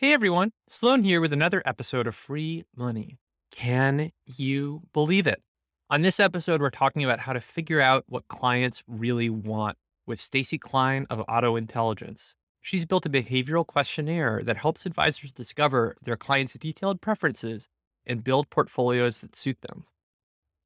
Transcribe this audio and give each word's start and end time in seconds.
Hey 0.00 0.12
everyone, 0.12 0.52
Sloane 0.68 1.02
here 1.02 1.20
with 1.20 1.32
another 1.32 1.60
episode 1.66 2.06
of 2.06 2.14
Free 2.14 2.62
Money. 2.76 3.18
Can 3.50 4.12
you 4.24 4.82
believe 4.92 5.26
it? 5.26 5.42
On 5.90 6.02
this 6.02 6.20
episode, 6.20 6.60
we're 6.60 6.70
talking 6.70 7.02
about 7.02 7.18
how 7.18 7.32
to 7.32 7.40
figure 7.40 7.80
out 7.80 8.04
what 8.06 8.28
clients 8.28 8.84
really 8.86 9.28
want 9.28 9.76
with 10.06 10.20
Stacy 10.20 10.56
Klein 10.56 11.04
of 11.10 11.24
Otto 11.26 11.56
Intelligence. 11.56 12.36
She's 12.60 12.84
built 12.84 13.06
a 13.06 13.10
behavioral 13.10 13.66
questionnaire 13.66 14.40
that 14.44 14.58
helps 14.58 14.86
advisors 14.86 15.32
discover 15.32 15.96
their 16.00 16.16
clients' 16.16 16.52
detailed 16.52 17.00
preferences 17.00 17.66
and 18.06 18.22
build 18.22 18.50
portfolios 18.50 19.18
that 19.18 19.34
suit 19.34 19.62
them. 19.62 19.82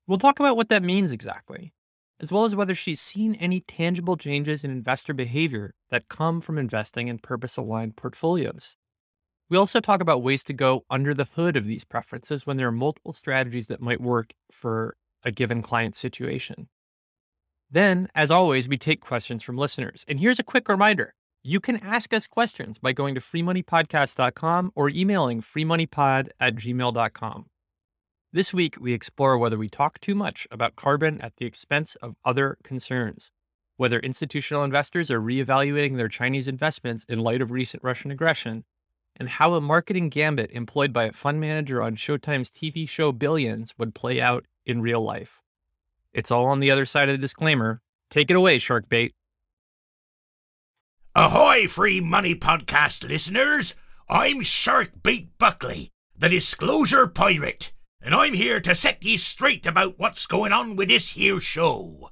We'll 0.06 0.18
talk 0.18 0.40
about 0.40 0.58
what 0.58 0.68
that 0.68 0.82
means 0.82 1.10
exactly, 1.10 1.72
as 2.20 2.30
well 2.30 2.44
as 2.44 2.54
whether 2.54 2.74
she's 2.74 3.00
seen 3.00 3.34
any 3.36 3.60
tangible 3.60 4.18
changes 4.18 4.62
in 4.62 4.70
investor 4.70 5.14
behavior 5.14 5.72
that 5.88 6.10
come 6.10 6.42
from 6.42 6.58
investing 6.58 7.08
in 7.08 7.16
purpose 7.16 7.56
aligned 7.56 7.96
portfolios. 7.96 8.76
We 9.52 9.58
also 9.58 9.80
talk 9.80 10.00
about 10.00 10.22
ways 10.22 10.42
to 10.44 10.54
go 10.54 10.86
under 10.88 11.12
the 11.12 11.26
hood 11.26 11.58
of 11.58 11.66
these 11.66 11.84
preferences 11.84 12.46
when 12.46 12.56
there 12.56 12.68
are 12.68 12.72
multiple 12.72 13.12
strategies 13.12 13.66
that 13.66 13.82
might 13.82 14.00
work 14.00 14.32
for 14.50 14.96
a 15.24 15.30
given 15.30 15.60
client 15.60 15.94
situation. 15.94 16.68
Then, 17.70 18.08
as 18.14 18.30
always, 18.30 18.66
we 18.66 18.78
take 18.78 19.02
questions 19.02 19.42
from 19.42 19.58
listeners. 19.58 20.06
And 20.08 20.18
here's 20.18 20.38
a 20.38 20.42
quick 20.42 20.70
reminder 20.70 21.12
you 21.42 21.60
can 21.60 21.76
ask 21.76 22.14
us 22.14 22.26
questions 22.26 22.78
by 22.78 22.94
going 22.94 23.14
to 23.14 23.20
freemoneypodcast.com 23.20 24.72
or 24.74 24.88
emailing 24.88 25.42
freemoneypod 25.42 26.30
at 26.40 26.54
gmail.com. 26.54 27.46
This 28.32 28.54
week, 28.54 28.76
we 28.80 28.94
explore 28.94 29.36
whether 29.36 29.58
we 29.58 29.68
talk 29.68 30.00
too 30.00 30.14
much 30.14 30.48
about 30.50 30.76
carbon 30.76 31.20
at 31.20 31.36
the 31.36 31.44
expense 31.44 31.94
of 31.96 32.14
other 32.24 32.56
concerns, 32.64 33.30
whether 33.76 33.98
institutional 33.98 34.64
investors 34.64 35.10
are 35.10 35.20
reevaluating 35.20 35.98
their 35.98 36.08
Chinese 36.08 36.48
investments 36.48 37.04
in 37.06 37.18
light 37.18 37.42
of 37.42 37.50
recent 37.50 37.84
Russian 37.84 38.10
aggression, 38.10 38.64
and 39.16 39.28
how 39.28 39.54
a 39.54 39.60
marketing 39.60 40.08
gambit 40.08 40.50
employed 40.50 40.92
by 40.92 41.04
a 41.04 41.12
fund 41.12 41.40
manager 41.40 41.82
on 41.82 41.96
Showtime's 41.96 42.50
TV 42.50 42.88
show 42.88 43.12
Billions 43.12 43.74
would 43.78 43.94
play 43.94 44.20
out 44.20 44.46
in 44.66 44.82
real 44.82 45.02
life. 45.02 45.40
It's 46.12 46.30
all 46.30 46.46
on 46.46 46.60
the 46.60 46.70
other 46.70 46.86
side 46.86 47.08
of 47.08 47.14
the 47.14 47.20
disclaimer. 47.20 47.80
Take 48.10 48.30
it 48.30 48.36
away, 48.36 48.58
Sharkbait. 48.58 49.12
Ahoy, 51.14 51.66
Free 51.66 52.00
Money 52.00 52.34
Podcast 52.34 53.06
listeners! 53.06 53.74
I'm 54.08 54.40
Sharkbait 54.40 55.28
Buckley, 55.38 55.90
the 56.18 56.28
Disclosure 56.28 57.06
Pirate, 57.06 57.72
and 58.00 58.14
I'm 58.14 58.34
here 58.34 58.60
to 58.60 58.74
set 58.74 59.04
ye 59.04 59.16
straight 59.16 59.66
about 59.66 59.98
what's 59.98 60.26
going 60.26 60.52
on 60.52 60.74
with 60.76 60.88
this 60.88 61.10
here 61.10 61.38
show. 61.38 62.10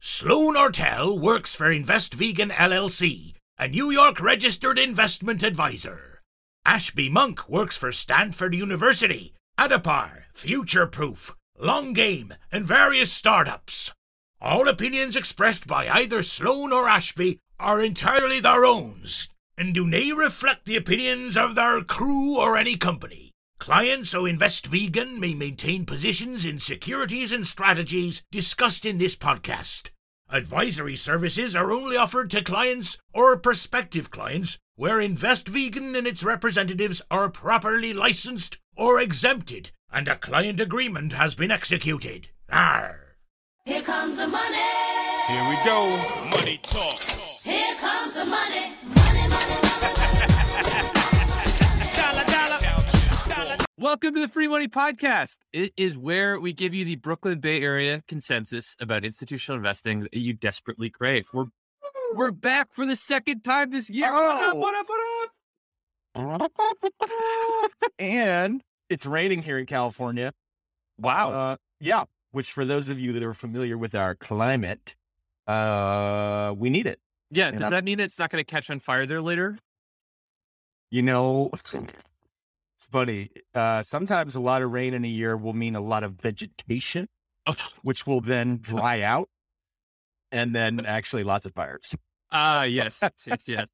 Sloane 0.00 0.54
Ortel 0.54 1.20
works 1.20 1.54
for 1.54 1.70
Invest 1.70 2.14
Vegan 2.14 2.50
LLC, 2.50 3.34
a 3.58 3.68
New 3.68 3.90
York 3.90 4.20
registered 4.20 4.78
investment 4.78 5.42
advisor. 5.42 6.09
Ashby 6.64 7.08
Monk 7.08 7.48
works 7.48 7.76
for 7.76 7.90
Stanford 7.90 8.54
University, 8.54 9.34
Addepar, 9.58 10.24
Future 10.34 10.86
Proof, 10.86 11.34
Long 11.58 11.92
Game, 11.92 12.34
and 12.52 12.64
various 12.64 13.12
startups. 13.12 13.92
All 14.40 14.68
opinions 14.68 15.16
expressed 15.16 15.66
by 15.66 15.88
either 15.88 16.22
Sloane 16.22 16.72
or 16.72 16.88
Ashby 16.88 17.38
are 17.58 17.80
entirely 17.80 18.40
their 18.40 18.64
own 18.64 19.02
and 19.60 19.74
do 19.74 19.86
not 19.86 20.16
reflect 20.16 20.64
the 20.64 20.76
opinions 20.76 21.36
of 21.36 21.54
their 21.54 21.82
crew 21.82 22.38
or 22.38 22.56
any 22.56 22.76
company. 22.76 23.30
Clients 23.58 24.12
who 24.12 24.24
invest 24.24 24.66
vegan 24.66 25.20
may 25.20 25.34
maintain 25.34 25.84
positions 25.84 26.46
in 26.46 26.58
securities 26.58 27.30
and 27.30 27.46
strategies 27.46 28.22
discussed 28.30 28.86
in 28.86 28.96
this 28.96 29.14
podcast. 29.14 29.90
Advisory 30.32 30.96
services 30.96 31.56
are 31.56 31.72
only 31.72 31.96
offered 31.96 32.30
to 32.30 32.42
clients 32.42 32.96
or 33.12 33.36
prospective 33.36 34.10
clients 34.10 34.58
where 34.76 35.00
Invest 35.00 35.48
Vegan 35.48 35.96
and 35.96 36.06
its 36.06 36.22
representatives 36.22 37.02
are 37.10 37.28
properly 37.28 37.92
licensed 37.92 38.58
or 38.76 39.00
exempted 39.00 39.72
and 39.92 40.06
a 40.08 40.16
client 40.16 40.60
agreement 40.60 41.12
has 41.14 41.34
been 41.34 41.50
executed. 41.50 42.28
Arr. 42.48 43.16
Here 43.64 43.82
comes 43.82 44.16
the 44.16 44.26
money. 44.26 44.56
Here 45.26 45.48
we 45.48 45.56
go. 45.64 45.96
Money 46.36 46.58
talk. 46.62 47.00
Here 47.44 47.74
comes 47.80 48.14
the 48.14 48.24
money. 48.24 48.30
Money, 48.30 48.68
money, 48.68 48.79
Welcome 53.80 54.14
to 54.16 54.20
the 54.20 54.28
Free 54.28 54.46
Money 54.46 54.68
Podcast. 54.68 55.38
It 55.54 55.72
is 55.74 55.96
where 55.96 56.38
we 56.38 56.52
give 56.52 56.74
you 56.74 56.84
the 56.84 56.96
Brooklyn 56.96 57.40
Bay 57.40 57.62
Area 57.62 58.02
consensus 58.06 58.76
about 58.78 59.06
institutional 59.06 59.56
investing 59.56 60.00
that 60.00 60.14
you 60.14 60.34
desperately 60.34 60.90
crave. 60.90 61.30
We're 61.32 61.46
we're 62.14 62.30
back 62.30 62.74
for 62.74 62.84
the 62.84 62.94
second 62.94 63.40
time 63.40 63.70
this 63.70 63.88
year. 63.88 64.12
What 64.12 64.54
up, 64.54 64.56
what 64.58 64.74
up, 64.74 64.86
what 66.14 66.42
up? 66.42 66.52
and 67.98 68.62
it's 68.90 69.06
raining 69.06 69.42
here 69.42 69.56
in 69.56 69.64
California. 69.64 70.34
Wow. 70.98 71.32
Uh, 71.32 71.56
yeah, 71.80 72.04
which 72.32 72.52
for 72.52 72.66
those 72.66 72.90
of 72.90 73.00
you 73.00 73.14
that 73.14 73.22
are 73.22 73.32
familiar 73.32 73.78
with 73.78 73.94
our 73.94 74.14
climate, 74.14 74.94
uh, 75.46 76.54
we 76.54 76.68
need 76.68 76.86
it. 76.86 77.00
yeah, 77.30 77.46
and 77.46 77.54
does 77.54 77.62
I'm- 77.62 77.70
that 77.70 77.84
mean 77.84 77.98
it's 77.98 78.18
not 78.18 78.28
going 78.28 78.44
to 78.44 78.50
catch 78.50 78.68
on 78.68 78.78
fire 78.78 79.06
there 79.06 79.22
later? 79.22 79.56
You 80.90 81.00
know, 81.00 81.50
it's 82.80 82.86
funny. 82.90 83.28
Uh, 83.54 83.82
sometimes 83.82 84.34
a 84.34 84.40
lot 84.40 84.62
of 84.62 84.72
rain 84.72 84.94
in 84.94 85.04
a 85.04 85.08
year 85.08 85.36
will 85.36 85.52
mean 85.52 85.76
a 85.76 85.82
lot 85.82 86.02
of 86.02 86.14
vegetation, 86.14 87.08
which 87.82 88.06
will 88.06 88.22
then 88.22 88.56
dry 88.62 89.02
out, 89.02 89.28
and 90.32 90.54
then 90.54 90.86
actually 90.86 91.22
lots 91.22 91.44
of 91.44 91.52
fires. 91.52 91.94
Ah, 92.32 92.62
yes, 92.64 92.98
yes, 93.26 93.46
yes. 93.46 93.66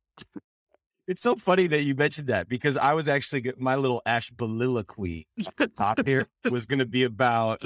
It's 1.06 1.22
so 1.22 1.36
funny 1.36 1.68
that 1.68 1.84
you 1.84 1.94
mentioned 1.94 2.26
that 2.26 2.48
because 2.48 2.76
I 2.76 2.94
was 2.94 3.06
actually 3.06 3.52
my 3.56 3.76
little 3.76 4.02
ash 4.04 4.32
ashboliloquy 4.32 5.26
talk 5.78 6.04
here 6.04 6.26
was 6.50 6.66
going 6.66 6.80
to 6.80 6.86
be 6.86 7.04
about 7.04 7.62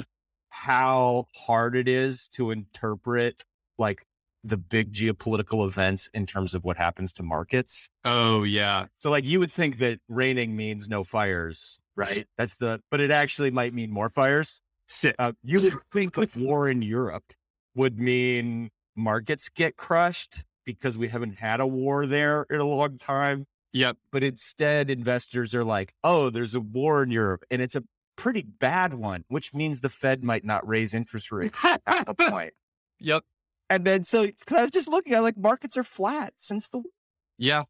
how 0.49 1.25
hard 1.33 1.75
it 1.75 1.87
is 1.87 2.27
to 2.33 2.51
interpret 2.51 3.43
like 3.79 4.05
the 4.43 4.57
big 4.57 4.93
geopolitical 4.93 5.65
events 5.65 6.09
in 6.13 6.25
terms 6.25 6.53
of 6.53 6.63
what 6.63 6.77
happens 6.77 7.13
to 7.13 7.23
markets. 7.23 7.89
Oh, 8.03 8.43
yeah. 8.43 8.87
So 8.97 9.09
like 9.11 9.25
you 9.25 9.39
would 9.39 9.51
think 9.51 9.79
that 9.79 9.99
raining 10.07 10.55
means 10.55 10.87
no 10.87 11.03
fires, 11.03 11.79
right? 11.95 12.25
That's 12.37 12.57
the 12.57 12.81
but 12.89 12.99
it 12.99 13.11
actually 13.11 13.51
might 13.51 13.73
mean 13.73 13.91
more 13.91 14.09
fires. 14.09 14.61
Sick. 14.87 15.15
Uh, 15.17 15.33
you 15.43 15.61
would 15.61 15.75
think 15.93 16.17
a 16.17 16.27
war 16.35 16.67
in 16.67 16.81
Europe 16.81 17.33
would 17.75 17.99
mean 17.99 18.69
markets 18.95 19.49
get 19.49 19.77
crushed 19.77 20.43
because 20.65 20.97
we 20.97 21.07
haven't 21.07 21.37
had 21.37 21.59
a 21.59 21.67
war 21.67 22.05
there 22.05 22.45
in 22.49 22.59
a 22.59 22.65
long 22.65 22.97
time. 22.97 23.45
Yep. 23.73 23.97
But 24.11 24.23
instead, 24.23 24.89
investors 24.89 25.55
are 25.55 25.63
like, 25.63 25.93
oh, 26.03 26.29
there's 26.29 26.55
a 26.55 26.59
war 26.59 27.03
in 27.03 27.11
Europe 27.11 27.43
and 27.49 27.61
it's 27.61 27.75
a 27.75 27.83
pretty 28.17 28.43
bad 28.43 28.93
one, 28.93 29.23
which 29.29 29.53
means 29.53 29.79
the 29.79 29.89
Fed 29.89 30.23
might 30.23 30.43
not 30.43 30.67
raise 30.67 30.93
interest 30.93 31.31
rates 31.31 31.57
at 31.63 31.81
a 32.07 32.13
point. 32.13 32.53
Yep. 33.03 33.23
And 33.71 33.85
then, 33.85 34.03
so 34.03 34.27
cause 34.45 34.57
I 34.57 34.61
was 34.63 34.71
just 34.71 34.87
looking 34.89 35.13
at 35.13 35.21
like 35.23 35.37
markets 35.37 35.77
are 35.77 35.83
flat 35.83 36.33
since 36.37 36.67
the 36.67 36.83
Yeah. 37.37 37.63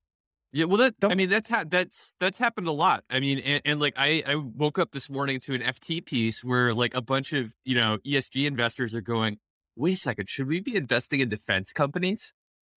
Yeah. 0.51 0.65
Well, 0.65 0.77
that, 0.77 0.95
I 1.03 1.07
Don't- 1.07 1.17
mean, 1.17 1.29
that's, 1.29 1.47
ha- 1.47 1.63
that's, 1.67 2.13
that's 2.19 2.39
happened 2.39 2.67
a 2.67 2.71
lot. 2.71 3.03
I 3.09 3.19
mean, 3.19 3.37
and, 3.39 3.61
and 3.65 3.79
like, 3.79 3.93
I, 3.97 4.23
I 4.25 4.35
woke 4.35 4.79
up 4.79 4.91
this 4.91 5.09
morning 5.09 5.39
to 5.41 5.53
an 5.53 5.61
FT 5.61 6.03
piece 6.05 6.43
where 6.43 6.73
like 6.73 6.95
a 6.95 7.01
bunch 7.01 7.33
of, 7.33 7.53
you 7.65 7.75
know, 7.79 7.99
ESG 8.05 8.45
investors 8.47 8.93
are 8.95 9.01
going, 9.01 9.37
wait 9.75 9.93
a 9.93 9.99
second, 9.99 10.27
should 10.27 10.47
we 10.47 10.59
be 10.59 10.75
investing 10.75 11.19
in 11.19 11.29
defense 11.29 11.71
companies? 11.71 12.33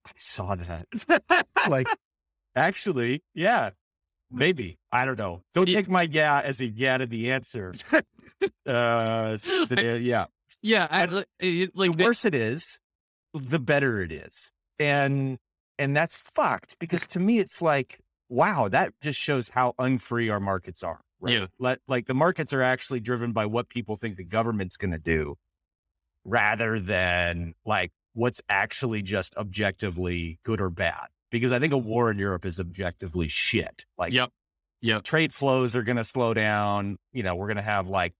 I 0.06 0.10
saw 0.18 0.54
that. 0.54 1.46
like, 1.68 1.86
actually, 2.54 3.22
yeah, 3.34 3.70
maybe. 4.30 4.78
I 4.92 5.06
don't 5.06 5.18
know. 5.18 5.42
Don't 5.54 5.66
Yeah. 5.68 5.76
take 5.78 5.88
my 5.88 6.02
yeah 6.02 6.42
as 6.44 6.60
a 6.60 6.66
yeah 6.66 6.98
to 6.98 7.06
the 7.06 7.30
answer. 7.32 7.72
uh, 8.66 9.36
yeah. 9.98 10.26
yeah. 10.62 10.86
I, 10.90 11.06
li- 11.06 11.70
like, 11.74 11.96
the- 11.96 12.04
worse 12.04 12.24
it 12.26 12.34
is, 12.34 12.78
the 13.34 13.58
better 13.58 14.00
it 14.00 14.12
is. 14.12 14.50
And 14.78 15.38
and 15.78 15.96
that's 15.96 16.22
fucked 16.34 16.78
because 16.78 17.06
to 17.08 17.20
me 17.20 17.38
it's 17.40 17.60
like, 17.60 17.98
wow, 18.28 18.68
that 18.68 18.92
just 19.02 19.18
shows 19.18 19.48
how 19.48 19.74
unfree 19.78 20.30
our 20.30 20.40
markets 20.40 20.82
are. 20.82 21.00
Right? 21.20 21.34
Yeah. 21.34 21.46
Let, 21.58 21.80
like 21.88 22.06
the 22.06 22.14
markets 22.14 22.52
are 22.52 22.62
actually 22.62 23.00
driven 23.00 23.32
by 23.32 23.46
what 23.46 23.68
people 23.68 23.96
think 23.96 24.16
the 24.16 24.24
government's 24.24 24.76
going 24.76 24.92
to 24.92 24.98
do 24.98 25.36
rather 26.24 26.78
than 26.78 27.54
like 27.64 27.92
what's 28.12 28.40
actually 28.48 29.02
just 29.02 29.36
objectively 29.36 30.38
good 30.44 30.60
or 30.60 30.70
bad. 30.70 31.06
Because 31.30 31.50
I 31.50 31.58
think 31.58 31.72
a 31.72 31.78
war 31.78 32.10
in 32.10 32.18
Europe 32.18 32.44
is 32.44 32.60
objectively 32.60 33.26
shit. 33.28 33.84
Like 33.98 34.12
Yep. 34.12 34.30
Yep. 34.82 35.02
trade 35.02 35.32
flows 35.32 35.74
are 35.74 35.82
going 35.82 35.96
to 35.96 36.04
slow 36.04 36.34
down. 36.34 36.98
You 37.12 37.22
know, 37.22 37.34
we're 37.34 37.46
going 37.46 37.56
to 37.56 37.62
have 37.62 37.88
like 37.88 38.12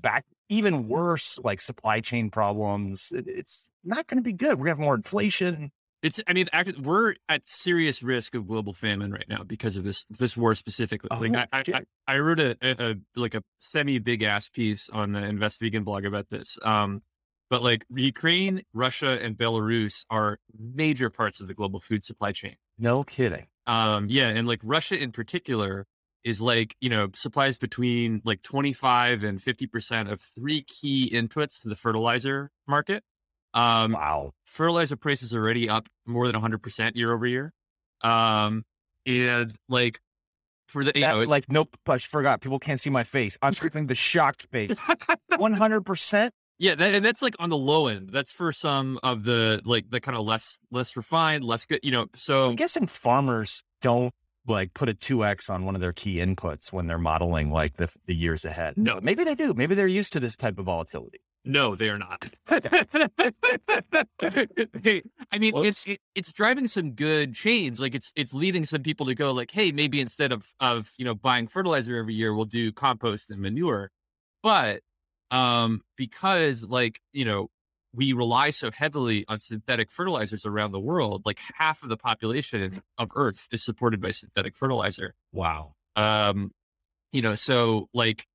back 0.00 0.24
even 0.48 0.88
worse, 0.88 1.38
like 1.42 1.60
supply 1.60 2.00
chain 2.00 2.30
problems. 2.30 3.12
It- 3.14 3.28
it's 3.28 3.70
not 3.82 4.06
going 4.06 4.18
to 4.18 4.22
be 4.22 4.32
good. 4.32 4.58
We're 4.58 4.66
going 4.66 4.76
to 4.76 4.80
have 4.80 4.86
more 4.86 4.94
inflation. 4.94 5.70
It's, 6.02 6.20
I 6.26 6.34
mean, 6.34 6.48
we're 6.82 7.14
at 7.30 7.48
serious 7.48 8.02
risk 8.02 8.34
of 8.34 8.46
global 8.46 8.74
famine 8.74 9.10
right 9.10 9.24
now 9.26 9.42
because 9.42 9.74
of 9.74 9.84
this 9.84 10.04
this 10.10 10.36
war 10.36 10.54
specifically. 10.54 11.08
Oh, 11.10 11.16
like, 11.18 11.48
I, 11.50 11.62
I. 11.66 11.82
I, 12.06 12.18
wrote 12.18 12.40
a, 12.40 12.58
a, 12.60 12.90
a 12.90 12.94
like 13.16 13.34
a 13.34 13.42
semi 13.60 13.98
big 13.98 14.22
ass 14.22 14.50
piece 14.50 14.90
on 14.90 15.12
the 15.12 15.20
Invest 15.20 15.60
Vegan 15.60 15.82
blog 15.82 16.04
about 16.04 16.28
this. 16.28 16.58
Um, 16.62 17.02
but 17.48 17.62
like 17.62 17.86
Ukraine, 17.94 18.64
Russia, 18.74 19.18
and 19.18 19.34
Belarus 19.34 20.04
are 20.10 20.38
major 20.58 21.08
parts 21.08 21.40
of 21.40 21.48
the 21.48 21.54
global 21.54 21.80
food 21.80 22.04
supply 22.04 22.32
chain. 22.32 22.56
No 22.78 23.02
kidding. 23.04 23.46
Um, 23.66 24.08
yeah, 24.10 24.28
and 24.28 24.46
like 24.46 24.60
Russia 24.62 25.02
in 25.02 25.10
particular 25.10 25.86
is 26.24 26.40
like, 26.40 26.74
you 26.80 26.88
know, 26.88 27.08
supplies 27.14 27.58
between 27.58 28.22
like 28.24 28.42
25 28.42 29.22
and 29.22 29.38
50% 29.38 30.10
of 30.10 30.20
three 30.20 30.62
key 30.62 31.10
inputs 31.12 31.60
to 31.62 31.68
the 31.68 31.76
fertilizer 31.76 32.50
market. 32.66 33.02
Um, 33.52 33.92
Wow. 33.92 34.32
fertilizer 34.44 34.96
prices 34.96 35.34
are 35.34 35.40
already 35.40 35.68
up 35.68 35.88
more 36.06 36.26
than 36.26 36.34
100% 36.40 36.96
year 36.96 37.12
over 37.12 37.26
year. 37.26 37.52
Um, 38.02 38.64
and 39.06 39.52
like 39.68 40.00
for 40.66 40.82
the, 40.82 40.92
That, 40.92 41.00
know, 41.14 41.20
it- 41.20 41.28
like, 41.28 41.50
nope, 41.52 41.76
I 41.86 41.98
forgot. 41.98 42.40
People 42.40 42.58
can't 42.58 42.80
see 42.80 42.90
my 42.90 43.04
face. 43.04 43.36
I'm 43.42 43.52
scraping 43.54 43.86
the 43.86 43.94
shocked 43.94 44.46
face. 44.50 44.70
100%? 45.32 46.30
yeah, 46.58 46.74
that, 46.74 46.94
and 46.94 47.04
that's 47.04 47.22
like 47.22 47.34
on 47.38 47.50
the 47.50 47.56
low 47.56 47.88
end. 47.88 48.10
That's 48.10 48.32
for 48.32 48.52
some 48.52 48.98
of 49.02 49.24
the 49.24 49.60
like 49.64 49.90
the 49.90 50.00
kind 50.00 50.16
of 50.16 50.24
less 50.24 50.58
less 50.70 50.96
refined, 50.96 51.44
less 51.44 51.66
good, 51.66 51.80
you 51.82 51.90
know. 51.90 52.06
So 52.14 52.48
I'm 52.50 52.56
guessing 52.56 52.86
farmers 52.86 53.62
don't 53.82 54.14
like 54.46 54.74
put 54.74 54.88
a 54.88 54.94
2x 54.94 55.50
on 55.50 55.64
one 55.64 55.74
of 55.74 55.80
their 55.80 55.92
key 55.92 56.16
inputs 56.16 56.72
when 56.72 56.86
they're 56.86 56.98
modeling 56.98 57.50
like 57.50 57.74
the, 57.74 57.94
the 58.06 58.14
years 58.14 58.44
ahead. 58.44 58.76
No. 58.76 58.94
But 58.94 59.04
maybe 59.04 59.24
they 59.24 59.34
do. 59.34 59.54
Maybe 59.54 59.74
they're 59.74 59.86
used 59.86 60.12
to 60.14 60.20
this 60.20 60.36
type 60.36 60.58
of 60.58 60.66
volatility. 60.66 61.20
No, 61.46 61.74
they 61.74 61.90
are 61.90 61.98
not. 61.98 62.30
I 62.48 62.58
mean, 65.38 65.52
it's 65.56 65.86
it, 65.86 66.00
it's 66.14 66.32
driving 66.32 66.66
some 66.68 66.92
good 66.92 67.34
change. 67.34 67.78
Like 67.78 67.94
it's 67.94 68.12
it's 68.16 68.32
leading 68.32 68.64
some 68.64 68.82
people 68.82 69.04
to 69.06 69.14
go 69.14 69.30
like, 69.32 69.50
hey, 69.50 69.70
maybe 69.70 70.00
instead 70.00 70.32
of 70.32 70.54
of 70.58 70.92
you 70.96 71.04
know 71.04 71.14
buying 71.14 71.46
fertilizer 71.46 71.98
every 71.98 72.14
year, 72.14 72.34
we'll 72.34 72.46
do 72.46 72.72
compost 72.72 73.30
and 73.30 73.40
manure. 73.40 73.90
But 74.42 74.80
um, 75.30 75.82
because 75.96 76.62
like 76.62 77.00
you 77.12 77.26
know 77.26 77.50
we 77.94 78.12
rely 78.12 78.50
so 78.50 78.70
heavily 78.70 79.24
on 79.28 79.38
synthetic 79.38 79.90
fertilizers 79.90 80.44
around 80.44 80.72
the 80.72 80.80
world, 80.80 81.22
like 81.24 81.38
half 81.54 81.82
of 81.82 81.88
the 81.88 81.96
population 81.96 82.82
of 82.98 83.10
Earth 83.14 83.46
is 83.52 83.64
supported 83.64 84.00
by 84.00 84.10
synthetic 84.10 84.56
fertilizer 84.56 85.14
Wow. 85.32 85.74
um 85.96 86.50
you 87.12 87.22
know 87.22 87.34
so 87.34 87.88
like 87.94 88.26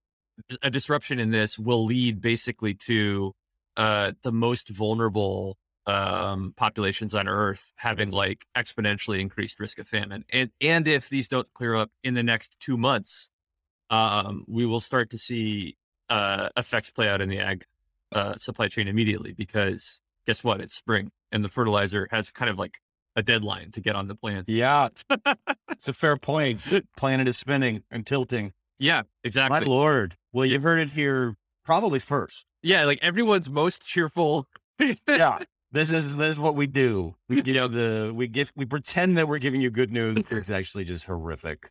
a 0.62 0.70
disruption 0.70 1.20
in 1.20 1.32
this 1.32 1.60
will 1.60 1.86
lead 1.86 2.22
basically 2.22 2.74
to 2.74 3.34
uh 3.78 4.14
the 4.24 4.32
most 4.32 4.70
vulnerable 4.70 5.58
um 5.86 6.54
populations 6.56 7.14
on 7.14 7.28
earth 7.28 7.72
having 7.76 8.10
like 8.12 8.46
exponentially 8.56 9.20
increased 9.20 9.60
risk 9.60 9.80
of 9.80 9.88
famine 9.88 10.24
and 10.32 10.52
and 10.62 10.88
if 10.88 11.10
these 11.10 11.28
don't 11.28 11.52
clear 11.54 11.76
up 11.76 11.90
in 12.04 12.14
the 12.14 12.24
next 12.24 12.56
2 12.62 12.78
months 12.78 13.30
um 13.90 14.46
we 14.48 14.66
will 14.66 14.80
start 14.80 15.10
to 15.10 15.18
see 15.18 15.76
uh 16.10 16.50
effects 16.56 16.90
play 16.90 17.10
out 17.10 17.22
in 17.22 17.30
the 17.30 17.40
ag 17.40 17.66
uh 18.12 18.38
supply 18.38 18.68
chain 18.68 18.88
immediately 18.88 19.34
because 19.34 20.02
guess 20.26 20.44
what 20.44 20.62
it's 20.62 20.76
spring 20.76 21.12
and 21.32 21.44
the 21.44 21.50
fertilizer 21.50 22.08
has 22.12 22.32
kind 22.32 22.50
of 22.50 22.58
like 22.58 22.80
a 23.16 23.24
deadline 23.24 23.72
to 23.72 23.82
get 23.82 23.96
on 23.96 24.08
the 24.08 24.16
plant. 24.16 24.48
Yeah. 24.48 24.90
it's 25.72 25.88
a 25.88 25.94
fair 25.94 26.16
point. 26.18 26.62
Planet 26.96 27.28
is 27.28 27.38
spinning 27.38 27.84
and 27.92 28.06
tilting. 28.06 28.54
yeah 28.80 29.04
exactly. 29.24 29.60
My 29.60 29.66
lord. 29.66 30.16
Well, 30.32 30.46
you 30.46 30.60
heard 30.60 30.80
it 30.80 30.92
here 30.92 31.36
probably 31.66 32.00
first. 32.00 32.46
Yeah, 32.62 32.86
like 32.86 33.00
everyone's 33.02 33.50
most 33.50 33.84
cheerful. 33.84 34.48
Yeah. 35.08 35.40
This 35.72 35.92
is 35.92 36.18
this 36.18 36.32
is 36.32 36.40
what 36.40 36.56
we 36.56 36.66
do. 36.66 37.14
We 37.28 37.44
give 37.44 37.56
you 37.56 37.68
the 37.68 38.12
we 38.12 38.28
give 38.28 38.52
we 38.56 38.66
pretend 38.66 39.20
that 39.20 39.28
we're 39.28 39.38
giving 39.38 39.62
you 39.62 39.70
good 39.70 39.92
news. 39.92 40.24
It's 40.32 40.50
actually 40.50 40.84
just 40.84 41.06
horrific. 41.06 41.70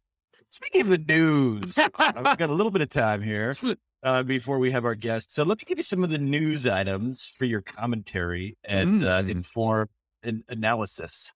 Speaking 0.51 0.83
of 0.83 0.89
the 0.89 0.99
news, 0.99 1.77
I've 1.77 2.39
got 2.39 2.43
a 2.49 2.53
little 2.53 2.71
bit 2.71 2.81
of 2.81 2.91
time 2.91 3.23
here 3.23 3.57
uh, 4.03 4.23
before 4.23 4.59
we 4.59 4.71
have 4.71 4.85
our 4.85 4.95
guest. 4.95 5.33
So 5.33 5.43
let 5.45 5.59
me 5.59 5.65
give 5.67 5.79
you 5.79 5.85
some 5.85 6.05
of 6.05 6.11
the 6.11 6.19
news 6.19 6.67
items 6.67 7.31
for 7.37 7.45
your 7.45 7.61
commentary 7.63 8.57
and 8.65 9.05
uh, 9.05 9.23
Mm. 9.23 9.31
inform 9.31 9.89
and 10.23 10.43
analysis. 10.49 11.33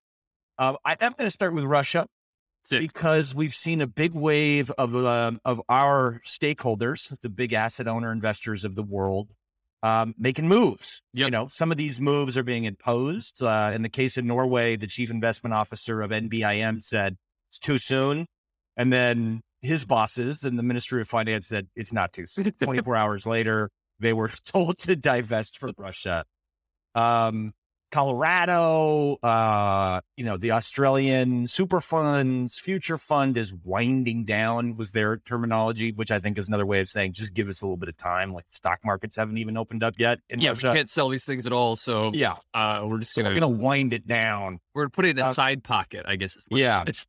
Um, 0.58 0.76
I, 0.84 0.92
I'm 1.00 1.12
going 1.12 1.26
to 1.26 1.30
start 1.30 1.54
with 1.54 1.64
Russia 1.64 2.06
Sick. 2.64 2.80
because 2.80 3.34
we've 3.34 3.54
seen 3.54 3.80
a 3.80 3.86
big 3.86 4.12
wave 4.14 4.70
of 4.72 4.94
um, 4.94 5.40
of 5.44 5.60
our 5.68 6.20
stakeholders, 6.26 7.14
the 7.22 7.28
big 7.28 7.52
asset 7.52 7.88
owner 7.88 8.12
investors 8.12 8.64
of 8.64 8.74
the 8.76 8.82
world, 8.84 9.32
um, 9.82 10.14
making 10.18 10.46
moves. 10.46 11.02
You 11.12 11.30
know, 11.30 11.48
some 11.48 11.70
of 11.72 11.78
these 11.78 12.00
moves 12.00 12.36
are 12.36 12.42
being 12.44 12.64
imposed. 12.64 13.42
Uh, 13.42 13.72
in 13.74 13.82
the 13.82 13.88
case 13.88 14.16
of 14.16 14.24
Norway, 14.24 14.76
the 14.76 14.86
chief 14.86 15.10
investment 15.10 15.54
officer 15.54 16.00
of 16.02 16.10
NBIM 16.10 16.82
said 16.82 17.16
it's 17.48 17.58
too 17.58 17.78
soon, 17.78 18.26
and 18.76 18.92
then 18.92 19.40
his 19.62 19.84
bosses 19.84 20.44
and 20.44 20.58
the 20.58 20.62
Ministry 20.62 21.00
of 21.00 21.08
Finance 21.08 21.48
said 21.48 21.68
it's 21.76 21.92
not 21.92 22.12
too 22.12 22.26
soon. 22.26 22.52
24 22.62 22.96
hours 22.96 23.24
later, 23.26 23.70
they 24.00 24.12
were 24.12 24.28
told 24.44 24.78
to 24.78 24.96
divest 24.96 25.58
from 25.58 25.72
Russia. 25.78 26.24
Um, 26.94 27.52
Colorado, 27.90 29.18
uh, 29.22 30.00
you 30.16 30.24
know, 30.24 30.36
the 30.38 30.52
Australian 30.52 31.46
super 31.46 31.80
funds, 31.80 32.58
future 32.58 32.96
fund 32.96 33.36
is 33.36 33.52
winding 33.64 34.24
down, 34.24 34.76
was 34.76 34.92
their 34.92 35.18
terminology, 35.18 35.92
which 35.92 36.10
I 36.10 36.18
think 36.18 36.38
is 36.38 36.48
another 36.48 36.64
way 36.66 36.80
of 36.80 36.88
saying 36.88 37.12
just 37.12 37.34
give 37.34 37.48
us 37.48 37.60
a 37.60 37.64
little 37.66 37.76
bit 37.76 37.88
of 37.88 37.96
time. 37.96 38.32
Like 38.32 38.46
stock 38.50 38.78
markets 38.84 39.16
haven't 39.16 39.38
even 39.38 39.56
opened 39.58 39.82
up 39.82 39.94
yet. 39.98 40.20
In 40.30 40.40
Yeah, 40.40 40.52
we 40.52 40.60
can't 40.60 40.88
sell 40.90 41.08
these 41.10 41.24
things 41.24 41.44
at 41.46 41.52
all. 41.52 41.76
So 41.76 42.10
Yeah. 42.14 42.36
uh, 42.54 42.84
we're 42.88 43.00
just 43.00 43.12
So 43.14 43.22
gonna 43.22 43.34
we're 43.34 43.40
going 43.40 43.58
to 43.58 43.62
wind 43.62 43.92
it 43.92 44.06
down. 44.06 44.58
we're 44.74 44.82
gonna 44.84 44.90
put 44.90 45.04
it 45.04 45.10
in 45.10 45.18
a 45.18 45.26
uh, 45.26 45.32
side 45.32 45.62
pocket, 45.62 46.04
I 46.06 46.16
guess. 46.16 46.36
Yeah. 46.50 46.82
it's- 46.86 47.04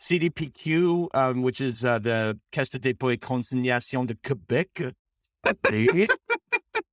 CDPQ, 0.00 1.08
um, 1.14 1.42
which 1.42 1.60
is 1.60 1.84
uh, 1.84 1.98
the 1.98 2.38
Caisse 2.52 2.68
de 2.70 2.78
dépôt 2.78 3.12
et 3.12 3.20
consignation 3.20 4.06
de 4.06 4.14
Quebec. 4.14 4.94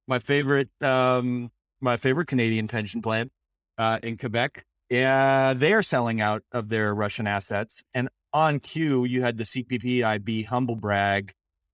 my 0.07 0.19
favorite, 0.19 0.69
um, 0.81 1.51
my 1.81 1.97
favorite 1.97 2.27
Canadian 2.27 2.67
pension 2.67 3.01
plan 3.01 3.29
uh, 3.77 3.99
in 4.03 4.17
Quebec. 4.17 4.65
Yeah, 4.89 5.53
they 5.53 5.73
are 5.73 5.83
selling 5.83 6.21
out 6.21 6.43
of 6.51 6.69
their 6.69 6.93
Russian 6.93 7.27
assets. 7.27 7.83
And 7.93 8.09
on 8.33 8.59
cue, 8.59 9.05
you 9.05 9.21
had 9.21 9.37
the 9.37 9.43
CPPIB 9.43 10.45
humble 10.45 10.75
brag, 10.75 11.31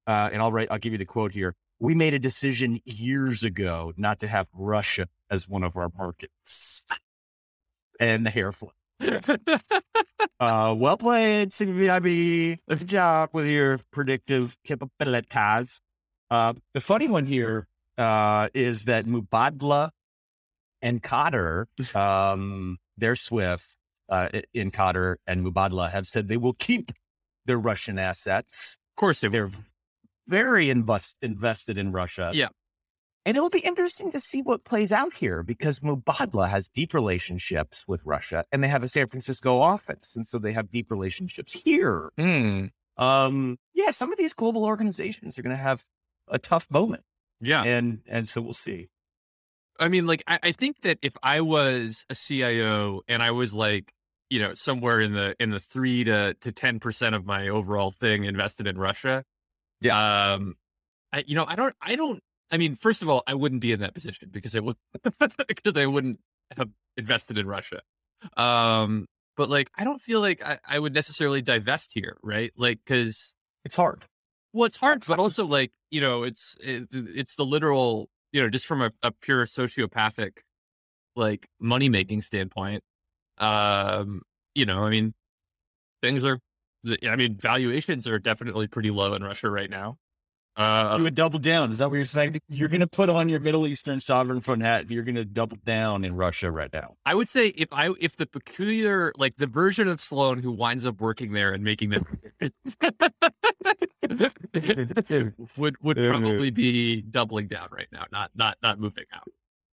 uh, 0.08 0.30
and 0.32 0.42
I'll 0.42 0.52
write. 0.52 0.68
I'll 0.72 0.78
give 0.78 0.94
you 0.94 1.00
the 1.00 1.06
quote 1.06 1.34
here. 1.34 1.54
We 1.80 1.96
made 1.96 2.14
a 2.14 2.20
decision 2.20 2.80
years 2.86 3.44
ago 3.44 3.92
not 3.98 4.20
to 4.20 4.28
have 4.28 4.48
Russia 4.54 5.08
as 5.30 5.48
one 5.48 5.64
of 5.64 5.76
our 5.76 5.90
markets. 5.98 6.86
And 8.00 8.26
the 8.26 8.30
hair 8.30 8.52
flip. 8.52 8.74
Uh, 10.40 10.74
well 10.78 10.98
played, 10.98 11.50
CPPIB. 11.52 12.58
Good 12.68 12.88
job 12.88 13.30
with 13.34 13.48
your 13.48 13.80
predictive 13.92 14.58
capabilities. 14.64 15.82
Uh, 16.30 16.54
the 16.74 16.82
funny 16.82 17.08
one 17.08 17.26
here 17.26 17.68
uh, 17.98 18.50
is 18.54 18.86
that 18.86 19.06
Mubadala 19.06 19.92
and 20.82 21.02
Qatar, 21.04 21.66
um, 21.96 22.78
their 22.98 23.16
SWIFT 23.16 23.76
uh, 24.10 24.30
in 24.54 24.72
Qatar 24.72 25.18
and 25.28 25.46
Mubadala 25.46 25.92
have 25.92 26.08
said 26.08 26.28
they 26.28 26.38
will 26.38 26.54
keep 26.54 26.92
their 27.46 27.60
Russian 27.60 28.00
assets. 28.00 28.78
of 28.96 29.00
course 29.00 29.20
they 29.20 29.28
They're 29.28 29.50
very 30.28 30.70
invest- 30.70 31.18
invested 31.22 31.78
in 31.78 31.92
Russia. 31.92 32.32
Yeah. 32.34 32.50
And 33.26 33.38
it'll 33.38 33.50
be 33.52 33.60
interesting 33.60 34.12
to 34.14 34.20
see 34.20 34.42
what 34.42 34.64
plays 34.64 34.92
out 34.92 35.14
here 35.14 35.44
because 35.44 35.80
Mubadala 35.80 36.50
has 36.50 36.68
deep 36.68 36.94
relationships 36.94 37.84
with 37.88 38.02
Russia 38.04 38.44
and 38.52 38.64
they 38.64 38.68
have 38.68 38.84
a 38.84 38.88
San 38.88 39.08
Francisco 39.08 39.60
office. 39.60 40.16
And 40.16 40.26
so 40.26 40.40
they 40.40 40.54
have 40.54 40.72
deep 40.72 40.90
relationships 40.90 41.54
here. 41.54 42.10
Hmm. 42.18 42.66
Um, 42.98 43.58
yeah, 43.76 43.92
some 43.92 44.12
of 44.12 44.18
these 44.18 44.34
global 44.34 44.66
organizations 44.66 45.38
are 45.38 45.44
going 45.44 45.56
to 45.56 45.62
have 45.62 45.84
a 46.28 46.40
tough 46.40 46.70
moment. 46.72 47.04
Yeah. 47.40 47.64
And, 47.64 48.00
and 48.08 48.28
so 48.28 48.42
we'll 48.42 48.54
see. 48.54 48.90
I 49.80 49.88
mean, 49.88 50.06
like, 50.08 50.24
I, 50.28 50.40
I 50.44 50.52
think 50.52 50.82
that 50.82 50.98
if 51.02 51.16
I 51.24 51.42
was 51.42 52.06
a 52.10 52.16
CIO 52.16 53.02
and 53.08 53.22
I 53.24 53.32
was 53.32 53.54
like, 53.54 53.92
you 54.30 54.40
know, 54.40 54.54
somewhere 54.54 55.00
in 55.02 55.14
the 55.14 55.36
in 55.40 55.50
the 55.50 55.60
three 55.60 56.04
to 56.06 56.36
to 56.36 56.52
ten 56.54 56.80
percent 56.80 57.16
of 57.16 57.26
my 57.26 57.50
overall 57.50 57.92
thing 57.92 58.24
invested 58.24 58.66
in 58.66 58.78
Russia, 58.78 59.26
Yeah. 59.82 60.34
um, 60.34 60.56
I 61.12 61.24
you 61.28 61.36
know, 61.36 61.46
I 61.48 61.56
don't, 61.56 61.76
I 61.82 61.96
don't. 61.96 62.22
I 62.52 62.58
mean, 62.58 62.76
first 62.76 63.02
of 63.02 63.10
all, 63.10 63.24
I 63.28 63.34
wouldn't 63.34 63.62
be 63.62 63.72
in 63.72 63.80
that 63.80 63.94
position 63.94 64.30
because 64.32 64.56
I 64.56 64.60
would 64.60 64.76
because 65.48 65.78
I 65.78 65.86
wouldn't 65.86 66.20
have 66.58 66.70
invested 66.98 67.38
in 67.38 67.48
Russia. 67.48 67.82
Um, 68.38 69.06
but 69.38 69.50
like, 69.50 69.70
I 69.78 69.84
don't 69.84 70.02
feel 70.02 70.20
like 70.20 70.46
I, 70.46 70.60
I 70.68 70.80
would 70.80 70.94
necessarily 70.94 71.42
divest 71.42 71.92
here, 71.94 72.18
right? 72.22 72.52
Like, 72.58 72.80
because 72.86 73.34
It's 73.64 73.76
hard. 73.76 74.06
well, 74.54 74.66
it's 74.66 74.78
hard, 74.78 75.06
but 75.08 75.20
also 75.20 75.46
like 75.46 75.72
you 75.90 76.02
know, 76.02 76.24
it's 76.24 76.56
it, 76.64 76.88
it's 76.92 77.36
the 77.36 77.46
literal, 77.46 78.10
you 78.32 78.42
know, 78.42 78.50
just 78.50 78.66
from 78.66 78.82
a, 78.82 78.92
a 79.04 79.12
pure 79.12 79.46
sociopathic, 79.46 80.40
like 81.16 81.48
money 81.60 81.90
making 81.90 82.22
standpoint. 82.22 82.84
Um, 83.38 84.22
you 84.56 84.66
know, 84.66 84.84
I 84.84 84.90
mean, 84.90 85.14
things 86.02 86.24
are, 86.24 86.40
I 87.08 87.16
mean, 87.16 87.38
valuations 87.38 88.08
are 88.08 88.20
definitely 88.20 88.68
pretty 88.68 88.92
low 88.92 89.14
in 89.14 89.24
Russia 89.24 89.50
right 89.50 89.70
now. 89.70 89.98
Uh, 90.58 90.96
you 90.98 91.04
would 91.04 91.16
double 91.16 91.40
down. 91.40 91.72
Is 91.72 91.78
that 91.78 91.90
what 91.90 91.96
you're 91.96 92.06
saying? 92.06 92.40
You're 92.50 92.68
going 92.68 92.82
to 92.82 92.88
put 92.88 93.10
on 93.10 93.30
your 93.30 93.40
Middle 93.40 93.66
Eastern 93.66 94.02
sovereign 94.02 94.42
fund 94.42 94.62
hat. 94.62 94.82
and 94.82 94.92
You're 94.92 95.04
going 95.04 95.16
to 95.16 95.24
double 95.24 95.58
down 95.64 96.04
in 96.04 96.14
Russia 96.16 96.52
right 96.52 96.72
now. 96.74 96.96
I 97.06 97.16
would 97.16 97.30
say 97.30 97.48
if 97.48 97.70
I 97.72 97.94
if 98.00 98.18
the 98.18 98.26
peculiar 98.26 99.14
like 99.18 99.38
the 99.38 99.48
version 99.48 99.88
of 99.88 100.02
Sloane 100.02 100.40
who 100.40 100.52
winds 100.52 100.86
up 100.86 101.00
working 101.00 101.32
there 101.32 101.54
and 101.54 101.64
making 101.64 101.92
them 101.92 102.06
would 105.58 105.82
would 105.82 105.98
probably 105.98 106.52
be 106.52 107.02
doubling 107.02 107.48
down 107.48 107.70
right 107.72 107.88
now, 107.92 108.06
not 108.12 108.32
not 108.36 108.58
not 108.62 108.80
moving 108.80 109.06
out. 109.14 109.28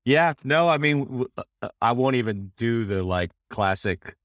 Yeah, 0.04 0.32
no, 0.42 0.68
I 0.68 0.78
mean, 0.78 1.26
uh, 1.36 1.68
I 1.82 1.92
won't 1.92 2.16
even 2.16 2.52
do 2.56 2.86
the 2.86 3.02
like 3.02 3.30
classic 3.50 4.16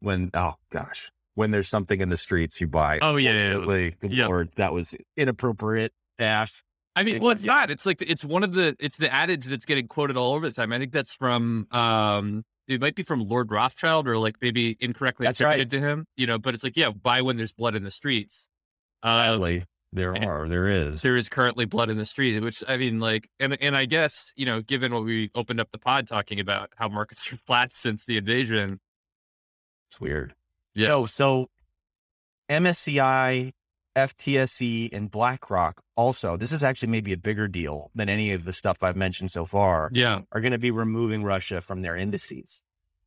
when, 0.00 0.30
oh 0.34 0.54
gosh, 0.70 1.12
when 1.38 1.52
there's 1.52 1.68
something 1.68 2.00
in 2.00 2.08
the 2.08 2.16
streets 2.16 2.60
you 2.60 2.66
buy. 2.66 2.98
Oh, 3.00 3.14
yeah, 3.14 3.54
yeah, 3.54 3.90
yeah. 4.02 4.26
Lord, 4.26 4.50
that 4.56 4.72
was 4.72 4.96
inappropriate. 5.16 5.92
Ash. 6.18 6.64
I 6.96 7.04
mean, 7.04 7.20
well, 7.22 7.30
it's 7.30 7.44
Yeah. 7.44 7.52
not. 7.52 7.70
It's 7.70 7.86
like 7.86 8.02
it's 8.02 8.24
one 8.24 8.42
of 8.42 8.52
the 8.54 8.74
it's 8.80 8.96
the 8.96 9.12
adage 9.14 9.44
that's 9.44 9.64
getting 9.64 9.86
quoted 9.86 10.16
all 10.16 10.34
over 10.34 10.48
the 10.48 10.52
time. 10.54 10.72
I 10.72 10.80
think 10.80 10.90
that's 10.92 11.14
from 11.14 11.68
um 11.70 12.44
it 12.66 12.80
might 12.80 12.96
be 12.96 13.04
from 13.04 13.20
Lord 13.20 13.52
Rothschild 13.52 14.08
or 14.08 14.18
like 14.18 14.34
maybe 14.42 14.76
incorrectly 14.80 15.24
That's 15.26 15.40
right. 15.40 15.60
attributed 15.60 15.70
to 15.80 15.86
him, 15.88 16.06
you 16.16 16.26
know, 16.26 16.38
but 16.38 16.54
it's 16.54 16.64
like, 16.64 16.76
yeah, 16.76 16.90
buy 16.90 17.22
when 17.22 17.36
there's 17.36 17.52
blood 17.52 17.76
in 17.76 17.84
the 17.84 17.90
streets. 17.92 18.48
Uh 19.04 19.38
there 19.92 20.14
are. 20.16 20.48
There 20.48 20.68
is. 20.68 21.00
there 21.02 21.16
is 21.16 21.28
currently 21.28 21.64
blood 21.64 21.88
in 21.88 21.96
the 21.98 22.04
street, 22.04 22.42
which 22.42 22.62
I 22.68 22.76
mean, 22.76 22.98
like, 22.98 23.28
and 23.38 23.56
and 23.62 23.76
I 23.76 23.84
guess 23.84 24.32
you 24.36 24.44
know, 24.44 24.60
given 24.60 24.92
what 24.92 25.04
we 25.04 25.30
opened 25.36 25.60
up 25.60 25.70
the 25.70 25.78
pod 25.78 26.08
talking 26.08 26.40
about 26.40 26.70
how 26.76 26.88
markets 26.88 27.32
are 27.32 27.36
flat 27.46 27.72
since 27.72 28.04
the 28.06 28.16
invasion. 28.16 28.80
It's 29.90 30.00
weird. 30.00 30.34
Yeah. 30.74 30.88
No, 30.88 31.06
so 31.06 31.48
MSCI, 32.50 33.52
FTSE, 33.96 34.88
and 34.92 35.10
BlackRock 35.10 35.82
also, 35.96 36.36
this 36.36 36.52
is 36.52 36.62
actually 36.62 36.88
maybe 36.90 37.12
a 37.12 37.16
bigger 37.18 37.48
deal 37.48 37.90
than 37.94 38.08
any 38.08 38.32
of 38.32 38.44
the 38.44 38.52
stuff 38.52 38.82
I've 38.82 38.96
mentioned 38.96 39.30
so 39.30 39.44
far, 39.44 39.90
Yeah, 39.92 40.22
are 40.32 40.40
going 40.40 40.52
to 40.52 40.58
be 40.58 40.70
removing 40.70 41.24
Russia 41.24 41.60
from 41.60 41.82
their 41.82 41.96
indices. 41.96 42.62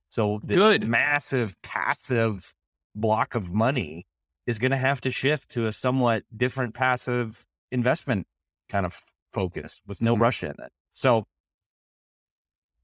So 0.09 0.41
this 0.43 0.57
Good. 0.57 0.87
massive 0.87 1.55
passive 1.61 2.53
block 2.93 3.35
of 3.35 3.51
money 3.53 4.05
is 4.45 4.59
going 4.59 4.71
to 4.71 4.77
have 4.77 4.99
to 5.01 5.11
shift 5.11 5.49
to 5.51 5.67
a 5.67 5.73
somewhat 5.73 6.23
different 6.35 6.73
passive 6.73 7.45
investment 7.71 8.27
kind 8.69 8.85
of 8.85 9.03
focus 9.31 9.79
with 9.87 10.01
no 10.01 10.15
Mhm. 10.15 10.21
Russia 10.21 10.45
in 10.47 10.65
it. 10.65 10.73
So 10.93 11.25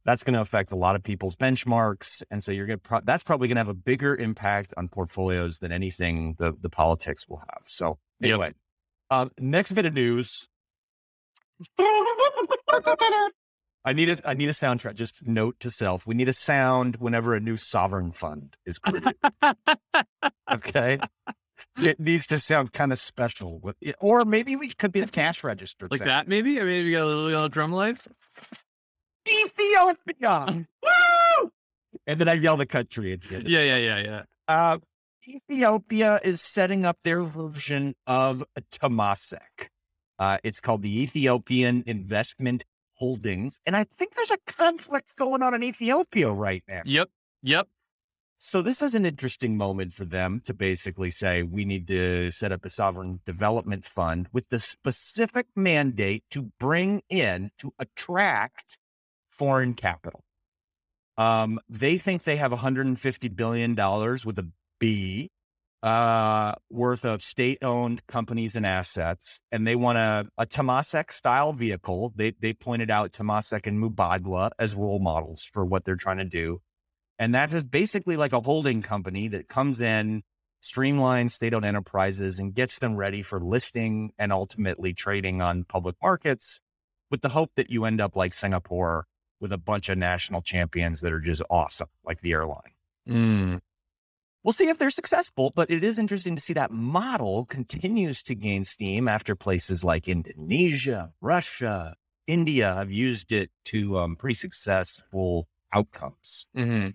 that's 0.07 0.23
going 0.23 0.33
to 0.33 0.41
affect 0.41 0.71
a 0.71 0.75
lot 0.75 0.95
of 0.95 1.03
people's 1.03 1.35
benchmarks, 1.35 2.23
and 2.31 2.43
so 2.43 2.51
you're 2.51 2.65
going 2.65 2.79
to 2.79 2.81
pro- 2.81 3.01
that's 3.03 3.23
probably 3.23 3.47
going 3.49 3.57
to 3.57 3.59
have 3.59 3.69
a 3.69 3.73
bigger 3.75 4.15
impact 4.15 4.73
on 4.77 4.87
portfolios 4.87 5.59
than 5.59 5.71
anything 5.71 6.35
the 6.39 6.53
the 6.59 6.69
politics 6.69 7.27
will 7.27 7.37
have. 7.37 7.61
So 7.65 7.99
Yep. 8.21 8.31
anyway, 8.31 8.53
uh, 9.11 9.27
next 9.37 9.73
bit 9.73 9.85
of 9.85 9.93
news. 9.93 10.47
I 13.85 13.93
need 13.93 14.09
a 14.09 14.17
I 14.27 14.33
need 14.33 14.49
a 14.49 14.53
soundtrack. 14.53 14.95
Just 14.95 15.25
note 15.25 15.59
to 15.61 15.69
self: 15.71 16.05
we 16.07 16.15
need 16.15 16.27
a 16.29 16.33
sound 16.33 16.97
whenever 16.97 17.35
a 17.35 17.39
new 17.39 17.55
sovereign 17.57 18.11
fund 18.11 18.55
is 18.65 18.79
created. 18.79 19.15
okay, 20.51 20.99
it 21.77 21.99
needs 21.99 22.25
to 22.27 22.39
sound 22.39 22.73
kind 22.73 22.91
of 22.91 22.99
special, 22.99 23.61
or 24.01 24.25
maybe 24.25 24.55
we 24.55 24.69
could 24.69 24.91
be 24.91 24.99
a 25.01 25.07
cash 25.07 25.43
register, 25.43 25.87
like 25.89 25.99
sound. 25.99 26.09
that 26.09 26.27
maybe. 26.27 26.59
I 26.59 26.63
mean, 26.65 26.85
we 26.85 26.91
got 26.91 27.03
a 27.03 27.05
little, 27.05 27.23
little 27.23 27.49
drum 27.49 27.71
life. 27.71 28.07
Ethiopia, 29.27 30.65
woo! 30.83 31.51
And 32.05 32.19
then 32.19 32.29
I 32.29 32.33
yell 32.33 32.57
the 32.57 32.65
country 32.65 33.13
at 33.13 33.21
the 33.21 33.35
end. 33.37 33.47
Yeah, 33.47 33.63
yeah, 33.63 33.77
yeah, 33.77 33.99
yeah. 33.99 34.23
Uh, 34.47 34.77
Ethiopia 35.27 36.19
is 36.23 36.41
setting 36.41 36.85
up 36.85 36.97
their 37.03 37.23
version 37.23 37.95
of 38.05 38.43
Temasek. 38.71 39.69
Uh, 40.19 40.37
it's 40.43 40.59
called 40.59 40.81
the 40.81 41.01
Ethiopian 41.01 41.83
Investment 41.85 42.63
Holdings. 42.93 43.59
And 43.65 43.75
I 43.75 43.83
think 43.83 44.15
there's 44.15 44.31
a 44.31 44.37
conflict 44.47 45.15
going 45.15 45.43
on 45.43 45.53
in 45.53 45.63
Ethiopia 45.63 46.31
right 46.31 46.63
now. 46.67 46.81
Yep, 46.85 47.09
yep. 47.43 47.67
So 48.39 48.61
this 48.61 48.81
is 48.81 48.93
an 48.93 49.05
interesting 49.05 49.57
moment 49.57 49.93
for 49.93 50.05
them 50.05 50.41
to 50.45 50.53
basically 50.53 51.09
say, 51.11 51.41
we 51.43 51.65
need 51.65 51.87
to 51.87 52.31
set 52.31 52.51
up 52.51 52.63
a 52.65 52.69
sovereign 52.69 53.19
development 53.25 53.83
fund 53.83 54.27
with 54.31 54.49
the 54.49 54.59
specific 54.59 55.47
mandate 55.55 56.23
to 56.31 56.51
bring 56.59 57.01
in, 57.09 57.49
to 57.57 57.73
attract 57.79 58.77
foreign 59.37 59.73
capital. 59.73 60.23
Um, 61.17 61.59
they 61.67 61.97
think 61.97 62.23
they 62.23 62.37
have 62.37 62.51
$150 62.51 63.35
billion 63.35 63.75
with 63.75 64.39
a 64.39 64.49
B 64.79 65.31
uh, 65.83 66.53
worth 66.69 67.05
of 67.05 67.23
state 67.23 67.63
owned 67.63 68.05
companies 68.07 68.55
and 68.55 68.65
assets. 68.65 69.41
And 69.51 69.65
they 69.65 69.75
want 69.75 69.97
a, 69.97 70.27
a 70.37 70.45
Temasek 70.45 71.11
style 71.11 71.53
vehicle. 71.53 72.13
They, 72.15 72.31
they 72.31 72.53
pointed 72.53 72.91
out 72.91 73.11
Temasek 73.11 73.67
and 73.67 73.81
Mubadala 73.81 74.51
as 74.59 74.75
role 74.75 74.99
models 74.99 75.47
for 75.51 75.65
what 75.65 75.85
they're 75.85 75.95
trying 75.95 76.17
to 76.17 76.25
do. 76.25 76.61
And 77.19 77.33
that 77.33 77.51
is 77.51 77.63
basically 77.63 78.15
like 78.15 78.33
a 78.33 78.41
holding 78.41 78.81
company 78.81 79.27
that 79.29 79.47
comes 79.47 79.81
in, 79.81 80.21
streamlines 80.61 81.31
state 81.31 81.53
owned 81.53 81.65
enterprises, 81.65 82.37
and 82.37 82.53
gets 82.53 82.77
them 82.77 82.95
ready 82.95 83.23
for 83.23 83.39
listing 83.39 84.11
and 84.19 84.31
ultimately 84.31 84.93
trading 84.93 85.41
on 85.41 85.63
public 85.63 85.95
markets 86.01 86.59
with 87.09 87.21
the 87.21 87.29
hope 87.29 87.51
that 87.55 87.71
you 87.71 87.85
end 87.85 88.01
up 88.01 88.15
like 88.15 88.33
Singapore 88.33 89.05
with 89.39 89.51
a 89.51 89.57
bunch 89.57 89.89
of 89.89 89.97
national 89.97 90.41
champions 90.41 91.01
that 91.01 91.11
are 91.11 91.19
just 91.19 91.41
awesome, 91.49 91.89
like 92.05 92.21
the 92.21 92.33
airline. 92.33 92.73
Mm. 93.07 93.59
We'll 94.43 94.53
see 94.53 94.69
if 94.69 94.77
they're 94.77 94.89
successful, 94.89 95.51
but 95.53 95.69
it 95.69 95.83
is 95.83 95.99
interesting 95.99 96.35
to 96.35 96.41
see 96.41 96.53
that 96.53 96.71
model 96.71 97.45
continues 97.45 98.23
to 98.23 98.35
gain 98.35 98.63
steam 98.63 99.07
after 99.07 99.35
places 99.35 99.83
like 99.83 100.07
Indonesia, 100.07 101.11
Russia, 101.21 101.95
India 102.27 102.73
have 102.75 102.91
used 102.91 103.31
it 103.31 103.49
to 103.65 103.97
um, 103.97 104.15
pretty 104.15 104.35
successful 104.35 105.47
outcomes. 105.73 106.45
hmm 106.53 106.89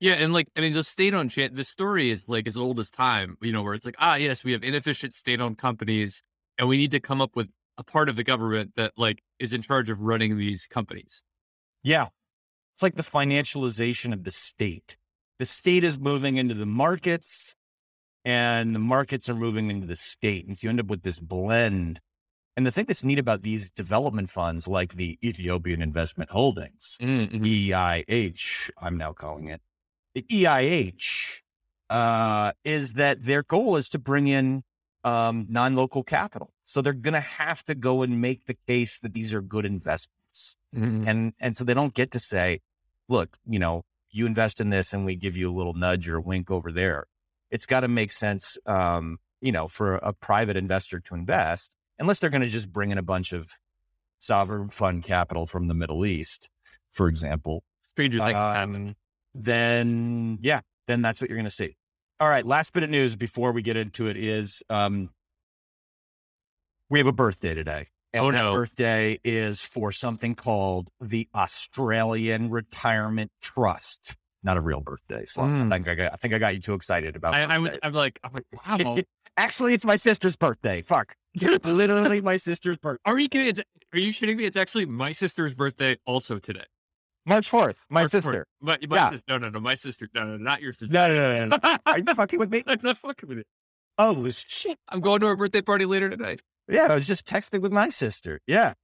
Yeah, 0.00 0.14
and 0.14 0.32
like 0.32 0.48
I 0.56 0.60
mean, 0.60 0.74
the 0.74 0.84
state-owned 0.84 1.30
cha- 1.30 1.48
the 1.52 1.64
story 1.64 2.10
is 2.10 2.24
like 2.28 2.46
as 2.46 2.56
old 2.56 2.78
as 2.78 2.90
time. 2.90 3.36
You 3.40 3.52
know, 3.52 3.62
where 3.62 3.74
it's 3.74 3.84
like, 3.84 3.96
ah, 3.98 4.16
yes, 4.16 4.44
we 4.44 4.52
have 4.52 4.62
inefficient 4.62 5.14
state-owned 5.14 5.58
companies, 5.58 6.22
and 6.58 6.68
we 6.68 6.76
need 6.76 6.92
to 6.92 7.00
come 7.00 7.20
up 7.20 7.36
with 7.36 7.50
a 7.78 7.84
part 7.84 8.08
of 8.08 8.16
the 8.16 8.24
government 8.24 8.72
that 8.76 8.92
like 8.96 9.22
is 9.38 9.52
in 9.52 9.62
charge 9.62 9.90
of 9.90 10.00
running 10.00 10.38
these 10.38 10.66
companies. 10.66 11.22
Yeah. 11.86 12.08
It's 12.74 12.82
like 12.82 12.96
the 12.96 13.02
financialization 13.04 14.12
of 14.12 14.24
the 14.24 14.32
state. 14.32 14.96
The 15.38 15.46
state 15.46 15.84
is 15.84 16.00
moving 16.00 16.36
into 16.36 16.52
the 16.52 16.66
markets 16.66 17.54
and 18.24 18.74
the 18.74 18.80
markets 18.80 19.28
are 19.28 19.36
moving 19.36 19.70
into 19.70 19.86
the 19.86 19.94
state. 19.94 20.46
And 20.46 20.58
so 20.58 20.66
you 20.66 20.70
end 20.70 20.80
up 20.80 20.88
with 20.88 21.04
this 21.04 21.20
blend. 21.20 22.00
And 22.56 22.66
the 22.66 22.72
thing 22.72 22.86
that's 22.86 23.04
neat 23.04 23.20
about 23.20 23.42
these 23.42 23.70
development 23.70 24.30
funds, 24.30 24.66
like 24.66 24.96
the 24.96 25.16
Ethiopian 25.24 25.80
Investment 25.80 26.30
Holdings, 26.30 26.98
Mm-hmm. 27.00 27.44
EIH, 27.44 28.70
I'm 28.78 28.96
now 28.96 29.12
calling 29.12 29.46
it, 29.46 29.60
the 30.14 30.22
EIH, 30.22 31.38
uh, 31.88 32.50
is 32.64 32.94
that 32.94 33.24
their 33.24 33.44
goal 33.44 33.76
is 33.76 33.88
to 33.90 34.00
bring 34.00 34.26
in 34.26 34.64
um, 35.04 35.46
non 35.48 35.76
local 35.76 36.02
capital. 36.02 36.50
So 36.64 36.82
they're 36.82 36.94
going 36.94 37.14
to 37.14 37.20
have 37.20 37.62
to 37.64 37.76
go 37.76 38.02
and 38.02 38.20
make 38.20 38.46
the 38.46 38.56
case 38.66 38.98
that 38.98 39.14
these 39.14 39.32
are 39.32 39.40
good 39.40 39.64
investments 39.64 40.15
Mm-hmm. 40.76 41.08
and 41.08 41.32
and 41.40 41.56
so 41.56 41.64
they 41.64 41.72
don't 41.74 41.94
get 41.94 42.10
to 42.10 42.18
say 42.20 42.60
look 43.08 43.38
you 43.46 43.58
know 43.58 43.82
you 44.10 44.26
invest 44.26 44.60
in 44.60 44.68
this 44.70 44.92
and 44.92 45.04
we 45.06 45.16
give 45.16 45.36
you 45.36 45.50
a 45.50 45.54
little 45.54 45.72
nudge 45.74 46.06
or 46.08 46.16
a 46.16 46.20
wink 46.20 46.50
over 46.50 46.70
there 46.70 47.06
it's 47.50 47.64
got 47.66 47.80
to 47.80 47.88
make 47.88 48.12
sense 48.12 48.58
um 48.66 49.18
you 49.40 49.52
know 49.52 49.66
for 49.68 49.94
a 49.96 50.12
private 50.12 50.56
investor 50.56 51.00
to 51.00 51.14
invest 51.14 51.74
unless 51.98 52.18
they're 52.18 52.30
going 52.30 52.42
to 52.42 52.48
just 52.48 52.70
bring 52.70 52.90
in 52.90 52.98
a 52.98 53.02
bunch 53.02 53.32
of 53.32 53.48
sovereign 54.18 54.68
fund 54.68 55.02
capital 55.02 55.46
from 55.46 55.68
the 55.68 55.74
middle 55.74 56.04
east 56.04 56.48
for 56.90 57.08
example 57.08 57.62
Stranger 57.92 58.20
Uh, 58.20 58.54
happen. 58.54 58.96
then 59.34 60.38
yeah 60.42 60.60
then 60.86 61.00
that's 61.02 61.20
what 61.20 61.30
you're 61.30 61.38
going 61.38 61.44
to 61.44 61.50
see 61.50 61.74
all 62.20 62.28
right 62.28 62.44
last 62.44 62.72
bit 62.74 62.82
of 62.82 62.90
news 62.90 63.16
before 63.16 63.52
we 63.52 63.62
get 63.62 63.76
into 63.76 64.08
it 64.08 64.16
is 64.18 64.62
um 64.68 65.08
we 66.90 66.98
have 66.98 67.06
a 67.06 67.12
birthday 67.12 67.54
today 67.54 67.88
and 68.12 68.24
Oh, 68.24 68.30
no. 68.30 68.52
birthday 68.54 69.18
is 69.24 69.60
for 69.62 69.92
something 69.92 70.34
called 70.34 70.88
the 71.00 71.28
Australian 71.34 72.50
Retirement 72.50 73.30
Trust. 73.42 74.14
Not 74.42 74.56
a 74.56 74.60
real 74.60 74.80
birthday. 74.80 75.24
So 75.24 75.42
Mm. 75.42 75.72
I 75.72 75.76
think 75.76 75.88
I 75.88 75.94
got 75.94 76.12
I 76.12 76.16
think 76.16 76.34
I 76.34 76.38
got 76.38 76.54
you 76.54 76.60
too 76.60 76.74
excited 76.74 77.16
about 77.16 77.34
I, 77.34 77.42
I 77.42 77.58
was. 77.58 77.76
I'm 77.82 77.92
like 77.92 78.20
I'm 78.22 78.32
like 78.32 78.44
wow. 78.66 78.98
Actually, 79.36 79.74
it's 79.74 79.84
my 79.84 79.96
sister's 79.96 80.36
birthday. 80.36 80.82
Fuck. 80.82 81.14
Literally 81.64 82.20
my 82.20 82.36
sister's 82.36 82.78
birthday. 82.78 83.02
Are 83.10 83.18
you 83.18 83.28
kidding? 83.28 83.48
It's, 83.48 83.60
are 83.92 83.98
you 83.98 84.10
shitting 84.12 84.36
me? 84.36 84.44
It's 84.44 84.56
actually 84.56 84.86
my 84.86 85.12
sister's 85.12 85.54
birthday 85.54 85.96
also 86.06 86.38
today. 86.38 86.64
March 87.26 87.50
4th. 87.50 87.78
My 87.90 88.02
March 88.02 88.12
4th. 88.12 88.22
sister. 88.22 88.46
My, 88.60 88.78
my 88.88 88.96
Yeah. 88.96 89.10
sister. 89.10 89.24
No, 89.28 89.38
no, 89.38 89.48
no. 89.50 89.58
My 89.60 89.74
sister. 89.74 90.08
No, 90.14 90.24
no, 90.24 90.36
not 90.36 90.62
your 90.62 90.72
sister. 90.72 90.92
No, 90.92 91.08
no, 91.08 91.14
no, 91.38 91.46
no. 91.46 91.58
no. 91.62 91.76
Are 91.84 91.98
you 91.98 92.04
fucking 92.14 92.38
with 92.38 92.50
me? 92.52 92.62
I'm 92.68 92.78
not 92.82 92.98
fucking 92.98 93.28
with 93.28 93.38
it. 93.38 93.46
Oh 93.98 94.30
shit. 94.30 94.78
I'm 94.88 95.00
going 95.00 95.20
to 95.20 95.26
her 95.26 95.36
birthday 95.36 95.60
party 95.62 95.86
later 95.86 96.08
tonight. 96.08 96.40
Yeah, 96.68 96.88
I 96.90 96.94
was 96.94 97.06
just 97.06 97.26
texting 97.26 97.60
with 97.60 97.72
my 97.72 97.88
sister. 97.88 98.40
Yeah. 98.46 98.74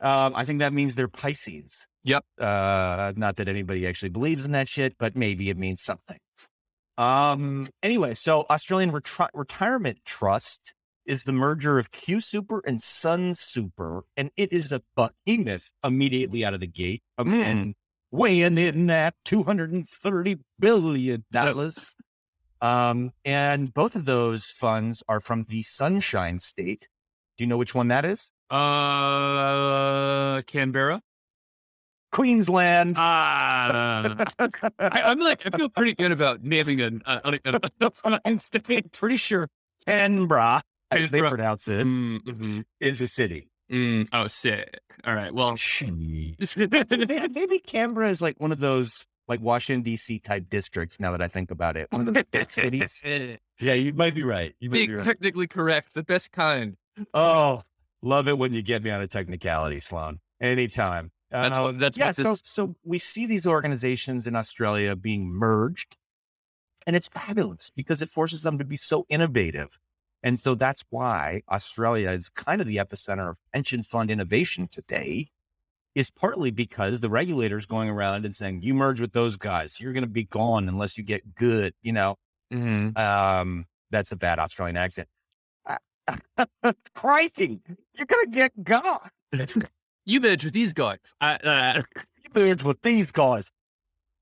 Um, 0.00 0.32
I 0.34 0.44
think 0.44 0.60
that 0.60 0.72
means 0.72 0.94
they're 0.94 1.08
Pisces. 1.08 1.86
Yep. 2.04 2.24
Uh, 2.38 3.12
not 3.16 3.36
that 3.36 3.48
anybody 3.48 3.86
actually 3.86 4.08
believes 4.08 4.46
in 4.46 4.52
that 4.52 4.68
shit, 4.68 4.96
but 4.98 5.14
maybe 5.16 5.50
it 5.50 5.58
means 5.58 5.82
something. 5.82 6.18
Um, 6.96 7.68
anyway, 7.82 8.14
so 8.14 8.46
Australian 8.50 8.92
Retri- 8.92 9.28
Retirement 9.34 9.98
Trust 10.04 10.72
is 11.06 11.24
the 11.24 11.32
merger 11.32 11.78
of 11.78 11.90
QSuper 11.90 12.60
and 12.66 12.78
Sunsuper, 12.78 14.02
and 14.16 14.30
it 14.36 14.52
is 14.52 14.72
a 14.72 14.82
behemoth 14.96 15.72
immediately 15.84 16.44
out 16.44 16.54
of 16.54 16.60
the 16.60 16.66
gate. 16.66 17.02
Um, 17.18 17.28
Mm. 17.28 17.42
And 17.42 17.74
weighing 18.10 18.58
in 18.58 18.90
at 18.90 19.14
$230 19.26 20.40
billion. 20.58 21.24
Um, 22.62 23.12
and 23.24 23.72
both 23.72 23.94
of 23.94 24.04
those 24.04 24.50
funds 24.50 25.02
are 25.08 25.18
from 25.20 25.46
the 25.48 25.62
Sunshine 25.62 26.38
State. 26.38 26.88
Do 27.40 27.44
you 27.44 27.48
know 27.48 27.56
which 27.56 27.74
one 27.74 27.88
that 27.88 28.04
is? 28.04 28.30
Uh, 28.50 30.42
Canberra. 30.42 31.00
Queensland. 32.12 32.96
Ah, 32.98 34.14
I, 34.78 35.00
I'm 35.00 35.18
like, 35.20 35.40
I 35.46 35.56
feel 35.56 35.70
pretty 35.70 35.94
good 35.94 36.12
about 36.12 36.44
naming 36.44 36.82
an, 36.82 37.00
uh, 37.06 37.38
an, 38.04 38.18
an, 38.26 38.38
state. 38.38 38.92
Pretty 38.92 39.16
sure 39.16 39.48
Canberra, 39.86 40.60
as 40.90 41.10
they 41.10 41.20
pronounce 41.22 41.66
it, 41.66 41.86
Mm, 41.86 42.18
mhm. 42.24 42.64
is 42.78 43.00
a 43.00 43.08
city. 43.08 43.48
Mm, 43.72 44.06
oh, 44.12 44.26
sick. 44.26 44.78
All 45.06 45.14
right. 45.14 45.32
Well, 45.32 45.56
Maybe 45.80 47.58
Canberra 47.60 48.10
is 48.10 48.20
like 48.20 48.34
one 48.36 48.52
of 48.52 48.58
those 48.58 49.06
like 49.28 49.40
Washington 49.40 49.82
D.C. 49.82 50.18
type 50.18 50.50
districts. 50.50 51.00
Now 51.00 51.12
that 51.12 51.22
I 51.22 51.28
think 51.28 51.50
about 51.50 51.78
it, 51.78 51.86
one 51.90 52.06
of 52.06 52.12
the 52.12 52.26
big 52.30 52.50
cities. 52.50 53.02
Yeah, 53.62 53.74
you 53.74 53.92
might 53.92 54.14
be 54.14 54.22
right. 54.22 54.54
You 54.58 54.70
might 54.70 54.76
be 54.78 54.86
being 54.86 54.96
right. 54.96 55.06
technically 55.06 55.46
correct, 55.46 55.92
the 55.92 56.02
best 56.02 56.32
kind. 56.32 56.78
Oh, 57.14 57.62
love 58.02 58.28
it 58.28 58.38
when 58.38 58.52
you 58.52 58.62
get 58.62 58.82
me 58.82 58.90
on 58.90 59.00
a 59.00 59.06
technicality, 59.06 59.80
Sloane. 59.80 60.20
Anytime. 60.40 61.10
That's 61.30 61.56
Uh, 61.56 61.62
what. 61.62 61.78
That's 61.78 61.96
yeah, 61.96 62.12
so, 62.12 62.34
so 62.42 62.74
we 62.84 62.98
see 62.98 63.26
these 63.26 63.46
organizations 63.46 64.26
in 64.26 64.34
Australia 64.34 64.96
being 64.96 65.28
merged, 65.30 65.96
and 66.86 66.96
it's 66.96 67.08
fabulous 67.08 67.70
because 67.70 68.02
it 68.02 68.08
forces 68.08 68.42
them 68.42 68.58
to 68.58 68.64
be 68.64 68.76
so 68.76 69.06
innovative. 69.08 69.78
And 70.22 70.38
so 70.38 70.54
that's 70.54 70.84
why 70.90 71.42
Australia 71.48 72.10
is 72.10 72.28
kind 72.28 72.60
of 72.60 72.66
the 72.66 72.76
epicenter 72.76 73.30
of 73.30 73.38
pension 73.54 73.82
fund 73.82 74.10
innovation 74.10 74.68
today, 74.68 75.28
is 75.94 76.10
partly 76.10 76.50
because 76.50 77.00
the 77.00 77.08
regulators 77.10 77.64
going 77.64 77.88
around 77.88 78.24
and 78.24 78.34
saying, 78.36 78.62
you 78.62 78.74
merge 78.74 79.00
with 79.00 79.12
those 79.12 79.36
guys, 79.36 79.80
you're 79.80 79.92
going 79.92 80.04
to 80.04 80.10
be 80.10 80.24
gone 80.24 80.68
unless 80.68 80.98
you 80.98 81.04
get 81.04 81.34
good, 81.34 81.74
you 81.82 81.92
know, 81.92 82.16
Mhm. 82.52 82.96
um, 82.98 83.66
that's 83.90 84.12
a 84.12 84.16
bad 84.16 84.38
Australian 84.38 84.76
accent. 84.76 85.08
Crikey, 86.94 87.60
you're 87.94 88.06
to 88.06 88.28
get 88.30 88.64
gone. 88.64 89.10
You 90.06 90.20
merge 90.20 90.44
with 90.44 90.54
these 90.54 90.72
guys. 90.72 91.14
I, 91.20 91.34
uh, 91.34 91.82
You 92.24 92.30
merge 92.34 92.62
with 92.62 92.82
these 92.82 93.10
guys. 93.12 93.50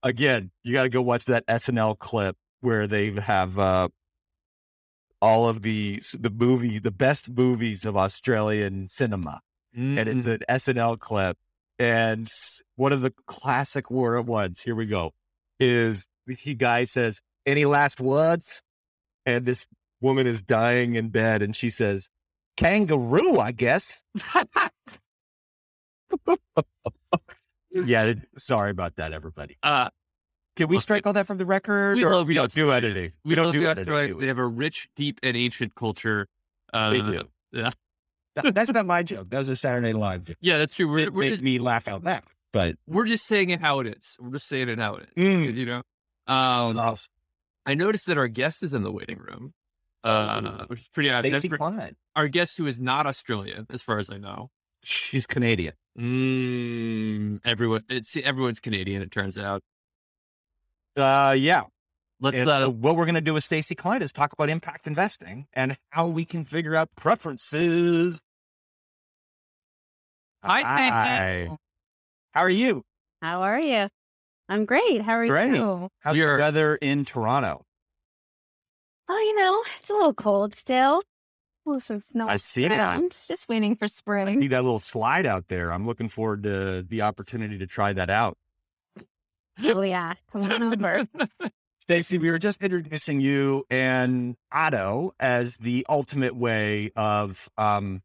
Again, 0.03 0.51
you 0.63 0.73
got 0.73 0.85
to 0.85 0.89
go 0.89 1.03
watch 1.03 1.25
that 1.27 1.47
SNL 1.47 1.99
clip 1.99 2.37
where 2.61 2.87
they 2.87 3.11
have 3.13 3.59
uh, 3.59 3.89
all 5.21 5.49
of 5.49 5.63
the 5.63 6.03
the 6.19 6.31
movie, 6.31 6.79
the 6.79 6.91
best 6.91 7.29
movies 7.29 7.85
of 7.85 7.97
Australian 7.97 8.89
cinema, 8.89 9.41
and 9.99 10.09
it's 10.09 10.27
an 10.27 10.41
SNL 10.49 10.99
clip. 10.99 11.37
And 11.79 12.29
one 12.77 12.93
of 12.93 13.03
the 13.03 13.13
classic 13.27 13.91
war 13.91 14.13
word 14.13 14.27
ones, 14.27 14.61
here 14.61 14.75
we 14.75 14.87
go, 14.87 15.13
is 15.61 16.07
he 16.27 16.55
guy 16.55 16.85
says, 16.85 17.21
"Any 17.47 17.65
last 17.65 18.01
words?" 18.01 18.63
And 19.27 19.45
this 19.45 19.67
woman 20.01 20.27
is 20.27 20.43
dying 20.43 20.95
in 20.95 21.09
bed, 21.11 21.43
and 21.43 21.55
she 21.55 21.71
says, 21.71 22.09
"Kangaroo, 22.57 23.39
I 23.39 23.53
guess." 23.53 24.03
yeah, 27.73 28.15
sorry 28.37 28.71
about 28.71 28.97
that, 28.97 29.13
everybody. 29.13 29.57
uh, 29.63 29.89
Can 30.57 30.69
we 30.69 30.79
strike 30.79 31.07
all 31.07 31.13
that 31.13 31.27
from 31.27 31.39
the 31.39 31.47
record? 31.47 31.97
We 31.97 32.05
or 32.05 32.15
love 32.15 32.27
we 32.29 32.35
don't 32.35 32.53
do 32.53 32.73
editing. 32.73 33.11
We 33.25 33.35
don't 33.35 33.53
do 33.53 33.67
editing. 33.67 33.93
Do 34.09 34.21
They 34.21 34.27
have 34.27 34.39
a 34.39 34.47
rich, 34.47 34.89
deep, 34.97 35.21
and 35.23 35.37
ancient 35.37 35.75
culture. 35.75 36.27
Uh, 36.73 36.91
They 36.91 37.01
do. 37.01 37.23
yeah. 37.53 37.71
That- 38.35 38.55
that's 38.55 38.71
not 38.73 38.87
my 38.87 39.03
joke. 39.03 39.31
That 39.31 39.39
was 39.41 39.49
a 39.49 39.57
Saturday 39.57 39.93
Night 39.93 39.99
Live 40.01 40.25
joke. 40.25 40.37
Yeah, 40.41 40.59
that's 40.59 40.75
true. 40.75 40.89
We're, 40.89 40.99
It 41.01 41.13
we're, 41.13 41.31
just, 41.31 41.43
me 41.43 41.59
laugh 41.59 41.89
out 41.89 42.05
loud. 42.05 42.23
But 42.53 42.77
we're 42.87 43.07
just 43.07 43.27
saying 43.27 43.51
it 43.51 43.61
how 43.61 43.81
it 43.81 43.87
is. 43.89 44.17
We're 44.19 44.31
just 44.33 44.49
saying 44.49 44.69
it 44.69 44.79
how 44.79 44.97
it 44.97 45.09
is. 45.17 45.25
Mm. 45.25 45.55
You 45.57 45.67
know? 45.67 45.83
Um, 46.27 46.97
I 47.67 47.75
noticed 47.75 48.07
that 48.07 48.17
our 48.19 48.29
guest 48.29 48.63
is 48.63 48.73
in 48.75 48.83
the 48.83 48.93
waiting 48.93 49.19
room, 49.19 49.53
uh, 50.05 50.65
which 50.67 50.81
is 50.81 50.89
pretty 50.89 51.11
odd. 51.11 51.25
That's 51.25 51.35
Stacey 51.39 51.49
for- 51.49 51.59
Klein. 51.59 51.97
our 52.17 52.29
guest 52.29 52.57
who 52.57 52.67
is 52.67 52.81
not 52.81 53.07
Australian, 53.07 53.67
as 53.71 53.83
far 53.83 53.99
as 53.99 54.11
I 54.11 54.17
know. 54.19 54.51
She's 54.85 55.27
Canadian. 55.27 55.75
Mm, 55.99 57.41
everyone, 57.45 57.83
it's 57.89 58.17
everyone's 58.17 58.61
Canadian. 58.61 59.03
It 59.03 59.11
turns 59.11 59.37
out. 59.37 59.61
Uh, 60.97 61.35
yeah. 61.37 61.63
Let's. 62.21 62.37
And, 62.37 62.49
uh, 62.51 62.67
uh, 62.67 62.71
what 62.71 62.97
we're 62.97 63.05
going 63.05 63.15
to 63.17 63.21
do 63.21 63.35
with 63.35 63.45
Stacey 63.45 63.75
Klein 63.75 64.03
is 64.03 64.11
talk 64.13 64.33
about 64.33 64.49
impact 64.51 64.87
investing 64.87 65.47
and 65.53 65.77
how 65.91 66.07
we 66.09 66.25
can 66.25 66.45
figure 66.45 66.75
out 66.75 66.89
preferences. 66.97 68.21
Hi, 70.43 70.63
Hi. 70.63 71.49
How 72.33 72.41
are 72.43 72.51
you? 72.51 72.83
How 73.23 73.43
are 73.43 73.59
you? 73.61 73.89
I'm 74.49 74.65
great. 74.65 75.03
How 75.03 75.15
are 75.15 75.27
Great. 75.27 75.55
you? 75.55 75.89
How's 76.01 76.15
We 76.15 76.21
the 76.21 76.37
weather 76.39 76.77
in 76.77 77.05
Toronto? 77.05 77.65
Oh, 79.09 79.19
you 79.19 79.37
know, 79.41 79.63
it's 79.79 79.89
a 79.91 79.95
little 79.95 80.15
cold 80.15 80.55
still. 80.55 81.03
Oh, 81.67 81.79
some 81.79 82.01
snow. 82.01 82.29
I 82.29 82.37
see 82.39 82.65
it. 82.65 82.73
I'm 82.73 83.11
Just 83.11 83.49
waiting 83.49 83.77
for 83.77 83.85
I 83.85 83.89
spring. 83.89 84.41
see 84.41 84.49
that 84.49 84.63
little 84.63 84.79
slide 84.79 85.27
out 85.27 85.49
there. 85.49 85.73
I'm 85.73 85.87
looking 85.87 86.09
forward 86.09 86.43
to 86.45 86.83
the 86.83 87.03
opportunity 87.03 87.59
to 87.59 87.67
try 87.67 87.93
that 87.93 88.11
out. 88.11 88.39
Oh 89.65 89.83
yeah, 89.83 90.15
come 90.33 90.51
on 90.51 90.63
over. 90.63 91.07
Stacey, 91.83 92.19
we 92.19 92.31
were 92.31 92.39
just 92.39 92.63
introducing 92.63 93.21
you 93.21 93.65
and 93.71 94.37
Otto 94.53 95.13
as 95.19 95.57
the 95.57 95.85
ultimate 95.89 96.37
way 96.37 96.91
of 96.95 97.49
um, 97.59 98.03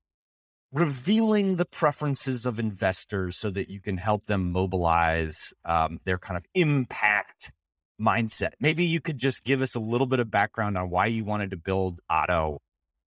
revealing 0.72 1.58
the 1.58 1.66
preferences 1.66 2.46
of 2.46 2.60
investors 2.60 3.38
so 3.38 3.50
that 3.52 3.70
you 3.70 3.80
can 3.82 3.98
help 3.98 4.26
them 4.26 4.52
mobilize 4.52 5.54
um, 5.66 6.00
their 6.06 6.18
kind 6.18 6.38
of 6.38 6.46
impact 6.56 7.52
mindset. 8.00 8.52
Maybe 8.60 8.86
you 8.86 9.00
could 9.00 9.18
just 9.18 9.44
give 9.44 9.62
us 9.62 9.76
a 9.76 9.80
little 9.80 10.08
bit 10.08 10.20
of 10.20 10.32
background 10.32 10.78
on 10.78 10.90
why 10.90 11.08
you 11.08 11.24
wanted 11.24 11.52
to 11.52 11.58
build 11.58 12.02
Otto 12.10 12.60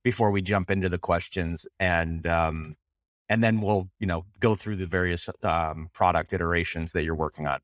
before 0.05 0.31
we 0.31 0.43
jump 0.43 0.71
into 0.71 0.89
the 0.89 0.99
questions 0.99 1.67
and 1.81 2.27
um, 2.27 2.77
and 3.29 3.43
then 3.43 3.61
we'll 3.61 3.89
you 3.99 4.07
know 4.07 4.25
go 4.39 4.55
through 4.55 4.77
the 4.77 4.87
various 4.87 5.29
um, 5.43 5.89
product 5.93 6.33
iterations 6.33 6.93
that 6.93 7.03
you're 7.05 7.15
working 7.15 7.47
on. 7.47 7.61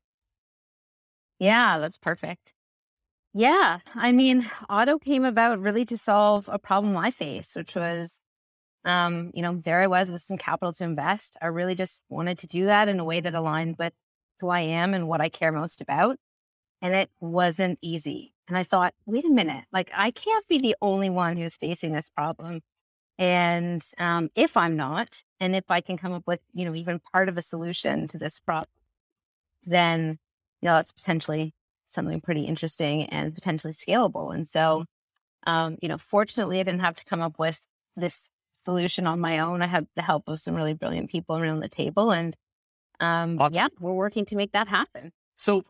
Yeah, 1.39 1.79
that's 1.79 1.97
perfect. 1.97 2.53
Yeah, 3.33 3.79
I 3.95 4.11
mean, 4.11 4.47
Otto 4.69 4.99
came 4.99 5.25
about 5.25 5.59
really 5.59 5.85
to 5.85 5.97
solve 5.97 6.47
a 6.51 6.59
problem 6.59 6.95
I 6.95 7.09
faced, 7.09 7.55
which 7.55 7.73
was, 7.75 8.17
um, 8.85 9.31
you 9.33 9.41
know, 9.41 9.59
there 9.65 9.81
I 9.81 9.87
was 9.87 10.11
with 10.11 10.21
some 10.21 10.37
capital 10.37 10.71
to 10.73 10.83
invest. 10.83 11.35
I 11.41 11.47
really 11.47 11.73
just 11.73 11.99
wanted 12.09 12.37
to 12.39 12.47
do 12.47 12.65
that 12.65 12.87
in 12.87 12.99
a 12.99 13.03
way 13.03 13.21
that 13.21 13.33
aligned 13.33 13.77
with 13.79 13.93
who 14.39 14.49
I 14.49 14.61
am 14.61 14.93
and 14.93 15.07
what 15.07 15.19
I 15.19 15.29
care 15.29 15.51
most 15.51 15.81
about. 15.81 16.17
And 16.83 16.93
it 16.93 17.09
wasn't 17.19 17.79
easy. 17.81 18.35
And 18.47 18.57
I 18.57 18.63
thought, 18.63 18.93
wait 19.07 19.25
a 19.25 19.29
minute, 19.29 19.65
like 19.73 19.89
I 19.95 20.11
can't 20.11 20.47
be 20.49 20.59
the 20.59 20.75
only 20.83 21.09
one 21.09 21.37
who's 21.37 21.57
facing 21.57 21.93
this 21.93 22.09
problem. 22.09 22.61
And 23.17 23.83
um, 23.99 24.29
if 24.35 24.57
I'm 24.57 24.75
not, 24.77 25.23
and 25.39 25.55
if 25.55 25.65
I 25.69 25.81
can 25.81 25.97
come 25.97 26.13
up 26.13 26.23
with, 26.27 26.41
you 26.53 26.65
know, 26.65 26.75
even 26.75 26.99
part 27.13 27.29
of 27.29 27.37
a 27.37 27.41
solution 27.41 28.07
to 28.09 28.19
this 28.19 28.39
problem, 28.39 28.69
then 29.65 30.19
you 30.61 30.69
know, 30.69 30.75
that's 30.75 30.91
potentially 30.93 31.53
something 31.87 32.21
pretty 32.21 32.43
interesting 32.43 33.05
and 33.07 33.35
potentially 33.35 33.73
scalable. 33.73 34.33
And 34.33 34.47
so, 34.47 34.85
um, 35.45 35.77
you 35.81 35.89
know, 35.89 35.97
fortunately, 35.97 36.59
I 36.59 36.63
didn't 36.63 36.81
have 36.81 36.95
to 36.97 37.05
come 37.05 37.21
up 37.21 37.37
with 37.39 37.59
this 37.97 38.29
solution 38.65 39.07
on 39.07 39.19
my 39.19 39.39
own. 39.39 39.61
I 39.61 39.67
had 39.67 39.87
the 39.95 40.01
help 40.01 40.27
of 40.27 40.39
some 40.39 40.55
really 40.55 40.73
brilliant 40.73 41.09
people 41.09 41.37
around 41.37 41.59
the 41.59 41.69
table, 41.69 42.11
and 42.11 42.35
um, 43.01 43.37
Awesome. 43.39 43.53
yeah, 43.53 43.67
we're 43.79 43.93
working 43.93 44.25
to 44.27 44.35
make 44.37 44.53
that 44.53 44.69
happen. 44.69 45.11
So 45.37 45.65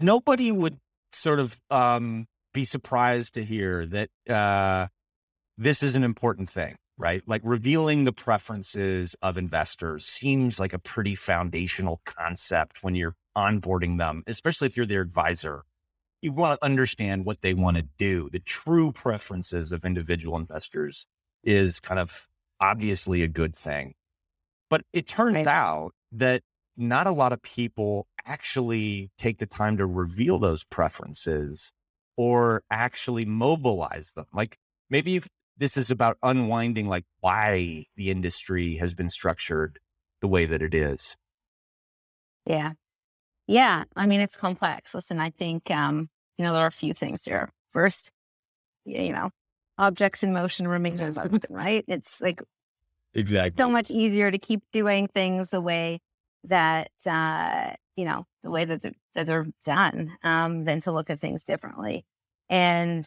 nobody 0.00 0.52
would 0.52 0.78
sort 1.12 1.40
of 1.40 1.60
um, 1.70 2.26
be 2.52 2.64
surprised 2.64 3.34
to 3.34 3.44
hear 3.44 3.86
that 3.86 4.10
uh, 4.28 4.88
this 5.56 5.82
is 5.82 5.96
an 5.96 6.04
important 6.04 6.48
thing, 6.48 6.76
right? 6.96 7.22
Like 7.26 7.42
revealing 7.44 8.04
the 8.04 8.12
preferences 8.12 9.16
of 9.22 9.36
investors 9.36 10.06
seems 10.06 10.60
like 10.60 10.72
a 10.72 10.78
pretty 10.78 11.14
foundational 11.14 12.00
concept 12.04 12.82
when 12.82 12.94
you're 12.94 13.14
onboarding 13.36 13.98
them, 13.98 14.22
especially 14.26 14.66
if 14.66 14.76
you're 14.76 14.86
their 14.86 15.02
advisor. 15.02 15.64
You 16.22 16.32
want 16.32 16.60
to 16.60 16.64
understand 16.64 17.24
what 17.24 17.42
they 17.42 17.54
want 17.54 17.76
to 17.76 17.86
do. 17.98 18.28
The 18.30 18.40
true 18.40 18.92
preferences 18.92 19.70
of 19.72 19.84
individual 19.84 20.36
investors 20.36 21.06
is 21.44 21.78
kind 21.80 22.00
of 22.00 22.28
obviously 22.60 23.22
a 23.22 23.28
good 23.28 23.54
thing. 23.54 23.94
But 24.70 24.82
it 24.92 25.06
turns 25.06 25.34
Right. 25.36 25.46
out 25.46 25.92
that 26.12 26.42
not 26.78 27.06
a 27.06 27.12
lot 27.12 27.32
of 27.32 27.42
people 27.42 28.06
actually 28.24 29.10
take 29.18 29.38
the 29.38 29.46
time 29.46 29.76
to 29.76 29.86
reveal 29.86 30.38
those 30.38 30.64
preferences 30.64 31.72
or 32.16 32.62
actually 32.70 33.24
mobilize 33.24 34.12
them. 34.12 34.26
Like 34.32 34.56
maybe 34.88 35.22
this 35.56 35.76
is 35.76 35.90
about 35.90 36.18
unwinding 36.22 36.88
like 36.88 37.04
why 37.20 37.86
the 37.96 38.10
industry 38.10 38.76
has 38.76 38.94
been 38.94 39.10
structured 39.10 39.80
the 40.20 40.28
way 40.28 40.46
that 40.46 40.62
it 40.62 40.74
is. 40.74 41.16
Yeah, 42.46 42.72
yeah. 43.46 43.84
I 43.96 44.06
mean, 44.06 44.20
it's 44.20 44.36
complex. 44.36 44.94
Listen, 44.94 45.20
I 45.20 45.30
think 45.30 45.70
um, 45.70 46.08
you 46.38 46.44
know 46.44 46.52
there 46.52 46.62
are 46.62 46.68
a 46.68 46.72
few 46.72 46.94
things 46.94 47.24
here. 47.24 47.50
First, 47.72 48.10
you 48.84 49.12
know, 49.12 49.30
objects 49.76 50.22
in 50.22 50.32
motion 50.32 50.68
remain 50.68 50.98
in 51.00 51.14
motion, 51.14 51.40
right? 51.50 51.84
It's 51.88 52.20
like 52.20 52.40
Exactly. 53.14 53.62
so 53.62 53.68
much 53.68 53.90
easier 53.90 54.30
to 54.30 54.38
keep 54.38 54.62
doing 54.72 55.08
things 55.08 55.50
the 55.50 55.60
way 55.60 56.00
that 56.44 56.90
uh, 57.06 57.72
you 57.96 58.04
know 58.04 58.24
the 58.42 58.50
way 58.50 58.64
that 58.64 58.82
they're, 58.82 58.92
that 59.14 59.26
they're 59.26 59.46
done 59.64 60.16
um, 60.22 60.64
than 60.64 60.80
to 60.80 60.92
look 60.92 61.10
at 61.10 61.20
things 61.20 61.44
differently. 61.44 62.04
And 62.48 63.06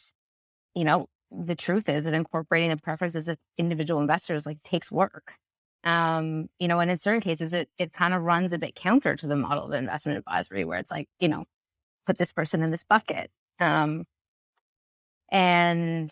you 0.75 0.83
know, 0.85 1.07
the 1.31 1.55
truth 1.55 1.89
is 1.89 2.03
that 2.03 2.13
incorporating 2.13 2.69
the 2.69 2.77
preferences 2.77 3.27
of 3.27 3.37
individual 3.57 4.01
investors 4.01 4.45
like 4.45 4.61
takes 4.63 4.91
work. 4.91 5.35
Um, 5.83 6.47
you 6.59 6.67
know, 6.67 6.79
and 6.79 6.91
in 6.91 6.97
certain 6.97 7.21
cases, 7.21 7.53
it 7.53 7.69
it 7.77 7.93
kind 7.93 8.13
of 8.13 8.21
runs 8.23 8.53
a 8.53 8.59
bit 8.59 8.75
counter 8.75 9.15
to 9.15 9.27
the 9.27 9.35
model 9.35 9.65
of 9.65 9.73
investment 9.73 10.19
advisory, 10.19 10.65
where 10.65 10.79
it's 10.79 10.91
like, 10.91 11.07
you 11.19 11.29
know, 11.29 11.45
put 12.05 12.17
this 12.17 12.31
person 12.33 12.63
in 12.63 12.71
this 12.71 12.83
bucket. 12.83 13.31
Um, 13.59 14.05
and 15.31 16.11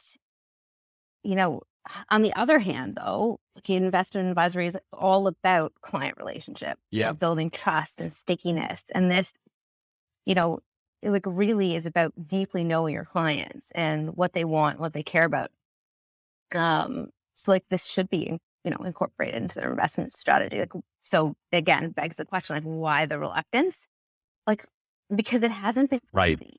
you 1.23 1.35
know, 1.35 1.61
on 2.09 2.21
the 2.21 2.33
other 2.33 2.59
hand, 2.59 2.95
though, 2.95 3.39
investment 3.67 4.29
advisory 4.29 4.67
is 4.67 4.77
all 4.93 5.27
about 5.27 5.73
client 5.81 6.17
relationship, 6.17 6.77
Yeah. 6.91 7.11
building 7.13 7.49
trust 7.51 8.01
and 8.01 8.11
stickiness, 8.13 8.83
and 8.93 9.11
this, 9.11 9.33
you 10.25 10.35
know, 10.35 10.59
it 11.01 11.11
like 11.11 11.23
really 11.25 11.75
is 11.75 11.85
about 11.85 12.13
deeply 12.27 12.63
knowing 12.63 12.93
your 12.93 13.05
clients 13.05 13.71
and 13.71 14.15
what 14.17 14.33
they 14.33 14.43
want, 14.43 14.79
what 14.79 14.93
they 14.93 15.03
care 15.03 15.25
about. 15.25 15.51
Um, 16.53 17.09
so 17.35 17.51
like 17.51 17.63
this 17.69 17.85
should 17.85 18.09
be, 18.09 18.39
you 18.63 18.71
know, 18.71 18.83
incorporated 18.83 19.35
into 19.41 19.59
their 19.59 19.69
investment 19.69 20.13
strategy. 20.13 20.59
Like, 20.59 20.73
so 21.03 21.35
again, 21.51 21.91
begs 21.91 22.17
the 22.17 22.25
question, 22.25 22.55
like, 22.55 22.63
why 22.63 23.05
the 23.05 23.19
reluctance? 23.19 23.87
Like, 24.45 24.65
because 25.13 25.43
it 25.43 25.51
hasn't 25.51 25.89
been 25.89 26.01
Right. 26.11 26.39
easy, 26.41 26.57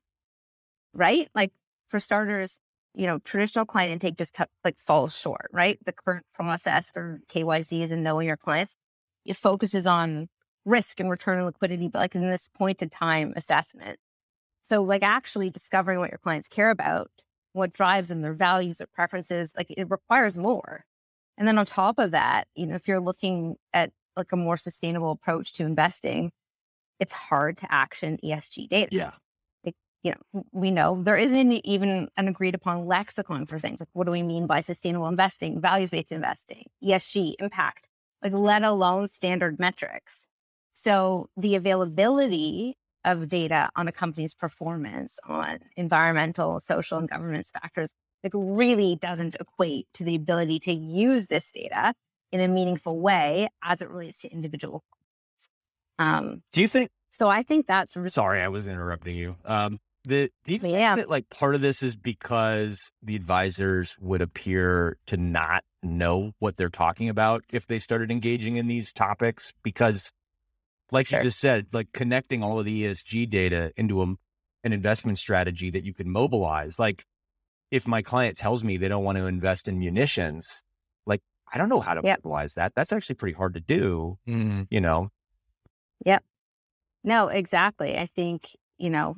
right? 0.93 1.29
Like 1.35 1.51
for 1.89 1.99
starters, 1.99 2.59
you 2.93 3.07
know, 3.07 3.19
traditional 3.19 3.65
client 3.65 3.93
intake 3.93 4.17
just 4.17 4.35
t- 4.35 4.43
like 4.65 4.79
falls 4.79 5.17
short, 5.17 5.49
right? 5.51 5.79
The 5.85 5.93
current 5.93 6.25
process 6.33 6.91
for 6.91 7.21
KYC 7.29 7.43
KYCs 7.43 7.91
and 7.91 8.03
knowing 8.03 8.27
your 8.27 8.37
clients, 8.37 8.75
it 9.25 9.35
focuses 9.35 9.87
on 9.87 10.27
risk 10.65 10.99
and 10.99 11.09
return 11.09 11.37
and 11.37 11.45
liquidity, 11.45 11.87
but 11.87 11.99
like 11.99 12.15
in 12.15 12.27
this 12.27 12.47
point 12.47 12.81
in 12.81 12.89
time 12.89 13.33
assessment. 13.35 13.97
So 14.63 14.83
like 14.83 15.03
actually 15.03 15.49
discovering 15.49 15.99
what 15.99 16.11
your 16.11 16.19
clients 16.19 16.47
care 16.47 16.69
about, 16.69 17.09
what 17.53 17.73
drives 17.73 18.09
them, 18.09 18.21
their 18.21 18.33
values, 18.33 18.77
their 18.77 18.87
preferences, 18.87 19.53
like 19.57 19.67
it 19.69 19.89
requires 19.89 20.37
more. 20.37 20.85
And 21.37 21.47
then 21.47 21.57
on 21.57 21.65
top 21.65 21.97
of 21.97 22.11
that, 22.11 22.47
you 22.55 22.67
know, 22.67 22.75
if 22.75 22.87
you're 22.87 22.99
looking 22.99 23.55
at 23.73 23.91
like 24.15 24.31
a 24.31 24.37
more 24.37 24.57
sustainable 24.57 25.11
approach 25.11 25.53
to 25.53 25.65
investing, 25.65 26.31
it's 26.99 27.13
hard 27.13 27.57
to 27.57 27.73
action 27.73 28.19
ESG 28.23 28.69
data 28.69 28.89
Yeah. 28.91 29.11
You 30.03 30.11
know, 30.11 30.43
we 30.51 30.71
know 30.71 31.01
there 31.03 31.17
isn't 31.17 31.51
even 31.51 32.09
an 32.17 32.27
agreed 32.27 32.55
upon 32.55 32.87
lexicon 32.87 33.45
for 33.45 33.59
things 33.59 33.79
like 33.79 33.89
what 33.93 34.05
do 34.05 34.11
we 34.11 34.23
mean 34.23 34.47
by 34.47 34.61
sustainable 34.61 35.07
investing, 35.07 35.61
values 35.61 35.91
based 35.91 36.11
investing, 36.11 36.65
ESG, 36.83 37.35
impact, 37.39 37.87
like 38.23 38.33
let 38.33 38.63
alone 38.63 39.07
standard 39.07 39.59
metrics. 39.59 40.27
So 40.73 41.27
the 41.37 41.55
availability 41.55 42.77
of 43.05 43.27
data 43.27 43.69
on 43.75 43.87
a 43.87 43.91
company's 43.91 44.33
performance 44.33 45.19
on 45.27 45.59
environmental, 45.75 46.59
social, 46.59 46.97
and 46.97 47.09
governance 47.09 47.51
factors 47.51 47.93
like 48.23 48.33
really 48.35 48.95
doesn't 48.95 49.35
equate 49.39 49.87
to 49.93 50.03
the 50.03 50.15
ability 50.15 50.59
to 50.59 50.73
use 50.73 51.27
this 51.27 51.51
data 51.51 51.93
in 52.31 52.39
a 52.39 52.47
meaningful 52.47 52.99
way 52.99 53.49
as 53.63 53.81
it 53.81 53.89
relates 53.89 54.21
to 54.21 54.31
individual. 54.31 54.83
Um, 55.99 56.43
Do 56.53 56.61
you 56.61 56.67
think? 56.67 56.89
so 57.11 57.27
I 57.27 57.43
think 57.43 57.67
that's 57.67 57.95
really 57.95 58.09
Sorry, 58.09 58.41
I 58.41 58.47
was 58.47 58.67
interrupting 58.67 59.15
you. 59.15 59.35
Um, 59.45 59.79
the 60.03 60.29
do 60.43 60.53
you 60.53 60.59
think 60.59 60.73
Yeah. 60.73 60.95
that 60.95 61.09
like 61.09 61.29
part 61.29 61.55
of 61.55 61.61
this 61.61 61.83
is 61.83 61.95
because 61.95 62.91
the 63.01 63.15
advisors 63.15 63.95
would 63.99 64.21
appear 64.21 64.97
to 65.07 65.17
not 65.17 65.63
know 65.83 66.33
what 66.39 66.57
they're 66.57 66.69
talking 66.69 67.09
about 67.09 67.43
if 67.51 67.67
they 67.67 67.79
started 67.79 68.11
engaging 68.11 68.55
in 68.55 68.67
these 68.67 68.91
topics? 68.91 69.53
Because, 69.63 70.11
like 70.91 71.07
Sure. 71.07 71.19
you 71.19 71.23
just 71.25 71.39
said, 71.39 71.67
like 71.71 71.91
connecting 71.93 72.43
all 72.43 72.59
of 72.59 72.65
the 72.65 72.83
ESG 72.83 73.29
data 73.29 73.71
into 73.77 74.01
a, 74.01 74.15
an 74.63 74.73
investment 74.73 75.17
strategy 75.17 75.69
that 75.69 75.83
you 75.83 75.93
can 75.93 76.09
mobilize. 76.09 76.79
Like, 76.79 77.05
if 77.69 77.87
my 77.87 78.01
client 78.01 78.37
tells 78.37 78.63
me 78.63 78.77
they 78.77 78.87
don't 78.89 79.03
want 79.03 79.17
to 79.17 79.25
invest 79.27 79.67
in 79.67 79.79
munitions, 79.79 80.63
like 81.05 81.21
I 81.53 81.57
don't 81.57 81.69
know 81.69 81.79
how 81.79 81.93
to 81.93 82.01
Yep. 82.03 82.19
mobilize 82.23 82.55
that. 82.55 82.73
That's 82.75 82.91
actually 82.91 83.15
pretty 83.15 83.35
hard 83.35 83.53
to 83.53 83.59
do. 83.59 84.17
Mm. 84.27 84.67
You 84.69 84.81
know? 84.81 85.09
Yep. 86.05 86.23
No, 87.03 87.27
exactly. 87.29 87.97
I 87.97 88.07
think, 88.07 88.55
you 88.77 88.89
know, 88.89 89.17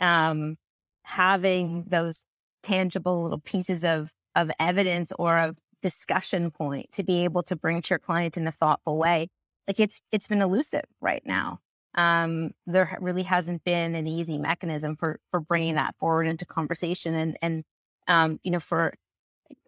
um, 0.00 0.56
having 1.04 1.84
those 1.88 2.24
tangible 2.62 3.22
little 3.22 3.40
pieces 3.40 3.84
of 3.84 4.10
of 4.34 4.50
evidence 4.58 5.12
or 5.18 5.36
a 5.36 5.54
discussion 5.82 6.50
point 6.50 6.90
to 6.92 7.02
be 7.02 7.24
able 7.24 7.42
to 7.42 7.56
bring 7.56 7.82
to 7.82 7.90
your 7.90 7.98
client 7.98 8.36
in 8.36 8.46
a 8.46 8.52
thoughtful 8.52 8.96
way, 8.96 9.28
like 9.68 9.80
it's 9.80 10.00
it's 10.12 10.28
been 10.28 10.40
elusive 10.42 10.84
right 11.00 11.22
now. 11.26 11.58
Um, 11.94 12.52
there 12.66 12.96
really 13.00 13.24
hasn't 13.24 13.64
been 13.64 13.94
an 13.94 14.06
easy 14.06 14.38
mechanism 14.38 14.96
for 14.96 15.20
for 15.30 15.40
bringing 15.40 15.74
that 15.74 15.94
forward 15.98 16.26
into 16.26 16.46
conversation 16.46 17.14
and 17.14 17.36
and 17.42 17.64
um, 18.08 18.40
you 18.42 18.50
know, 18.50 18.60
for 18.60 18.94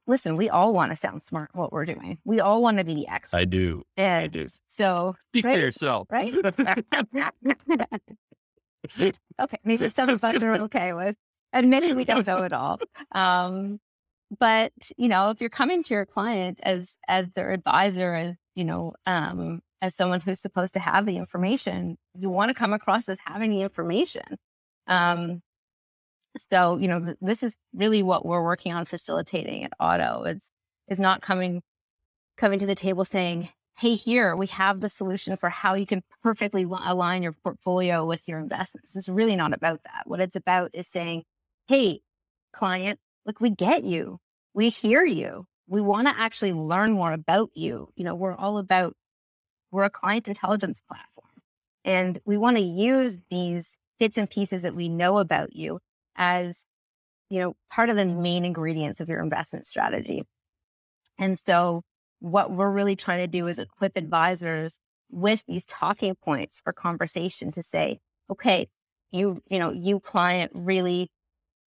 listen, 0.06 0.36
we 0.36 0.48
all 0.50 0.72
want 0.72 0.92
to 0.92 0.96
sound 0.96 1.22
smart 1.22 1.50
what 1.54 1.72
we're 1.72 1.84
doing. 1.84 2.18
We 2.24 2.40
all 2.40 2.62
want 2.62 2.78
to 2.78 2.84
be 2.84 2.94
the 2.94 3.08
expert. 3.08 3.36
I 3.36 3.44
do. 3.44 3.82
And 3.96 4.32
do. 4.32 4.46
So 4.68 5.14
Speak 5.30 5.44
Right. 5.44 5.54
for 5.54 5.60
yourself. 5.60 6.08
right? 6.10 6.34
okay, 9.40 9.58
maybe 9.64 9.88
some 9.88 10.08
of 10.08 10.22
us 10.22 10.42
are 10.42 10.52
okay 10.62 10.92
with 10.92 11.16
admitting 11.52 11.96
we 11.96 12.04
don't 12.04 12.26
know 12.26 12.42
it 12.42 12.52
all. 12.52 12.80
Um, 13.12 13.78
but 14.38 14.72
you 14.96 15.08
know, 15.08 15.30
if 15.30 15.40
you're 15.40 15.50
coming 15.50 15.82
to 15.84 15.94
your 15.94 16.06
client 16.06 16.60
as 16.62 16.96
as 17.08 17.26
their 17.34 17.52
advisor, 17.52 18.14
as 18.14 18.34
you 18.54 18.64
know, 18.64 18.94
um, 19.06 19.60
as 19.80 19.94
someone 19.94 20.20
who's 20.20 20.40
supposed 20.40 20.74
to 20.74 20.80
have 20.80 21.06
the 21.06 21.16
information, 21.16 21.96
you 22.18 22.30
want 22.30 22.50
to 22.50 22.54
come 22.54 22.72
across 22.72 23.08
as 23.08 23.18
having 23.24 23.50
the 23.50 23.62
information. 23.62 24.22
Um, 24.86 25.42
so 26.50 26.78
you 26.78 26.88
know, 26.88 27.04
th- 27.04 27.16
this 27.20 27.42
is 27.42 27.54
really 27.74 28.02
what 28.02 28.26
we're 28.26 28.42
working 28.42 28.72
on 28.72 28.84
facilitating 28.86 29.64
at 29.64 29.72
Otto. 29.78 30.24
It's 30.24 30.50
is 30.88 31.00
not 31.00 31.22
coming 31.22 31.62
coming 32.36 32.58
to 32.58 32.66
the 32.66 32.74
table 32.74 33.04
saying, 33.04 33.48
hey, 33.76 33.94
here 33.96 34.36
we 34.36 34.46
have 34.46 34.80
the 34.80 34.88
solution 34.88 35.36
for 35.36 35.48
how 35.48 35.74
you 35.74 35.86
can 35.86 36.02
perfectly 36.22 36.62
align 36.62 37.22
your 37.22 37.32
portfolio 37.32 38.04
with 38.04 38.22
your 38.26 38.38
investments. 38.38 38.94
It's 38.94 39.08
really 39.08 39.36
not 39.36 39.52
about 39.52 39.82
that. 39.84 40.02
What 40.06 40.20
it's 40.20 40.36
about 40.36 40.70
is 40.74 40.86
saying, 40.86 41.24
hey, 41.66 42.00
client, 42.52 43.00
look, 43.26 43.40
we 43.40 43.50
get 43.50 43.84
you. 43.84 44.18
We 44.54 44.68
hear 44.68 45.04
you. 45.04 45.46
We 45.66 45.80
want 45.80 46.08
to 46.08 46.16
actually 46.16 46.52
learn 46.52 46.92
more 46.92 47.12
about 47.12 47.50
you. 47.54 47.88
You 47.96 48.04
know, 48.04 48.14
we're 48.14 48.34
all 48.34 48.58
about, 48.58 48.94
we're 49.72 49.84
a 49.84 49.90
client 49.90 50.28
intelligence 50.28 50.80
platform. 50.80 51.26
And 51.84 52.20
we 52.24 52.36
want 52.36 52.56
to 52.56 52.62
use 52.62 53.18
these 53.28 53.76
bits 53.98 54.18
and 54.18 54.30
pieces 54.30 54.62
that 54.62 54.74
we 54.74 54.88
know 54.88 55.18
about 55.18 55.54
you 55.54 55.80
as, 56.16 56.64
you 57.28 57.40
know, 57.40 57.56
part 57.70 57.88
of 57.88 57.96
the 57.96 58.04
main 58.04 58.44
ingredients 58.44 59.00
of 59.00 59.08
your 59.08 59.20
investment 59.20 59.66
strategy. 59.66 60.24
And 61.18 61.38
so 61.38 61.82
what 62.24 62.50
we're 62.50 62.70
really 62.70 62.96
trying 62.96 63.18
to 63.18 63.26
do 63.26 63.46
is 63.48 63.58
equip 63.58 63.98
advisors 63.98 64.78
with 65.10 65.44
these 65.46 65.66
talking 65.66 66.14
points 66.14 66.58
for 66.58 66.72
conversation 66.72 67.50
to 67.50 67.62
say, 67.62 67.98
okay, 68.30 68.66
you, 69.10 69.42
you 69.50 69.58
know, 69.58 69.70
you 69.70 70.00
client 70.00 70.50
really, 70.54 71.10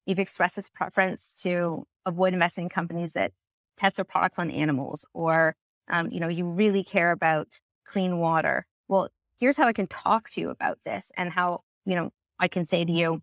you've 0.07 0.19
expressed 0.19 0.57
this 0.57 0.71
preference 0.71 1.35
to 1.35 1.85
avoid 2.07 2.33
investing 2.33 2.64
in 2.64 2.69
companies 2.71 3.12
that 3.12 3.33
test 3.77 3.97
their 3.97 4.07
products 4.07 4.38
on 4.38 4.51
animals, 4.51 5.05
or, 5.12 5.55
um, 5.90 6.11
you 6.11 6.21
know, 6.21 6.29
you 6.29 6.47
really 6.47 6.83
care 6.83 7.11
about 7.11 7.49
clean 7.87 8.16
water. 8.16 8.64
Well, 8.88 9.11
here's 9.38 9.59
how 9.59 9.66
I 9.66 9.75
can 9.75 9.88
talk 9.88 10.31
to 10.31 10.40
you 10.40 10.49
about 10.49 10.79
this 10.87 11.12
and 11.19 11.31
how, 11.31 11.64
you 11.85 11.97
know, 11.97 12.12
I 12.38 12.49
can 12.49 12.64
say 12.64 12.83
to 12.83 12.92
you, 12.92 13.21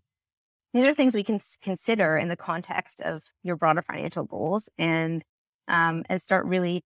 these 0.72 0.86
are 0.86 0.94
things 0.94 1.16
we 1.16 1.24
can 1.24 1.40
consider 1.62 2.16
in 2.16 2.28
the 2.28 2.36
context 2.36 3.00
of 3.00 3.24
your 3.42 3.56
broader 3.56 3.82
financial 3.82 4.22
goals 4.22 4.68
and, 4.78 5.24
um, 5.66 6.04
and 6.08 6.22
start 6.22 6.46
really 6.46 6.84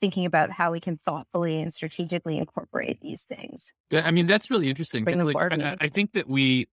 thinking 0.00 0.26
about 0.26 0.50
how 0.50 0.72
we 0.72 0.80
can 0.80 0.98
thoughtfully 1.04 1.60
and 1.60 1.72
strategically 1.74 2.38
incorporate 2.38 3.00
these 3.00 3.24
things. 3.24 3.72
Yeah, 3.90 4.02
I 4.04 4.10
mean 4.10 4.26
that's 4.26 4.50
really 4.50 4.68
interesting. 4.68 5.06
Bring 5.06 5.16
'cause, 5.16 5.18
them 5.18 5.26
like, 5.26 5.40
I. 5.50 5.76
I 5.80 5.88
think 5.88 6.12
that 6.12 6.28
we 6.28 6.66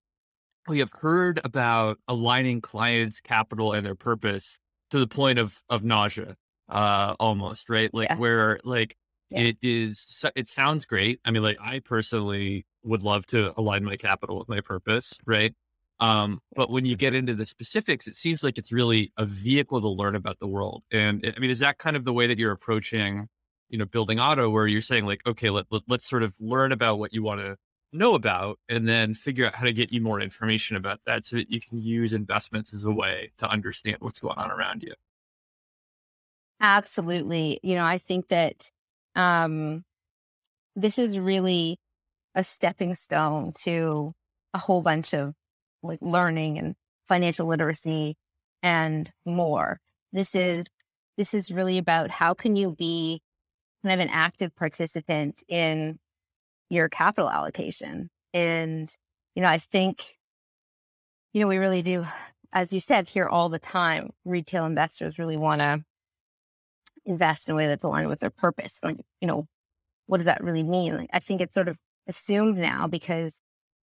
we 0.69 0.81
have 0.81 0.93
heard 0.93 1.41
about 1.45 1.99
aligning 2.09 2.61
clients' 2.63 3.21
capital 3.21 3.73
and 3.75 3.87
their 3.87 3.97
purpose 3.97 4.59
to 4.91 4.99
the 5.01 5.09
point 5.09 5.39
of 5.39 5.63
of 5.71 5.85
nausea, 5.85 6.37
uh, 6.71 7.17
almost 7.21 7.71
right. 7.71 7.93
Like 7.95 8.11
Yeah. 8.11 8.17
where 8.17 8.61
like 8.65 8.97
Yeah. 9.31 9.45
it 9.45 9.59
is. 9.63 10.25
It 10.37 10.49
sounds 10.49 10.85
great. 10.87 11.21
I 11.25 11.33
mean, 11.33 11.43
like 11.45 11.59
I 11.61 11.81
personally 11.81 12.67
would 12.85 13.03
love 13.05 13.27
to 13.29 13.59
align 13.59 13.85
my 13.85 13.97
capital 13.97 14.39
with 14.39 14.49
my 14.49 14.61
purpose, 14.63 15.19
right? 15.27 15.55
Um, 16.01 16.41
but 16.57 16.71
when 16.71 16.85
you 16.85 16.97
get 16.97 17.15
into 17.15 17.35
the 17.35 17.47
specifics, 17.47 18.07
it 18.07 18.17
seems 18.17 18.43
like 18.43 18.59
it's 18.59 18.73
really 18.73 19.13
a 19.17 19.25
vehicle 19.25 19.81
to 19.81 19.89
learn 19.89 20.17
about 20.17 20.39
the 20.41 20.49
world. 20.49 20.83
And 20.91 21.33
I 21.37 21.39
mean, 21.39 21.51
is 21.51 21.61
that 21.61 21.79
kind 21.79 21.97
of 21.97 22.05
the 22.05 22.13
way 22.13 22.27
that 22.27 22.39
you're 22.39 22.53
approaching, 22.53 23.29
you 23.69 23.79
know, 23.79 23.85
building 23.85 24.19
Otto, 24.19 24.51
where 24.51 24.67
you're 24.67 24.81
saying 24.81 25.07
like, 25.07 25.27
okay, 25.27 25.51
let, 25.51 25.67
let 25.71 25.83
let's 25.89 26.09
sort 26.09 26.23
of 26.23 26.35
learn 26.41 26.73
about 26.73 26.99
what 26.99 27.13
you 27.13 27.23
want 27.23 27.41
to 27.41 27.57
know 27.93 28.15
about, 28.15 28.59
and 28.69 28.89
then 28.89 29.15
figure 29.15 29.47
out 29.47 29.55
how 29.55 29.65
to 29.65 29.73
get 29.73 29.93
you 29.93 30.01
more 30.01 30.21
information 30.21 30.77
about 30.77 30.99
that, 31.07 31.25
so 31.25 31.37
that 31.37 31.51
you 31.51 31.61
can 31.61 31.79
use 31.79 32.13
investments 32.13 32.75
as 32.75 32.83
a 32.83 32.91
way 32.91 33.31
to 33.39 33.49
understand 33.49 33.97
what's 34.01 34.19
going 34.19 34.37
on 34.37 34.51
around 34.51 34.83
you. 34.83 34.93
Absolutely. 36.61 37.61
You 37.63 37.77
know, 37.77 37.85
I 37.85 37.99
think 37.99 38.29
that 38.29 38.69
um, 39.15 39.85
this 40.75 40.99
is 40.99 41.19
really 41.19 41.79
a 42.35 42.43
stepping 42.43 42.97
stone 42.97 43.53
to 43.63 44.13
a 44.53 44.59
whole 44.59 44.83
bunch 44.83 45.15
of 45.15 45.35
like 45.85 46.01
learning 46.03 46.59
and 46.59 46.75
financial 47.07 47.47
literacy 47.47 48.17
and 48.63 49.13
more. 49.25 49.79
This 50.13 50.35
is 50.35 50.67
this 51.17 51.35
is 51.35 51.51
really 51.51 51.79
about 51.79 52.11
how 52.11 52.35
can 52.35 52.57
you 52.57 52.75
be 52.77 53.23
kind 53.83 54.01
of 54.01 54.05
an 54.05 54.13
active 54.13 54.55
participant 54.57 55.43
in 55.49 55.99
your 56.71 56.89
capital 56.89 57.31
allocation. 57.31 58.11
And, 58.33 58.89
you 59.35 59.43
know, 59.43 59.49
I 59.49 59.59
think, 59.59 60.17
you 61.33 61.41
know, 61.41 61.47
we 61.47 61.59
really 61.59 61.83
do, 61.83 62.05
as 62.53 62.73
you 62.73 62.81
said, 62.81 63.09
here 63.09 63.29
all 63.29 63.49
the 63.49 63.59
time, 63.59 64.11
retail 64.25 64.65
investors 64.65 65.19
really 65.19 65.37
want 65.37 65.61
to 65.61 65.85
invest 67.05 67.49
in 67.49 67.53
a 67.53 67.57
way 67.57 67.67
that's 67.67 67.85
aligned 67.85 68.09
with 68.09 68.21
their 68.21 68.31
purpose. 68.31 68.81
Like, 68.83 68.97
you 69.21 69.29
know, 69.29 69.47
what 70.07 70.17
does 70.17 70.27
that 70.27 70.43
really 70.43 70.63
mean? 70.63 70.97
Like, 70.97 71.11
I 71.13 71.21
think 71.21 71.41
it's 71.41 71.55
sort 71.55 71.69
of 71.69 71.77
assumed 72.09 72.57
now 72.59 72.89
because, 72.89 73.39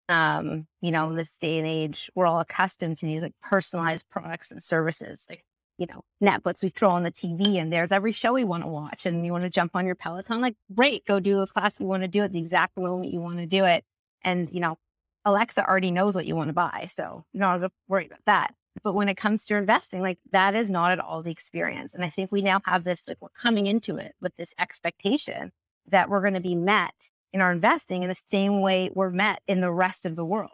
um, 0.08 0.66
you 0.80 0.90
know, 0.90 1.08
in 1.08 1.16
this 1.16 1.36
day 1.36 1.58
and 1.58 1.66
age, 1.66 2.10
we're 2.14 2.26
all 2.26 2.40
accustomed 2.40 2.98
to 2.98 3.06
these 3.06 3.22
like 3.22 3.34
personalized 3.42 4.08
products 4.10 4.50
and 4.50 4.62
services. 4.62 5.26
Like, 5.28 5.44
you 5.78 5.86
know, 5.86 6.02
Netflix, 6.22 6.62
we 6.62 6.68
throw 6.68 6.90
on 6.90 7.02
the 7.02 7.10
TV 7.10 7.56
and 7.56 7.72
there's 7.72 7.92
every 7.92 8.12
show 8.12 8.34
we 8.34 8.44
want 8.44 8.62
to 8.62 8.68
watch 8.68 9.06
and 9.06 9.24
you 9.24 9.32
want 9.32 9.44
to 9.44 9.50
jump 9.50 9.72
on 9.74 9.86
your 9.86 9.94
Peloton, 9.94 10.40
like 10.40 10.56
great, 10.74 11.04
go 11.06 11.20
do 11.20 11.36
the 11.36 11.46
class 11.46 11.80
you 11.80 11.86
want 11.86 12.02
to 12.02 12.08
do 12.08 12.22
it 12.22 12.32
the 12.32 12.38
exact 12.38 12.76
moment 12.76 13.12
you 13.12 13.20
want 13.20 13.38
to 13.38 13.46
do 13.46 13.64
it. 13.64 13.84
And, 14.22 14.50
you 14.50 14.60
know, 14.60 14.76
Alexa 15.24 15.66
already 15.66 15.90
knows 15.90 16.14
what 16.14 16.26
you 16.26 16.36
want 16.36 16.48
to 16.48 16.54
buy. 16.54 16.86
So 16.94 17.24
you 17.32 17.40
don't 17.40 17.60
have 17.60 17.70
to 17.70 17.70
worry 17.88 18.06
about 18.06 18.24
that. 18.26 18.54
But 18.82 18.94
when 18.94 19.08
it 19.08 19.16
comes 19.16 19.44
to 19.46 19.56
investing, 19.56 20.02
like 20.02 20.18
that 20.32 20.54
is 20.54 20.70
not 20.70 20.92
at 20.92 21.00
all 21.00 21.22
the 21.22 21.30
experience. 21.30 21.94
And 21.94 22.04
I 22.04 22.08
think 22.08 22.30
we 22.30 22.42
now 22.42 22.60
have 22.66 22.84
this, 22.84 23.06
like 23.08 23.18
we're 23.20 23.28
coming 23.30 23.66
into 23.66 23.96
it 23.96 24.14
with 24.20 24.36
this 24.36 24.52
expectation 24.58 25.52
that 25.88 26.08
we're 26.08 26.20
going 26.20 26.34
to 26.34 26.40
be 26.40 26.54
met 26.54 27.10
in 27.34 27.40
our 27.40 27.50
investing 27.50 28.04
in 28.04 28.08
the 28.08 28.22
same 28.28 28.60
way 28.60 28.90
we're 28.94 29.10
met 29.10 29.40
in 29.48 29.60
the 29.60 29.72
rest 29.72 30.06
of 30.06 30.14
the 30.14 30.24
world. 30.24 30.52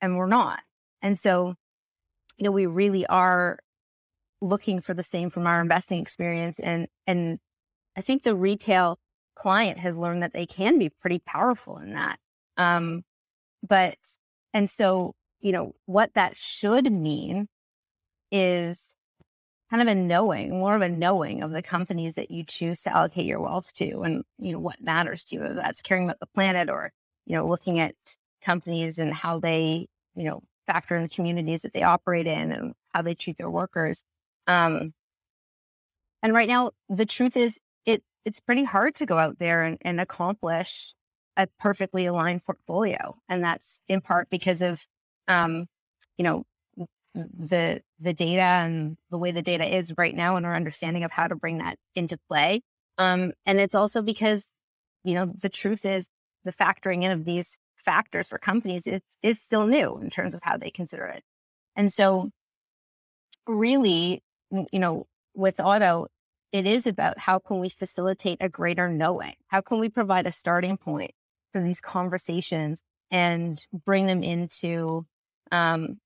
And 0.00 0.16
we're 0.16 0.28
not. 0.28 0.62
And 1.02 1.18
so, 1.18 1.56
you 2.38 2.44
know, 2.44 2.52
we 2.52 2.64
really 2.64 3.04
are 3.06 3.58
looking 4.40 4.80
for 4.80 4.94
the 4.94 5.02
same 5.02 5.28
from 5.28 5.46
our 5.46 5.60
investing 5.60 6.00
experience. 6.00 6.58
And 6.60 6.86
and 7.06 7.38
I 7.96 8.00
think 8.00 8.22
the 8.22 8.36
retail 8.36 8.98
client 9.34 9.78
has 9.78 9.96
learned 9.96 10.22
that 10.22 10.32
they 10.32 10.46
can 10.46 10.78
be 10.78 10.88
pretty 10.88 11.18
powerful 11.18 11.78
in 11.78 11.90
that. 11.90 12.18
Um, 12.56 13.02
but 13.66 13.96
and 14.54 14.70
so, 14.70 15.14
you 15.40 15.52
know, 15.52 15.74
what 15.86 16.14
that 16.14 16.36
should 16.36 16.90
mean 16.92 17.48
is 18.30 18.94
kind 19.70 19.82
of 19.82 19.88
a 19.88 19.94
knowing, 19.94 20.50
more 20.50 20.74
of 20.74 20.82
a 20.82 20.88
knowing 20.88 21.42
of 21.42 21.52
the 21.52 21.62
companies 21.62 22.16
that 22.16 22.30
you 22.30 22.44
choose 22.44 22.82
to 22.82 22.94
allocate 22.94 23.24
your 23.24 23.40
wealth 23.40 23.72
to 23.74 24.00
and, 24.00 24.24
you 24.38 24.52
know, 24.52 24.58
what 24.58 24.80
matters 24.80 25.24
to 25.24 25.36
you, 25.36 25.42
whether 25.42 25.54
that's 25.54 25.80
caring 25.80 26.04
about 26.04 26.18
the 26.18 26.26
planet 26.26 26.68
or, 26.68 26.90
you 27.26 27.36
know, 27.36 27.46
looking 27.46 27.78
at 27.78 27.94
companies 28.42 28.98
and 28.98 29.14
how 29.14 29.38
they, 29.38 29.86
you 30.16 30.24
know, 30.24 30.42
factor 30.66 30.96
in 30.96 31.02
the 31.02 31.08
communities 31.08 31.62
that 31.62 31.72
they 31.72 31.82
operate 31.82 32.26
in 32.26 32.52
and 32.52 32.74
how 32.92 33.02
they 33.02 33.14
treat 33.14 33.38
their 33.38 33.50
workers. 33.50 34.02
Um, 34.46 34.92
and 36.22 36.32
right 36.34 36.48
now, 36.48 36.72
the 36.88 37.06
truth 37.06 37.36
is, 37.36 37.58
it 37.86 38.02
it's 38.24 38.40
pretty 38.40 38.64
hard 38.64 38.96
to 38.96 39.06
go 39.06 39.18
out 39.18 39.38
there 39.38 39.62
and, 39.62 39.78
and 39.82 40.00
accomplish 40.00 40.94
a 41.36 41.46
perfectly 41.58 42.06
aligned 42.06 42.44
portfolio, 42.44 43.16
and 43.28 43.42
that's 43.42 43.80
in 43.88 44.00
part 44.00 44.28
because 44.30 44.62
of, 44.62 44.84
um, 45.28 45.66
you 46.18 46.24
know, 46.24 46.44
the 47.14 47.82
the 47.98 48.12
data 48.14 48.40
and 48.40 48.96
the 49.10 49.18
way 49.18 49.32
the 49.32 49.42
data 49.42 49.76
is 49.76 49.94
right 49.98 50.14
now, 50.14 50.36
and 50.36 50.46
our 50.46 50.54
understanding 50.54 51.04
of 51.04 51.10
how 51.10 51.26
to 51.26 51.34
bring 51.34 51.58
that 51.58 51.76
into 51.94 52.18
play. 52.28 52.62
Um, 52.98 53.32
and 53.46 53.58
it's 53.58 53.74
also 53.74 54.02
because, 54.02 54.46
you 55.04 55.14
know, 55.14 55.32
the 55.40 55.48
truth 55.48 55.84
is 55.84 56.06
the 56.44 56.52
factoring 56.52 57.02
in 57.02 57.10
of 57.10 57.24
these 57.24 57.56
factors 57.76 58.28
for 58.28 58.38
companies 58.38 58.86
is, 58.86 59.00
is 59.22 59.40
still 59.40 59.66
new 59.66 59.98
in 59.98 60.10
terms 60.10 60.34
of 60.34 60.40
how 60.42 60.56
they 60.56 60.70
consider 60.70 61.06
it. 61.06 61.22
And 61.76 61.92
so, 61.92 62.30
really, 63.46 64.22
you 64.50 64.78
know, 64.78 65.06
with 65.34 65.60
Otto, 65.60 66.08
it 66.52 66.66
is 66.66 66.86
about 66.86 67.18
how 67.18 67.38
can 67.38 67.58
we 67.60 67.68
facilitate 67.68 68.38
a 68.40 68.48
greater 68.48 68.88
knowing? 68.88 69.34
How 69.48 69.60
can 69.60 69.78
we 69.78 69.88
provide 69.88 70.26
a 70.26 70.32
starting 70.32 70.76
point 70.76 71.12
for 71.52 71.62
these 71.62 71.80
conversations 71.80 72.82
and 73.10 73.64
bring 73.72 74.06
them 74.06 74.22
into, 74.22 75.06
um, 75.52 75.98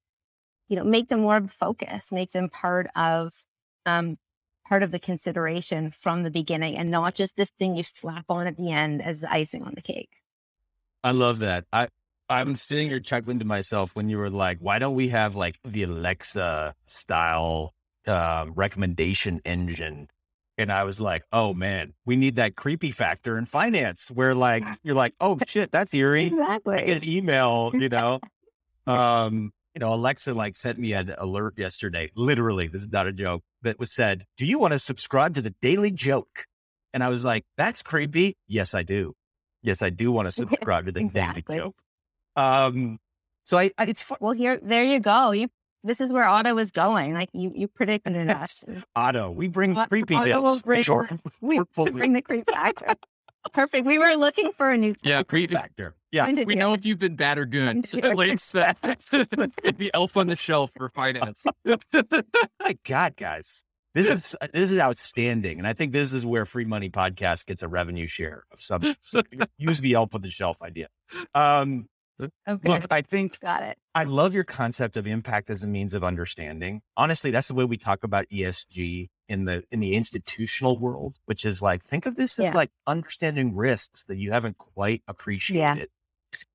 you 0.68 0.76
know, 0.76 0.84
make 0.84 1.08
them 1.08 1.20
more 1.20 1.36
of 1.36 1.44
a 1.44 1.48
focus, 1.48 2.10
make 2.12 2.32
them 2.32 2.48
part 2.48 2.88
of, 2.96 3.32
um, 3.86 4.16
part 4.66 4.82
of 4.82 4.90
the 4.90 4.98
consideration 4.98 5.90
from 5.90 6.22
the 6.22 6.30
beginning 6.30 6.76
and 6.76 6.90
not 6.90 7.14
just 7.14 7.36
this 7.36 7.50
thing 7.58 7.76
you 7.76 7.82
slap 7.82 8.24
on 8.28 8.46
at 8.46 8.56
the 8.56 8.70
end 8.70 9.02
as 9.02 9.20
the 9.20 9.32
icing 9.32 9.62
on 9.62 9.74
the 9.74 9.82
cake. 9.82 10.10
I 11.02 11.10
love 11.10 11.40
that. 11.40 11.66
I 11.72 11.88
I'm 12.28 12.56
sitting 12.56 12.88
here 12.88 13.00
chuckling 13.00 13.38
to 13.40 13.44
myself 13.44 13.94
when 13.94 14.08
you 14.08 14.16
were 14.16 14.30
like, 14.30 14.58
"Why 14.60 14.78
don't 14.78 14.94
we 14.94 15.08
have 15.08 15.36
like 15.36 15.58
the 15.62 15.82
Alexa 15.82 16.74
style 16.86 17.74
uh, 18.06 18.46
recommendation 18.54 19.42
engine?" 19.44 20.08
And 20.56 20.72
I 20.72 20.84
was 20.84 21.00
like, 21.00 21.24
"Oh 21.32 21.52
man, 21.52 21.92
we 22.06 22.16
need 22.16 22.36
that 22.36 22.56
creepy 22.56 22.90
factor 22.90 23.36
in 23.36 23.44
finance, 23.44 24.10
where 24.10 24.34
like 24.34 24.64
you're 24.82 24.94
like, 24.94 25.12
oh 25.20 25.38
shit, 25.46 25.70
that's 25.70 25.92
eerie." 25.92 26.32
I 26.40 26.58
get 26.86 27.02
an 27.02 27.08
email, 27.08 27.70
you 27.74 27.88
know. 27.88 28.20
Um, 28.86 29.53
you 29.74 29.80
know, 29.80 29.92
Alexa 29.92 30.32
like 30.34 30.56
sent 30.56 30.78
me 30.78 30.92
an 30.92 31.14
alert 31.18 31.54
yesterday. 31.58 32.10
Literally, 32.14 32.68
this 32.68 32.82
is 32.82 32.88
not 32.92 33.06
a 33.06 33.12
joke. 33.12 33.42
That 33.62 33.78
was 33.78 33.92
said, 33.92 34.24
"Do 34.36 34.46
you 34.46 34.58
want 34.58 34.72
to 34.72 34.78
subscribe 34.78 35.34
to 35.34 35.42
the 35.42 35.54
Daily 35.60 35.90
Joke?" 35.90 36.46
And 36.92 37.02
I 37.02 37.08
was 37.08 37.24
like, 37.24 37.44
"That's 37.56 37.82
creepy." 37.82 38.36
Yes, 38.46 38.74
I 38.74 38.82
do. 38.82 39.14
Yes, 39.62 39.82
I 39.82 39.90
do 39.90 40.12
want 40.12 40.26
to 40.26 40.32
subscribe 40.42 40.86
to 40.86 40.92
the 40.92 41.00
Exactly. 41.00 41.56
Daily 41.56 41.58
Joke. 41.66 41.76
Um, 42.36 42.98
so 43.44 43.58
I, 43.58 43.70
I 43.78 43.84
it's 43.84 44.02
fun. 44.02 44.18
Well, 44.20 44.32
here, 44.32 44.58
there 44.62 44.84
you 44.84 45.00
go. 45.00 45.32
You, 45.32 45.48
this 45.82 46.00
is 46.00 46.12
where 46.12 46.24
Otto 46.24 46.56
is 46.58 46.70
going. 46.70 47.14
Like 47.14 47.30
you, 47.32 47.52
you 47.54 47.68
predicted 47.68 48.16
it. 48.16 48.84
Otto. 48.94 49.30
We 49.30 49.48
bring 49.48 49.74
creepy 49.74 50.14
Otto 50.14 50.56
bring- 50.64 50.82
Sure. 50.82 51.08
We 51.40 51.56
Portfolio 51.56 51.92
bring 51.92 52.12
the 52.12 52.22
creep 52.22 52.46
factor. 52.46 52.94
Perfect. 53.52 53.86
We 53.86 53.98
were 53.98 54.14
looking 54.16 54.52
for 54.52 54.70
a 54.70 54.78
new. 54.78 54.94
Yeah, 55.02 55.22
creepy. 55.22 55.54
factor. 55.54 55.94
Yeah. 56.14 56.28
We 56.30 56.54
here. 56.54 56.56
know 56.56 56.72
if 56.74 56.86
you've 56.86 56.98
been 57.00 57.16
bad 57.16 57.38
or 57.38 57.44
good. 57.46 57.86
So 57.86 57.98
Yeah. 57.98 58.14
it's 58.18 58.54
uh, 58.54 58.72
the 58.82 59.90
elf 59.92 60.16
on 60.16 60.28
the 60.28 60.36
shelf 60.36 60.72
for 60.76 60.88
finance. 60.90 61.42
My 61.64 62.76
God, 62.86 63.16
guys. 63.16 63.62
This 63.94 64.08
is 64.08 64.36
this 64.52 64.70
is 64.70 64.78
outstanding. 64.78 65.58
And 65.58 65.66
I 65.66 65.72
think 65.72 65.92
this 65.92 66.12
is 66.12 66.24
where 66.26 66.44
Free 66.46 66.64
Money 66.64 66.90
Podcast 66.90 67.46
gets 67.46 67.62
a 67.62 67.68
revenue 67.68 68.06
share 68.06 68.44
of 68.52 68.60
some 68.60 68.82
use 69.58 69.80
the 69.80 69.94
Elf 69.94 70.14
on 70.14 70.20
the 70.20 70.30
Shelf 70.30 70.62
idea. 70.62 70.88
Um, 71.34 71.86
Okay. 72.20 72.68
look, 72.68 72.86
I 72.92 73.02
think 73.02 73.40
Got 73.40 73.64
it. 73.64 73.76
I 73.92 74.04
love 74.04 74.34
your 74.34 74.44
concept 74.44 74.96
of 74.96 75.04
impact 75.04 75.50
as 75.50 75.64
a 75.64 75.66
means 75.66 75.94
of 75.94 76.04
understanding. 76.04 76.80
Honestly, 76.96 77.32
that's 77.32 77.48
the 77.48 77.54
way 77.54 77.64
we 77.64 77.76
talk 77.76 78.04
about 78.04 78.28
ESG 78.28 79.08
in 79.28 79.46
the 79.46 79.64
in 79.72 79.80
the 79.80 79.94
institutional 79.96 80.78
world, 80.78 81.16
which 81.24 81.44
is 81.44 81.60
like 81.60 81.82
think 81.82 82.06
of 82.06 82.14
this 82.14 82.38
as 82.38 82.54
like 82.54 82.70
understanding 82.86 83.56
risks 83.56 84.04
that 84.06 84.16
you 84.16 84.30
haven't 84.30 84.58
quite 84.58 85.02
appreciated. 85.08 85.88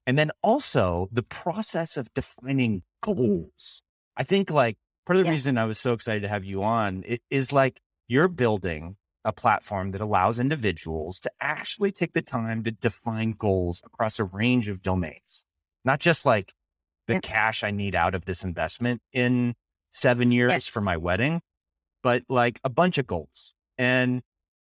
And 0.06 0.18
then 0.18 0.32
also 0.42 1.08
the 1.12 1.24
process 1.24 1.98
of 1.98 2.14
defining 2.14 2.84
goals. 3.02 3.82
I 4.18 4.24
think 4.24 4.50
like 4.50 4.78
part 5.06 5.18
of 5.18 5.24
the 5.24 5.28
Yeah. 5.28 5.32
reason 5.34 5.58
I 5.58 5.66
was 5.66 5.80
so 5.80 5.94
excited 5.94 6.22
to 6.22 6.28
have 6.30 6.44
you 6.46 6.64
on 6.64 7.04
it 7.06 7.22
is 7.30 7.52
like 7.54 7.82
you're 8.08 8.28
building 8.28 8.98
a 9.26 9.34
platform 9.34 9.92
that 9.92 10.02
allows 10.02 10.40
individuals 10.40 11.20
to 11.20 11.32
actually 11.40 11.92
take 11.92 12.14
the 12.14 12.22
time 12.22 12.64
to 12.64 12.72
define 12.72 13.32
goals 13.32 13.82
across 13.86 14.18
a 14.20 14.24
range 14.24 14.68
of 14.70 14.82
domains. 14.82 15.46
Not 15.86 16.00
just 16.00 16.26
like 16.26 16.54
the 17.08 17.14
Yep. 17.16 17.24
cash 17.24 17.64
I 17.64 17.72
need 17.72 17.96
out 17.96 18.16
of 18.16 18.26
this 18.26 18.44
investment 18.44 19.02
in 19.14 19.56
seven 19.94 20.32
years 20.32 20.52
Yes. 20.52 20.68
for 20.68 20.82
my 20.82 20.96
wedding, 20.98 21.42
but 22.04 22.24
like 22.30 22.60
a 22.64 22.70
bunch 22.70 22.98
of 22.98 23.08
goals. 23.08 23.54
And 23.78 24.24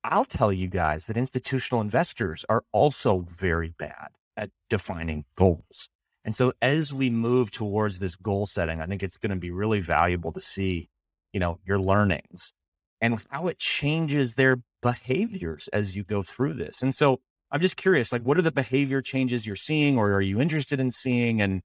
I'll 0.04 0.26
tell 0.26 0.54
you 0.54 0.67
guys 0.67 1.08
that 1.08 1.17
institutional 1.17 1.82
investors 1.82 2.46
are 2.48 2.63
also 2.72 3.22
very 3.22 3.70
bad 3.78 4.10
at 4.38 4.52
defining 4.69 5.26
goals. 5.36 5.89
And 6.23 6.36
so 6.36 6.54
as 6.62 6.93
we 6.93 7.10
move 7.10 7.52
towards 7.52 8.00
this 8.00 8.15
goal 8.15 8.45
setting, 8.45 8.82
I 8.82 8.86
think 8.86 9.04
it's 9.04 9.17
going 9.17 9.32
to 9.32 9.38
be 9.38 9.52
really 9.52 9.80
valuable 9.80 10.32
to 10.34 10.41
see, 10.41 10.89
you 11.34 11.39
know, 11.39 11.60
your 11.65 11.80
learnings 11.80 12.54
and 13.02 13.21
how 13.30 13.47
it 13.47 13.60
changes 13.60 14.36
their 14.36 14.62
behaviors 14.82 15.67
as 15.69 15.95
you 15.95 16.04
go 16.04 16.21
through 16.21 16.54
this. 16.54 16.82
And 16.82 16.93
so 16.93 17.19
I'm 17.52 17.62
just 17.62 17.78
curious, 17.78 18.12
like, 18.12 18.23
what 18.23 18.38
are 18.38 18.41
the 18.41 18.52
behavior 18.52 19.02
changes 19.02 19.47
you're 19.47 19.56
seeing 19.56 19.97
or 19.97 20.13
are 20.13 20.21
you 20.21 20.39
interested 20.41 20.80
in 20.80 20.91
seeing? 20.91 21.41
And 21.41 21.62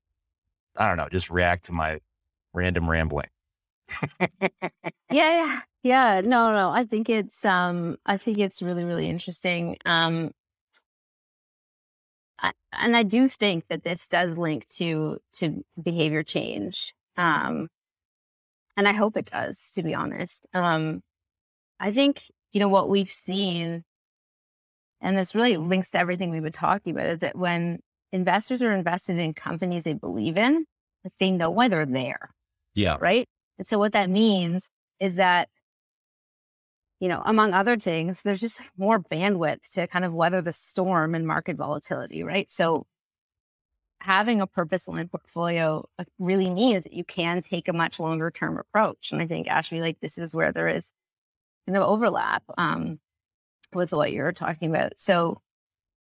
I 0.76 0.88
don't 0.88 0.96
know, 0.96 1.08
just 1.10 1.30
react 1.30 1.64
to 1.66 1.72
my 1.72 2.00
random 2.54 2.88
rambling. 2.88 3.28
Yeah, 5.12 5.30
yeah, 5.30 5.60
yeah. 5.82 6.20
No, 6.22 6.52
no. 6.52 6.70
I 6.70 6.84
think 6.84 7.10
it's 7.10 7.44
um. 7.44 7.98
I 8.06 8.16
think 8.16 8.38
it's 8.38 8.62
really, 8.62 8.84
really 8.84 9.08
interesting. 9.08 9.76
Um. 9.84 10.32
And 12.72 12.96
I 12.96 13.02
do 13.02 13.28
think 13.28 13.68
that 13.68 13.84
this 13.84 14.08
does 14.08 14.36
link 14.36 14.66
to 14.76 15.18
to 15.38 15.64
behavior 15.82 16.22
change. 16.22 16.94
Um. 17.16 17.68
And 18.76 18.88
I 18.88 18.92
hope 18.92 19.16
it 19.16 19.30
does. 19.30 19.70
To 19.72 19.82
be 19.82 19.94
honest. 19.94 20.46
Um. 20.54 21.02
I 21.80 21.92
think 21.92 22.24
you 22.52 22.60
know 22.60 22.68
what 22.68 22.88
we've 22.88 23.10
seen, 23.10 23.84
and 25.00 25.18
this 25.18 25.34
really 25.34 25.56
links 25.56 25.90
to 25.90 25.98
everything 25.98 26.30
we've 26.30 26.42
been 26.42 26.52
talking 26.52 26.92
about, 26.92 27.06
is 27.08 27.18
that 27.20 27.36
when 27.36 27.80
investors 28.12 28.62
are 28.62 28.72
invested 28.72 29.18
in 29.18 29.34
companies 29.34 29.84
they 29.84 29.94
believe 29.94 30.36
in, 30.38 30.64
like 31.04 31.12
they 31.18 31.30
know 31.30 31.50
why 31.50 31.68
they're 31.68 31.86
there 31.86 32.30
Yeah. 32.74 32.96
right? 33.00 33.26
And 33.58 33.66
so 33.66 33.78
what 33.78 33.92
that 33.94 34.10
means 34.10 34.68
is 35.00 35.16
that, 35.16 35.48
you 37.02 37.08
know, 37.08 37.20
among 37.26 37.52
other 37.52 37.76
things, 37.76 38.22
there's 38.22 38.40
just 38.40 38.62
more 38.78 39.00
bandwidth 39.00 39.68
to 39.70 39.88
kind 39.88 40.04
of 40.04 40.14
weather 40.14 40.40
the 40.40 40.52
storm 40.52 41.16
and 41.16 41.26
market 41.26 41.56
volatility, 41.56 42.22
right? 42.22 42.48
So 42.48 42.86
having 44.00 44.40
a 44.40 44.46
purpose 44.46 44.86
aligned 44.86 45.10
portfolio 45.10 45.84
really 46.20 46.48
means 46.48 46.84
that 46.84 46.92
you 46.92 47.02
can 47.02 47.42
take 47.42 47.66
a 47.66 47.72
much 47.72 47.98
longer 47.98 48.30
term 48.30 48.56
approach. 48.56 49.10
And 49.10 49.20
I 49.20 49.26
think 49.26 49.48
Ashby, 49.48 49.80
like 49.80 49.98
this 49.98 50.16
is 50.16 50.32
where 50.32 50.52
there 50.52 50.68
is 50.68 50.92
kind 51.66 51.76
of 51.76 51.82
overlap 51.82 52.44
um, 52.56 53.00
with 53.74 53.90
what 53.90 54.12
you're 54.12 54.30
talking 54.30 54.70
about. 54.70 54.92
So, 54.96 55.40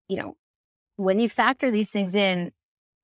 you 0.08 0.18
know, 0.18 0.36
when 0.96 1.18
you 1.18 1.30
factor 1.30 1.70
these 1.70 1.90
things 1.90 2.14
in, 2.14 2.52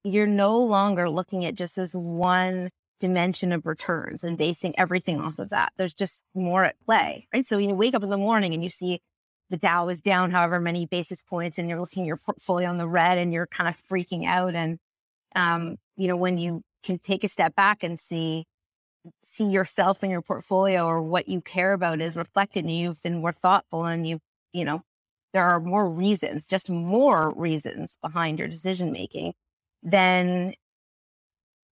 you're 0.05 0.27
no 0.27 0.59
longer 0.59 1.09
looking 1.09 1.47
at 1.47 1.55
just 1.55 1.79
as 1.79 1.97
one 1.97 2.69
dimension 3.01 3.51
of 3.53 3.67
returns 3.67 4.23
and 4.23 4.39
basing 4.39 4.75
everything 4.79 5.21
off 5.21 5.39
of 5.39 5.51
that. 5.51 5.73
There's 5.77 5.95
just 5.95 6.23
more 6.35 6.65
at 6.65 6.81
play, 6.85 7.27
right? 7.35 7.47
So 7.47 7.59
you 7.59 7.75
wake 7.75 7.95
up 7.95 8.05
in 8.05 8.11
the 8.11 8.17
morning 8.17 8.55
and 8.55 8.63
you 8.63 8.71
see 8.71 9.01
the 9.49 9.57
Dow 9.57 9.89
is 9.89 10.01
down 10.01 10.31
however 10.31 10.61
many 10.61 10.87
basis 10.87 11.23
points 11.23 11.59
and 11.59 11.69
you're 11.69 11.81
looking 11.81 12.05
at 12.05 12.07
your 12.07 12.19
portfolio 12.19 12.69
on 12.69 12.79
the 12.79 12.89
red 12.89 13.19
and 13.19 13.33
you're 13.33 13.49
kind 13.49 13.69
of 13.69 13.83
freaking 13.91 14.27
out. 14.27 14.55
And, 14.55 14.79
um, 15.35 15.77
you 15.97 16.07
know, 16.07 16.17
when 16.17 16.39
you 16.39 16.63
can 16.85 16.99
take 16.99 17.25
a 17.25 17.29
step 17.29 17.57
back 17.57 17.83
and 17.83 17.99
see, 17.99 18.45
see 19.25 19.47
yourself 19.47 20.05
in 20.05 20.11
your 20.11 20.23
portfolio 20.23 20.87
or 20.87 21.03
what 21.03 21.29
you 21.29 21.41
care 21.41 21.73
about 21.73 22.01
is 22.01 22.17
reflected 22.17 22.65
and 22.65 22.75
you've 22.75 23.03
been 23.03 23.21
more 23.21 23.33
thoughtful 23.33 23.85
and 23.85 24.07
you, 24.07 24.21
you 24.53 24.65
know, 24.65 24.83
there 25.33 25.45
are 25.45 25.61
more 25.61 25.89
reasons, 25.89 26.47
just 26.47 26.69
more 26.69 27.33
reasons 27.35 27.97
behind 28.03 28.39
your 28.39 28.49
decision 28.49 28.93
making, 28.93 29.33
then 29.83 30.55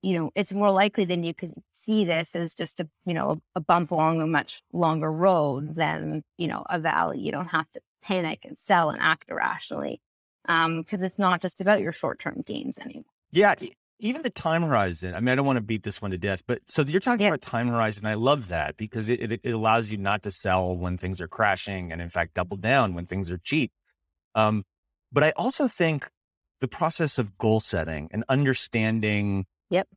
you 0.02 0.18
know, 0.18 0.30
it's 0.34 0.54
more 0.54 0.70
likely 0.70 1.04
than 1.04 1.24
you 1.24 1.34
could 1.34 1.54
see 1.74 2.04
this 2.04 2.34
as 2.37 2.54
just 2.54 2.80
a, 2.80 2.88
you 3.04 3.14
know, 3.14 3.40
a 3.54 3.61
bump 3.61 3.90
along 3.90 4.20
a 4.20 4.26
much 4.26 4.62
longer 4.72 5.11
road 5.11 5.74
than, 5.74 6.22
you 6.37 6.46
know, 6.46 6.64
a 6.68 6.78
valley. 6.78 7.20
You 7.20 7.32
don't 7.32 7.48
have 7.48 7.70
to 7.72 7.80
panic 8.02 8.40
and 8.44 8.58
sell 8.58 8.90
and 8.90 9.00
act 9.00 9.28
irrationally 9.28 10.00
because 10.42 10.66
um, 10.66 10.84
it's 10.90 11.18
not 11.18 11.42
just 11.42 11.61
about 11.61 11.80
your 11.80 11.92
short 11.92 12.18
term 12.18 12.42
gains 12.46 12.78
anymore. 12.78 13.04
Yeah. 13.32 13.54
Even 14.00 14.22
the 14.22 14.30
time 14.30 14.62
horizon. 14.62 15.14
I 15.14 15.20
mean, 15.20 15.30
I 15.30 15.34
don't 15.34 15.44
want 15.44 15.56
to 15.56 15.62
beat 15.62 15.82
this 15.82 16.00
one 16.00 16.12
to 16.12 16.18
death, 16.18 16.42
but 16.46 16.61
so 16.66 16.82
you're 16.82 17.00
talking 17.00 17.22
yeah. 17.22 17.28
about 17.28 17.42
time 17.42 17.66
horizon. 17.66 18.06
I 18.06 18.14
love 18.14 18.46
that 18.46 18.76
because 18.76 19.08
it, 19.08 19.20
it, 19.20 19.40
it, 19.42 19.50
allows 19.50 19.90
you 19.90 19.98
not 19.98 20.22
to 20.22 20.30
sell 20.30 20.76
when 20.76 20.96
things 20.96 21.20
are 21.20 21.26
crashing 21.26 21.90
and, 21.90 22.00
in 22.00 22.08
fact, 22.08 22.34
double 22.34 22.56
down 22.56 22.94
when 22.94 23.06
things 23.06 23.28
are 23.28 23.38
cheap. 23.38 23.72
Um, 24.37 24.62
but 25.11 25.24
I 25.24 25.32
also 25.34 25.66
think 25.66 26.08
the 26.61 26.68
process 26.68 27.18
of 27.18 27.38
goal 27.38 27.58
setting 27.58 28.08
and 28.12 28.22
understanding 28.28 29.46
Yep. 29.70 29.88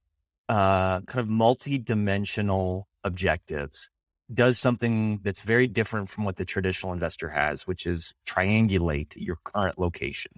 Uh, 0.50 1.02
kind 1.02 1.20
of 1.22 1.30
multi-dimensional 1.30 2.88
objectives 3.04 3.90
does 4.34 4.58
something 4.58 5.20
that's 5.24 5.42
very 5.42 5.68
different 5.68 6.10
from 6.10 6.24
what 6.24 6.38
the 6.38 6.46
traditional 6.46 6.94
investor 6.94 7.30
has, 7.30 7.68
which 7.68 7.86
is 7.86 8.14
triangulate 8.28 9.14
your 9.16 9.38
current 9.44 9.78
location. 9.78 10.32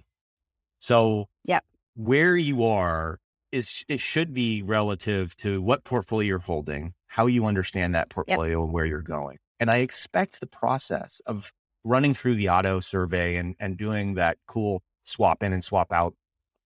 So, 0.78 1.28
yep. 1.44 1.64
where 1.94 2.36
you 2.36 2.64
are 2.64 3.18
is 3.52 3.84
it 3.88 4.00
should 4.00 4.34
be 4.34 4.62
relative 4.62 5.36
to 5.36 5.62
what 5.62 5.84
portfolio 5.84 6.26
you're 6.26 6.38
holding, 6.40 6.92
how 7.06 7.26
you 7.26 7.46
understand 7.46 7.94
that 7.94 8.10
portfolio, 8.10 8.58
yep. 8.58 8.64
and 8.64 8.72
where 8.72 8.84
you're 8.84 9.00
going. 9.00 9.38
And 9.60 9.70
I 9.70 9.76
expect 9.78 10.40
the 10.40 10.46
process 10.48 11.20
of 11.26 11.52
running 11.84 12.14
through 12.14 12.34
the 12.34 12.48
Otto 12.48 12.80
survey 12.80 13.36
and 13.36 13.54
and 13.60 13.76
doing 13.76 14.14
that 14.14 14.38
cool 14.46 14.82
swap 15.04 15.42
in 15.42 15.52
and 15.52 15.62
swap 15.62 15.92
out 15.92 16.14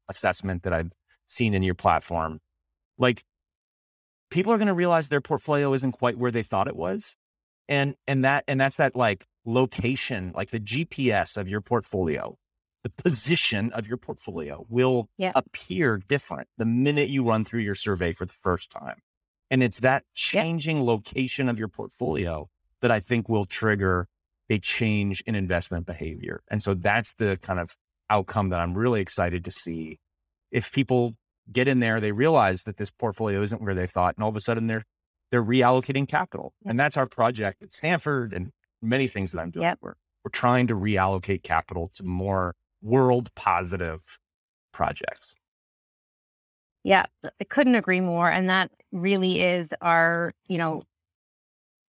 assessment 0.09 0.63
that 0.63 0.73
I've 0.73 0.93
seen 1.27 1.53
in 1.53 1.63
your 1.63 1.75
platform 1.75 2.41
like 2.99 3.23
people 4.31 4.53
are 4.53 4.59
going 4.59 4.69
to 4.69 4.75
realize 4.75 5.09
their 5.09 5.21
portfolio 5.21 5.73
isn't 5.73 5.93
quite 5.93 6.19
where 6.19 6.31
they 6.31 6.43
thought 6.43 6.69
it 6.69 6.77
was. 6.77 7.17
And, 7.69 7.95
and 8.07 8.25
that, 8.25 8.45
and 8.49 8.61
that's 8.61 8.77
that 8.77 8.97
like 8.97 9.27
location, 9.45 10.33
like 10.35 10.51
the 10.51 10.61
GPS 10.61 11.37
of 11.37 11.49
your 11.49 11.61
portfolio, 11.61 12.37
the 12.83 12.91
position 12.91 13.71
of 13.73 13.87
your 13.87 13.97
portfolio 13.97 14.65
will 14.69 15.09
yeah. 15.19 15.33
appear 15.35 16.03
different 16.09 16.49
the 16.57 16.65
minute 16.65 17.09
you 17.09 17.25
run 17.25 17.45
through 17.45 17.61
your 17.61 17.75
survey 17.75 18.13
for 18.13 18.25
the 18.25 18.33
first 18.33 18.71
time. 18.71 19.01
And 19.51 19.63
it's 19.63 19.81
that 19.81 20.05
changing 20.15 20.79
yeah. 20.79 20.83
location 20.85 21.49
of 21.49 21.59
your 21.59 21.69
portfolio 21.69 22.49
that 22.81 22.91
I 22.91 23.01
think 23.01 23.29
will 23.29 23.47
trigger 23.47 24.09
a 24.51 24.59
change 24.59 25.23
in 25.27 25.35
investment 25.35 25.87
behavior. 25.87 26.41
And 26.49 26.63
so 26.63 26.75
that's 26.75 27.13
the 27.15 27.39
kind 27.43 27.59
of 27.59 27.77
outcome 28.11 28.51
that 28.51 28.61
I'm 28.61 28.75
really 28.75 29.01
excited 29.01 29.45
to 29.45 29.51
see. 29.51 29.99
If 30.51 30.73
people 30.73 31.15
get 31.51 31.69
in 31.69 31.81
there, 31.81 32.01
they 32.01 32.13
realize 32.13 32.65
that 32.65 32.77
this 32.77 32.91
portfolio 32.91 33.43
isn't 33.43 33.63
where 33.63 33.75
they 33.75 33.87
thought, 33.87 34.17
and 34.17 34.23
all 34.23 34.31
of 34.31 34.37
a 34.37 34.41
sudden 34.41 34.67
they're 34.67 34.85
they're 35.31 35.45
reallocating 35.45 36.09
capital. 36.09 36.55
Yep. 36.63 36.71
And 36.71 36.81
that's 36.81 36.97
our 36.97 37.07
project 37.07 37.63
at 37.63 37.73
Stanford 37.73 38.33
and 38.33 38.51
many 38.81 39.09
things 39.09 39.33
that 39.33 39.41
I'm 39.41 39.51
doing. 39.51 39.65
Yep. 39.65 39.79
We're 39.83 39.95
we're 40.25 40.31
trying 40.31 40.67
to 40.69 40.75
reallocate 40.75 41.43
capital 41.43 41.91
to 41.95 42.05
more 42.05 42.55
world 42.83 43.31
positive 43.35 44.19
projects. 44.73 45.35
Yeah, 46.85 47.07
I 47.25 47.45
couldn't 47.45 47.75
agree 47.75 48.01
more. 48.01 48.31
And 48.31 48.49
that 48.49 48.71
really 48.93 49.43
is 49.43 49.71
our, 49.81 50.33
you 50.47 50.59
know, 50.59 50.83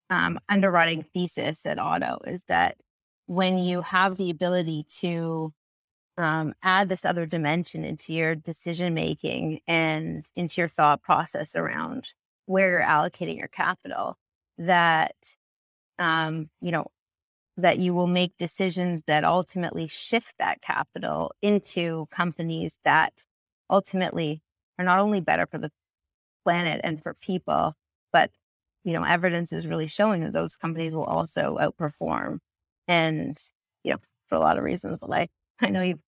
um, 0.09 0.39
underwriting 0.49 1.05
thesis 1.13 1.65
at 1.65 1.79
Otto 1.79 2.19
is 2.25 2.45
that 2.45 2.77
when 3.27 3.59
you 3.59 3.81
have 3.81 4.17
the 4.17 4.31
ability 4.31 4.85
to 4.99 5.53
um, 6.19 6.53
add 6.61 6.89
this 6.89 7.05
other 7.05 7.25
dimension 7.25 7.85
into 7.85 8.13
your 8.13 8.35
decision 8.35 8.93
making 8.93 9.61
and 9.67 10.29
into 10.35 10.59
your 10.59 10.67
thought 10.67 11.01
process 11.01 11.55
around 11.55 12.11
where 12.45 12.71
you're 12.71 12.81
allocating 12.81 13.37
your 13.37 13.47
capital 13.47 14.17
that 14.57 15.15
um, 15.97 16.49
you 16.61 16.71
know 16.71 16.87
that 17.55 17.79
you 17.79 17.93
will 17.93 18.07
make 18.07 18.37
decisions 18.37 19.03
that 19.07 19.23
ultimately 19.23 19.87
shift 19.87 20.33
that 20.39 20.61
capital 20.61 21.31
into 21.41 22.05
companies 22.11 22.79
that 22.83 23.25
ultimately 23.69 24.41
are 24.77 24.85
not 24.85 24.99
only 24.99 25.21
better 25.21 25.45
for 25.45 25.57
the 25.57 25.71
planet 26.43 26.81
and 26.83 27.01
for 27.01 27.13
people 27.13 27.73
but 28.11 28.29
you 28.83 28.91
know 28.91 29.03
evidence 29.03 29.53
is 29.53 29.67
really 29.67 29.87
showing 29.87 30.21
that 30.21 30.33
those 30.33 30.57
companies 30.57 30.93
will 30.95 31.03
also 31.05 31.57
outperform 31.61 32.39
and 32.89 33.41
you 33.83 33.93
know 33.93 33.99
for 34.27 34.35
a 34.35 34.39
lot 34.39 34.57
of 34.57 34.63
reasons 34.65 35.01
like 35.01 35.29
i 35.61 35.69
know 35.69 35.81
you 35.81 35.99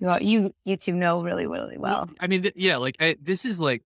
well, 0.00 0.22
you 0.22 0.52
you 0.64 0.76
two 0.76 0.92
know 0.92 1.22
really 1.22 1.46
really 1.46 1.78
well. 1.78 2.08
I 2.20 2.26
mean, 2.26 2.42
th- 2.42 2.54
yeah, 2.56 2.76
like 2.76 2.96
I, 3.00 3.16
this 3.20 3.44
is 3.44 3.60
like, 3.60 3.82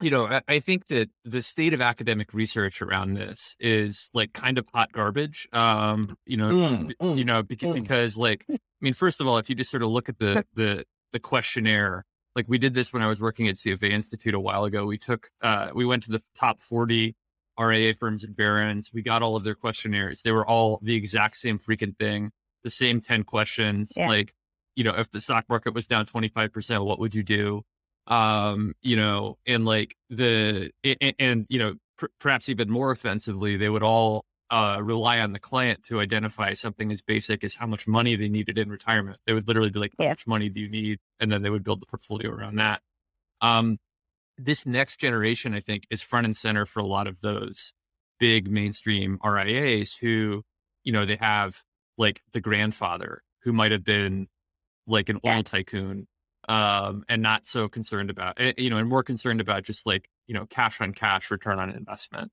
you 0.00 0.10
know, 0.10 0.26
I, 0.26 0.42
I, 0.48 0.58
think 0.60 0.88
that 0.88 1.10
the 1.24 1.42
state 1.42 1.74
of 1.74 1.80
academic 1.80 2.34
research 2.34 2.82
around 2.82 3.14
this 3.14 3.54
is 3.60 4.10
like 4.14 4.32
kind 4.32 4.58
of 4.58 4.68
hot 4.72 4.92
garbage. 4.92 5.48
Um, 5.52 6.16
you 6.26 6.36
know, 6.36 6.50
mm, 6.50 6.92
mm, 6.96 7.16
you 7.16 7.24
know, 7.24 7.42
because, 7.42 7.70
mm. 7.70 7.74
because 7.74 8.16
like, 8.16 8.44
I 8.50 8.58
mean, 8.80 8.94
first 8.94 9.20
of 9.20 9.26
all, 9.26 9.38
if 9.38 9.48
you 9.48 9.56
just 9.56 9.70
sort 9.70 9.82
of 9.82 9.90
look 9.90 10.08
at 10.08 10.18
the 10.18 10.44
the 10.54 10.84
the 11.12 11.20
questionnaire, 11.20 12.04
like 12.34 12.46
we 12.48 12.58
did 12.58 12.74
this 12.74 12.92
when 12.92 13.02
I 13.02 13.06
was 13.06 13.20
working 13.20 13.48
at 13.48 13.56
CFA 13.56 13.90
Institute 13.90 14.34
a 14.34 14.40
while 14.40 14.64
ago. 14.64 14.86
We 14.86 14.98
took, 14.98 15.30
uh, 15.40 15.70
we 15.74 15.84
went 15.86 16.02
to 16.04 16.10
the 16.10 16.22
top 16.36 16.60
forty 16.60 17.16
RIA 17.58 17.94
firms 17.94 18.24
and 18.24 18.36
Barron's. 18.36 18.92
We 18.92 19.02
got 19.02 19.22
all 19.22 19.36
of 19.36 19.44
their 19.44 19.54
questionnaires. 19.54 20.22
They 20.22 20.32
were 20.32 20.46
all 20.46 20.80
the 20.82 20.94
exact 20.94 21.36
same 21.36 21.58
freaking 21.58 21.96
thing, 21.96 22.30
the 22.64 22.70
same 22.70 23.00
ten 23.00 23.24
questions, 23.24 23.92
yeah. 23.96 24.08
like 24.08 24.34
you 24.78 24.84
know, 24.84 24.94
if 24.96 25.10
the 25.10 25.20
stock 25.20 25.44
market 25.48 25.74
was 25.74 25.88
down 25.88 26.06
25%, 26.06 26.84
what 26.84 27.00
would 27.00 27.12
you 27.12 27.24
do? 27.24 27.62
Um, 28.06 28.74
you 28.80 28.94
know, 28.94 29.36
and 29.44 29.64
like 29.64 29.96
the, 30.08 30.70
and, 30.84 31.14
and 31.18 31.46
you 31.48 31.58
know, 31.58 31.74
pr- 31.96 32.06
perhaps 32.20 32.48
even 32.48 32.70
more 32.70 32.92
offensively, 32.92 33.56
they 33.56 33.68
would 33.68 33.82
all 33.82 34.24
uh, 34.50 34.78
rely 34.80 35.18
on 35.18 35.32
the 35.32 35.40
client 35.40 35.82
to 35.86 36.00
identify 36.00 36.54
something 36.54 36.92
as 36.92 37.02
basic 37.02 37.42
as 37.42 37.56
how 37.56 37.66
much 37.66 37.88
money 37.88 38.14
they 38.14 38.28
needed 38.28 38.56
in 38.56 38.70
retirement. 38.70 39.18
They 39.26 39.32
would 39.32 39.48
literally 39.48 39.70
be 39.70 39.80
like, 39.80 39.94
how 39.98 40.04
much 40.12 40.28
money 40.28 40.48
do 40.48 40.60
you 40.60 40.68
need? 40.68 41.00
And 41.18 41.28
then 41.28 41.42
they 41.42 41.50
would 41.50 41.64
build 41.64 41.80
the 41.80 41.86
portfolio 41.86 42.30
around 42.30 42.54
that. 42.56 42.80
Um, 43.40 43.78
this 44.38 44.64
next 44.64 45.00
generation, 45.00 45.54
I 45.54 45.60
think, 45.60 45.88
is 45.90 46.02
front 46.02 46.24
and 46.24 46.36
center 46.36 46.66
for 46.66 46.78
a 46.78 46.86
lot 46.86 47.08
of 47.08 47.20
those 47.20 47.72
big 48.20 48.48
mainstream 48.48 49.18
RIAs 49.24 49.96
who, 49.96 50.44
you 50.84 50.92
know, 50.92 51.04
they 51.04 51.16
have 51.16 51.64
like 51.96 52.22
the 52.32 52.40
grandfather 52.40 53.22
who 53.40 53.52
might 53.52 53.72
have 53.72 53.82
been 53.82 54.28
like 54.88 55.08
an 55.08 55.18
yeah. 55.22 55.36
oil 55.36 55.42
tycoon 55.42 56.06
um, 56.48 57.04
and 57.08 57.22
not 57.22 57.46
so 57.46 57.68
concerned 57.68 58.10
about 58.10 58.40
eh, 58.40 58.52
you 58.56 58.70
know 58.70 58.78
and 58.78 58.88
more 58.88 59.02
concerned 59.02 59.40
about 59.40 59.62
just 59.62 59.86
like 59.86 60.08
you 60.26 60.34
know 60.34 60.46
cash 60.46 60.80
on 60.80 60.92
cash 60.92 61.30
return 61.30 61.58
on 61.58 61.70
investment. 61.70 62.32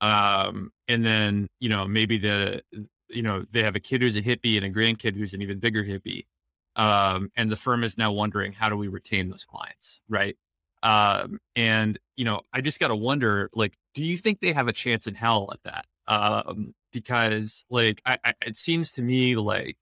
Um, 0.00 0.72
and 0.88 1.04
then 1.04 1.48
you 1.60 1.68
know 1.68 1.86
maybe 1.86 2.18
the 2.18 2.62
you 3.08 3.22
know 3.22 3.44
they 3.50 3.62
have 3.62 3.76
a 3.76 3.80
kid 3.80 4.02
who's 4.02 4.16
a 4.16 4.22
hippie 4.22 4.56
and 4.56 4.64
a 4.64 4.70
grandkid 4.70 5.16
who's 5.16 5.34
an 5.34 5.42
even 5.42 5.60
bigger 5.60 5.84
hippie 5.84 6.26
um, 6.76 7.30
and 7.36 7.50
the 7.50 7.56
firm 7.56 7.84
is 7.84 7.98
now 7.98 8.12
wondering 8.12 8.52
how 8.52 8.68
do 8.68 8.76
we 8.76 8.88
retain 8.88 9.28
those 9.28 9.44
clients? 9.44 10.00
Right? 10.08 10.36
Um, 10.82 11.38
and 11.54 11.96
you 12.16 12.24
know 12.24 12.40
i 12.52 12.60
just 12.60 12.80
got 12.80 12.88
to 12.88 12.96
wonder 12.96 13.48
like 13.54 13.74
do 13.94 14.02
you 14.02 14.16
think 14.16 14.40
they 14.40 14.52
have 14.52 14.66
a 14.66 14.72
chance 14.72 15.06
in 15.06 15.14
hell 15.14 15.50
at 15.52 15.62
that? 15.62 15.86
Um, 16.08 16.74
because 16.92 17.64
like 17.70 18.02
I, 18.04 18.18
I, 18.24 18.34
it 18.46 18.56
seems 18.56 18.90
to 18.92 19.02
me 19.02 19.36
like 19.36 19.76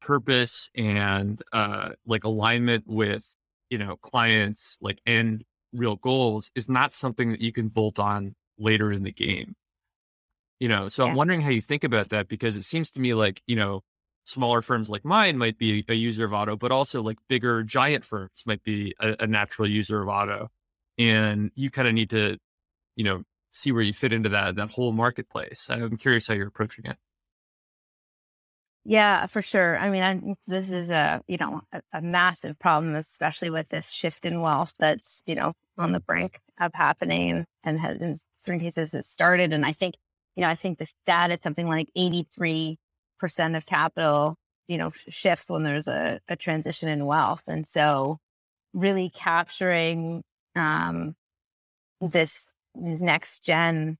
purpose 0.00 0.70
and 0.74 1.42
uh, 1.52 1.90
like 2.06 2.24
alignment 2.24 2.84
with 2.86 3.34
you 3.70 3.78
know 3.78 3.96
clients 3.96 4.78
like 4.80 5.00
and 5.06 5.44
real 5.72 5.96
goals 5.96 6.50
is 6.54 6.68
not 6.68 6.92
something 6.92 7.30
that 7.32 7.40
you 7.40 7.52
can 7.52 7.68
bolt 7.68 7.98
on 7.98 8.34
later 8.58 8.92
in 8.92 9.02
the 9.02 9.12
game 9.12 9.54
You 10.60 10.68
know, 10.68 10.88
so 10.88 11.06
I'm 11.06 11.14
wondering 11.14 11.40
how 11.40 11.50
you 11.50 11.60
think 11.62 11.84
about 11.84 12.08
that 12.08 12.28
because 12.28 12.56
it 12.56 12.64
seems 12.64 12.90
to 12.92 13.00
me 13.00 13.14
like, 13.14 13.42
you 13.46 13.54
know, 13.54 13.82
smaller 14.24 14.60
firms 14.60 14.90
like 14.90 15.04
mine 15.04 15.38
might 15.38 15.56
be 15.56 15.84
a 15.88 15.94
user 15.94 16.24
of 16.24 16.34
Otto, 16.34 16.56
but 16.56 16.72
also 16.72 17.00
like 17.02 17.18
bigger 17.28 17.62
giant 17.62 18.04
firms 18.04 18.42
might 18.44 18.62
be 18.64 18.94
a, 19.00 19.16
a 19.20 19.26
natural 19.26 19.68
user 19.68 20.02
of 20.02 20.08
Otto. 20.08 20.48
And 20.98 21.52
you 21.54 21.70
kind 21.70 21.86
of 21.88 21.94
need 21.94 22.10
to, 22.10 22.38
you 22.96 23.04
know, 23.04 23.22
see 23.52 23.72
where 23.72 23.82
you 23.82 23.92
fit 23.94 24.12
into 24.12 24.30
that 24.30 24.56
that 24.56 24.70
whole 24.72 24.92
marketplace. 24.92 25.66
I'm 25.70 25.96
curious 25.98 26.26
how 26.28 26.34
you're 26.34 26.48
approaching 26.48 26.86
it. 26.86 26.98
Yeah, 28.88 29.26
for 29.26 29.42
sure. 29.42 29.78
I 29.78 29.90
mean, 29.90 30.02
I, 30.02 30.36
this 30.48 30.70
is 30.70 30.90
a 30.90 31.22
you 31.28 31.36
know 31.38 31.60
a, 31.72 31.82
a 31.94 32.02
massive 32.02 32.58
problem, 32.58 32.96
especially 32.96 33.50
with 33.50 33.68
this 33.68 33.90
shift 33.92 34.24
in 34.24 34.40
wealth 34.40 34.74
that's 34.78 35.22
you 35.26 35.34
know 35.36 35.52
on 35.78 35.92
the 35.92 36.00
brink 36.00 36.40
of 36.60 36.72
happening 36.74 37.44
and 37.64 37.78
has 37.80 37.98
in 38.00 38.18
certain 38.38 38.60
cases 38.60 38.92
has 38.92 39.06
started. 39.08 39.52
And 39.52 39.66
I 39.66 39.72
think 39.74 39.96
you 40.36 40.42
know 40.42 40.48
I 40.50 40.54
think 40.56 40.78
the 40.78 40.86
stat 40.86 41.30
is 41.30 41.40
something 41.42 41.68
like 41.68 41.88
eighty 41.96 42.26
three 42.34 42.78
percent 43.20 43.56
of 43.56 43.66
capital 43.66 44.36
you 44.68 44.78
know 44.78 44.90
shifts 45.08 45.50
when 45.50 45.64
there's 45.64 45.88
a, 45.88 46.20
a 46.28 46.36
transition 46.36 46.88
in 46.88 47.04
wealth, 47.06 47.42
and 47.46 47.68
so 47.68 48.18
really 48.74 49.10
capturing 49.10 50.22
um, 50.56 51.16
this 52.00 52.48
these 52.74 53.02
next 53.02 53.44
gen 53.44 53.98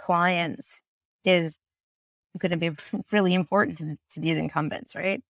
clients 0.00 0.82
is 1.24 1.58
going 2.38 2.52
to 2.52 2.56
be 2.56 2.70
really 3.10 3.34
important 3.34 3.78
to, 3.78 3.96
to 4.12 4.20
these 4.20 4.36
incumbents, 4.36 4.94
right? 4.94 5.22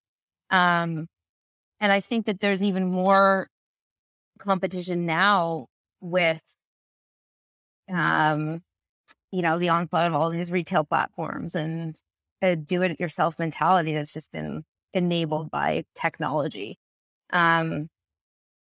Um, 0.51 1.09
and 1.81 1.91
I 1.93 2.01
think 2.01 2.27
that 2.27 2.41
there's 2.41 2.63
even 2.63 2.91
more 2.91 3.49
competition 4.39 5.07
now 5.07 5.67
with, 6.01 6.43
um, 7.91 8.63
you 9.33 9.43
know, 9.43 9.59
the 9.59 9.71
onslaught 9.71 10.07
of 10.07 10.15
all 10.15 10.31
these 10.31 10.51
retail 10.51 10.85
platforms 10.85 11.55
and 11.55 11.97
a 12.43 12.57
do-it-yourself 12.57 13.39
mentality 13.39 13.95
that's 13.95 14.13
just 14.13 14.33
been 14.33 14.65
enabled 14.93 15.51
by 15.51 15.85
technology. 15.95 16.79
Um, 17.33 17.89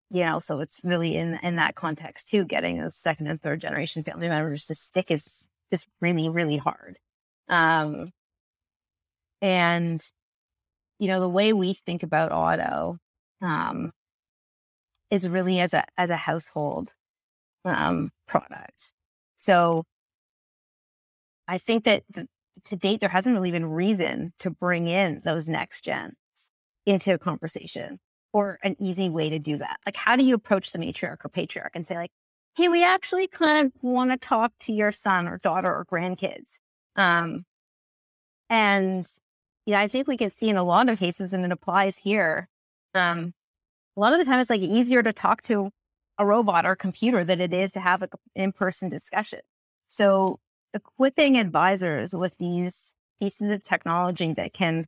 you 0.09 0.25
know, 0.25 0.39
so 0.39 0.59
it's 0.59 0.79
really 0.83 1.17
in 1.17 1.39
in 1.41 1.55
that 1.55 1.75
context 1.75 2.29
too. 2.29 2.45
Getting 2.45 2.79
those 2.79 2.95
second 2.95 3.27
and 3.27 3.41
third 3.41 3.61
generation 3.61 4.03
family 4.03 4.27
members 4.27 4.65
to 4.67 4.75
stick 4.75 5.09
is 5.09 5.47
is 5.71 5.87
really 6.01 6.29
really 6.29 6.57
hard. 6.57 6.99
Um, 7.49 8.09
and 9.41 10.01
you 10.99 11.07
know, 11.07 11.19
the 11.19 11.29
way 11.29 11.53
we 11.53 11.73
think 11.73 12.03
about 12.03 12.31
Otto 12.31 12.97
um, 13.41 13.91
is 15.09 15.27
really 15.27 15.59
as 15.59 15.73
a 15.73 15.83
as 15.97 16.09
a 16.09 16.15
household 16.15 16.93
um, 17.65 18.11
product. 18.27 18.93
So 19.37 19.83
I 21.47 21.57
think 21.57 21.83
that 21.85 22.03
the, 22.09 22.27
to 22.65 22.75
date 22.75 22.99
there 22.99 23.09
hasn't 23.09 23.35
really 23.35 23.51
been 23.51 23.65
reason 23.65 24.33
to 24.39 24.49
bring 24.49 24.87
in 24.87 25.21
those 25.25 25.49
next 25.49 25.83
gens 25.83 26.15
into 26.85 27.13
a 27.13 27.19
conversation 27.19 27.99
or 28.31 28.59
an 28.63 28.75
easy 28.79 29.09
way 29.09 29.29
to 29.29 29.39
do 29.39 29.57
that. 29.57 29.77
Like, 29.85 29.95
how 29.95 30.15
do 30.15 30.23
you 30.23 30.35
approach 30.35 30.71
the 30.71 30.79
matriarch 30.79 31.23
or 31.23 31.29
patriarch 31.29 31.71
and 31.75 31.85
say, 31.85 31.95
like, 31.95 32.11
hey, 32.55 32.67
we 32.67 32.83
actually 32.83 33.27
kind 33.27 33.67
of 33.67 33.71
want 33.81 34.11
to 34.11 34.17
talk 34.17 34.53
to 34.61 34.73
your 34.73 34.91
son 34.91 35.27
or 35.27 35.37
daughter 35.37 35.73
or 35.73 35.85
grandkids? 35.85 36.59
Um, 36.95 37.45
and 38.49 39.05
yeah, 39.65 39.79
I 39.79 39.87
think 39.87 40.07
we 40.07 40.17
can 40.17 40.29
see 40.29 40.49
in 40.49 40.57
a 40.57 40.63
lot 40.63 40.89
of 40.89 40.99
cases, 40.99 41.33
and 41.33 41.45
it 41.45 41.51
applies 41.51 41.97
here. 41.97 42.47
Um, 42.93 43.33
a 43.95 43.99
lot 43.99 44.13
of 44.13 44.19
the 44.19 44.25
time, 44.25 44.39
it's 44.39 44.49
like 44.49 44.61
easier 44.61 45.03
to 45.03 45.13
talk 45.13 45.41
to 45.43 45.69
a 46.17 46.25
robot 46.25 46.65
or 46.65 46.75
computer 46.75 47.23
than 47.23 47.41
it 47.41 47.53
is 47.53 47.71
to 47.73 47.79
have 47.79 48.01
an 48.01 48.09
in-person 48.35 48.89
discussion. 48.89 49.39
So, 49.89 50.39
equipping 50.73 51.37
advisors 51.37 52.15
with 52.15 52.33
these 52.37 52.91
pieces 53.19 53.51
of 53.51 53.63
technology 53.63 54.33
that 54.33 54.53
can 54.53 54.85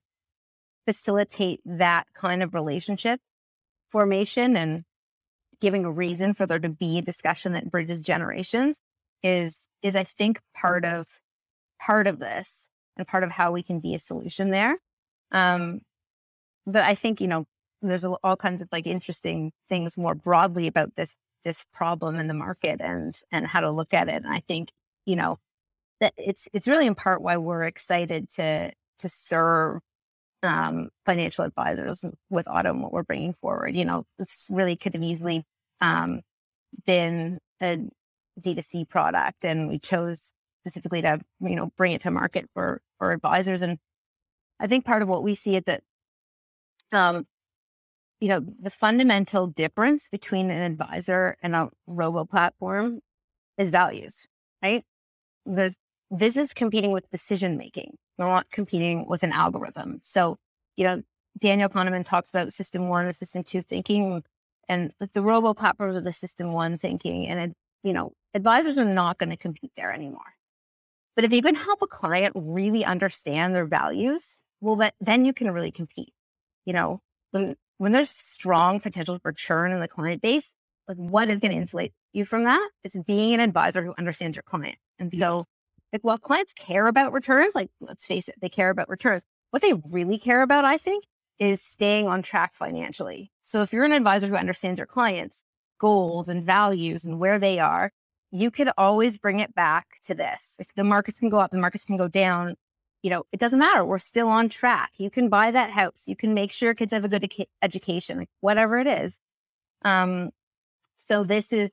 facilitate 0.85 1.61
that 1.65 2.07
kind 2.13 2.43
of 2.43 2.53
relationship 2.53 3.19
formation 3.91 4.55
and 4.55 4.83
giving 5.61 5.85
a 5.85 5.91
reason 5.91 6.33
for 6.33 6.45
there 6.45 6.59
to 6.59 6.69
be 6.69 6.97
a 6.97 7.01
discussion 7.01 7.53
that 7.53 7.71
bridges 7.71 8.01
generations 8.01 8.81
is 9.23 9.67
is 9.81 9.95
I 9.95 10.03
think 10.03 10.39
part 10.53 10.85
of 10.85 11.07
part 11.79 12.07
of 12.07 12.19
this 12.19 12.67
and 12.97 13.07
part 13.07 13.23
of 13.23 13.31
how 13.31 13.51
we 13.51 13.63
can 13.63 13.79
be 13.79 13.95
a 13.95 13.99
solution 13.99 14.49
there. 14.51 14.77
Um, 15.31 15.81
but 16.65 16.83
I 16.83 16.95
think 16.95 17.21
you 17.21 17.27
know 17.27 17.45
there's 17.81 18.05
all 18.05 18.37
kinds 18.37 18.61
of 18.61 18.69
like 18.71 18.87
interesting 18.87 19.51
things 19.69 19.97
more 19.97 20.15
broadly 20.15 20.67
about 20.67 20.95
this 20.95 21.15
this 21.43 21.65
problem 21.73 22.15
in 22.15 22.27
the 22.27 22.33
market 22.33 22.81
and 22.81 23.13
and 23.31 23.45
how 23.45 23.61
to 23.61 23.71
look 23.71 23.93
at 23.93 24.09
it. 24.09 24.23
And 24.23 24.33
I 24.33 24.41
think 24.47 24.71
you 25.05 25.15
know 25.15 25.37
that 26.01 26.13
it's 26.17 26.47
it's 26.53 26.67
really 26.67 26.87
in 26.87 26.95
part 26.95 27.21
why 27.21 27.37
we're 27.37 27.63
excited 27.63 28.29
to 28.31 28.71
to 28.99 29.09
serve 29.09 29.81
um, 30.43 30.89
financial 31.05 31.45
advisors 31.45 32.05
with 32.29 32.47
Otto 32.47 32.71
and 32.71 32.81
what 32.81 32.93
we're 32.93 33.03
bringing 33.03 33.33
forward. 33.33 33.75
You 33.75 33.85
know, 33.85 34.05
this 34.19 34.47
really 34.51 34.75
could 34.75 34.93
have 34.93 35.03
easily 35.03 35.43
um, 35.81 36.21
been 36.85 37.39
a 37.61 37.79
D2C 38.39 38.87
product, 38.89 39.45
and 39.45 39.67
we 39.67 39.79
chose 39.79 40.31
specifically 40.65 41.01
to 41.01 41.19
you 41.41 41.55
know 41.55 41.71
bring 41.77 41.93
it 41.93 42.01
to 42.01 42.11
market 42.11 42.49
for 42.53 42.81
for 42.97 43.11
advisors. 43.11 43.61
And 43.61 43.77
I 44.59 44.67
think 44.67 44.85
part 44.85 45.03
of 45.03 45.09
what 45.09 45.23
we 45.23 45.35
see 45.35 45.55
is 45.55 45.63
that, 45.65 45.83
um, 46.91 47.27
you 48.19 48.29
know, 48.29 48.39
the 48.39 48.69
fundamental 48.69 49.47
difference 49.47 50.07
between 50.07 50.49
an 50.49 50.63
advisor 50.63 51.37
and 51.43 51.55
a 51.55 51.69
robo 51.85 52.25
platform 52.25 53.01
is 53.57 53.69
values, 53.69 54.27
right? 54.63 54.83
There's 55.45 55.77
this 56.11 56.37
is 56.37 56.53
competing 56.53 56.91
with 56.91 57.09
decision 57.09 57.57
making. 57.57 57.97
We're 58.17 58.27
not 58.27 58.49
competing 58.51 59.07
with 59.07 59.23
an 59.23 59.31
algorithm. 59.33 59.99
So, 60.03 60.37
you 60.77 60.85
know, 60.85 61.03
Daniel 61.39 61.69
Kahneman 61.69 62.05
talks 62.05 62.29
about 62.29 62.53
system 62.53 62.87
one 62.87 63.05
and 63.05 63.15
system 63.15 63.43
two 63.43 63.61
thinking, 63.61 64.23
and 64.69 64.93
the 65.13 65.21
robo 65.21 65.53
platforms 65.53 65.95
are 65.95 66.01
the 66.01 66.11
system 66.11 66.53
one 66.53 66.77
thinking. 66.77 67.27
And, 67.27 67.53
you 67.83 67.93
know, 67.93 68.13
advisors 68.33 68.77
are 68.77 68.85
not 68.85 69.17
going 69.17 69.31
to 69.31 69.37
compete 69.37 69.71
there 69.75 69.91
anymore. 69.91 70.34
But 71.15 71.25
if 71.25 71.31
you 71.31 71.41
can 71.41 71.55
help 71.55 71.81
a 71.81 71.87
client 71.87 72.33
really 72.35 72.83
understand 72.83 73.55
their 73.55 73.65
values, 73.65 74.39
well, 74.61 74.89
then 74.99 75.25
you 75.25 75.33
can 75.33 75.51
really 75.51 75.71
compete. 75.71 76.13
You 76.65 76.73
know, 76.73 77.01
when, 77.31 77.55
when 77.77 77.91
there's 77.91 78.09
strong 78.09 78.79
potential 78.79 79.19
for 79.19 79.31
churn 79.31 79.71
in 79.71 79.79
the 79.79 79.87
client 79.87 80.21
base, 80.21 80.51
like 80.87 80.97
what 80.97 81.29
is 81.29 81.39
going 81.39 81.51
to 81.51 81.57
insulate 81.57 81.93
you 82.13 82.25
from 82.25 82.43
that? 82.43 82.69
It's 82.83 82.97
being 82.97 83.33
an 83.33 83.39
advisor 83.39 83.83
who 83.83 83.93
understands 83.97 84.35
your 84.35 84.43
client. 84.43 84.77
And 84.99 85.17
so, 85.17 85.45
like, 85.91 86.03
while 86.03 86.17
clients 86.17 86.53
care 86.53 86.87
about 86.87 87.13
returns, 87.13 87.55
like, 87.55 87.69
let's 87.79 88.05
face 88.05 88.27
it, 88.27 88.35
they 88.41 88.49
care 88.49 88.69
about 88.69 88.89
returns. 88.89 89.23
What 89.51 89.61
they 89.61 89.73
really 89.89 90.17
care 90.17 90.41
about, 90.41 90.65
I 90.65 90.77
think, 90.77 91.05
is 91.39 91.61
staying 91.61 92.07
on 92.07 92.21
track 92.21 92.53
financially. 92.53 93.31
So 93.43 93.61
if 93.61 93.73
you're 93.73 93.83
an 93.83 93.91
advisor 93.91 94.27
who 94.27 94.35
understands 94.35 94.79
your 94.79 94.87
clients' 94.87 95.43
goals 95.79 96.29
and 96.29 96.43
values 96.43 97.05
and 97.05 97.19
where 97.19 97.39
they 97.39 97.59
are, 97.59 97.91
you 98.31 98.51
could 98.51 98.69
always 98.77 99.17
bring 99.17 99.39
it 99.39 99.55
back 99.55 99.99
to 100.03 100.15
this. 100.15 100.55
If 100.59 100.67
the 100.75 100.83
markets 100.83 101.19
can 101.19 101.29
go 101.29 101.39
up, 101.39 101.51
the 101.51 101.57
markets 101.57 101.85
can 101.85 101.97
go 101.97 102.07
down. 102.07 102.55
You 103.01 103.11
know, 103.11 103.23
it 103.31 103.39
doesn't 103.39 103.59
matter. 103.59 103.85
We're 103.85 103.99
still 103.99 104.27
on 104.29 104.49
track. 104.49 104.91
You 104.97 105.09
can 105.09 105.29
buy 105.29 105.51
that 105.51 105.69
house. 105.69 106.05
You 106.07 106.15
can 106.15 106.33
make 106.33 106.51
sure 106.51 106.73
kids 106.73 106.91
have 106.91 107.05
a 107.05 107.09
good 107.09 107.29
education, 107.61 108.25
whatever 108.41 108.79
it 108.79 108.87
is. 108.87 109.19
Um, 109.83 110.31
so 111.07 111.23
this 111.23 111.53
is 111.53 111.69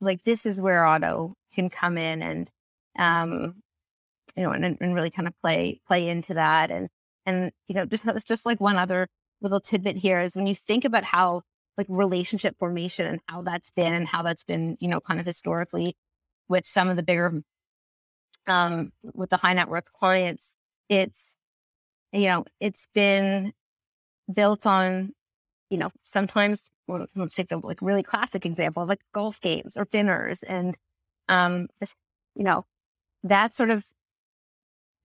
like 0.00 0.22
this 0.24 0.46
is 0.46 0.60
where 0.60 0.84
Otto 0.84 1.34
can 1.52 1.68
come 1.68 1.98
in 1.98 2.22
and 2.22 2.50
um, 2.98 3.56
you 4.36 4.44
know, 4.44 4.50
and, 4.50 4.78
and 4.80 4.94
really 4.94 5.10
kind 5.10 5.26
of 5.26 5.34
play 5.42 5.80
play 5.86 6.08
into 6.08 6.34
that. 6.34 6.70
And 6.70 6.88
and 7.26 7.50
you 7.66 7.74
know, 7.74 7.84
just 7.84 8.04
that's 8.04 8.24
just 8.24 8.46
like 8.46 8.60
one 8.60 8.76
other 8.76 9.08
little 9.40 9.60
tidbit 9.60 9.96
here 9.96 10.20
is 10.20 10.36
when 10.36 10.46
you 10.46 10.54
think 10.54 10.84
about 10.84 11.04
how 11.04 11.42
like 11.78 11.86
relationship 11.90 12.56
formation 12.58 13.06
and 13.06 13.20
how 13.28 13.42
that's 13.42 13.70
been 13.70 13.94
and 13.94 14.08
how 14.08 14.22
that's 14.22 14.44
been, 14.44 14.76
you 14.80 14.88
know, 14.88 15.00
kind 15.00 15.20
of 15.20 15.26
historically 15.26 15.96
with 16.48 16.66
some 16.66 16.88
of 16.90 16.96
the 16.96 17.04
bigger 17.04 17.42
um 18.46 18.92
with 19.02 19.30
the 19.30 19.36
high 19.36 19.54
net 19.54 19.68
worth 19.68 19.92
clients, 19.92 20.56
it's 20.88 21.34
you 22.12 22.28
know, 22.28 22.44
it's 22.60 22.88
been 22.94 23.52
built 24.32 24.66
on, 24.66 25.12
you 25.70 25.78
know, 25.78 25.90
sometimes 26.04 26.70
well, 26.88 27.06
let's 27.16 27.36
take 27.36 27.48
the 27.48 27.58
like 27.58 27.82
really 27.82 28.02
classic 28.02 28.46
example 28.46 28.86
like 28.86 29.00
golf 29.14 29.40
games 29.40 29.76
or 29.76 29.86
dinners 29.86 30.42
and 30.44 30.76
um 31.28 31.68
this, 31.80 31.94
you 32.36 32.44
know, 32.44 32.66
that 33.24 33.54
sort 33.54 33.70
of 33.70 33.84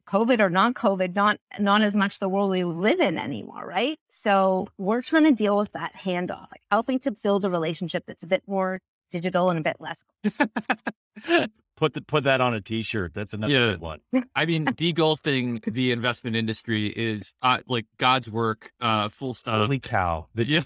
COVID 0.07 0.39
or 0.39 0.49
non 0.49 0.73
COVID, 0.73 1.15
not 1.15 1.37
not 1.59 1.81
as 1.81 1.95
much 1.95 2.19
the 2.19 2.29
world 2.29 2.51
we 2.51 2.63
live 2.63 2.99
in 2.99 3.17
anymore, 3.17 3.65
right? 3.65 3.97
So 4.09 4.67
we're 4.77 5.01
trying 5.01 5.23
to 5.25 5.31
deal 5.31 5.57
with 5.57 5.71
that 5.73 5.93
handoff, 5.95 6.47
like 6.51 6.61
helping 6.71 6.99
to 6.99 7.11
build 7.11 7.45
a 7.45 7.49
relationship 7.49 8.03
that's 8.07 8.23
a 8.23 8.27
bit 8.27 8.43
more 8.47 8.79
digital 9.11 9.49
and 9.49 9.59
a 9.59 9.61
bit 9.61 9.77
less. 9.79 10.03
Put 11.75 11.93
the, 11.93 12.01
put 12.01 12.23
that 12.25 12.39
on 12.39 12.53
a 12.53 12.61
t-shirt. 12.61 13.15
That's 13.15 13.33
another 13.33 13.51
Yeah. 13.51 13.59
good 13.71 13.81
one. 13.81 13.99
I 14.35 14.45
mean, 14.45 14.65
degulfing 14.67 15.63
the 15.65 15.91
investment 15.91 16.35
industry 16.35 16.87
is 16.87 17.33
uh, 17.41 17.59
like 17.67 17.87
God's 17.97 18.29
work, 18.29 18.71
uh, 18.79 19.09
full 19.09 19.33
stop. 19.33 19.55
Holy 19.55 19.79
cow! 19.79 20.27
The 20.35 20.45
Yeah. 20.45 20.59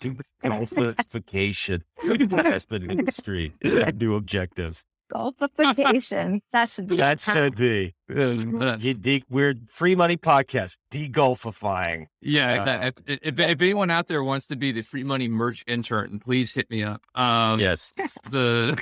golfification 0.43 1.81
of 2.03 2.17
the 2.29 2.35
investment 2.35 2.91
industry. 2.91 3.53
New 3.63 4.15
objective. 4.15 4.83
Golfification. 5.13 6.41
that 6.53 6.69
should 6.69 6.87
be. 6.87 6.97
That 6.97 7.19
should 7.19 7.55
be. 7.55 7.93
Uh, 8.09 8.77
You 8.79 8.93
de- 8.93 9.23
we're 9.29 9.55
free 9.67 9.95
money 9.95 10.17
podcast, 10.17 10.77
degolfifying. 10.91 12.07
yeah, 12.21 12.51
Uh, 12.53 12.55
exactly. 12.57 13.03
If, 13.13 13.19
if, 13.23 13.39
if 13.39 13.61
anyone 13.61 13.91
out 13.91 14.07
there 14.07 14.23
wants 14.23 14.47
to 14.47 14.55
be 14.55 14.71
the 14.71 14.81
free 14.81 15.03
money 15.03 15.27
merch 15.27 15.63
intern, 15.67 16.19
please 16.19 16.51
hit 16.53 16.69
me 16.69 16.83
up. 16.83 17.01
Um, 17.15 17.59
yes. 17.59 17.93
the 18.29 18.81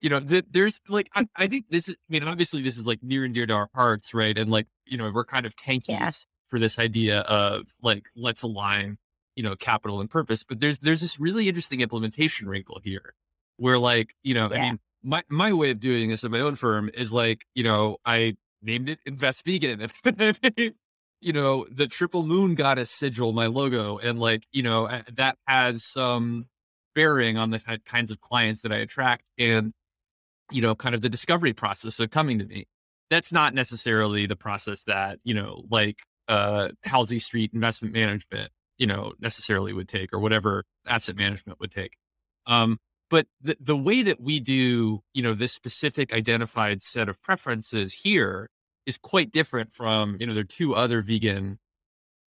you 0.00 0.08
know 0.08 0.18
the, 0.20 0.44
there's 0.50 0.80
like 0.88 1.08
I, 1.14 1.26
I 1.36 1.46
think 1.46 1.66
this 1.68 1.86
is 1.90 1.94
i 1.94 2.12
mean 2.12 2.22
obviously 2.24 2.62
this 2.62 2.78
is 2.78 2.86
like 2.86 3.02
near 3.02 3.22
and 3.22 3.34
dear 3.34 3.44
to 3.46 3.52
our 3.52 3.68
hearts 3.74 4.14
right 4.14 4.36
and 4.38 4.50
like 4.50 4.66
you 4.86 4.96
know 4.96 5.10
we're 5.14 5.26
kind 5.26 5.44
of 5.44 5.54
tankies 5.56 5.88
Yeah. 5.90 6.10
for 6.46 6.58
this 6.58 6.78
idea 6.78 7.20
of 7.20 7.66
like 7.82 8.04
let's 8.16 8.40
align 8.42 8.96
you 9.36 9.42
know 9.42 9.54
capital 9.56 10.00
and 10.00 10.08
purpose 10.08 10.42
but 10.42 10.58
there's 10.58 10.78
there's 10.78 11.02
this 11.02 11.20
really 11.20 11.48
interesting 11.48 11.82
implementation 11.82 12.48
wrinkle 12.48 12.80
here 12.82 13.12
where 13.58 13.78
like 13.78 14.14
you 14.22 14.32
know 14.32 14.46
i 14.46 14.70
mean 14.70 14.80
my 15.02 15.22
my 15.28 15.52
way 15.52 15.70
of 15.70 15.80
doing 15.80 16.10
this 16.10 16.24
at 16.24 16.30
my 16.30 16.40
own 16.40 16.54
firm 16.54 16.90
is 16.94 17.12
like 17.12 17.46
you 17.54 17.64
know 17.64 17.96
i 18.04 18.36
named 18.62 18.88
it 18.88 18.98
invest 19.06 19.44
vegan 19.44 19.88
you 21.20 21.32
know 21.32 21.66
the 21.70 21.86
triple 21.86 22.22
moon 22.22 22.54
goddess 22.54 22.90
sigil 22.90 23.32
my 23.32 23.46
logo 23.46 23.98
and 23.98 24.18
like 24.18 24.44
you 24.52 24.62
know 24.62 24.88
that 25.14 25.36
has 25.46 25.84
some 25.84 26.46
bearing 26.94 27.36
on 27.36 27.50
the 27.50 27.80
kinds 27.84 28.10
of 28.10 28.20
clients 28.20 28.62
that 28.62 28.72
I 28.72 28.76
attract 28.76 29.24
and 29.38 29.72
you 30.50 30.62
know 30.62 30.74
kind 30.74 30.94
of 30.94 31.02
the 31.02 31.08
discovery 31.08 31.52
process 31.52 32.00
of 32.00 32.10
coming 32.10 32.38
to 32.38 32.44
me. 32.44 32.66
That's 33.10 33.32
not 33.32 33.54
necessarily 33.54 34.26
the 34.26 34.36
process 34.36 34.84
that 34.84 35.18
you 35.24 35.34
know 35.34 35.64
like 35.70 36.00
uh 36.28 36.70
Halsey 36.84 37.18
Street 37.18 37.52
Investment 37.54 37.94
Management 37.94 38.50
you 38.78 38.86
know 38.86 39.12
necessarily 39.20 39.72
would 39.72 39.88
take 39.88 40.12
or 40.12 40.18
whatever 40.18 40.64
asset 40.86 41.16
management 41.16 41.60
would 41.60 41.70
take. 41.70 41.96
Um, 42.46 42.78
but 43.10 43.26
the 43.40 43.56
the 43.60 43.76
way 43.76 44.02
that 44.02 44.20
we 44.20 44.40
do 44.40 45.02
you 45.12 45.22
know 45.22 45.34
this 45.34 45.52
specific 45.52 46.12
identified 46.12 46.82
set 46.82 47.08
of 47.08 47.20
preferences 47.20 47.92
here 47.92 48.48
is 48.86 48.96
quite 48.96 49.32
different 49.32 49.72
from 49.72 50.16
you 50.18 50.26
know 50.26 50.34
there 50.34 50.42
are 50.42 50.44
two 50.44 50.74
other 50.74 51.02
vegan 51.02 51.58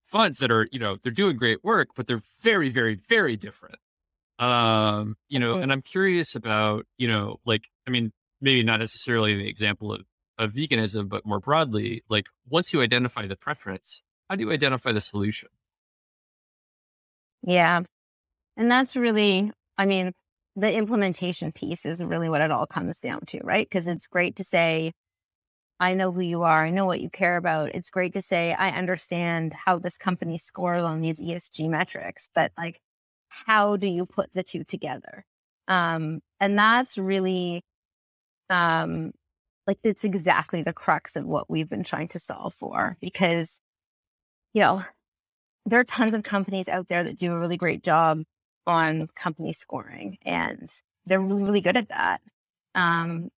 funds 0.04 0.38
that 0.40 0.52
are 0.52 0.68
you 0.72 0.80
know 0.80 0.98
they're 1.02 1.12
doing 1.12 1.38
great 1.38 1.64
work 1.64 1.90
but 1.96 2.08
they're 2.08 2.22
very 2.42 2.70
very 2.70 3.00
very 3.10 3.36
different. 3.36 3.78
Um 4.40 5.16
you 5.30 5.40
know 5.40 5.58
and 5.58 5.72
i'm 5.72 5.82
curious 5.82 6.36
about 6.36 6.86
you 6.98 7.08
know 7.08 7.38
like 7.46 7.70
i 7.88 7.92
mean 7.92 8.12
maybe 8.42 8.64
not 8.64 8.80
necessarily 8.80 9.36
the 9.36 9.48
example 9.48 9.94
of, 9.94 10.02
of 10.38 10.54
veganism 10.54 11.08
but 11.08 11.26
more 11.26 11.40
broadly 11.40 12.04
like 12.10 12.28
once 12.50 12.74
you 12.74 12.82
identify 12.82 13.28
the 13.28 13.36
preference 13.38 14.02
how 14.30 14.36
do 14.36 14.44
you 14.46 14.52
identify 14.52 14.92
the 14.92 15.02
solution? 15.02 15.50
Yeah. 17.44 17.82
And 18.58 18.72
that's 18.72 18.96
really, 18.96 19.52
I 19.78 19.86
mean, 19.86 20.14
the 20.56 20.74
implementation 20.74 21.52
piece 21.52 21.86
is 21.86 22.04
really 22.04 22.30
what 22.30 22.42
it 22.42 22.52
all 22.52 22.68
comes 22.68 23.00
down 23.00 23.22
to, 23.28 23.40
right? 23.44 23.68
Because 23.68 23.88
it's 23.88 24.08
great 24.08 24.36
to 24.36 24.44
say, 24.44 24.94
I 25.80 25.96
know 25.96 26.12
who 26.12 26.22
you 26.22 26.44
are. 26.44 26.64
I 26.64 26.70
know 26.70 26.86
what 26.86 27.02
you 27.02 27.10
care 27.10 27.38
about. 27.38 27.74
It's 27.74 27.90
great 27.90 28.14
to 28.14 28.22
say, 28.22 28.54
I 28.54 28.70
understand 28.70 29.54
how 29.66 29.80
this 29.80 29.98
company 29.98 30.38
scores 30.38 30.84
on 30.84 31.00
these 31.00 31.20
ESG 31.20 31.70
metrics, 31.70 32.30
but 32.34 32.52
like, 32.58 32.80
how 33.28 33.78
do 33.78 33.88
you 33.88 34.06
put 34.06 34.30
the 34.34 34.44
two 34.44 34.64
together? 34.64 35.26
Um, 35.68 36.22
and 36.40 36.58
that's 36.58 36.98
really, 36.98 37.64
um, 38.50 39.12
like, 39.66 39.80
it's 39.84 40.04
exactly 40.04 40.62
the 40.62 40.74
crux 40.74 41.16
of 41.16 41.26
what 41.26 41.50
we've 41.50 41.70
been 41.70 41.84
trying 41.84 42.10
to 42.10 42.20
solve 42.20 42.54
for 42.54 42.98
because, 43.02 43.60
you 44.54 44.62
know, 44.62 44.84
there 45.66 45.80
are 45.80 45.86
tons 45.86 46.14
of 46.14 46.24
companies 46.24 46.68
out 46.68 46.88
there 46.90 47.04
that 47.04 47.18
do 47.18 47.34
a 47.34 47.40
really 47.40 47.58
great 47.58 47.84
job 47.84 48.24
on 48.66 49.08
company 49.16 49.54
scoring 49.54 50.18
and 50.24 50.70
they're 51.06 51.20
really, 51.20 51.62
good 51.62 51.78
at 51.78 51.90
that. 51.90 52.22
Um, 52.76 53.30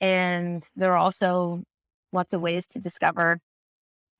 and 0.00 0.68
there 0.76 0.92
are 0.92 0.98
also 0.98 1.62
lots 2.12 2.34
of 2.34 2.40
ways 2.40 2.66
to 2.66 2.80
discover 2.80 3.40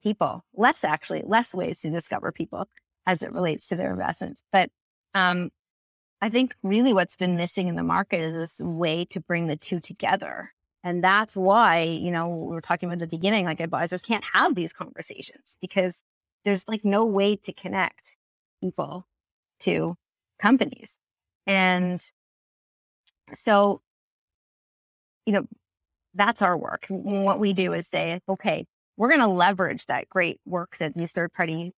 people, 0.02 0.44
less 0.54 0.84
actually, 0.84 1.22
less 1.24 1.54
ways 1.54 1.80
to 1.80 1.90
discover 1.90 2.30
people 2.30 2.68
as 3.06 3.22
it 3.22 3.32
relates 3.32 3.66
to 3.68 3.76
their 3.76 3.90
investments. 3.90 4.42
But 4.52 4.70
um, 5.14 5.50
I 6.20 6.28
think 6.28 6.54
really 6.62 6.92
what's 6.92 7.16
been 7.16 7.36
missing 7.36 7.68
in 7.68 7.76
the 7.76 7.82
market 7.82 8.20
is 8.20 8.34
this 8.34 8.60
way 8.60 9.04
to 9.06 9.20
bring 9.20 9.46
the 9.46 9.56
two 9.56 9.80
together. 9.80 10.52
And 10.84 11.02
that's 11.02 11.36
why, 11.36 11.80
you 11.80 12.10
know, 12.12 12.28
we 12.28 12.54
were 12.54 12.60
talking 12.60 12.88
about 12.88 13.02
at 13.02 13.10
the 13.10 13.16
beginning, 13.16 13.44
like 13.44 13.60
advisors 13.60 14.02
can't 14.02 14.24
have 14.24 14.54
these 14.54 14.72
conversations 14.72 15.56
because 15.60 16.02
there's 16.44 16.66
like 16.68 16.84
no 16.84 17.04
way 17.04 17.36
to 17.36 17.52
connect 17.52 18.16
people 18.60 19.06
to 19.60 19.96
companies. 20.38 20.98
And 21.46 22.00
so, 23.34 23.80
you 25.26 25.32
know, 25.32 25.46
that's 26.14 26.42
our 26.42 26.56
work. 26.56 26.86
What 26.88 27.38
we 27.38 27.52
do 27.52 27.72
is 27.72 27.86
say, 27.86 28.20
okay, 28.28 28.66
we're 28.96 29.08
going 29.08 29.20
to 29.20 29.28
leverage 29.28 29.86
that 29.86 30.08
great 30.08 30.40
work 30.44 30.76
that 30.78 30.94
these 30.94 31.12
third 31.12 31.32
party, 31.32 31.72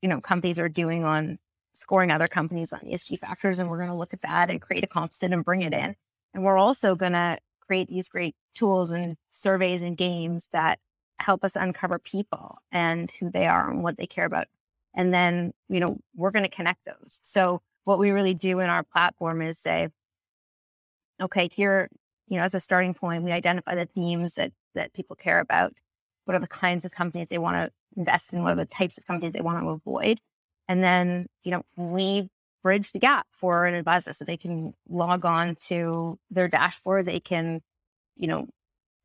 you 0.00 0.08
know, 0.08 0.20
companies 0.20 0.58
are 0.58 0.68
doing 0.68 1.04
on 1.04 1.38
scoring 1.74 2.10
other 2.10 2.28
companies 2.28 2.72
on 2.72 2.80
ESG 2.80 3.18
factors. 3.18 3.58
And 3.58 3.68
we're 3.68 3.78
going 3.78 3.90
to 3.90 3.96
look 3.96 4.14
at 4.14 4.22
that 4.22 4.48
and 4.48 4.60
create 4.60 4.84
a 4.84 4.88
composite 4.88 5.32
and 5.32 5.44
bring 5.44 5.62
it 5.62 5.74
in. 5.74 5.94
And 6.32 6.44
we're 6.44 6.56
also 6.56 6.94
going 6.94 7.12
to 7.12 7.38
create 7.60 7.88
these 7.88 8.08
great 8.08 8.34
tools 8.54 8.90
and 8.90 9.16
surveys 9.32 9.82
and 9.82 9.96
games 9.96 10.48
that 10.52 10.78
help 11.18 11.44
us 11.44 11.56
uncover 11.56 11.98
people 11.98 12.58
and 12.72 13.10
who 13.10 13.30
they 13.30 13.46
are 13.46 13.70
and 13.70 13.82
what 13.82 13.96
they 13.96 14.06
care 14.06 14.24
about. 14.24 14.46
And 14.94 15.12
then, 15.12 15.52
you 15.68 15.80
know, 15.80 15.98
we're 16.14 16.30
going 16.30 16.44
to 16.44 16.48
connect 16.48 16.84
those. 16.84 17.20
So 17.22 17.60
what 17.84 17.98
we 17.98 18.10
really 18.10 18.34
do 18.34 18.60
in 18.60 18.68
our 18.68 18.82
platform 18.82 19.42
is 19.42 19.58
say, 19.58 19.88
okay, 21.20 21.48
here, 21.52 21.88
you 22.28 22.36
know, 22.36 22.42
as 22.42 22.54
a 22.54 22.60
starting 22.60 22.94
point, 22.94 23.22
we 23.22 23.32
identify 23.32 23.74
the 23.74 23.86
themes 23.86 24.34
that 24.34 24.52
that 24.74 24.92
people 24.92 25.16
care 25.16 25.40
about. 25.40 25.72
What 26.24 26.34
are 26.34 26.40
the 26.40 26.48
kinds 26.48 26.84
of 26.84 26.90
companies 26.90 27.28
they 27.28 27.38
want 27.38 27.56
to 27.56 27.70
invest 27.96 28.32
in? 28.32 28.42
What 28.42 28.52
are 28.52 28.56
the 28.56 28.66
types 28.66 28.98
of 28.98 29.06
companies 29.06 29.32
they 29.32 29.40
want 29.40 29.62
to 29.62 29.68
avoid? 29.68 30.18
And 30.68 30.82
then, 30.82 31.26
you 31.42 31.50
know, 31.50 31.62
we 31.76 32.28
bridge 32.62 32.92
the 32.92 32.98
gap 32.98 33.26
for 33.30 33.66
an 33.66 33.74
advisor 33.74 34.12
so 34.12 34.24
they 34.24 34.38
can 34.38 34.72
log 34.88 35.24
on 35.26 35.54
to 35.66 36.18
their 36.30 36.48
dashboard. 36.48 37.06
They 37.06 37.20
can, 37.20 37.60
you 38.16 38.26
know, 38.26 38.48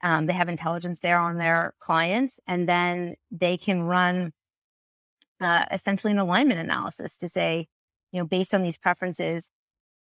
um, 0.02 0.26
they 0.26 0.34
have 0.34 0.48
intelligence 0.48 1.02
there 1.02 1.20
on 1.20 1.38
their 1.38 1.74
clients, 1.80 2.40
and 2.48 2.68
then 2.68 3.16
they 3.32 3.58
can 3.58 3.84
run 3.84 4.32
uh, 5.42 5.66
essentially 5.72 6.14
an 6.14 6.20
alignment 6.20 6.60
analysis 6.62 7.18
to 7.18 7.28
say, 7.28 7.68
you 8.12 8.20
know, 8.20 8.26
based 8.26 8.54
on 8.54 8.64
these 8.64 8.78
preferences, 8.78 9.50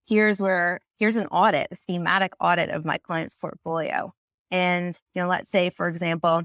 here's 0.06 0.40
where 0.40 0.80
here's 0.98 1.16
an 1.16 1.26
audit, 1.26 1.68
a 1.70 1.76
thematic 1.76 2.32
audit 2.40 2.70
of 2.70 2.84
my 2.84 2.98
client's 2.98 3.34
portfolio. 3.34 4.12
And, 4.50 4.98
you 5.14 5.22
know, 5.22 5.28
let's 5.28 5.50
say, 5.50 5.70
for 5.70 5.88
example, 5.88 6.44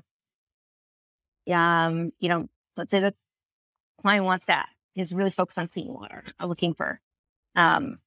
um, 1.52 2.12
you 2.20 2.30
know, 2.30 2.48
let's 2.78 2.92
say 2.92 3.00
the 3.00 3.16
client 4.02 4.26
wants 4.26 4.46
that 4.48 4.68
is 4.96 5.14
really 5.14 5.32
focused 5.32 5.58
on 5.58 5.68
clean 5.68 5.94
water, 5.94 6.24
are 6.40 6.48
looking 6.48 6.74
for 6.74 7.00
um, 7.56 8.00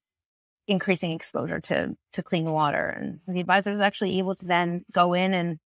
increasing 0.69 1.13
exposure 1.13 1.61
to 1.61 1.97
to 2.13 2.23
clean 2.23 2.51
water, 2.51 2.89
and 2.89 3.21
the 3.27 3.41
advisor 3.41 3.71
is 3.71 3.81
actually 3.81 4.19
able 4.19 4.35
to 4.37 4.47
then 4.47 4.85
go 4.93 5.15
in 5.15 5.35
and 5.35 5.59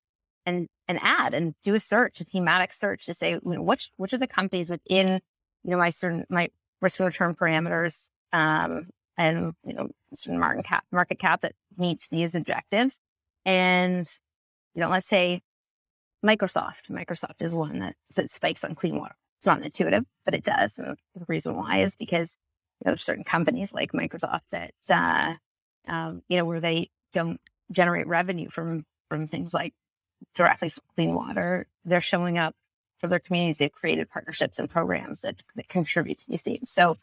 and 0.47 0.69
and 0.89 0.99
add 1.03 1.35
and 1.35 1.55
do 1.63 1.75
a 1.75 1.81
search, 1.81 2.21
a 2.21 2.25
thematic 2.25 2.73
search 2.73 3.07
to 3.07 3.15
say, 3.15 3.33
you 3.33 3.41
know, 3.45 3.63
which 3.63 3.91
which 3.97 4.13
are 4.13 4.19
the 4.19 4.27
companies 4.27 4.69
within 4.69 5.21
you 5.65 5.71
know 5.71 5.79
my 5.79 5.91
certain 5.91 6.25
my 6.29 6.49
risk 6.81 7.01
return 7.01 7.35
parameters 7.35 8.09
um, 8.33 8.89
and 9.17 9.55
you 9.65 9.75
know 9.75 9.91
certain 10.15 10.39
market 10.39 10.65
cap 10.65 10.85
market 10.91 11.19
cap 11.19 11.43
that 11.43 11.55
meets 11.77 12.09
these 12.09 12.35
objectives, 12.35 12.99
and 13.45 14.09
you 14.75 14.81
know, 14.81 14.89
let's 14.89 15.09
say 15.09 15.43
Microsoft. 16.25 16.89
Microsoft 16.91 17.41
is 17.41 17.55
one 17.55 17.81
that, 17.81 17.97
that 18.15 18.31
spikes 18.31 18.65
on 18.65 18.75
clean 18.75 18.99
water. 18.99 19.15
It's 19.39 19.47
not 19.47 19.63
intuitive, 19.63 20.05
but 20.25 20.35
it 20.35 20.45
does. 20.45 20.77
And 20.79 20.97
the 21.15 21.25
reason 21.29 21.57
why 21.57 21.79
is 21.79 21.97
because 21.97 22.37
you 22.85 22.91
know, 22.91 22.97
certain 22.97 23.25
companies 23.25 23.73
like 23.73 23.93
Microsoft 23.93 24.41
that 24.51 24.73
uh, 24.89 25.35
um, 25.89 26.23
you 26.29 26.37
know 26.37 26.45
where 26.45 26.61
they 26.61 26.91
don't 27.13 27.41
generate 27.71 28.07
revenue 28.07 28.51
from 28.51 28.85
from 29.09 29.29
things 29.29 29.55
like 29.55 29.75
directly 30.35 30.71
from 30.71 30.83
clean 30.95 31.15
water. 31.15 31.67
They're 31.85 32.01
showing 32.01 32.39
up 32.39 32.55
for 33.01 33.09
their 33.09 33.19
communities. 33.19 33.59
They've 33.59 33.73
created 33.73 34.11
partnerships 34.11 34.59
and 34.59 34.69
programs 34.69 35.21
that, 35.21 35.43
that 35.57 35.69
contribute 35.69 36.19
to 36.19 36.29
these 36.29 36.43
themes. 36.43 36.71
So, 36.71 36.99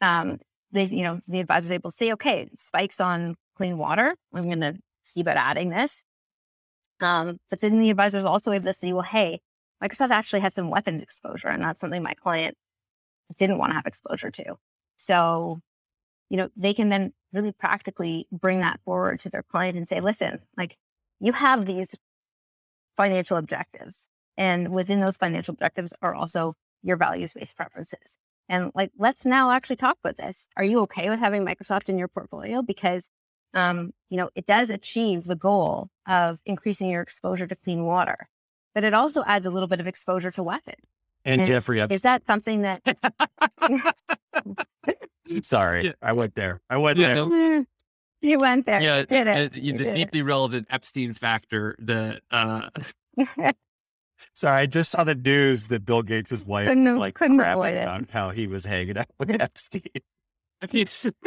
um, 0.00 0.38
they 0.72 0.84
you 0.84 1.02
know 1.02 1.20
the 1.26 1.40
advisor's 1.40 1.72
able 1.72 1.90
to 1.90 1.96
say, 1.96 2.12
okay, 2.12 2.48
spikes 2.54 3.00
on 3.00 3.36
clean 3.56 3.78
water. 3.78 4.14
I'm 4.32 4.44
going 4.44 4.60
to 4.60 4.78
see 5.02 5.20
about 5.20 5.36
adding 5.36 5.70
this. 5.70 6.02
Um, 7.00 7.38
but 7.48 7.60
then 7.60 7.80
the 7.80 7.90
advisor's 7.90 8.24
also 8.24 8.52
able 8.52 8.66
to 8.66 8.78
say, 8.78 8.92
well, 8.92 9.02
hey, 9.02 9.40
Microsoft 9.82 10.10
actually 10.10 10.40
has 10.40 10.54
some 10.54 10.70
weapons 10.70 11.02
exposure, 11.02 11.48
and 11.48 11.62
that's 11.62 11.80
something 11.80 12.02
my 12.02 12.14
client 12.14 12.56
didn't 13.38 13.58
want 13.58 13.70
to 13.70 13.74
have 13.74 13.86
exposure 13.86 14.30
to. 14.30 14.56
So, 14.96 15.60
you 16.28 16.36
know, 16.36 16.50
they 16.56 16.74
can 16.74 16.90
then 16.90 17.12
really 17.32 17.52
practically 17.52 18.26
bring 18.30 18.60
that 18.60 18.80
forward 18.84 19.20
to 19.20 19.30
their 19.30 19.42
client 19.42 19.76
and 19.76 19.88
say, 19.88 20.00
listen, 20.00 20.40
like 20.56 20.76
you 21.20 21.32
have 21.32 21.64
these 21.64 21.94
financial 22.96 23.36
objectives. 23.36 24.08
And 24.40 24.72
within 24.72 25.00
those 25.00 25.18
financial 25.18 25.52
objectives 25.52 25.92
are 26.00 26.14
also 26.14 26.54
your 26.82 26.96
values 26.96 27.34
based 27.34 27.56
preferences. 27.56 28.16
And 28.48 28.72
like, 28.74 28.90
let's 28.98 29.26
now 29.26 29.50
actually 29.50 29.76
talk 29.76 29.98
about 30.02 30.16
this. 30.16 30.48
Are 30.56 30.64
you 30.64 30.80
okay 30.80 31.10
with 31.10 31.18
having 31.20 31.44
Microsoft 31.44 31.90
in 31.90 31.98
your 31.98 32.08
portfolio? 32.08 32.62
Because 32.62 33.08
um, 33.52 33.92
you 34.08 34.16
know, 34.16 34.30
it 34.34 34.46
does 34.46 34.70
achieve 34.70 35.24
the 35.24 35.36
goal 35.36 35.90
of 36.08 36.40
increasing 36.46 36.88
your 36.88 37.02
exposure 37.02 37.46
to 37.46 37.54
clean 37.56 37.84
water, 37.84 38.28
but 38.74 38.82
it 38.82 38.94
also 38.94 39.22
adds 39.26 39.44
a 39.44 39.50
little 39.50 39.68
bit 39.68 39.80
of 39.80 39.86
exposure 39.86 40.30
to 40.30 40.42
weapons. 40.42 40.82
And 41.24 41.42
And 41.42 41.48
Jeffrey, 41.48 41.82
I'm 41.82 41.92
Is 41.92 42.00
that 42.00 42.26
something 42.26 42.62
that 42.62 42.80
sorry. 45.42 45.84
Yeah. 45.86 45.92
I 46.00 46.14
went 46.14 46.34
there. 46.34 46.60
I 46.70 46.78
went 46.78 46.96
Yeah, 46.98 47.14
there. 47.14 47.26
no, 47.26 47.64
you 48.22 48.38
went 48.38 48.64
there? 48.66 48.80
yeah, 48.80 49.00
you 49.00 49.06
did 49.06 49.28
uh, 49.28 49.30
it. 49.32 49.52
the 49.52 49.60
You 49.60 49.72
did 49.74 49.94
deeply 49.96 50.22
relevant 50.22 50.66
Epstein 50.70 51.12
factor 51.12 51.76
that 51.80 52.22
uh, 52.30 52.70
it. 53.16 53.56
Sorry, 54.34 54.60
I 54.62 54.66
just 54.66 54.90
saw 54.90 55.04
the 55.04 55.14
news 55.14 55.68
that 55.68 55.84
Bill 55.84 56.02
Gates' 56.02 56.44
wife 56.44 56.66
Couldn't 56.68 56.84
was 56.84 56.96
like 56.96 57.14
couldn't 57.14 57.38
crapping 57.38 57.52
avoid 57.52 57.74
it. 57.74 58.10
how 58.10 58.30
he 58.30 58.46
was 58.46 58.64
hanging 58.64 58.98
out 58.98 59.06
with 59.18 59.30
Epstein. 59.40 59.82
I 60.62 60.68
mean, 60.72 60.86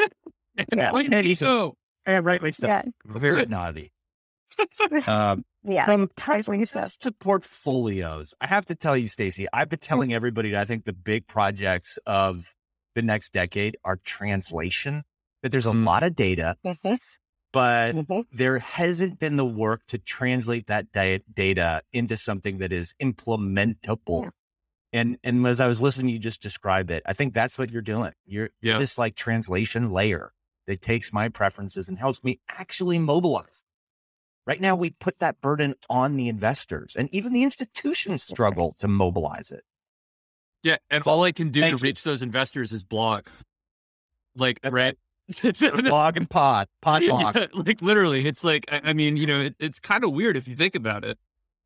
and 0.58 0.68
Yeah. 0.76 0.92
rightly 0.94 1.30
And 1.30 1.38
so. 1.38 1.76
And 2.06 2.26
rightly 2.26 2.52
so. 2.52 2.68
yeah, 2.68 2.84
Very 3.06 3.46
naughty. 3.46 3.92
Um, 5.08 5.44
yeah. 5.64 5.86
From 5.86 6.10
Rightly 6.28 6.96
to 6.98 7.12
portfolios, 7.12 8.34
I 8.40 8.48
have 8.48 8.66
to 8.68 8.76
tell 8.76 8.96
you, 8.96 9.08
Stacey, 9.08 9.48
I've 9.52 9.70
been 9.70 9.80
telling 9.80 10.14
everybody 10.14 10.52
that 10.52 10.62
I 10.62 10.66
think 10.66 10.86
the 10.86 10.94
big 10.94 11.26
projects 11.28 11.98
of 12.06 12.54
the 12.96 13.02
next 13.02 13.34
decade 13.34 13.78
are 13.84 13.98
translation. 14.04 15.04
That 15.42 15.52
there's 15.52 15.66
a 15.66 15.72
Mm. 15.72 15.86
lot 15.86 16.04
of 16.04 16.16
data, 16.16 16.56
but 17.54 17.96
mhm. 17.96 18.26
there 18.34 18.60
hasn't 18.60 19.20
been 19.20 19.38
the 19.38 19.46
work 19.46 19.84
to 19.88 19.98
translate 19.98 20.68
that 20.68 20.92
da- 20.92 21.24
data 21.34 21.84
into 21.94 22.18
something 22.18 22.58
that 22.58 22.74
is 22.74 22.94
implementable. 23.02 24.24
Yeah. 24.24 24.30
And 24.92 25.18
and 25.24 25.48
as 25.48 25.62
I 25.62 25.68
was 25.68 25.82
listening, 25.82 26.10
you 26.10 26.20
just 26.20 26.42
describe 26.42 26.92
it. 26.92 27.04
I 27.06 27.14
think 27.14 27.34
that's 27.34 27.58
what 27.58 27.72
you're 27.72 27.82
doing. 27.82 28.12
You're 28.26 28.50
Yeah. 28.62 28.80
this 28.80 28.98
like 28.98 29.16
translation 29.16 29.92
layer 29.92 30.34
that 30.68 30.82
takes 30.82 31.14
my 31.14 31.30
preferences 31.30 31.88
and 31.88 31.98
helps 31.98 32.24
me 32.24 32.40
actually 32.50 33.00
mobilize. 33.00 33.64
Right 34.46 34.60
now, 34.60 34.76
we 34.76 34.90
put 34.90 35.20
that 35.20 35.40
burden 35.40 35.76
on 35.90 36.18
the 36.18 36.28
investors, 36.28 36.98
and 36.98 37.08
even 37.14 37.32
the 37.32 37.44
institutions 37.44 38.24
struggle 38.24 38.76
to 38.80 38.90
mobilize 38.90 39.52
it. 39.52 39.64
Yeah, 40.64 40.78
and 40.90 41.02
all 41.08 41.24
I 41.24 41.32
can 41.32 41.50
do 41.50 41.62
to 41.62 41.68
Thank 41.68 41.82
you. 41.82 41.88
reach 41.88 42.04
those 42.04 42.22
investors 42.22 42.74
is 42.74 42.84
blog. 42.84 43.28
Like, 44.36 44.60
right? 44.64 44.98
Blog 45.42 46.18
and 46.18 46.30
pod, 46.30 46.68
pod 46.82 47.02
blog. 47.08 47.36
Yeah, 47.36 47.48
like 47.54 47.82
literally, 47.82 48.26
it's 48.28 48.44
like 48.44 48.66
I, 48.72 48.82
I 48.86 48.94
mean, 48.94 49.18
you 49.18 49.26
know, 49.26 49.40
it, 49.42 49.56
it's 49.60 49.80
kind 49.80 50.04
of 50.04 50.12
weird 50.12 50.36
if 50.38 50.48
you 50.48 50.56
think 50.56 50.76
about 50.76 51.04
it. 51.06 51.18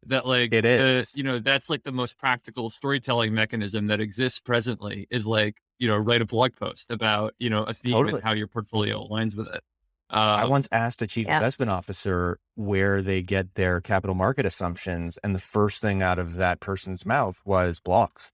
That 0.06 0.26
like 0.28 0.54
it 0.54 0.64
is, 0.64 1.12
the- 1.12 1.18
you 1.18 1.24
know, 1.24 1.40
that's 1.40 1.70
like 1.70 1.84
the 1.84 1.92
most 1.92 2.18
practical 2.18 2.70
storytelling 2.70 3.34
mechanism 3.34 3.88
that 3.88 4.00
exists 4.00 4.40
presently 4.40 5.08
is 5.10 5.26
like 5.26 5.58
you 5.80 5.88
know, 5.88 5.98
write 5.98 6.22
a 6.22 6.26
blog 6.26 6.56
post 6.56 6.92
about 6.92 7.34
you 7.40 7.50
know 7.50 7.64
a 7.64 7.74
theme 7.74 7.94
Totally. 7.94 8.14
and 8.16 8.24
how 8.24 8.34
your 8.34 8.48
portfolio 8.48 9.06
aligns 9.08 9.36
with 9.36 9.48
it. 9.48 9.62
I 10.10 10.44
Uh, 10.44 10.48
once 10.48 10.68
asked 10.72 11.02
a 11.02 11.08
chief 11.08 11.26
Yeah. 11.28 11.38
investment 11.38 11.70
officer 11.70 12.40
where 12.56 13.02
they 13.02 13.22
get 13.22 13.56
their 13.56 13.82
capital 13.82 14.16
market 14.16 14.46
assumptions, 14.46 15.18
and 15.24 15.36
the 15.36 15.40
first 15.40 15.82
thing 15.82 16.02
out 16.02 16.18
of 16.20 16.36
that 16.36 16.60
person's 16.62 17.06
mouth 17.06 17.42
was 17.44 17.80
blocks. 17.82 18.32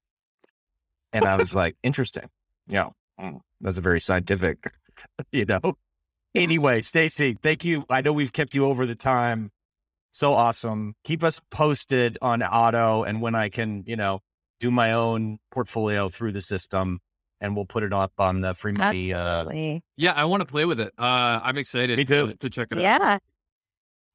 And 1.11 1.25
I 1.25 1.35
was 1.35 1.55
like, 1.55 1.75
interesting. 1.81 2.29
Yeah, 2.67 2.89
mm, 3.19 3.39
that's 3.61 3.77
a 3.77 3.81
very 3.81 3.99
scientific, 3.99 4.71
you 5.31 5.45
know. 5.45 5.75
Anyway, 6.35 6.81
Stacy, 6.81 7.37
thank 7.41 7.63
you. 7.63 7.85
I 7.89 8.01
know 8.01 8.11
we've 8.13 8.33
kept 8.33 8.55
you 8.55 8.65
over 8.65 8.85
the 8.85 8.95
time. 8.95 9.51
So 10.11 10.33
awesome. 10.33 10.95
Keep 11.03 11.23
us 11.23 11.39
posted 11.51 12.17
on 12.21 12.41
Otto 12.41 13.03
and 13.03 13.21
when 13.21 13.35
I 13.35 13.49
can, 13.49 13.83
you 13.85 13.95
know, 13.95 14.19
do 14.59 14.71
my 14.71 14.93
own 14.93 15.39
portfolio 15.51 16.07
through 16.09 16.31
the 16.31 16.41
system, 16.41 16.99
and 17.41 17.55
we'll 17.55 17.65
put 17.65 17.83
it 17.83 17.91
up 17.93 18.13
on 18.17 18.41
the 18.41 18.53
free 18.53 18.71
money. 18.71 19.13
Uh, 19.13 19.19
Absolutely. 19.19 19.83
yeah, 19.97 20.13
I 20.13 20.25
want 20.25 20.41
to 20.41 20.45
play 20.45 20.65
with 20.65 20.79
it. 20.79 20.93
Uh, 20.97 21.39
I'm 21.43 21.57
excited. 21.57 21.97
Me 21.97 22.05
too. 22.05 22.27
To, 22.27 22.35
to 22.35 22.49
check 22.49 22.67
it 22.71 22.77
out. 22.77 22.81
Yeah. 22.81 23.17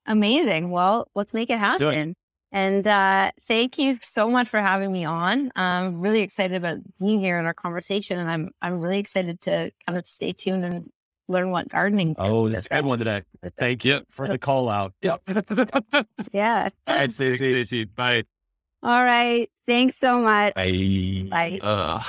Amazing. 0.06 0.70
Well, 0.70 1.08
let's 1.14 1.34
make 1.34 1.50
it 1.50 1.58
Let's 1.60 1.78
do 1.78 1.88
it. 1.88 1.94
happen. 1.94 2.14
And 2.50 2.86
uh, 2.86 3.30
thank 3.46 3.78
you 3.78 3.98
so 4.00 4.30
much 4.30 4.48
for 4.48 4.58
having 4.60 4.90
me 4.90 5.04
on. 5.04 5.50
I'm 5.54 6.00
really 6.00 6.20
excited 6.20 6.56
about 6.56 6.78
being 6.98 7.20
here 7.20 7.38
in 7.38 7.44
our 7.44 7.52
conversation, 7.54 8.18
and 8.18 8.30
I'm 8.30 8.50
I'm 8.62 8.80
really 8.80 8.98
excited 8.98 9.40
to 9.42 9.70
kind 9.86 9.98
of 9.98 10.06
stay 10.06 10.32
tuned 10.32 10.64
and 10.64 10.90
learn 11.28 11.50
what 11.50 11.68
gardening. 11.68 12.14
oh, 12.18 12.48
this 12.48 12.60
is 12.60 12.66
a 12.70 12.76
good 12.76 12.84
one 12.86 12.98
today. 12.98 13.22
Thank 13.58 13.84
you 13.84 14.00
for 14.08 14.26
the 14.26 14.38
call 14.38 14.68
out. 14.70 14.94
Yep. 15.02 15.22
Yeah. 16.32 16.70
All 16.86 16.94
right, 16.94 17.12
Thanks, 17.12 17.14
Stacey. 17.16 17.36
Stacey. 17.64 17.84
Bye. 17.84 18.24
All 18.82 19.04
right. 19.04 19.50
Thanks 19.66 19.96
so 19.98 20.20
much. 20.20 20.54
Bye. 20.54 21.26
Bye. 21.30 21.58
Uh, 21.62 22.02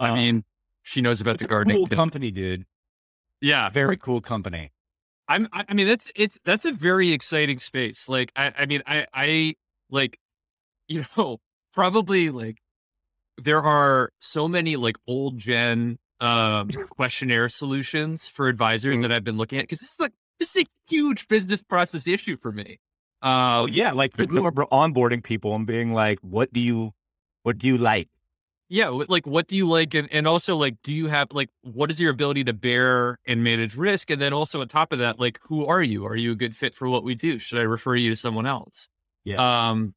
I 0.00 0.14
mean, 0.14 0.44
she 0.84 1.02
knows 1.02 1.20
about 1.20 1.34
it's 1.34 1.42
the 1.42 1.48
a 1.48 1.50
gardening. 1.50 1.76
cool 1.76 1.86
company, 1.88 2.30
dude. 2.30 2.64
yeah, 3.42 3.68
Very 3.68 3.96
cool 3.98 4.20
company. 4.22 4.70
I'm. 5.28 5.48
I 5.52 5.64
I 5.68 5.74
mean, 5.74 5.86
that's 5.86 6.10
it's 6.16 6.38
that's 6.44 6.64
a 6.64 6.72
very 6.72 7.12
exciting 7.12 7.58
space. 7.58 8.08
Like, 8.08 8.32
I, 8.36 8.52
I 8.58 8.66
mean, 8.66 8.82
I, 8.86 9.06
I 9.12 9.54
like, 9.90 10.18
you 10.88 11.04
know, 11.16 11.38
probably 11.74 12.30
like 12.30 12.58
there 13.36 13.60
are 13.62 14.10
so 14.18 14.48
many 14.48 14.76
like 14.76 14.96
old 15.06 15.38
gen 15.38 15.98
um 16.20 16.68
questionnaire 16.90 17.48
solutions 17.48 18.26
for 18.26 18.48
advisors 18.48 18.96
Mhm. 18.96 19.02
that 19.02 19.12
I've 19.12 19.24
been 19.24 19.36
looking 19.36 19.58
at 19.58 19.64
because 19.64 19.80
this 19.80 19.90
is 19.90 20.00
like 20.00 20.12
this 20.38 20.56
is 20.56 20.62
a 20.64 20.66
huge 20.88 21.28
business 21.28 21.62
process 21.62 22.06
issue 22.06 22.36
for 22.36 22.52
me. 22.52 22.78
Uh, 23.22 23.62
Oh 23.62 23.66
yeah, 23.66 23.92
like 23.92 24.16
people 24.16 24.44
are 24.46 24.52
onboarding 24.52 25.22
people 25.22 25.54
and 25.54 25.66
being 25.66 25.92
like, 25.92 26.18
"What 26.20 26.52
do 26.52 26.60
you, 26.60 26.92
what 27.42 27.58
do 27.58 27.66
you 27.66 27.76
like?" 27.78 28.08
Yeah 28.68 28.88
like 28.88 29.26
what 29.26 29.46
do 29.48 29.56
you 29.56 29.68
like 29.68 29.94
and, 29.94 30.08
and 30.12 30.26
also 30.26 30.56
like 30.56 30.76
do 30.82 30.92
you 30.92 31.06
have 31.08 31.32
like 31.32 31.48
what 31.62 31.90
is 31.90 32.00
your 32.00 32.10
ability 32.10 32.44
to 32.44 32.52
bear 32.52 33.18
and 33.26 33.42
manage 33.42 33.76
risk 33.76 34.10
and 34.10 34.20
then 34.20 34.32
also 34.32 34.60
on 34.60 34.68
top 34.68 34.92
of 34.92 34.98
that 34.98 35.18
like 35.18 35.38
who 35.44 35.66
are 35.66 35.82
you 35.82 36.04
are 36.06 36.16
you 36.16 36.32
a 36.32 36.34
good 36.34 36.54
fit 36.54 36.74
for 36.74 36.88
what 36.88 37.02
we 37.04 37.14
do 37.14 37.38
should 37.38 37.58
i 37.58 37.62
refer 37.62 37.94
you 37.94 38.10
to 38.10 38.16
someone 38.16 38.46
else 38.46 38.88
Yeah. 39.24 39.68
um 39.68 39.94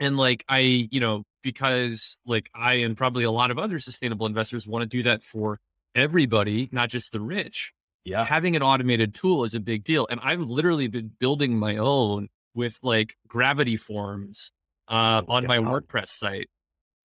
and 0.00 0.16
like 0.16 0.44
i 0.48 0.58
you 0.90 1.00
know 1.00 1.24
because 1.42 2.16
like 2.26 2.50
i 2.54 2.74
and 2.74 2.96
probably 2.96 3.24
a 3.24 3.30
lot 3.30 3.50
of 3.50 3.58
other 3.58 3.78
sustainable 3.78 4.26
investors 4.26 4.66
want 4.66 4.82
to 4.82 4.86
do 4.88 5.02
that 5.04 5.22
for 5.22 5.58
everybody 5.94 6.68
not 6.72 6.88
just 6.88 7.12
the 7.12 7.20
rich 7.20 7.72
Yeah, 8.04 8.24
having 8.24 8.56
an 8.56 8.62
automated 8.62 9.14
tool 9.14 9.44
is 9.44 9.54
a 9.54 9.60
big 9.60 9.84
deal. 9.84 10.06
And 10.10 10.20
I've 10.22 10.40
literally 10.40 10.88
been 10.88 11.10
building 11.18 11.58
my 11.58 11.76
own 11.76 12.28
with 12.54 12.78
like 12.82 13.16
gravity 13.28 13.76
forms 13.76 14.52
uh, 14.88 15.22
Oh, 15.28 15.34
on 15.34 15.46
my. 15.46 15.58
WordPress 15.58 16.08
site, 16.08 16.48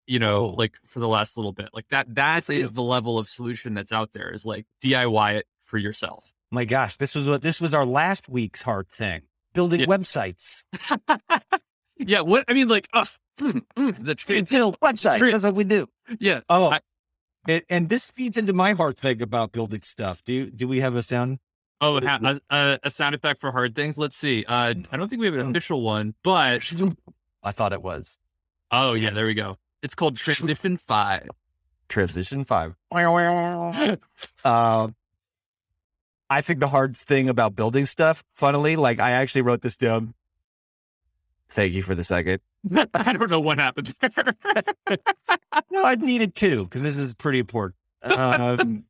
you 0.08 0.20
know, 0.20 0.48
like 0.48 0.74
for 0.86 1.00
the 1.00 1.08
last 1.08 1.38
little 1.38 1.52
bit. 1.54 1.70
Like 1.74 1.88
that, 1.90 2.14
that 2.16 2.50
is 2.50 2.74
the 2.74 2.82
level 2.84 3.18
of 3.18 3.28
solution 3.28 3.74
that's 3.74 3.92
out 3.92 4.12
there 4.14 4.32
is 4.34 4.46
like 4.46 4.66
DIY 4.84 5.36
it 5.36 5.48
for 5.64 5.78
yourself. 5.78 6.32
my 6.52 6.66
gosh, 6.66 6.98
this 6.98 7.16
was 7.16 7.28
what 7.28 7.42
this 7.42 7.60
was 7.60 7.74
our 7.74 7.86
last 7.86 8.30
week's 8.30 8.62
hard 8.62 8.88
thing: 8.88 9.22
building 9.54 9.80
Yeah. 9.82 9.86
websites. 9.88 10.64
yeah. 11.98 12.22
What 12.22 12.46
I 12.48 12.54
mean, 12.54 12.68
like, 12.68 12.88
uh, 12.94 13.06
the 13.38 14.16
trans- 14.18 14.50
Build 14.50 14.80
websites. 14.80 15.18
True. 15.20 15.32
That's 15.32 15.44
what 15.44 15.56
we 15.56 15.64
do. 15.64 15.88
yeah. 16.20 16.42
Oh, 16.50 16.70
I- 16.72 16.82
and, 17.48 17.64
and 17.70 17.90
this 17.90 18.08
feeds 18.08 18.38
into 18.38 18.54
my 18.54 18.74
hard 18.74 18.98
thing 18.98 19.22
about 19.22 19.52
building 19.52 19.82
stuff. 19.82 20.24
Do 20.24 20.50
do 20.50 20.68
we 20.68 20.80
have 20.80 20.96
a 20.96 21.04
sound? 21.04 21.40
Oh, 21.82 22.00
ha- 22.02 22.20
a, 22.24 22.56
a, 22.56 22.80
a 22.84 22.90
sound 22.90 23.14
effect 23.16 23.40
for 23.42 23.52
hard 23.52 23.76
things. 23.76 23.98
Let's 23.98 24.16
see. 24.16 24.46
Uh, 24.48 24.74
I 24.92 24.98
don't 24.98 25.10
think 25.10 25.20
we 25.20 25.26
have 25.28 25.36
an 25.36 25.50
official 25.52 25.82
one, 25.82 26.16
but 26.24 26.64
I 27.44 27.52
thought 27.52 27.74
it 27.74 27.82
was 27.84 28.18
oh 28.72 28.94
yeah, 28.94 29.12
there 29.12 29.26
we 29.26 29.34
go. 29.36 29.58
It's 29.86 29.94
called 29.94 30.18
Transition 30.18 30.78
Five. 30.78 31.30
transition 31.88 32.44
five. 32.44 32.76
Uh, 32.92 34.88
I 36.30 36.42
think 36.42 36.60
the 36.60 36.68
hard 36.68 36.98
thing 36.98 37.30
about 37.30 37.56
building 37.56 37.86
stuff, 37.86 38.24
funnily, 38.34 38.76
like 38.78 39.00
I 39.00 39.12
actually 39.12 39.44
wrote 39.44 39.62
this 39.62 39.76
down. 39.76 40.16
Thank 41.50 41.74
you 41.74 41.84
for 41.84 41.94
the 41.94 42.04
second. 42.04 42.42
I 42.96 43.14
don't 43.14 43.30
know 43.30 43.40
what 43.40 43.60
happened. 43.60 43.94
No, 45.72 45.84
I 45.86 45.96
needed 45.96 46.36
two 46.36 46.64
because 46.64 46.82
this 46.84 46.98
is 46.98 47.14
pretty 47.14 47.40
important. 47.40 47.76
Um, 48.02 48.86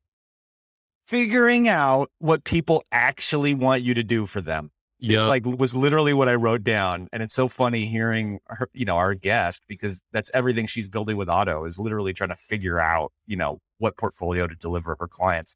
figuring 1.08 1.68
out 1.68 2.12
what 2.20 2.44
people 2.44 2.84
actually 2.92 3.54
want 3.54 3.82
you 3.82 3.96
to 3.96 4.04
do 4.04 4.26
for 4.26 4.40
them. 4.40 4.72
It's 5.06 5.14
yeah. 5.14 5.26
like 5.28 5.46
was 5.46 5.76
literally 5.76 6.14
what 6.14 6.28
I 6.28 6.34
wrote 6.34 6.64
down, 6.64 7.10
and 7.14 7.22
it's 7.22 7.34
so 7.34 7.48
funny 7.48 7.86
hearing 7.86 8.40
her, 8.48 8.68
you 8.74 8.86
know, 8.86 8.98
our 8.98 9.14
guest 9.14 9.62
because 9.68 10.02
that's 10.12 10.32
everything 10.34 10.66
she's 10.66 10.90
building 10.90 11.16
with 11.16 11.30
Otto 11.30 11.66
is 11.66 11.78
literally 11.78 12.12
trying 12.12 12.32
to 12.32 12.36
figure 12.36 12.80
out, 12.80 13.12
you 13.28 13.38
know, 13.38 13.60
what 13.78 13.98
portfolio 13.98 14.48
to 14.48 14.56
deliver 14.56 14.96
her 15.00 15.08
clients. 15.08 15.56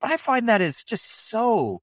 But 0.00 0.12
I 0.12 0.16
find 0.16 0.48
that 0.48 0.60
is 0.60 0.84
just 0.84 1.28
so 1.28 1.80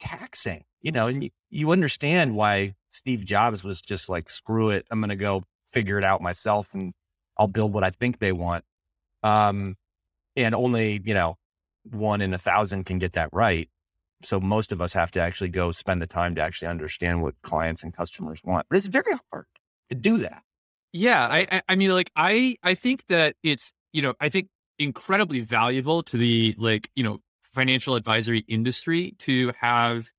taxing, 0.00 0.64
you 0.80 0.90
know, 0.90 1.06
and 1.06 1.24
you, 1.24 1.30
you 1.50 1.70
understand 1.70 2.34
why 2.34 2.74
Steve 2.92 3.26
Jobs 3.26 3.62
was 3.62 3.82
just 3.82 4.08
like, 4.08 4.30
screw 4.30 4.70
it, 4.70 4.86
I'm 4.90 5.00
going 5.00 5.10
to 5.10 5.16
go 5.16 5.42
figure 5.66 5.98
it 5.98 6.04
out 6.04 6.22
myself 6.22 6.72
and 6.72 6.94
I'll 7.36 7.48
build 7.48 7.74
what 7.74 7.84
I 7.84 7.90
think 7.90 8.20
they 8.20 8.32
want. 8.32 8.64
Um, 9.22 9.76
and 10.34 10.54
only, 10.54 11.02
you 11.04 11.14
know, 11.14 11.36
one 11.90 12.20
in 12.22 12.32
a 12.32 12.38
thousand 12.38 12.84
can 12.84 12.98
get 12.98 13.12
that 13.14 13.28
right. 13.32 13.68
So 14.24 14.40
most 14.40 14.72
of 14.72 14.80
us 14.80 14.92
have 14.94 15.10
to 15.12 15.20
actually 15.20 15.50
go 15.50 15.70
spend 15.70 16.02
the 16.02 16.06
time 16.06 16.34
to 16.36 16.40
actually 16.40 16.68
understand 16.68 17.22
what 17.22 17.34
clients 17.42 17.82
and 17.82 17.94
customers 17.94 18.40
want. 18.44 18.66
But 18.68 18.76
it's 18.76 18.86
very 18.86 19.14
hard 19.30 19.46
to 19.90 19.94
do 19.94 20.18
that. 20.18 20.42
Yeah, 20.92 21.26
I, 21.26 21.62
I 21.68 21.74
mean 21.74 21.90
like 21.90 22.10
I 22.16 22.56
I 22.62 22.74
think 22.74 23.06
that 23.08 23.34
it's 23.42 23.72
you 23.92 24.00
know 24.00 24.14
I 24.20 24.28
think 24.28 24.48
incredibly 24.78 25.40
valuable 25.40 26.02
to 26.04 26.16
the 26.16 26.54
like 26.58 26.90
you 26.94 27.02
know 27.02 27.18
financial 27.42 27.94
advisory 27.94 28.40
industry 28.48 29.14
to 29.18 29.52
have 29.60 30.10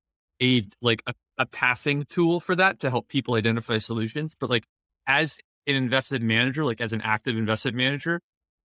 a 0.42 0.66
like 0.80 1.02
a, 1.06 1.14
a 1.38 1.46
pathing 1.46 2.04
tool 2.04 2.40
for 2.40 2.54
that 2.56 2.80
to 2.80 2.90
help 2.90 3.08
people 3.08 3.34
identify 3.34 3.78
solutions. 3.78 4.34
But 4.38 4.50
like 4.50 4.64
as 5.06 5.38
an 5.66 5.76
investment 5.76 6.24
manager, 6.24 6.64
like 6.64 6.80
as 6.80 6.92
an 6.92 7.00
active 7.00 7.36
investment 7.36 7.76
manager, 7.76 8.20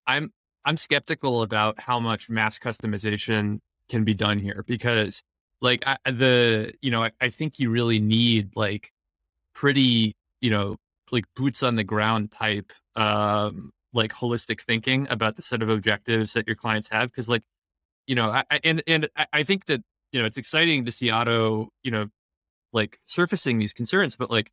I'm 0.06 0.32
I'm 0.66 0.78
skeptical 0.78 1.42
about 1.42 1.80
how 1.80 2.00
much 2.00 2.30
mass 2.30 2.60
customization 2.60 3.60
can 3.90 4.04
be 4.04 4.14
done 4.14 4.40
here 4.40 4.64
because 4.68 5.22
like 5.62 5.84
I, 5.88 5.98
the 6.12 6.74
you 6.82 6.92
know 6.92 7.04
I, 7.04 7.12
I 7.22 7.30
think 7.30 7.60
you 7.60 7.70
really 7.70 8.00
need 8.00 8.56
like 8.56 8.92
pretty 9.56 10.16
you 10.42 10.50
know 10.50 10.78
like 11.12 11.26
boots 11.36 11.64
on 11.64 11.76
the 11.76 11.84
ground 11.84 12.32
type 12.32 12.72
um 12.96 13.72
like 13.94 14.14
holistic 14.14 14.62
thinking 14.62 15.08
about 15.10 15.36
the 15.36 15.42
set 15.42 15.62
of 15.62 15.70
objectives 15.70 16.34
that 16.34 16.48
your 16.48 16.56
clients 16.56 16.90
have 16.90 17.10
because 17.12 17.28
like 17.28 17.44
you 18.08 18.16
know 18.16 18.30
I, 18.30 18.44
and 18.64 18.84
and 18.88 19.10
I- 19.16 19.28
i 19.34 19.44
think 19.44 19.66
that 19.68 19.82
you 20.12 20.20
know 20.20 20.26
it's 20.26 20.38
exciting 20.38 20.86
to 20.86 20.92
see 20.92 21.10
Otto 21.12 21.70
you 21.84 21.92
know 21.92 22.08
like 22.74 23.00
surfacing 23.06 23.60
these 23.60 23.74
concerns 23.74 24.16
but 24.16 24.32
like 24.32 24.52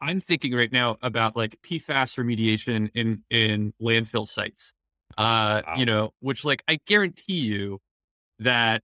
i'm 0.00 0.20
thinking 0.20 0.54
right 0.54 0.72
now 0.72 0.96
about 1.02 1.36
like 1.36 1.58
pfas 1.62 2.16
remediation 2.18 2.90
in 2.94 3.22
in 3.30 3.72
landfill 3.80 4.26
sites 4.26 4.72
uh 5.18 5.62
Wow. 5.66 5.74
you 5.78 5.86
know 5.86 6.10
which 6.20 6.44
like 6.44 6.62
i 6.68 6.78
guarantee 6.86 7.40
you 7.40 7.80
that 8.40 8.82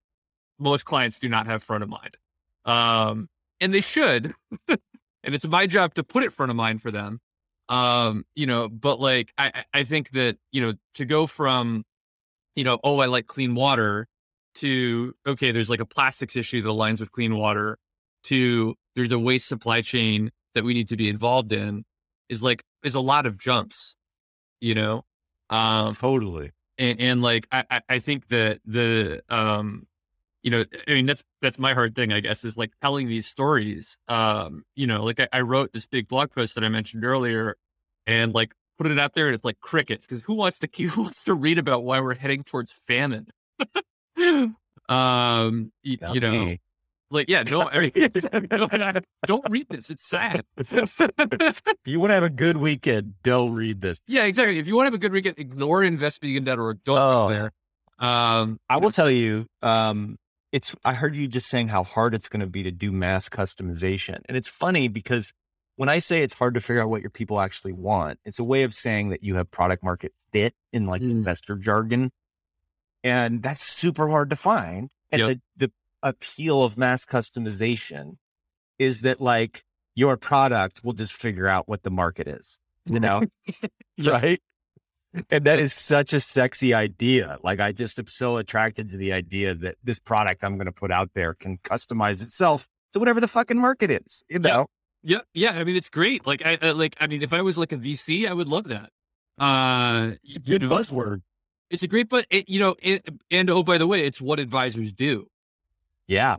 most 0.61 0.85
clients 0.85 1.19
do 1.19 1.29
not 1.29 1.47
have 1.47 1.63
front 1.63 1.83
of 1.83 1.89
mind. 1.89 2.17
Um 2.65 3.29
and 3.61 3.75
they 3.75 3.81
should 3.81 4.35
and 4.69 5.35
it's 5.35 5.47
my 5.47 5.67
job 5.67 5.95
to 5.95 6.05
put 6.05 6.23
it 6.23 6.33
front 6.33 6.51
of 6.51 6.57
mind 6.57 6.83
for 6.83 6.91
them. 6.91 7.21
Um 7.69 8.25
you 8.35 8.47
know 8.47 8.69
but 8.69 9.01
like 9.01 9.33
i 9.39 9.65
I- 9.73 9.85
think 9.85 10.11
that 10.11 10.37
you 10.53 10.61
know 10.61 10.75
to 10.95 11.05
go 11.05 11.27
from 11.27 11.85
you 12.57 12.65
know 12.65 12.79
oh 12.85 12.99
i 13.01 13.07
like 13.07 13.27
clean 13.27 13.55
water 13.55 14.07
to 14.57 15.15
okay 15.27 15.53
there's 15.53 15.71
like 15.71 15.81
a 15.81 15.87
plastics 15.87 16.35
issue 16.37 16.61
that 16.63 16.69
aligns 16.69 16.99
with 17.01 17.13
clean 17.13 17.37
water 17.37 17.79
to 18.25 18.75
there's 18.97 19.13
a 19.13 19.19
waste 19.19 19.47
supply 19.47 19.81
chain 19.83 20.31
that 20.55 20.65
we 20.65 20.75
need 20.75 20.89
to 20.89 20.97
be 20.97 21.09
involved 21.09 21.53
in 21.53 21.85
is 22.29 22.43
like 22.43 22.65
is 22.83 22.95
a 22.97 23.01
lot 23.01 23.25
of 23.27 23.39
jumps 23.39 23.95
you 24.61 24.75
know? 24.75 25.05
Um 25.49 25.95
Totally. 25.95 26.51
and, 26.77 27.01
and 27.01 27.23
like 27.23 27.47
I, 27.53 27.65
I- 27.71 27.83
I 27.89 27.99
think 28.01 28.29
that 28.29 28.61
the 28.67 29.23
um 29.29 29.87
you 30.43 30.51
know 30.51 30.65
i 30.89 30.93
mean 30.95 31.07
that's 31.07 31.23
that's 31.43 31.59
my 31.59 31.75
hard 31.75 31.95
thing 31.95 32.13
i 32.13 32.21
guess 32.21 32.45
is 32.45 32.57
like 32.57 32.71
telling 32.81 33.09
these 33.09 33.27
stories 33.27 33.97
um 34.09 34.65
you 34.75 34.87
know 34.87 35.03
like 35.05 35.21
i, 35.21 35.29
I 35.33 35.41
wrote 35.43 35.73
this 35.73 35.87
big 35.87 36.09
blog 36.09 36.31
post 36.33 36.55
that 36.55 36.65
i 36.65 36.69
mentioned 36.69 37.05
earlier 37.05 37.57
and 38.07 38.33
like 38.35 38.55
put 38.79 38.91
it 38.91 38.99
out 38.99 39.13
there 39.15 39.27
and 39.27 39.35
it's 39.35 39.45
like 39.45 39.61
crickets 39.61 40.07
because 40.07 40.23
who 40.23 40.35
wants 40.35 40.59
to 40.61 40.69
who 40.89 41.03
wants 41.03 41.25
to 41.25 41.35
read 41.35 41.59
about 41.59 41.85
why 41.85 42.01
we're 42.01 42.15
heading 42.15 42.43
towards 42.43 42.73
famine 42.73 43.27
um 44.19 44.55
y- 44.89 45.99
you 46.13 46.21
know 46.21 46.31
me. 46.33 46.61
like 47.11 47.29
yeah 47.29 47.43
don't 47.43 47.69
I 47.75 47.81
mean, 47.81 48.49
don't, 48.49 49.05
don't 49.27 49.51
read 49.51 49.67
this 49.69 49.91
it's 49.91 50.09
sad 50.09 50.45
If 50.57 51.87
you 51.87 52.01
want 52.01 52.11
to 52.11 52.15
have 52.15 52.23
a 52.25 52.31
good 52.31 52.57
weekend, 52.57 53.15
don't 53.23 53.53
read 53.55 53.81
this. 53.81 54.01
yeah 54.07 54.25
exactly 54.25 54.59
if 54.59 54.67
you 54.67 54.75
want 54.77 54.87
to 54.87 54.89
have 54.89 54.95
a 54.95 54.99
good 54.99 55.13
weekend 55.13 55.39
ignore 55.39 55.81
investvegan.org 55.81 56.83
don't 56.85 56.99
Oh. 56.99 57.29
go 57.29 57.35
there 57.35 57.53
um 57.99 58.59
I 58.71 58.79
will 58.79 58.91
tell 58.91 59.11
you, 59.11 59.47
um, 59.61 60.17
it's 60.53 60.75
I 60.85 60.95
heard 60.95 61.15
you 61.15 61.29
just 61.29 61.49
saying 61.49 61.69
how 61.69 61.85
hard 61.85 62.15
it's 62.15 62.29
going 62.29 62.41
to 62.41 62.47
be 62.47 62.63
to 62.63 62.71
do 62.71 62.91
mass 62.93 63.29
customization. 63.29 64.21
And 64.27 64.37
it's 64.37 64.49
funny 64.49 64.89
because 64.89 65.33
when 65.77 65.89
I 65.89 65.99
say 66.01 66.23
it's 66.23 66.35
hard 66.35 66.55
to 66.55 66.61
figure 66.61 66.83
out 66.83 66.91
what 66.91 67.01
your 67.01 67.11
people 67.11 67.41
actually 67.41 67.73
want, 67.73 68.19
it's 68.25 68.39
a 68.39 68.45
way 68.45 68.63
of 68.65 68.75
saying 68.75 69.11
that 69.11 69.23
you 69.23 69.37
have 69.37 69.51
product 69.51 69.83
market 69.83 70.13
fit 70.33 70.55
in 70.73 70.87
like 70.87 71.03
Mm. 71.03 71.11
investor 71.11 71.57
jargon. 71.57 72.11
And 73.03 73.43
that's 73.43 73.63
super 73.63 74.09
hard 74.09 74.29
to 74.31 74.37
find. 74.37 74.91
And 75.11 75.21
Yep. 75.21 75.29
the, 75.57 75.67
the 75.67 75.73
appeal 76.03 76.63
of 76.63 76.77
mass 76.77 77.05
customization 77.07 78.17
is 78.79 79.01
that 79.03 79.21
like 79.21 79.63
your 79.95 80.17
product 80.17 80.83
will 80.85 80.93
just 80.93 81.13
figure 81.13 81.49
out 81.49 81.69
what 81.69 81.83
the 81.83 81.91
market 81.91 82.27
is, 82.29 82.61
you 82.87 83.01
know? 83.01 83.23
Right. 83.99 84.41
And 85.29 85.45
that 85.45 85.59
is 85.59 85.73
such 85.73 86.13
a 86.13 86.21
sexy 86.21 86.73
idea. 86.73 87.39
Like 87.43 87.59
I 87.61 87.73
just 87.73 87.99
am 87.99 88.07
so 88.07 88.37
attracted 88.37 88.91
to 88.91 88.97
the 88.97 89.13
idea 89.13 89.55
that 89.55 89.77
this 89.83 89.99
product 89.99 90.45
I'm 90.45 90.57
going 90.57 90.67
to 90.67 90.73
put 90.73 90.93
out 90.93 91.11
there 91.15 91.35
can 91.35 91.59
customize 91.59 92.23
itself 92.23 92.69
to 92.93 92.99
whatever 92.99 93.21
the 93.21 93.29
fucking 93.29 93.59
market 93.59 93.91
is, 93.91 94.23
you 94.29 94.39
know? 94.39 94.67
Yeah, 95.03 95.21
yeah. 95.35 95.53
I 95.53 95.65
mean, 95.65 95.77
it's 95.77 95.89
great. 95.89 96.27
Like, 96.27 96.45
I, 96.45 96.59
I 96.61 96.71
like. 96.73 96.97
I 97.01 97.07
mean, 97.07 97.23
if 97.23 97.33
I 97.33 97.43
was 97.43 97.57
like 97.57 97.73
a 97.73 97.77
VC, 97.77 98.29
I 98.29 98.33
would 98.35 98.49
love 98.49 98.65
that. 98.65 98.91
Uh, 99.39 100.13
It's 100.23 100.37
a 100.37 100.41
you 100.45 100.59
good 100.59 100.63
know, 100.63 100.69
buzzword. 100.69 101.23
It's 101.71 101.83
a 101.83 101.89
great, 101.89 102.09
but 102.09 102.27
it, 102.31 102.49
you 102.49 102.61
know, 102.61 102.75
it, 102.83 103.09
and 103.31 103.49
oh, 103.49 103.63
by 103.63 103.79
the 103.79 103.87
way, 103.87 104.05
it's 104.05 104.21
what 104.21 104.39
advisors 104.39 104.93
do. 104.93 105.27
Yeah. 106.07 106.37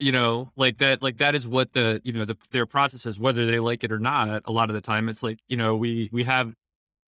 You 0.00 0.10
know, 0.10 0.50
like 0.56 0.78
that. 0.78 1.02
Like 1.02 1.18
that 1.18 1.36
is 1.36 1.46
what 1.46 1.72
the 1.72 2.00
you 2.02 2.12
know 2.12 2.24
the, 2.24 2.36
their 2.50 2.66
process 2.66 3.06
is, 3.06 3.18
whether 3.20 3.46
they 3.46 3.60
like 3.60 3.84
it 3.84 3.92
or 3.92 4.00
not. 4.00 4.42
A 4.46 4.52
lot 4.52 4.70
of 4.70 4.74
the 4.74 4.80
time, 4.80 5.08
it's 5.08 5.22
like 5.22 5.38
you 5.46 5.56
know 5.56 5.76
we 5.76 6.08
we 6.12 6.24
have 6.24 6.52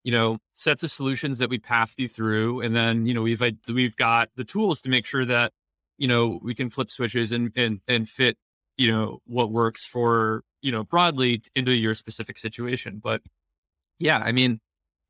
you 0.06 0.12
know 0.12 0.38
sets 0.54 0.82
of 0.82 0.90
solutions 0.90 1.38
that 1.38 1.50
we 1.50 1.58
path 1.58 1.92
you 1.98 2.08
through, 2.08 2.62
and 2.62 2.74
then 2.74 3.06
you 3.06 3.14
know 3.14 3.22
we've 3.22 3.42
we've 3.68 3.96
got 3.96 4.30
the 4.36 4.44
tools 4.44 4.80
to 4.82 4.88
make 4.88 5.04
sure 5.04 5.24
that 5.26 5.52
you 5.98 6.08
know 6.08 6.40
we 6.42 6.54
can 6.54 6.70
flip 6.70 6.90
switches 6.90 7.32
and 7.32 7.52
and 7.56 7.80
and 7.88 8.08
fit 8.08 8.38
you 8.78 8.90
know 8.90 9.20
what 9.26 9.50
works 9.50 9.84
for 9.84 10.42
you 10.62 10.72
know 10.72 10.84
broadly 10.84 11.42
into 11.54 11.74
your 11.74 11.94
specific 11.94 12.38
situation. 12.38 13.00
But 13.02 13.22
yeah 13.98 14.18
i 14.24 14.32
mean 14.32 14.60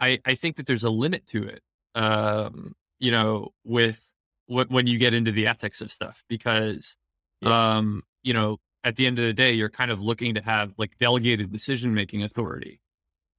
i 0.01 0.19
i 0.25 0.35
think 0.35 0.57
that 0.57 0.67
there's 0.67 0.85
a 0.85 0.91
limit 0.91 1.27
to 1.27 1.43
it 1.45 1.63
um 1.95 2.75
you 2.99 3.11
know 3.11 3.51
with 3.65 4.13
what 4.47 4.71
when 4.71 4.87
you 4.87 4.99
get 4.99 5.15
into 5.15 5.33
the 5.33 5.47
ethics 5.47 5.81
of 5.81 5.91
stuff 5.91 6.23
because 6.29 6.97
um 7.43 8.03
you 8.23 8.33
know 8.33 8.59
at 8.85 8.97
the 8.97 9.07
end 9.07 9.19
of 9.19 9.25
the 9.25 9.33
day 9.33 9.53
you're 9.53 9.69
kind 9.69 9.91
of 9.91 10.01
looking 10.01 10.35
to 10.35 10.43
have 10.43 10.73
like 10.79 10.97
delegated 10.99 11.53
decision 11.53 11.95
making 11.95 12.23
authority 12.23 12.81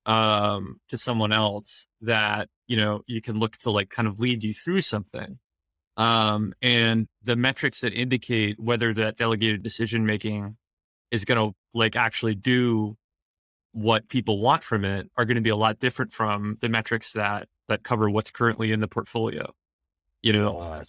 um 0.07 0.79
to 0.89 0.97
someone 0.97 1.33
else 1.33 1.87
that 2.01 2.49
you 2.67 2.77
know 2.77 3.01
you 3.07 3.21
can 3.21 3.39
look 3.39 3.57
to 3.57 3.71
like 3.71 3.89
kind 3.91 4.07
of 4.07 4.19
lead 4.19 4.43
you 4.43 4.53
through 4.53 4.81
something. 4.81 5.39
Um, 5.97 6.53
and 6.61 7.07
the 7.23 7.35
metrics 7.35 7.81
that 7.81 7.93
indicate 7.93 8.59
whether 8.59 8.93
that 8.95 9.17
delegated 9.17 9.63
decision 9.63 10.05
making 10.05 10.57
is 11.11 11.25
going 11.25 11.39
to 11.39 11.55
like 11.73 11.95
actually 11.95 12.35
do 12.35 12.97
what 13.73 14.07
people 14.09 14.39
want 14.39 14.63
from 14.63 14.85
it 14.85 15.09
are 15.17 15.25
going 15.25 15.35
to 15.35 15.41
be 15.41 15.49
a 15.51 15.55
lot 15.55 15.79
different 15.79 16.13
from 16.13 16.57
the 16.61 16.69
metrics 16.69 17.13
that 17.13 17.47
that 17.67 17.83
cover 17.83 18.09
what's 18.09 18.31
currently 18.31 18.71
in 18.71 18.79
the 18.79 18.87
portfolio 18.87 19.53
you 20.23 20.33
know? 20.33 20.81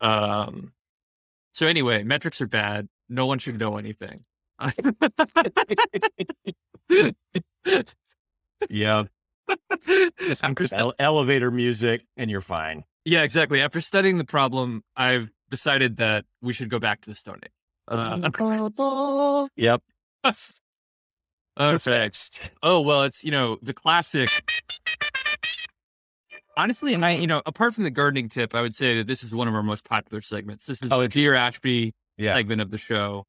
Um 0.00 0.72
so 1.54 1.66
anyway 1.66 2.02
metrics 2.04 2.40
are 2.40 2.46
bad. 2.48 2.88
No 3.08 3.26
one 3.26 3.38
should 3.38 3.58
know 3.60 3.76
anything 3.76 4.24
Yeah. 8.70 9.04
I'm 10.42 10.54
just- 10.56 10.74
Ele- 10.74 10.94
elevator 10.98 11.50
music 11.50 12.04
and 12.16 12.30
you're 12.30 12.40
fine. 12.40 12.84
yeah 13.04 13.22
exactly 13.22 13.60
after 13.62 13.80
studying 13.80 14.18
the 14.18 14.24
problem 14.24 14.82
i've 14.96 15.30
decided 15.50 15.96
that 15.96 16.24
we 16.42 16.52
should 16.52 16.68
go 16.68 16.78
back 16.78 17.00
to 17.00 17.08
the 17.10 17.14
stone 17.16 17.38
age 17.42 17.50
uh, 17.88 19.48
Yep. 19.56 19.82
Okay. 21.60 22.10
Oh 22.62 22.80
well, 22.82 23.02
it's 23.02 23.24
you 23.24 23.30
know 23.30 23.58
the 23.62 23.72
classic. 23.72 24.28
Honestly, 26.56 26.92
and 26.94 27.04
I 27.04 27.12
you 27.12 27.26
know 27.26 27.42
apart 27.46 27.74
from 27.74 27.84
the 27.84 27.90
gardening 27.90 28.28
tip, 28.28 28.54
I 28.54 28.60
would 28.60 28.74
say 28.74 28.96
that 28.98 29.06
this 29.06 29.22
is 29.24 29.34
one 29.34 29.48
of 29.48 29.54
our 29.54 29.62
most 29.62 29.84
popular 29.84 30.20
segments. 30.20 30.66
This 30.66 30.82
is 30.82 30.88
Oh, 30.92 31.00
the 31.00 31.08
Dear 31.08 31.34
Ashby 31.34 31.92
Yeah. 32.16 32.34
segment 32.34 32.60
of 32.60 32.70
the 32.70 32.78
show. 32.78 33.24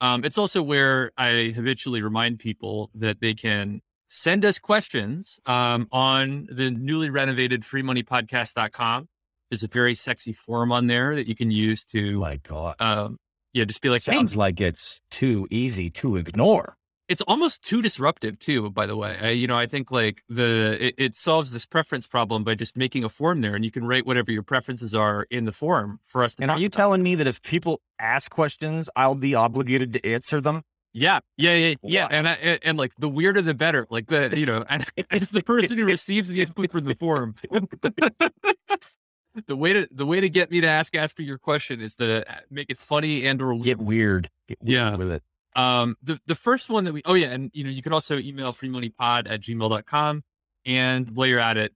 Um, 0.00 0.24
it's 0.24 0.36
also 0.38 0.62
where 0.62 1.10
I 1.16 1.52
habitually 1.56 2.02
remind 2.02 2.38
people 2.40 2.90
that 2.94 3.20
they 3.20 3.34
can 3.34 3.80
send 4.14 4.44
us 4.44 4.58
questions 4.58 5.40
um, 5.46 5.88
on 5.90 6.46
the 6.50 6.70
newly 6.70 7.08
renovated 7.08 7.62
freemoneypodcast.com. 7.62 9.08
There's 9.50 9.62
a 9.62 9.68
very 9.68 9.94
sexy 9.94 10.32
forum 10.34 10.70
on 10.70 10.86
there 10.86 11.14
that 11.14 11.26
you 11.26 11.34
can 11.34 11.50
use 11.50 11.84
to, 11.86 12.18
My 12.20 12.36
God. 12.36 12.76
um, 12.78 13.16
yeah, 13.54 13.64
just 13.64 13.80
be 13.80 13.88
like, 13.88 14.04
hey, 14.04 14.12
Sounds 14.12 14.36
like 14.36 14.60
it's 14.60 15.00
too 15.10 15.46
easy 15.50 15.88
to 15.90 16.16
ignore. 16.16 16.76
it's 17.08 17.22
almost 17.22 17.62
too 17.62 17.80
disruptive 17.82 18.38
too 18.38 18.70
by 18.70 18.86
the 18.86 18.96
way 18.96 19.16
I, 19.20 19.30
you 19.30 19.46
know 19.46 19.58
i 19.58 19.66
think 19.66 19.90
like 19.90 20.22
the 20.28 20.78
it, 20.86 20.94
it 20.98 21.14
solves 21.16 21.50
this 21.50 21.66
preference 21.66 22.06
problem 22.06 22.44
by 22.44 22.54
just 22.54 22.76
making 22.76 23.02
a 23.04 23.08
form 23.10 23.40
there 23.40 23.54
and 23.56 23.64
you 23.64 23.70
can 23.70 23.84
write 23.84 24.06
whatever 24.06 24.30
your 24.30 24.44
preferences 24.44 24.94
are 24.94 25.26
in 25.30 25.44
the 25.44 25.52
form 25.52 25.98
for 26.06 26.22
us 26.22 26.34
to 26.36 26.42
And 26.42 26.50
are 26.50 26.58
you 26.58 26.66
about. 26.68 26.76
telling 26.76 27.02
me 27.02 27.14
that 27.16 27.26
if 27.26 27.42
people 27.42 27.80
ask 27.98 28.30
questions, 28.30 28.88
I'll 28.96 29.16
be 29.16 29.34
obligated 29.34 29.92
to 29.94 30.06
answer 30.06 30.40
them? 30.40 30.62
Yeah 30.94 31.20
yeah 31.36 31.54
yeah 31.54 31.74
yeah 31.82 32.08
and 32.10 32.28
I, 32.28 32.32
and, 32.34 32.60
and 32.62 32.78
like 32.78 32.92
the 32.98 33.08
weirder 33.08 33.40
the 33.42 33.54
better 33.54 33.86
like 33.90 34.06
the 34.08 34.32
you 34.38 34.46
know 34.46 34.64
and 34.68 34.84
it's 34.96 35.30
the 35.30 35.42
person 35.42 35.78
who 35.78 35.84
receives 35.84 36.28
the 36.28 36.42
input 36.42 36.70
from 36.70 36.84
the 36.84 36.94
forum. 36.94 37.34
the 39.46 39.56
way 39.56 39.72
to 39.72 39.88
the 39.90 40.04
way 40.06 40.20
to 40.20 40.28
get 40.28 40.50
me 40.50 40.60
to 40.60 40.66
ask 40.66 40.94
after 40.94 41.22
your 41.22 41.38
question 41.38 41.80
is 41.80 41.94
to 41.96 42.24
make 42.50 42.68
it 42.70 42.78
funny 42.78 43.26
and 43.26 43.40
or 43.40 43.58
Get 43.58 43.78
weird. 43.78 44.28
Get 44.48 44.58
weird 44.62 44.70
Yeah. 44.72 44.96
with 44.96 45.10
it. 45.10 45.22
Um, 45.54 45.96
the, 46.02 46.18
the 46.26 46.34
first 46.34 46.70
one 46.70 46.84
that 46.84 46.92
we, 46.92 47.02
oh 47.04 47.14
yeah. 47.14 47.28
And 47.28 47.50
you 47.54 47.64
know, 47.64 47.70
you 47.70 47.82
can 47.82 47.92
also 47.92 48.18
email 48.18 48.52
freemoneypod 48.52 49.30
at 49.30 49.40
gmail.com. 49.40 50.22
And 50.64 51.10
while 51.10 51.26
you're 51.26 51.40
at 51.40 51.56
it, 51.56 51.72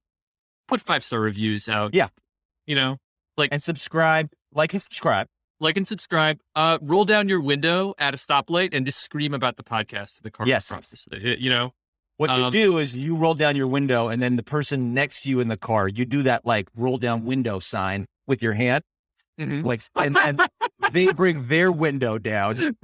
put 0.68 0.80
five 0.80 1.04
star 1.04 1.20
reviews 1.20 1.68
out. 1.68 1.94
Yeah. 1.94 2.08
You 2.66 2.74
know, 2.74 2.98
like 3.36 3.50
And 3.52 3.62
subscribe, 3.62 4.30
Like 4.52 4.72
and 4.74 4.82
subscribe. 4.82 5.28
Like 5.58 5.76
and 5.76 5.86
subscribe. 5.86 6.38
Uh, 6.54 6.78
roll 6.82 7.04
down 7.04 7.28
your 7.28 7.40
window 7.40 7.94
at 7.98 8.12
a 8.12 8.16
stoplight 8.16 8.70
and 8.72 8.84
just 8.84 9.00
scream 9.00 9.32
about 9.32 9.56
the 9.56 9.62
podcast 9.62 10.16
to 10.16 10.22
the 10.22 10.30
car. 10.30 10.46
Yes. 10.46 10.68
the 10.68 10.96
street. 10.96 11.38
You 11.38 11.50
know, 11.50 11.72
What 12.18 12.30
Um, 12.30 12.44
you 12.44 12.50
do 12.50 12.78
is 12.78 12.96
you 12.96 13.16
roll 13.16 13.34
down 13.34 13.56
your 13.56 13.66
window, 13.66 14.08
and 14.08 14.20
then 14.22 14.36
the 14.36 14.42
person 14.42 14.92
next 14.94 15.22
to 15.22 15.30
you 15.30 15.40
in 15.40 15.48
the 15.48 15.56
car, 15.56 15.88
you 15.88 16.04
do 16.04 16.22
that 16.22 16.44
like 16.44 16.68
roll 16.76 16.98
down 16.98 17.24
window 17.24 17.58
sign 17.58 18.06
with 18.26 18.42
your 18.42 18.52
hand, 18.54 18.82
like, 19.38 19.82
and, 19.94 20.16
and 20.16 20.40
they 20.92 21.12
bring 21.12 21.46
their 21.48 21.70
window 21.72 22.18
down, 22.18 22.76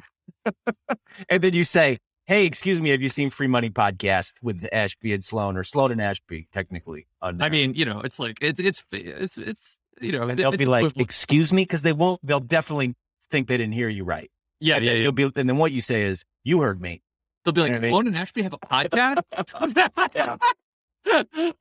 and 1.29 1.43
then 1.43 1.55
you 1.55 1.65
say, 1.65 1.99
"Hey, 2.27 2.45
excuse 2.47 2.81
me, 2.81 2.91
have 2.91 3.01
you 3.03 3.09
seen 3.09 3.31
Free 3.31 3.47
Money 3.47 3.71
Podcast 3.71 4.33
with 4.43 4.69
Ashby 4.73 5.13
and 5.13 5.25
Sloane 5.25 5.57
or 5.57 5.65
Sloane 5.65 5.93
and 5.93 6.01
Ashby?" 6.01 6.49
Technically, 6.53 7.07
I 7.21 7.49
mean, 7.49 7.75
you 7.75 7.85
know, 7.85 8.01
it's 8.01 8.19
like 8.19 8.39
it's 8.41 8.61
it's 8.61 8.85
it's 8.93 9.39
it's 9.39 9.79
you 10.01 10.13
know, 10.13 10.29
and 10.29 10.39
they'll 10.39 10.57
be 10.57 10.67
like, 10.67 10.93
"Excuse 10.97 11.53
me," 11.53 11.63
because 11.63 11.83
they 11.83 11.93
won't. 11.93 12.25
They'll 12.27 12.41
definitely 12.41 12.95
think 13.31 13.49
they 13.49 13.57
didn't 13.57 13.75
hear 13.75 13.89
you 13.89 14.05
right. 14.05 14.31
yeah, 14.61 14.77
and 14.77 14.85
yeah, 14.85 14.91
then 14.91 14.99
yeah. 14.99 15.03
You'll 15.05 15.13
be, 15.13 15.25
and 15.25 15.49
then 15.49 15.57
what 15.57 15.73
you 15.73 15.81
say 15.81 16.03
is, 16.03 16.25
"You 16.45 16.61
heard 16.61 16.81
me." 16.81 17.03
They'll 17.45 17.53
be 17.53 17.61
like, 17.61 17.73
You 17.73 17.81
know 17.81 17.99
I 17.99 18.03
mean? 18.03 18.07
And 18.09 18.17
Ashby 18.17 18.43
have 18.43 18.53
a 18.53 18.59
podcast. 18.59 19.23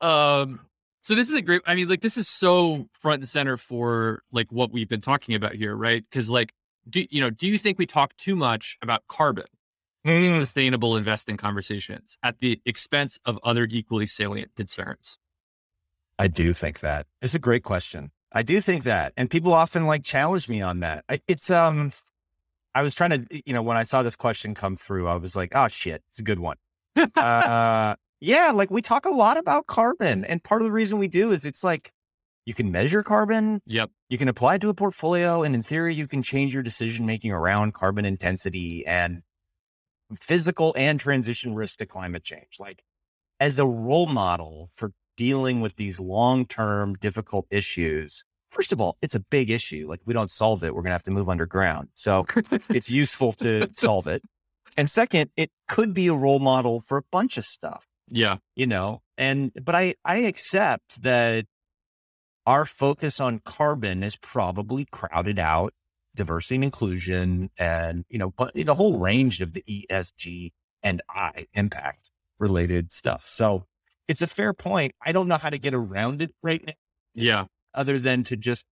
um, 0.00 0.60
so 1.00 1.14
this 1.14 1.28
is 1.28 1.34
a 1.34 1.42
great. 1.42 1.62
I 1.66 1.74
mean, 1.74 1.88
like 1.88 2.00
this 2.00 2.16
is 2.16 2.28
so 2.28 2.88
front 2.92 3.20
and 3.22 3.28
center 3.28 3.56
for 3.56 4.22
like 4.30 4.52
what 4.52 4.72
we've 4.72 4.88
been 4.88 5.00
talking 5.00 5.34
about 5.34 5.54
here, 5.54 5.74
right? 5.74 6.04
Because 6.08 6.28
like, 6.28 6.52
do 6.88 7.04
you 7.10 7.20
know? 7.20 7.30
Do 7.30 7.48
you 7.48 7.58
think 7.58 7.78
we 7.78 7.86
talk 7.86 8.16
too 8.16 8.36
much 8.36 8.78
about 8.82 9.02
carbon? 9.08 9.46
in 10.04 10.36
Sustainable 10.40 10.96
investing 10.96 11.36
conversations 11.36 12.18
at 12.22 12.38
the 12.38 12.60
expense 12.66 13.18
of 13.24 13.38
other 13.44 13.68
equally 13.70 14.06
salient 14.06 14.50
concerns. 14.56 15.18
I 16.18 16.28
do 16.28 16.52
think 16.52 16.80
that. 16.80 17.06
It's 17.20 17.34
a 17.34 17.38
great 17.38 17.62
question. 17.62 18.10
I 18.34 18.42
do 18.42 18.60
think 18.60 18.84
that. 18.84 19.12
And 19.16 19.30
people 19.30 19.52
often 19.52 19.86
like 19.86 20.02
challenge 20.04 20.48
me 20.48 20.62
on 20.62 20.80
that. 20.80 21.04
I, 21.08 21.20
it's 21.28 21.50
um 21.50 21.92
I 22.74 22.82
was 22.82 22.94
trying 22.94 23.10
to 23.10 23.42
you 23.46 23.52
know, 23.52 23.62
when 23.62 23.76
I 23.76 23.82
saw 23.82 24.02
this 24.02 24.16
question 24.16 24.54
come 24.54 24.76
through, 24.76 25.06
I 25.08 25.16
was 25.16 25.36
like, 25.36 25.52
oh 25.54 25.68
shit, 25.68 26.02
it's 26.08 26.18
a 26.18 26.22
good 26.22 26.38
one. 26.40 26.56
uh 26.96 27.96
yeah, 28.20 28.52
like 28.52 28.70
we 28.70 28.82
talk 28.82 29.04
a 29.04 29.10
lot 29.10 29.36
about 29.36 29.66
carbon. 29.66 30.24
And 30.24 30.42
part 30.42 30.62
of 30.62 30.66
the 30.66 30.72
reason 30.72 30.98
we 30.98 31.08
do 31.08 31.32
is 31.32 31.44
it's 31.44 31.64
like 31.64 31.90
you 32.44 32.54
can 32.54 32.70
measure 32.72 33.02
carbon, 33.02 33.60
Yep. 33.66 33.90
you 34.08 34.18
can 34.18 34.28
apply 34.28 34.56
it 34.56 34.60
to 34.62 34.68
a 34.68 34.74
portfolio, 34.74 35.42
and 35.42 35.54
in 35.54 35.62
theory, 35.62 35.94
you 35.94 36.08
can 36.08 36.22
change 36.22 36.54
your 36.54 36.62
decision 36.62 37.06
making 37.06 37.30
around 37.32 37.72
carbon 37.74 38.04
intensity 38.04 38.84
and 38.86 39.22
physical 40.20 40.74
and 40.76 40.98
transition 41.00 41.54
risk 41.54 41.78
to 41.78 41.86
climate 41.86 42.24
change. 42.24 42.58
Like, 42.58 42.82
as 43.40 43.58
a 43.58 43.66
role 43.66 44.06
model 44.06 44.70
for 44.74 44.92
dealing 45.26 45.60
with 45.60 45.76
these 45.76 46.00
long 46.00 46.44
term 46.46 46.94
difficult 46.94 47.46
issues, 47.50 48.24
first 48.50 48.72
of 48.72 48.80
all, 48.80 48.96
it's 49.02 49.14
a 49.14 49.20
big 49.20 49.50
issue. 49.50 49.86
Like, 49.88 50.00
we 50.04 50.14
don't 50.14 50.30
solve 50.30 50.64
it, 50.64 50.74
we're 50.74 50.82
going 50.82 50.90
to 50.90 50.98
have 51.00 51.02
to 51.10 51.10
move 51.12 51.28
underground. 51.28 51.88
So, 51.94 52.26
it's 52.78 52.90
useful 53.02 53.32
to 53.34 53.68
solve 53.74 54.06
it. 54.08 54.22
And 54.76 54.90
second, 54.90 55.30
it 55.36 55.50
could 55.68 55.94
be 55.94 56.08
a 56.08 56.14
role 56.14 56.40
model 56.40 56.80
for 56.80 56.96
a 56.98 57.02
bunch 57.12 57.36
of 57.38 57.44
stuff 57.44 57.84
Yeah. 58.10 58.38
you 58.56 58.66
know 58.66 59.00
and 59.18 59.52
but 59.66 59.74
i 59.74 59.94
i 60.04 60.16
accept 60.30 61.00
that 61.02 61.44
our 62.46 62.64
focus 62.64 63.20
on 63.20 63.38
carbon 63.44 64.02
is 64.02 64.16
probably 64.16 64.84
crowded 64.90 65.38
out 65.38 65.72
diversity 66.16 66.56
and 66.56 66.64
inclusion 66.64 67.50
and 67.58 68.04
you 68.08 68.18
know 68.18 68.30
but 68.36 68.54
in 68.56 68.68
a 68.68 68.74
whole 68.74 68.98
range 68.98 69.40
of 69.40 69.52
the 69.52 69.62
esg 69.90 70.50
and 70.82 71.00
i 71.08 71.46
impact 71.54 72.10
related 72.38 72.90
stuff 72.90 73.24
so 73.26 73.64
it's 74.08 74.22
a 74.22 74.26
fair 74.26 74.52
point 74.52 74.92
i 75.04 75.12
don't 75.12 75.28
know 75.28 75.38
how 75.38 75.50
to 75.50 75.58
get 75.58 75.74
around 75.74 76.22
it 76.22 76.32
right 76.42 76.64
now 76.66 76.72
Yeah. 77.14 77.46
other 77.74 77.98
than 77.98 78.24
to 78.24 78.36
just 78.36 78.64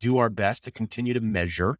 do 0.00 0.18
our 0.18 0.30
best 0.30 0.64
to 0.64 0.70
continue 0.70 1.14
to 1.14 1.20
measure 1.20 1.78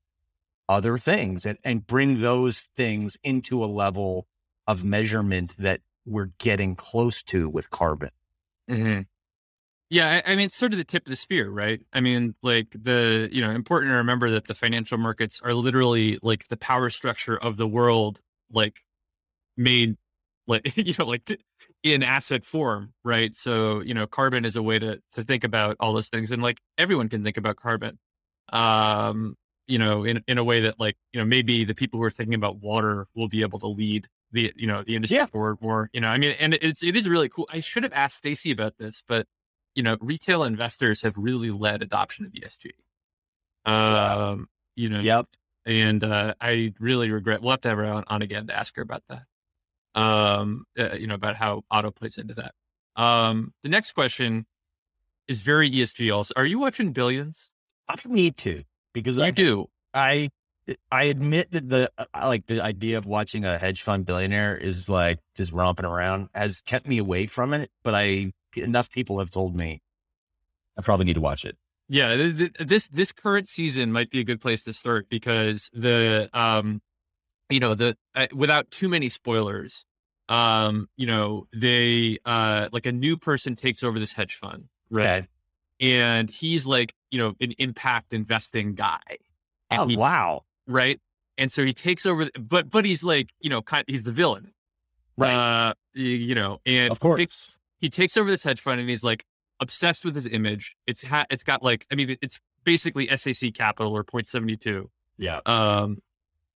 other 0.68 0.96
things 0.98 1.44
and, 1.44 1.58
and 1.64 1.86
bring 1.86 2.20
those 2.20 2.60
things 2.76 3.16
into 3.22 3.62
a 3.64 3.66
level 3.66 4.26
of 4.66 4.84
measurement 4.84 5.56
that 5.58 5.80
we're 6.06 6.30
getting 6.38 6.74
close 6.76 7.22
to 7.22 7.48
with 7.48 7.70
carbon. 7.70 8.10
hmm 8.68 9.00
Yeah, 9.90 10.22
I, 10.26 10.32
I 10.32 10.36
mean, 10.36 10.46
it's 10.46 10.56
sort 10.56 10.72
of 10.72 10.78
the 10.78 10.84
tip 10.84 11.06
of 11.06 11.10
the 11.10 11.16
spear, 11.16 11.50
right? 11.50 11.82
I 11.92 12.00
mean, 12.00 12.34
like 12.42 12.68
the 12.72 13.28
you 13.32 13.42
know, 13.42 13.50
important 13.50 13.92
to 13.92 13.96
remember 13.96 14.30
that 14.30 14.46
the 14.46 14.54
financial 14.54 14.98
markets 14.98 15.40
are 15.42 15.54
literally 15.54 16.18
like 16.22 16.48
the 16.48 16.56
power 16.56 16.90
structure 16.90 17.36
of 17.36 17.56
the 17.56 17.68
world, 17.68 18.20
like 18.50 18.80
made 19.56 19.96
like 20.46 20.76
you 20.76 20.94
know, 20.98 21.06
like 21.06 21.24
t- 21.24 21.38
in 21.82 22.02
asset 22.02 22.44
form, 22.44 22.92
right? 23.04 23.34
So 23.36 23.80
you 23.80 23.94
know, 23.94 24.06
carbon 24.06 24.44
is 24.44 24.56
a 24.56 24.62
way 24.62 24.78
to 24.78 25.00
to 25.12 25.24
think 25.24 25.44
about 25.44 25.76
all 25.80 25.92
those 25.92 26.08
things, 26.08 26.30
and 26.30 26.42
like 26.42 26.58
everyone 26.78 27.08
can 27.08 27.22
think 27.24 27.36
about 27.36 27.56
carbon, 27.56 27.98
um, 28.52 29.36
you 29.66 29.78
know, 29.78 30.04
in 30.04 30.22
in 30.26 30.38
a 30.38 30.44
way 30.44 30.60
that 30.62 30.78
like 30.80 30.96
you 31.12 31.20
know 31.20 31.24
maybe 31.26 31.64
the 31.64 31.74
people 31.74 31.98
who 31.98 32.04
are 32.04 32.10
thinking 32.10 32.34
about 32.34 32.60
water 32.60 33.06
will 33.14 33.28
be 33.28 33.42
able 33.42 33.58
to 33.60 33.68
lead 33.68 34.06
the 34.32 34.52
you 34.56 34.66
know 34.66 34.82
the 34.82 34.96
industry 34.96 35.16
Yeah. 35.18 35.26
forward 35.26 35.60
more. 35.62 35.90
You 35.92 36.00
know, 36.00 36.08
I 36.08 36.18
mean, 36.18 36.34
and 36.38 36.54
it's 36.54 36.82
it 36.82 36.96
is 36.96 37.08
really 37.08 37.28
cool. 37.28 37.48
I 37.52 37.60
should 37.60 37.82
have 37.84 37.92
asked 37.92 38.16
Stacy 38.18 38.50
about 38.50 38.78
this, 38.78 39.02
but 39.06 39.26
you 39.74 39.82
know, 39.82 39.96
retail 40.00 40.44
investors 40.44 41.02
have 41.02 41.16
really 41.16 41.50
led 41.50 41.82
adoption 41.82 42.26
of 42.26 42.32
ESG. 42.32 42.72
Um, 43.64 44.48
you 44.76 44.88
know, 44.88 45.00
Yep. 45.00 45.28
and 45.66 46.02
uh, 46.02 46.34
I 46.40 46.74
really 46.80 47.10
regret. 47.10 47.42
We'll 47.42 47.52
have 47.52 47.60
to 47.62 47.68
have 47.68 47.78
her 47.78 47.86
on, 47.86 48.04
on 48.08 48.22
again 48.22 48.48
to 48.48 48.56
ask 48.56 48.74
her 48.76 48.82
about 48.82 49.02
that. 49.08 49.22
Um, 49.94 50.64
uh, 50.78 50.94
you 50.94 51.06
know, 51.06 51.14
about 51.14 51.36
how 51.36 51.62
Otto 51.70 51.90
plays 51.90 52.16
into 52.16 52.34
that. 52.34 52.54
Um, 52.96 53.52
the 53.62 53.68
next 53.68 53.92
question 53.92 54.46
is 55.28 55.42
very 55.42 55.70
ESG. 55.70 56.14
Also, 56.14 56.32
are 56.36 56.46
you 56.46 56.58
watching 56.58 56.92
Billions? 56.92 57.50
I 57.88 57.96
need 58.06 58.36
to 58.38 58.62
because 58.92 59.16
You 59.16 59.24
I 59.24 59.30
do. 59.30 59.66
I 59.92 60.30
I 60.90 61.04
admit 61.04 61.50
that 61.52 61.68
the 61.68 61.90
I 62.14 62.28
like 62.28 62.46
the 62.46 62.62
idea 62.62 62.98
of 62.98 63.06
watching 63.06 63.44
a 63.44 63.58
hedge 63.58 63.82
fund 63.82 64.06
billionaire 64.06 64.56
is 64.56 64.88
like 64.88 65.18
just 65.36 65.52
romping 65.52 65.84
around 65.84 66.28
has 66.34 66.60
kept 66.60 66.86
me 66.86 66.98
away 66.98 67.26
from 67.26 67.52
it. 67.52 67.70
But 67.82 67.94
I 67.94 68.32
enough 68.56 68.90
people 68.90 69.18
have 69.18 69.30
told 69.30 69.56
me 69.56 69.82
I 70.78 70.82
probably 70.82 71.06
need 71.06 71.14
to 71.14 71.20
watch 71.20 71.44
it. 71.44 71.56
Yeah, 71.88 72.16
th- 72.16 72.36
th- 72.36 72.52
this 72.60 72.88
this 72.88 73.12
current 73.12 73.48
season 73.48 73.92
might 73.92 74.10
be 74.10 74.20
a 74.20 74.24
good 74.24 74.40
place 74.40 74.62
to 74.64 74.72
start 74.72 75.08
because 75.08 75.68
the 75.72 76.30
um, 76.32 76.80
you 77.52 77.60
know 77.60 77.74
the 77.74 77.96
uh, 78.14 78.26
without 78.34 78.70
too 78.70 78.88
many 78.88 79.08
spoilers, 79.08 79.84
um, 80.28 80.88
you 80.96 81.06
know 81.06 81.46
they 81.54 82.18
uh 82.24 82.68
like 82.72 82.86
a 82.86 82.92
new 82.92 83.16
person 83.16 83.54
takes 83.54 83.82
over 83.82 83.98
this 83.98 84.12
hedge 84.12 84.34
fund, 84.34 84.68
Okay. 84.92 85.26
and 85.80 86.30
he's 86.30 86.66
like 86.66 86.94
you 87.10 87.18
know 87.18 87.34
an 87.40 87.52
impact 87.58 88.12
investing 88.12 88.74
guy, 88.74 89.00
Oh 89.70 89.86
he- 89.86 89.96
wow. 89.96 90.44
right? 90.66 91.00
And 91.38 91.50
so 91.50 91.64
he 91.64 91.72
takes 91.72 92.04
over, 92.06 92.28
but 92.38 92.70
but 92.70 92.84
he's 92.84 93.02
like 93.04 93.30
you 93.40 93.50
know 93.50 93.62
kind 93.62 93.84
he's 93.86 94.02
the 94.04 94.12
villain, 94.12 94.52
Right. 95.16 95.32
Uh, 95.34 95.74
you 95.94 96.34
know, 96.34 96.60
and 96.66 96.90
Of 96.90 97.00
course. 97.00 97.18
takes- 97.18 97.56
he 97.78 97.90
takes 97.90 98.16
over 98.16 98.30
this 98.30 98.44
hedge 98.44 98.60
fund 98.60 98.80
and 98.80 98.88
he's 98.88 99.02
like 99.04 99.24
obsessed 99.60 100.04
with 100.04 100.14
his 100.14 100.26
image. 100.26 100.74
It's 100.86 101.02
ha- 101.04 101.26
it's 101.30 101.42
got 101.42 101.62
like 101.62 101.86
I 101.90 101.94
mean 101.96 102.16
it's 102.22 102.38
basically 102.64 103.08
SAC 103.16 103.52
capital 103.54 103.92
or 103.92 104.04
Point72. 104.04 104.86
Yeah. 105.18 105.40
Um, 105.46 105.98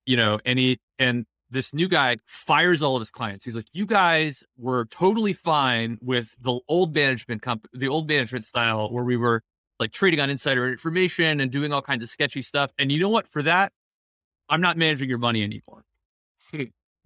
you 0.06 0.16
know, 0.16 0.40
and 0.44 0.58
he 0.58 0.78
and 0.98 1.26
this 1.50 1.72
new 1.74 1.88
guy 1.88 2.16
fires 2.26 2.82
all 2.82 2.96
of 2.96 3.00
his 3.00 3.10
clients. 3.10 3.44
He's 3.44 3.54
like, 3.54 3.66
you 3.72 3.86
guys 3.86 4.42
were 4.56 4.86
totally 4.86 5.32
fine 5.32 5.98
with 6.02 6.34
the 6.40 6.58
old 6.68 6.94
management 6.94 7.42
comp, 7.42 7.68
the 7.72 7.88
old 7.88 8.08
management 8.08 8.44
style 8.44 8.90
where 8.90 9.04
we 9.04 9.16
were 9.16 9.42
like 9.78 9.92
trading 9.92 10.18
on 10.20 10.30
insider 10.30 10.68
information 10.68 11.40
and 11.40 11.52
doing 11.52 11.72
all 11.72 11.82
kinds 11.82 12.02
of 12.02 12.08
sketchy 12.08 12.42
stuff. 12.42 12.72
And 12.78 12.90
you 12.90 12.98
know 12.98 13.08
what? 13.10 13.28
For 13.28 13.42
that, 13.42 13.72
I'm 14.48 14.60
not 14.60 14.76
managing 14.76 15.08
your 15.08 15.18
money 15.18 15.42
anymore. 15.42 15.84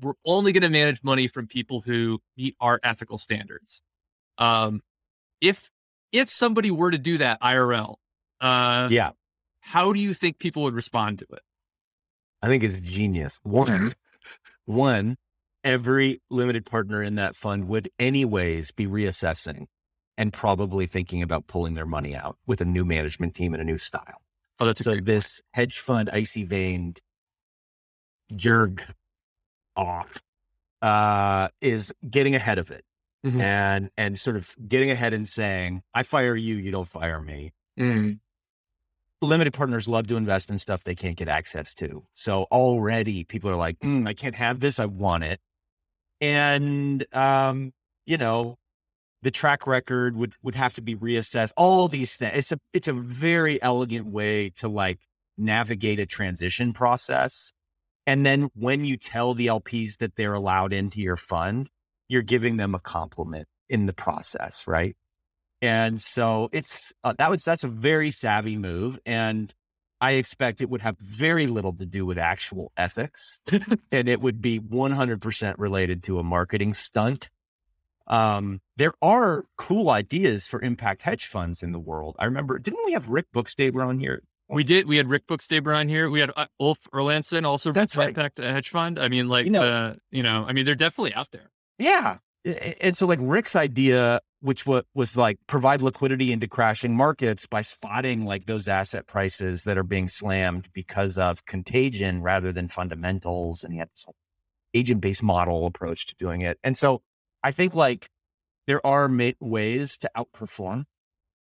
We're 0.01 0.15
only 0.25 0.53
going 0.53 0.63
to 0.63 0.71
manage 0.71 1.03
money 1.03 1.27
from 1.27 1.47
people 1.47 1.83
who 1.83 2.21
meet 2.37 2.57
our 2.61 2.81
ethical 2.83 3.19
standards. 3.19 3.83
Um, 4.39 4.81
if 5.41 5.71
if 6.13 6.31
somebody 6.31 6.71
were 6.71 6.91
to 6.91 6.99
do 6.99 7.19
that 7.19 7.41
IRL, 7.43 7.97
uh, 8.41 8.89
Yeah. 8.91 9.11
how 9.61 9.93
do 9.93 10.01
you 10.01 10.15
think 10.15 10.39
people 10.39 10.63
would 10.65 10.75
respond 10.75 11.19
to 11.21 11.27
it? 11.33 11.43
I 12.43 12.49
think 12.49 12.63
it's 12.63 12.81
genius. 12.81 13.39
One, 13.43 13.93
one, 14.65 15.17
every 15.65 16.21
limited 16.31 16.65
partner 16.67 17.03
in 17.03 17.17
that 17.17 17.37
fund 17.37 17.69
would 17.69 17.91
anyways 17.99 18.71
be 18.71 18.87
reassessing 18.87 19.67
and 20.17 20.33
probably 20.33 20.87
thinking 20.87 21.23
about 21.23 21.47
pulling 21.47 21.75
their 21.75 21.87
money 21.87 22.15
out 22.15 22.39
with 22.47 22.61
a 22.61 22.65
new 22.65 22.85
management 22.85 23.35
team 23.35 23.53
and 23.53 23.61
a 23.61 23.65
new 23.65 23.79
style. 23.79 24.23
Oh, 24.59 24.67
that's 24.67 24.83
So 24.83 24.97
this 24.97 25.41
hedge 25.55 25.79
fund 25.79 26.11
icy 26.13 26.45
veined 26.45 27.01
jerk 28.35 28.85
off 29.77 30.23
uh, 30.83 31.49
is 31.61 31.93
getting 32.09 32.35
ahead 32.35 32.59
of 32.59 32.71
it 32.71 32.85
Mhm. 33.25 33.41
and 33.41 33.91
and 33.97 34.19
sort 34.19 34.37
of 34.37 34.55
getting 34.67 34.91
ahead 34.91 35.13
and 35.13 35.29
saying, 35.29 35.83
I 35.95 36.03
fire 36.03 36.37
you, 36.37 36.57
you 36.57 36.71
don't 36.71 36.89
fire 36.89 37.21
me. 37.21 37.53
Mm. 37.79 38.19
Limited 39.23 39.53
partners 39.53 39.89
love 39.89 40.07
to 40.09 40.17
invest 40.17 40.51
in 40.51 40.59
stuff 40.59 40.85
they 40.85 40.95
can't 40.95 41.17
get 41.17 41.29
access 41.29 41.75
to. 41.75 42.05
So 42.15 42.45
already 42.51 43.25
people 43.25 43.51
are 43.51 43.57
like, 43.57 43.79
"Mm, 43.81 44.09
I 44.09 44.15
can't 44.15 44.35
have 44.35 44.61
this. 44.61 44.79
I 44.79 44.87
want 44.87 45.25
it. 45.25 45.41
And, 46.21 47.05
um, 47.15 47.73
you 48.07 48.17
know, 48.19 48.57
the 49.23 49.31
track 49.31 49.67
record 49.67 50.17
would, 50.17 50.35
would 50.43 50.55
have 50.55 50.75
to 50.75 50.83
be 50.83 50.97
reassessed. 50.97 51.53
All 51.57 51.89
these 51.89 52.17
things. 52.17 52.37
It's 52.37 52.53
a, 52.53 52.59
it's 52.73 52.89
a 52.89 52.93
very 52.93 53.61
elegant 53.63 54.07
way 54.07 54.51
to 54.57 54.69
like 54.69 55.01
navigate 55.37 55.99
a 55.99 56.07
transition 56.07 56.73
process. 56.73 57.53
And 58.07 58.25
then 58.25 58.51
when 58.55 58.85
you 58.85 58.97
tell 58.97 59.35
the 59.35 59.47
LPs 59.47 59.99
that 59.99 60.17
they're 60.17 60.35
allowed 60.35 60.73
into 60.73 61.01
your 61.01 61.17
fund, 61.17 61.69
you're 62.09 62.23
giving 62.23 62.57
them 62.57 62.75
a 62.75 62.81
compliment 62.81 63.47
in 63.69 63.87
the 63.87 63.93
process, 63.93 64.67
right? 64.67 64.97
And 65.63 66.01
so 66.01 66.49
it's 66.53 66.93
uh, 67.05 67.15
that 67.19 67.31
was 67.31 67.43
that's 67.43 67.65
a 67.65 67.69
very 67.69 68.11
savvy 68.11 68.57
move, 68.57 68.99
and 69.05 69.55
I 70.01 70.13
expect 70.13 70.61
it 70.63 70.71
would 70.71 70.81
have 70.81 70.97
very 70.99 71.47
little 71.47 71.75
to 71.75 71.85
do 71.85 72.07
with 72.07 72.17
actual 72.19 72.73
ethics, 72.77 73.41
and 73.93 74.09
it 74.09 74.21
would 74.23 74.41
be 74.41 74.59
100% 74.59 75.55
related 75.59 76.03
to 76.05 76.19
a 76.19 76.23
marketing 76.25 76.73
stunt. 76.73 77.29
Um, 78.07 78.61
there 78.77 78.95
are 79.03 79.45
cool 79.59 79.91
ideas 79.91 80.47
for 80.47 80.61
impact 80.63 81.03
hedge 81.03 81.27
funds 81.27 81.63
in 81.63 81.73
the 81.73 81.79
world. 81.79 82.17
I 82.19 82.25
remember, 82.25 82.59
didn't 82.59 82.85
we 82.87 82.93
have 82.93 83.09
Rick 83.09 83.27
Bookstaber 83.35 83.87
on 83.87 84.01
here? 84.01 84.23
We 84.49 84.65
did. 84.65 84.87
We 84.89 84.97
had 84.97 85.09
Rick 85.09 85.27
Bookstaber 85.29 85.77
on 85.79 85.87
here. 85.89 86.11
We 86.11 86.19
had 86.19 86.33
uh, 86.37 86.47
Ulf 86.59 86.79
Erlandsson 86.93 87.45
also. 87.47 87.71
That's 87.71 87.97
right. 87.97 88.09
Impact 88.09 88.39
hedge 88.39 88.71
fund. 88.71 88.99
I 88.99 89.09
mean, 89.09 89.29
like, 89.29 89.45
You 89.45 89.53
know- 89.53 89.63
uh, 89.63 89.95
you 90.11 90.23
know, 90.25 90.45
I 90.49 90.53
mean, 90.55 90.65
they're 90.65 90.75
definitely 90.75 91.15
out 91.15 91.31
there. 91.31 91.51
Yeah. 91.79 92.19
And 92.45 92.97
so 92.97 93.07
like 93.07 93.19
Rick's 93.21 93.55
idea, 93.55 94.21
which 94.41 94.67
was, 94.67 94.85
was 94.95 95.17
like 95.17 95.39
provide 95.47 95.83
liquidity 95.83 96.33
into 96.33 96.49
crashing 96.49 96.97
markets 96.97 97.47
by 97.47 97.63
spotting 97.63 98.25
like 98.25 98.47
those 98.47 98.67
asset 98.67 99.07
prices 99.07 99.65
that 99.65 99.77
are 99.77 99.83
being 99.85 100.09
slammed 100.09 100.69
because 100.73 101.19
of 101.19 101.45
contagion 101.45 102.23
rather 102.23 102.51
than 102.51 102.69
fundamentals. 102.69 103.63
And 103.63 103.73
he 103.75 103.79
had 103.79 103.91
this 103.91 104.07
agent 104.73 105.03
based 105.03 105.23
model 105.23 105.67
approach 105.67 106.07
to 106.07 106.15
doing 106.19 106.41
it. 106.41 106.59
And 106.65 106.77
so 106.77 107.03
I 107.43 107.51
think 107.51 107.75
like 107.75 108.09
there 108.67 108.85
are 108.87 109.09
ma- 109.09 109.33
ways 109.41 109.99
to 109.99 110.11
outperform 110.17 110.85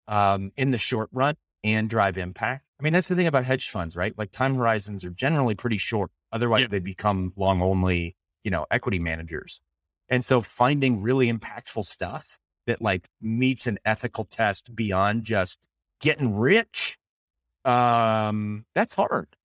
um, 0.07 0.51
in 0.55 0.71
the 0.71 0.77
short 0.77 1.09
run 1.11 1.35
and 1.63 1.89
drive 1.89 2.17
impact. 2.17 2.63
I 2.79 2.83
mean, 2.83 2.93
that's 2.93 3.07
the 3.07 3.15
thing 3.15 3.27
about 3.27 3.43
hedge 3.45 3.69
funds, 3.69 3.95
right? 3.95 4.13
Like 4.17 4.31
time 4.31 4.55
horizons 4.55 5.03
are 5.03 5.09
generally 5.09 5.55
pretty 5.55 5.77
short. 5.77 6.11
Otherwise, 6.31 6.61
Yeah. 6.63 6.67
they 6.67 6.79
become 6.79 7.33
long 7.35 7.61
only, 7.61 8.15
you 8.43 8.51
know, 8.51 8.65
equity 8.71 8.99
managers. 8.99 9.59
And 10.09 10.23
so 10.23 10.41
finding 10.41 11.01
really 11.01 11.31
impactful 11.31 11.85
stuff 11.85 12.37
that 12.67 12.81
like 12.81 13.07
meets 13.21 13.67
an 13.67 13.77
ethical 13.85 14.25
test 14.25 14.75
beyond 14.75 15.23
just 15.23 15.59
getting 16.01 16.35
rich, 16.35 16.97
um, 17.63 18.65
that's 18.75 18.93
hard, 18.93 19.35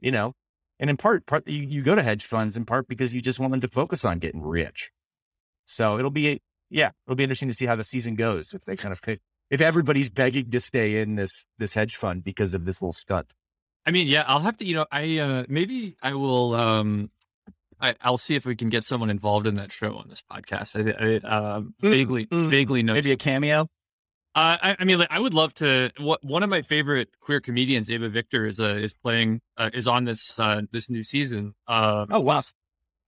you 0.00 0.10
know. 0.10 0.34
And 0.80 0.90
in 0.90 0.96
part, 0.96 1.26
part 1.26 1.48
you, 1.48 1.62
you 1.62 1.82
go 1.82 1.94
to 1.94 2.02
hedge 2.02 2.24
funds 2.24 2.56
in 2.56 2.64
part 2.64 2.88
because 2.88 3.14
you 3.14 3.22
just 3.22 3.38
want 3.38 3.52
them 3.52 3.60
to 3.60 3.68
focus 3.68 4.04
on 4.04 4.18
getting 4.18 4.42
rich. 4.42 4.90
So 5.64 5.98
it'll 5.98 6.10
be, 6.10 6.40
yeah, 6.68 6.90
it'll 7.06 7.16
be 7.16 7.24
interesting 7.24 7.48
to 7.48 7.54
see 7.54 7.66
how 7.66 7.76
the 7.76 7.84
season 7.84 8.16
goes 8.16 8.52
if 8.52 8.64
they 8.64 8.76
kind 8.76 8.92
of 8.92 9.00
pick, 9.00 9.20
if 9.50 9.60
everybody's 9.60 10.10
begging 10.10 10.50
to 10.50 10.60
stay 10.60 11.00
in 11.00 11.14
this 11.14 11.44
this 11.58 11.74
hedge 11.74 11.96
fund 11.96 12.24
because 12.24 12.54
of 12.54 12.64
this 12.64 12.82
little 12.82 12.92
stunt. 12.92 13.32
I 13.86 13.90
mean, 13.90 14.08
yeah, 14.08 14.24
I'll 14.26 14.40
have 14.40 14.56
to, 14.58 14.64
you 14.64 14.74
know, 14.74 14.86
I 14.90 15.18
uh 15.18 15.44
maybe 15.48 15.96
I 16.02 16.14
will 16.14 16.54
um 16.54 17.10
I, 17.84 17.94
I'll 18.00 18.18
see 18.18 18.34
if 18.34 18.46
we 18.46 18.56
can 18.56 18.70
get 18.70 18.84
someone 18.84 19.10
involved 19.10 19.46
in 19.46 19.56
that 19.56 19.70
show 19.70 19.94
on 19.96 20.08
this 20.08 20.22
podcast. 20.30 20.74
I, 20.74 21.26
I 21.28 21.54
um, 21.54 21.74
Mm, 21.82 21.90
vaguely 21.90 22.26
mm. 22.26 22.50
vaguely 22.50 22.82
know. 22.82 22.94
Maybe 22.94 23.12
a 23.12 23.16
cameo. 23.16 23.68
Uh, 24.36 24.56
I, 24.60 24.76
I 24.80 24.84
mean, 24.84 24.98
like, 24.98 25.12
I 25.12 25.20
would 25.20 25.34
love 25.34 25.54
to. 25.54 25.90
What 25.98 26.24
one 26.24 26.42
of 26.42 26.50
my 26.50 26.62
favorite 26.62 27.10
queer 27.20 27.40
comedians, 27.40 27.88
Ava 27.90 28.08
Victor, 28.08 28.46
is 28.46 28.58
uh, 28.58 28.76
is 28.76 28.94
playing 28.94 29.40
uh, 29.56 29.70
is 29.72 29.86
on 29.86 30.04
this 30.04 30.38
uh, 30.38 30.62
this 30.72 30.88
new 30.90 31.02
season. 31.02 31.54
Uh, 31.68 32.06
Oh 32.10 32.20
wow, 32.20 32.40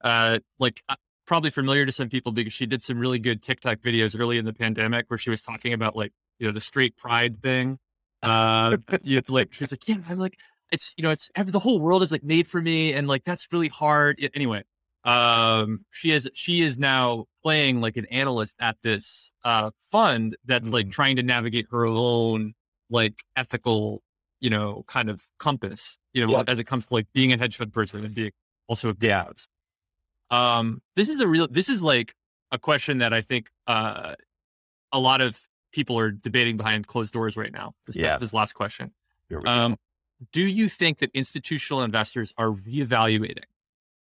uh, 0.04 0.38
like 0.58 0.82
uh, 0.88 0.94
probably 1.26 1.50
familiar 1.50 1.86
to 1.86 1.92
some 1.92 2.08
people 2.08 2.32
because 2.32 2.52
she 2.52 2.66
did 2.66 2.82
some 2.82 2.98
really 2.98 3.18
good 3.18 3.42
TikTok 3.42 3.78
videos 3.78 4.18
early 4.18 4.38
in 4.38 4.44
the 4.44 4.52
pandemic 4.52 5.06
where 5.08 5.18
she 5.18 5.30
was 5.30 5.42
talking 5.42 5.72
about 5.72 5.96
like 5.96 6.12
you 6.38 6.46
know 6.46 6.52
the 6.52 6.60
straight 6.60 6.96
pride 6.96 7.42
thing. 7.42 7.78
Uh, 8.22 8.76
you 9.02 9.22
like 9.28 9.52
she's 9.52 9.72
like, 9.72 9.88
yeah, 9.88 9.96
I'm 10.08 10.18
like, 10.18 10.38
it's 10.72 10.94
you 10.96 11.02
know, 11.02 11.10
it's 11.10 11.30
the 11.36 11.58
whole 11.58 11.80
world 11.80 12.02
is 12.02 12.12
like 12.12 12.24
made 12.24 12.46
for 12.48 12.60
me, 12.60 12.92
and 12.92 13.06
like 13.08 13.24
that's 13.24 13.48
really 13.52 13.68
hard. 13.68 14.18
Anyway, 14.34 14.62
um, 15.04 15.84
she 15.90 16.10
is 16.10 16.28
she 16.34 16.62
is 16.62 16.78
now 16.78 17.26
playing 17.42 17.80
like 17.80 17.96
an 17.96 18.06
analyst 18.06 18.56
at 18.60 18.76
this 18.82 19.30
uh 19.44 19.70
fund 19.90 20.36
that's 20.44 20.70
like 20.70 20.86
Mhm. 20.86 20.92
trying 20.92 21.16
to 21.16 21.22
navigate 21.22 21.66
her 21.70 21.86
own 21.86 22.54
like 22.90 23.22
ethical, 23.36 24.02
you 24.40 24.50
know, 24.50 24.84
kind 24.86 25.08
of 25.10 25.22
compass. 25.38 25.98
You 26.12 26.26
know, 26.26 26.44
as 26.48 26.58
it 26.58 26.64
comes 26.64 26.86
to 26.86 26.94
like 26.94 27.06
being 27.12 27.32
a 27.32 27.36
hedge 27.38 27.56
fund 27.56 27.72
person 27.72 28.04
and 28.04 28.14
being 28.14 28.32
also 28.68 28.90
a 28.90 28.94
Yeah. 29.00 29.26
um, 30.30 30.82
this 30.96 31.08
is 31.08 31.20
a 31.20 31.26
real. 31.28 31.46
This 31.48 31.68
is 31.68 31.82
like 31.82 32.14
a 32.50 32.58
question 32.58 32.98
that 32.98 33.12
I 33.12 33.20
think 33.20 33.50
uh, 33.66 34.14
a 34.92 34.98
lot 34.98 35.20
of 35.20 35.40
people 35.72 35.98
are 35.98 36.10
debating 36.10 36.56
behind 36.56 36.86
closed 36.86 37.12
doors 37.12 37.36
right 37.36 37.52
now. 37.52 37.74
This, 37.86 37.96
Yeah. 37.96 38.18
This 38.18 38.32
last 38.32 38.54
question. 38.54 38.92
Here 39.28 39.38
we 39.38 39.44
go. 39.44 39.50
Um, 39.50 39.76
do 40.32 40.42
you 40.42 40.68
think 40.68 40.98
that 40.98 41.10
institutional 41.14 41.82
investors 41.82 42.32
are 42.38 42.48
reevaluating 42.48 43.44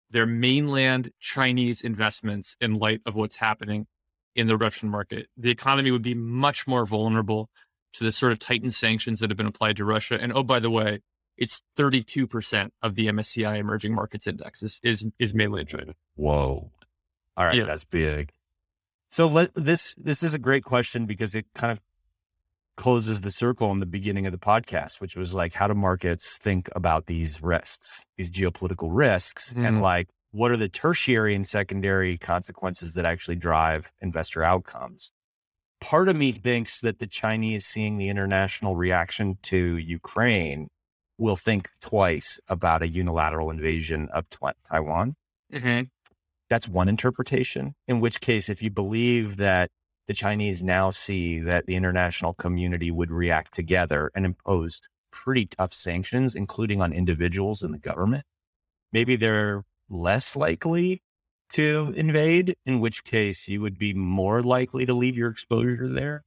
their 0.09 0.25
mainland 0.25 1.11
Chinese 1.19 1.81
investments 1.81 2.55
in 2.61 2.75
light 2.75 3.01
of 3.05 3.15
what's 3.15 3.37
happening 3.37 3.87
in 4.35 4.47
the 4.47 4.57
Russian 4.57 4.89
market? 4.89 5.27
The 5.37 5.51
economy 5.51 5.91
would 5.91 6.01
be 6.01 6.13
much 6.13 6.67
more 6.67 6.85
vulnerable 6.85 7.49
to 7.93 8.03
the 8.03 8.11
sort 8.11 8.31
of 8.31 8.39
tightened 8.39 8.73
sanctions 8.73 9.19
that 9.19 9.29
have 9.29 9.37
been 9.37 9.45
applied 9.47 9.77
to 9.77 9.85
Russia. 9.85 10.17
And 10.21 10.31
oh, 10.33 10.43
by 10.43 10.59
the 10.59 10.69
way, 10.69 11.01
it's 11.37 11.61
32% 11.77 12.69
of 12.81 12.95
the 12.95 13.07
MSCI 13.07 13.57
emerging 13.57 13.93
markets 13.93 14.27
index 14.27 14.63
is, 14.63 14.79
is, 14.83 15.05
is 15.19 15.33
mainland 15.33 15.67
China. 15.67 15.93
Whoa. 16.15 16.71
All 17.37 17.45
right, 17.45 17.55
Yeah. 17.55 17.65
that's 17.65 17.83
big. 17.83 18.31
So 19.11 19.27
let 19.27 19.53
this 19.55 19.95
this 19.95 20.23
is 20.23 20.33
a 20.33 20.39
great 20.39 20.63
question 20.65 21.05
because 21.05 21.35
it 21.35 21.45
kind 21.53 21.71
of 21.71 21.81
closes 22.77 23.21
the 23.21 23.31
circle 23.31 23.71
in 23.71 23.79
the 23.79 23.85
beginning 23.85 24.25
of 24.25 24.31
the 24.31 24.37
podcast, 24.37 24.99
which 24.99 25.15
was 25.15 25.33
like 25.33 25.53
how 25.53 25.67
do 25.67 25.73
markets 25.73 26.37
think 26.37 26.69
about 26.75 27.05
these 27.05 27.41
risks, 27.41 28.03
these 28.17 28.29
geopolitical 28.29 28.89
risks, 28.91 29.53
and 29.53 29.77
Mhm. 29.77 29.81
like 29.81 30.09
what 30.31 30.51
are 30.51 30.57
the 30.57 30.67
tertiary 30.67 31.33
and 31.33 31.47
secondary 31.47 32.17
consequences 32.17 32.93
that 32.93 33.05
actually 33.05 33.37
drive 33.37 33.91
investor 34.01 34.43
outcomes? 34.43 35.11
Part 35.79 36.09
of 36.09 36.15
me 36.17 36.31
thinks 36.33 36.81
that 36.81 36.99
the 36.99 37.07
Chinese 37.07 37.65
seeing 37.65 37.97
the 37.97 38.09
international 38.09 38.75
reaction 38.75 39.37
to 39.43 39.77
Ukraine 39.77 40.67
will 41.17 41.35
think 41.37 41.69
twice 41.79 42.37
about 42.49 42.81
a 42.81 42.87
unilateral 42.87 43.49
invasion 43.49 44.09
of 44.09 44.25
Taiwan. 44.29 45.15
Mm-hmm. 45.53 45.83
That's 46.49 46.67
one 46.67 46.89
interpretation. 46.89 47.75
In 47.87 47.99
which 48.01 48.19
case, 48.19 48.49
if 48.49 48.61
you 48.61 48.69
believe 48.69 49.37
that 49.37 49.71
the 50.07 50.13
Chinese 50.13 50.61
now 50.63 50.91
see 50.91 51.39
that 51.39 51.65
the 51.65 51.75
international 51.75 52.33
community 52.33 52.91
would 52.91 53.11
react 53.11 53.53
together 53.53 54.11
and 54.15 54.25
impose 54.25 54.81
pretty 55.11 55.45
tough 55.45 55.73
sanctions, 55.73 56.35
including 56.35 56.81
on 56.81 56.93
individuals 56.93 57.63
in 57.63 57.71
the 57.71 57.79
government, 57.79 58.25
maybe 58.91 59.15
they're 59.15 59.63
less 59.89 60.35
likely 60.35 61.01
to 61.49 61.93
invade, 61.95 62.55
in 62.65 62.79
which 62.79 63.03
case 63.03 63.47
you 63.47 63.61
would 63.61 63.77
be 63.77 63.93
more 63.93 64.41
likely 64.43 64.85
to 64.85 64.93
leave 64.93 65.17
your 65.17 65.29
exposure 65.29 65.87
there. 65.87 66.23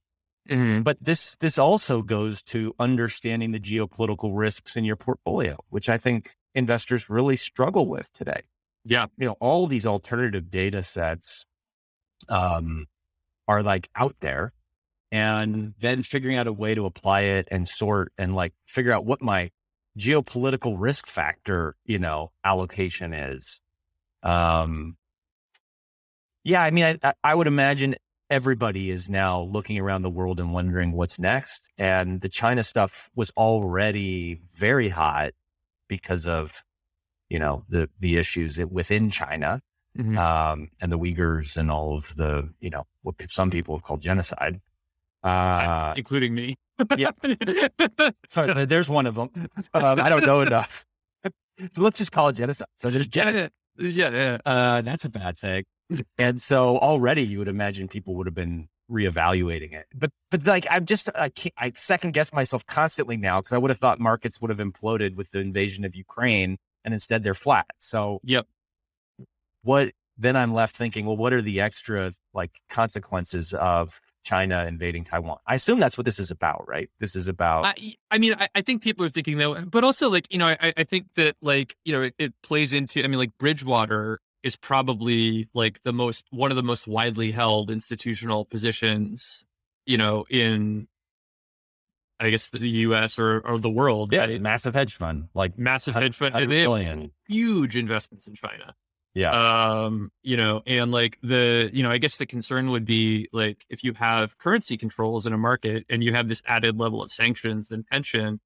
Mm-hmm. 0.49 0.81
But 0.81 0.97
this 1.01 1.35
this 1.35 1.57
also 1.59 2.01
goes 2.01 2.41
to 2.43 2.73
understanding 2.79 3.51
the 3.51 3.59
geopolitical 3.59 4.31
risks 4.33 4.75
in 4.75 4.83
your 4.85 4.95
portfolio, 4.95 5.57
which 5.69 5.89
I 5.89 5.97
think 5.97 6.35
investors 6.55 7.09
really 7.09 7.35
struggle 7.35 7.85
with 7.87 8.11
today 8.11 8.41
Yeah. 8.83 9.05
you 9.17 9.27
know 9.27 9.35
all 9.39 9.67
these 9.67 9.85
alternative 9.85 10.49
data 10.49 10.81
sets 10.81 11.45
um 12.27 12.87
are 13.49 13.63
like 13.63 13.89
out 13.95 14.15
there 14.21 14.53
and 15.11 15.73
then 15.79 16.03
figuring 16.03 16.37
out 16.37 16.47
a 16.47 16.53
way 16.53 16.75
to 16.75 16.85
apply 16.85 17.21
it 17.21 17.47
and 17.49 17.67
sort 17.67 18.13
and 18.17 18.35
like 18.35 18.53
figure 18.67 18.93
out 18.93 19.05
what 19.05 19.21
my 19.21 19.49
geopolitical 19.97 20.75
risk 20.77 21.07
factor 21.07 21.75
you 21.83 21.97
know 21.99 22.31
allocation 22.45 23.11
is 23.13 23.59
um 24.23 24.95
yeah 26.43 26.61
i 26.61 26.69
mean 26.69 26.97
I- 27.03 27.13
I, 27.23 27.35
would 27.35 27.47
imagine 27.47 27.95
everybody 28.29 28.91
is 28.91 29.09
now 29.09 29.41
looking 29.41 29.79
around 29.79 30.03
the 30.03 30.09
world 30.11 30.39
and 30.39 30.53
wondering 30.53 30.91
what's 30.91 31.17
next 31.19 31.69
and 31.77 32.21
the 32.21 32.29
china 32.29 32.63
stuff 32.63 33.09
was 33.15 33.31
already 33.31 34.39
very 34.55 34.89
hot 34.89 35.31
because 35.87 36.27
of 36.27 36.61
you 37.29 37.39
know 37.39 37.63
the 37.67 37.89
the 37.99 38.17
issues 38.17 38.57
within 38.57 39.09
China 39.09 39.61
Mhm. 39.99 40.17
um, 40.17 40.69
and 40.79 40.91
the 40.91 40.97
Uyghurs 40.97 41.57
and 41.57 41.69
all 41.69 41.97
of 41.97 42.15
the 42.15 42.53
you 42.59 42.69
know 42.69 42.85
what 43.01 43.15
some 43.29 43.49
people 43.51 43.75
have 43.75 43.83
called 43.83 44.01
genocide. 44.01 44.61
Uh, 45.23 45.93
including 45.97 46.33
me. 46.33 46.55
yeah. 46.97 47.11
so 48.29 48.53
there's 48.65 48.87
one 48.89 49.05
of 49.05 49.15
them. 49.15 49.29
Um, 49.73 49.99
I 49.99 50.07
don't 50.09 50.25
know 50.25 50.41
enough, 50.41 50.85
so 51.71 51.81
let's 51.81 51.97
just 51.97 52.11
call 52.13 52.29
it 52.29 52.33
genocide. 52.33 52.67
So 52.77 52.89
there's 52.89 53.07
genocide. 53.09 53.51
yeah, 53.77 54.09
yeah. 54.09 54.37
Uh, 54.45 54.81
that's 54.81 55.03
a 55.05 55.09
bad 55.09 55.37
thing. 55.37 55.65
And 56.17 56.39
so 56.39 56.77
already 56.77 57.23
you 57.23 57.39
would 57.39 57.47
imagine 57.47 57.87
people 57.87 58.15
would 58.15 58.27
have 58.27 58.35
been 58.35 58.69
reevaluating 58.89 59.73
it. 59.73 59.87
But 59.93 60.11
but 60.31 60.45
like 60.45 60.65
I'm 60.71 60.85
just 60.85 61.09
I 61.15 61.29
can't, 61.29 61.53
I 61.57 61.71
second 61.75 62.13
guess 62.13 62.31
myself 62.31 62.65
constantly 62.65 63.17
now 63.17 63.39
because 63.39 63.53
I 63.53 63.57
would 63.57 63.69
have 63.71 63.79
thought 63.79 63.99
markets 63.99 64.39
would 64.39 64.49
have 64.51 64.59
imploded 64.59 65.15
with 65.15 65.31
the 65.31 65.39
invasion 65.39 65.83
of 65.83 65.95
Ukraine 65.95 66.57
and 66.85 66.93
instead 66.93 67.23
they're 67.23 67.33
flat. 67.33 67.67
So 67.79 68.19
Yep. 68.23 68.47
What 69.63 69.91
then 70.17 70.35
I'm 70.35 70.53
left 70.53 70.75
thinking, 70.75 71.05
well, 71.05 71.15
what 71.17 71.31
are 71.33 71.41
the 71.41 71.61
extra 71.61 72.11
like 72.33 72.51
consequences 72.69 73.53
of 73.53 73.99
China 74.23 74.65
invading 74.67 75.05
Taiwan. 75.05 75.37
I 75.47 75.55
assume 75.55 75.79
that's 75.79 75.97
what 75.97 76.05
this 76.05 76.19
is 76.19 76.29
about, 76.29 76.65
right? 76.67 76.89
This 76.99 77.15
is 77.15 77.27
about 77.27 77.65
I, 77.65 77.95
I 78.11 78.17
mean, 78.17 78.35
I, 78.37 78.47
I 78.53 78.61
think 78.61 78.83
people 78.83 79.05
are 79.05 79.09
thinking 79.09 79.37
that, 79.37 79.49
uh, 79.49 79.61
but 79.61 79.83
also 79.83 80.09
like 80.09 80.27
you 80.29 80.37
know, 80.37 80.47
I, 80.47 80.73
I 80.77 80.83
think 80.83 81.07
that 81.15 81.35
like 81.41 81.75
you 81.85 81.93
know, 81.93 82.01
it, 82.03 82.13
it 82.17 82.33
plays 82.43 82.73
into. 82.73 83.03
I 83.03 83.07
mean, 83.07 83.17
like 83.19 83.31
Bridgewater 83.39 84.19
is 84.43 84.55
probably 84.55 85.47
like 85.53 85.81
the 85.83 85.93
most 85.93 86.25
one 86.31 86.51
of 86.51 86.57
the 86.57 86.63
most 86.63 86.87
widely 86.87 87.31
held 87.31 87.71
institutional 87.71 88.45
positions, 88.45 89.43
you 89.85 89.97
know, 89.97 90.25
in 90.29 90.87
I 92.19 92.29
guess 92.29 92.49
the 92.49 92.67
U.S. 92.69 93.17
or 93.17 93.39
or 93.39 93.57
the 93.57 93.69
world. 93.69 94.11
yeah, 94.11 94.25
right? 94.25 94.41
massive 94.41 94.75
hedge 94.75 94.95
fund, 94.95 95.29
like 95.33 95.57
massive 95.57 95.95
hedge 95.95 96.15
fund. 96.15 96.33
100 96.33 96.43
and 96.43 96.51
They 96.51 96.59
have 96.59 96.65
billion. 96.67 97.11
huge 97.27 97.77
investments 97.77 98.27
in 98.27 98.35
China. 98.35 98.75
Yeah. 99.13 99.31
Um, 99.31 100.11
you 100.21 100.37
know, 100.37 100.61
and 100.65 100.91
like 100.91 101.17
the, 101.21 101.69
you 101.73 101.83
know, 101.83 101.91
I 101.91 101.97
guess 101.97 102.17
the 102.17 102.25
concern 102.25 102.69
would 102.69 102.85
be 102.85 103.27
like 103.33 103.65
if 103.69 103.83
you 103.83 103.93
have 103.93 104.37
currency 104.37 104.77
controls 104.77 105.25
in 105.25 105.33
a 105.33 105.37
market 105.37 105.85
and 105.89 106.03
you 106.03 106.13
have 106.13 106.27
this 106.27 106.43
added 106.45 106.77
level 106.77 107.01
of 107.01 107.11
sanctions 107.11 107.71
and 107.71 107.85
tension, 107.87 108.39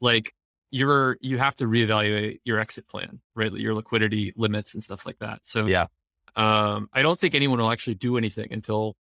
like 0.00 0.34
you're 0.70 1.16
you 1.20 1.38
have 1.38 1.54
to 1.56 1.66
reevaluate 1.66 2.40
your 2.44 2.58
exit 2.58 2.88
plan, 2.88 3.20
right? 3.34 3.52
Your 3.52 3.74
liquidity 3.74 4.32
limits 4.36 4.74
and 4.74 4.82
stuff 4.82 5.06
like 5.06 5.18
that. 5.18 5.40
So 5.44 5.66
Yeah. 5.66 5.86
um, 6.34 6.88
I 6.92 7.02
don't 7.02 7.20
think 7.20 7.34
anyone 7.34 7.58
will 7.58 7.70
actually 7.70 7.94
do 7.94 8.16
anything 8.16 8.52
until 8.52 8.96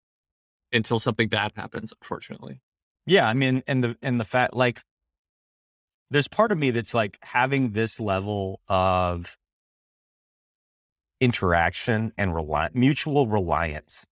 until 0.73 0.99
something 0.99 1.29
bad 1.29 1.53
happens, 1.57 1.93
unfortunately. 1.93 2.61
Yeah, 3.07 3.29
I 3.29 3.35
mean, 3.35 3.63
and 3.67 3.85
the 3.85 3.97
and 4.03 4.19
the 4.19 4.25
fact 4.25 4.55
like 4.55 4.81
there's 6.11 6.29
part 6.29 6.53
of 6.53 6.59
me 6.59 6.71
that's 6.71 6.95
like 6.95 7.19
having 7.23 7.71
this 7.71 7.99
level 8.01 8.61
of 8.69 9.37
interaction 11.21 12.13
and 12.19 12.35
rely 12.35 12.71
mutual 12.75 13.27
reliance. 13.27 14.07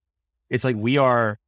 It's 0.51 0.65
like 0.65 0.77
we 0.77 0.99
are 0.99 1.39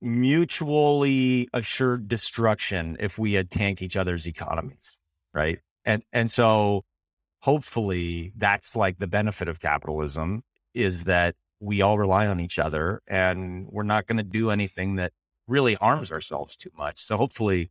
mutually 0.00 1.48
assured 1.52 2.08
destruction 2.08 2.96
if 3.00 3.18
we 3.18 3.32
had 3.32 3.50
tank 3.50 3.82
each 3.82 3.96
other's 3.96 4.26
economies, 4.26 4.98
right? 5.34 5.58
And 5.84 6.04
and 6.12 6.30
so 6.30 6.84
hopefully 7.40 8.32
that's 8.36 8.76
like 8.76 8.98
the 8.98 9.06
benefit 9.06 9.48
of 9.48 9.60
capitalism 9.60 10.42
is 10.74 11.04
that 11.04 11.34
we 11.60 11.82
all 11.82 11.98
rely 11.98 12.26
on 12.26 12.40
each 12.40 12.58
other 12.58 13.02
and 13.06 13.66
we're 13.68 13.82
not 13.82 14.06
going 14.06 14.18
to 14.18 14.22
do 14.22 14.50
anything 14.50 14.96
that 14.96 15.12
really 15.46 15.74
harms 15.74 16.12
ourselves 16.12 16.56
too 16.56 16.70
much. 16.76 17.00
So 17.00 17.16
hopefully, 17.16 17.70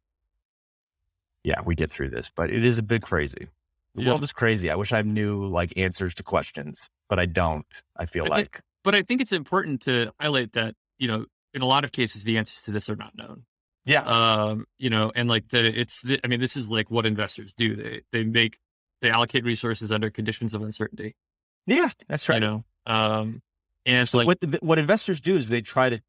yeah, 1.44 1.62
we 1.64 1.76
get 1.76 1.92
through 1.92 2.10
this, 2.10 2.30
but 2.34 2.50
it 2.50 2.66
is 2.66 2.78
a 2.78 2.84
bit 2.84 3.02
crazy. 3.02 3.48
The 3.98 4.04
Yeah. 4.04 4.10
world 4.12 4.24
is 4.24 4.32
crazy. 4.32 4.70
I 4.70 4.76
wish 4.76 4.94
I 4.94 5.02
knew 5.02 5.46
like 5.48 5.74
answers 5.76 6.14
to 6.16 6.24
questions, 6.24 6.88
but 7.10 7.20
I 7.20 7.26
don't. 7.26 7.66
I 7.98 8.06
feel 8.06 8.26
I 8.26 8.30
like, 8.30 8.62
But 8.84 8.96
I 8.96 9.02
think 9.02 9.20
it's 9.20 9.34
important 9.34 9.82
to 9.82 10.14
highlight 10.22 10.54
that, 10.54 10.76
you 11.00 11.08
know, 11.10 11.26
in 11.54 11.62
a 11.62 11.66
lot 11.66 11.84
of 11.84 11.92
cases 11.92 12.24
the 12.24 12.38
answers 12.38 12.62
to 12.64 12.72
this 12.72 12.88
are 12.90 12.96
not 12.96 13.18
known. 13.18 13.44
yeah, 13.86 14.02
um 14.04 14.66
you 14.78 14.90
know 14.90 15.12
and 15.16 15.28
like 15.30 15.48
the 15.50 15.66
it's 15.80 16.02
the, 16.04 16.20
i 16.24 16.28
mean 16.28 16.40
this 16.40 16.56
is 16.58 16.70
like 16.70 16.92
what 16.92 17.06
investors 17.06 17.54
do 17.58 17.76
they 17.76 18.02
they 18.12 18.24
make 18.24 18.60
they 19.02 19.10
allocate 19.10 19.44
resources 19.46 19.92
under 19.92 20.10
conditions 20.12 20.54
of 20.54 20.62
uncertainty 20.62 21.16
yeah, 21.66 21.90
that's 22.08 22.28
right. 22.30 22.36
you 22.36 22.48
know 22.48 22.64
um 22.86 23.42
and 23.86 24.02
it's 24.02 24.12
so 24.12 24.18
like 24.20 24.28
what 24.28 24.40
the, 24.42 24.60
what 24.62 24.78
investors 24.78 25.20
do 25.22 25.38
is 25.38 25.48
they 25.50 25.62
try 25.62 25.90
to, 25.90 26.02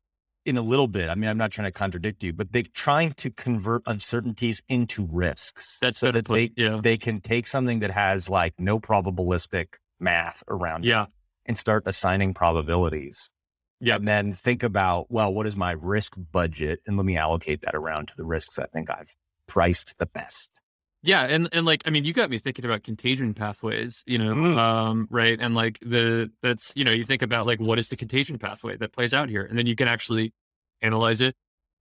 in 0.48 0.56
a 0.56 0.62
little 0.62 0.88
bit. 0.88 1.10
I 1.10 1.14
mean, 1.14 1.30
I'm 1.30 1.38
not 1.38 1.52
trying 1.52 1.66
to 1.66 1.72
contradict 1.72 2.22
you, 2.24 2.32
but 2.32 2.52
they're 2.52 2.62
trying 2.72 3.12
to 3.12 3.30
convert 3.30 3.82
uncertainties 3.86 4.62
into 4.68 5.06
risks. 5.10 5.78
that's 5.80 5.98
so 5.98 6.10
that 6.10 6.24
put, 6.24 6.34
they 6.34 6.50
yeah 6.56 6.80
they 6.82 6.96
can 6.96 7.20
take 7.20 7.46
something 7.46 7.80
that 7.80 7.90
has 7.90 8.28
like 8.28 8.54
no 8.58 8.80
probabilistic 8.80 9.74
math 10.00 10.42
around 10.48 10.84
it 10.84 10.88
yeah 10.88 11.06
and 11.48 11.56
start 11.56 11.82
assigning 11.86 12.34
probabilities. 12.34 13.30
Yeah. 13.80 13.96
And 13.96 14.06
then 14.06 14.34
think 14.34 14.62
about, 14.62 15.10
well, 15.10 15.32
what 15.32 15.46
is 15.46 15.56
my 15.56 15.72
risk 15.72 16.14
budget? 16.16 16.80
And 16.86 16.96
let 16.96 17.06
me 17.06 17.16
allocate 17.16 17.62
that 17.62 17.74
around 17.74 18.08
to 18.08 18.14
the 18.16 18.24
risks 18.24 18.58
I 18.58 18.66
think 18.66 18.90
I've 18.90 19.14
priced 19.46 19.96
the 19.98 20.06
best. 20.06 20.50
Yeah 21.02 21.22
and 21.24 21.48
and 21.52 21.64
like 21.64 21.82
i 21.86 21.90
mean 21.90 22.04
you 22.04 22.12
got 22.12 22.28
me 22.30 22.38
thinking 22.38 22.64
about 22.64 22.82
contagion 22.82 23.32
pathways 23.34 24.02
you 24.06 24.18
know 24.18 24.34
Mm. 24.34 24.56
um 24.58 25.06
right 25.10 25.38
and 25.40 25.54
like 25.54 25.78
the 25.80 26.30
that's 26.42 26.72
you 26.76 26.84
know 26.84 26.90
you 26.92 27.04
think 27.04 27.22
about 27.22 27.46
like 27.46 27.60
what 27.60 27.78
is 27.78 27.88
the 27.88 27.96
contagion 27.96 28.38
pathway 28.38 28.76
that 28.76 28.92
plays 28.92 29.14
out 29.14 29.28
here 29.28 29.44
and 29.44 29.58
then 29.58 29.66
you 29.66 29.76
can 29.76 29.86
actually 29.88 30.32
analyze 30.82 31.20
it 31.20 31.34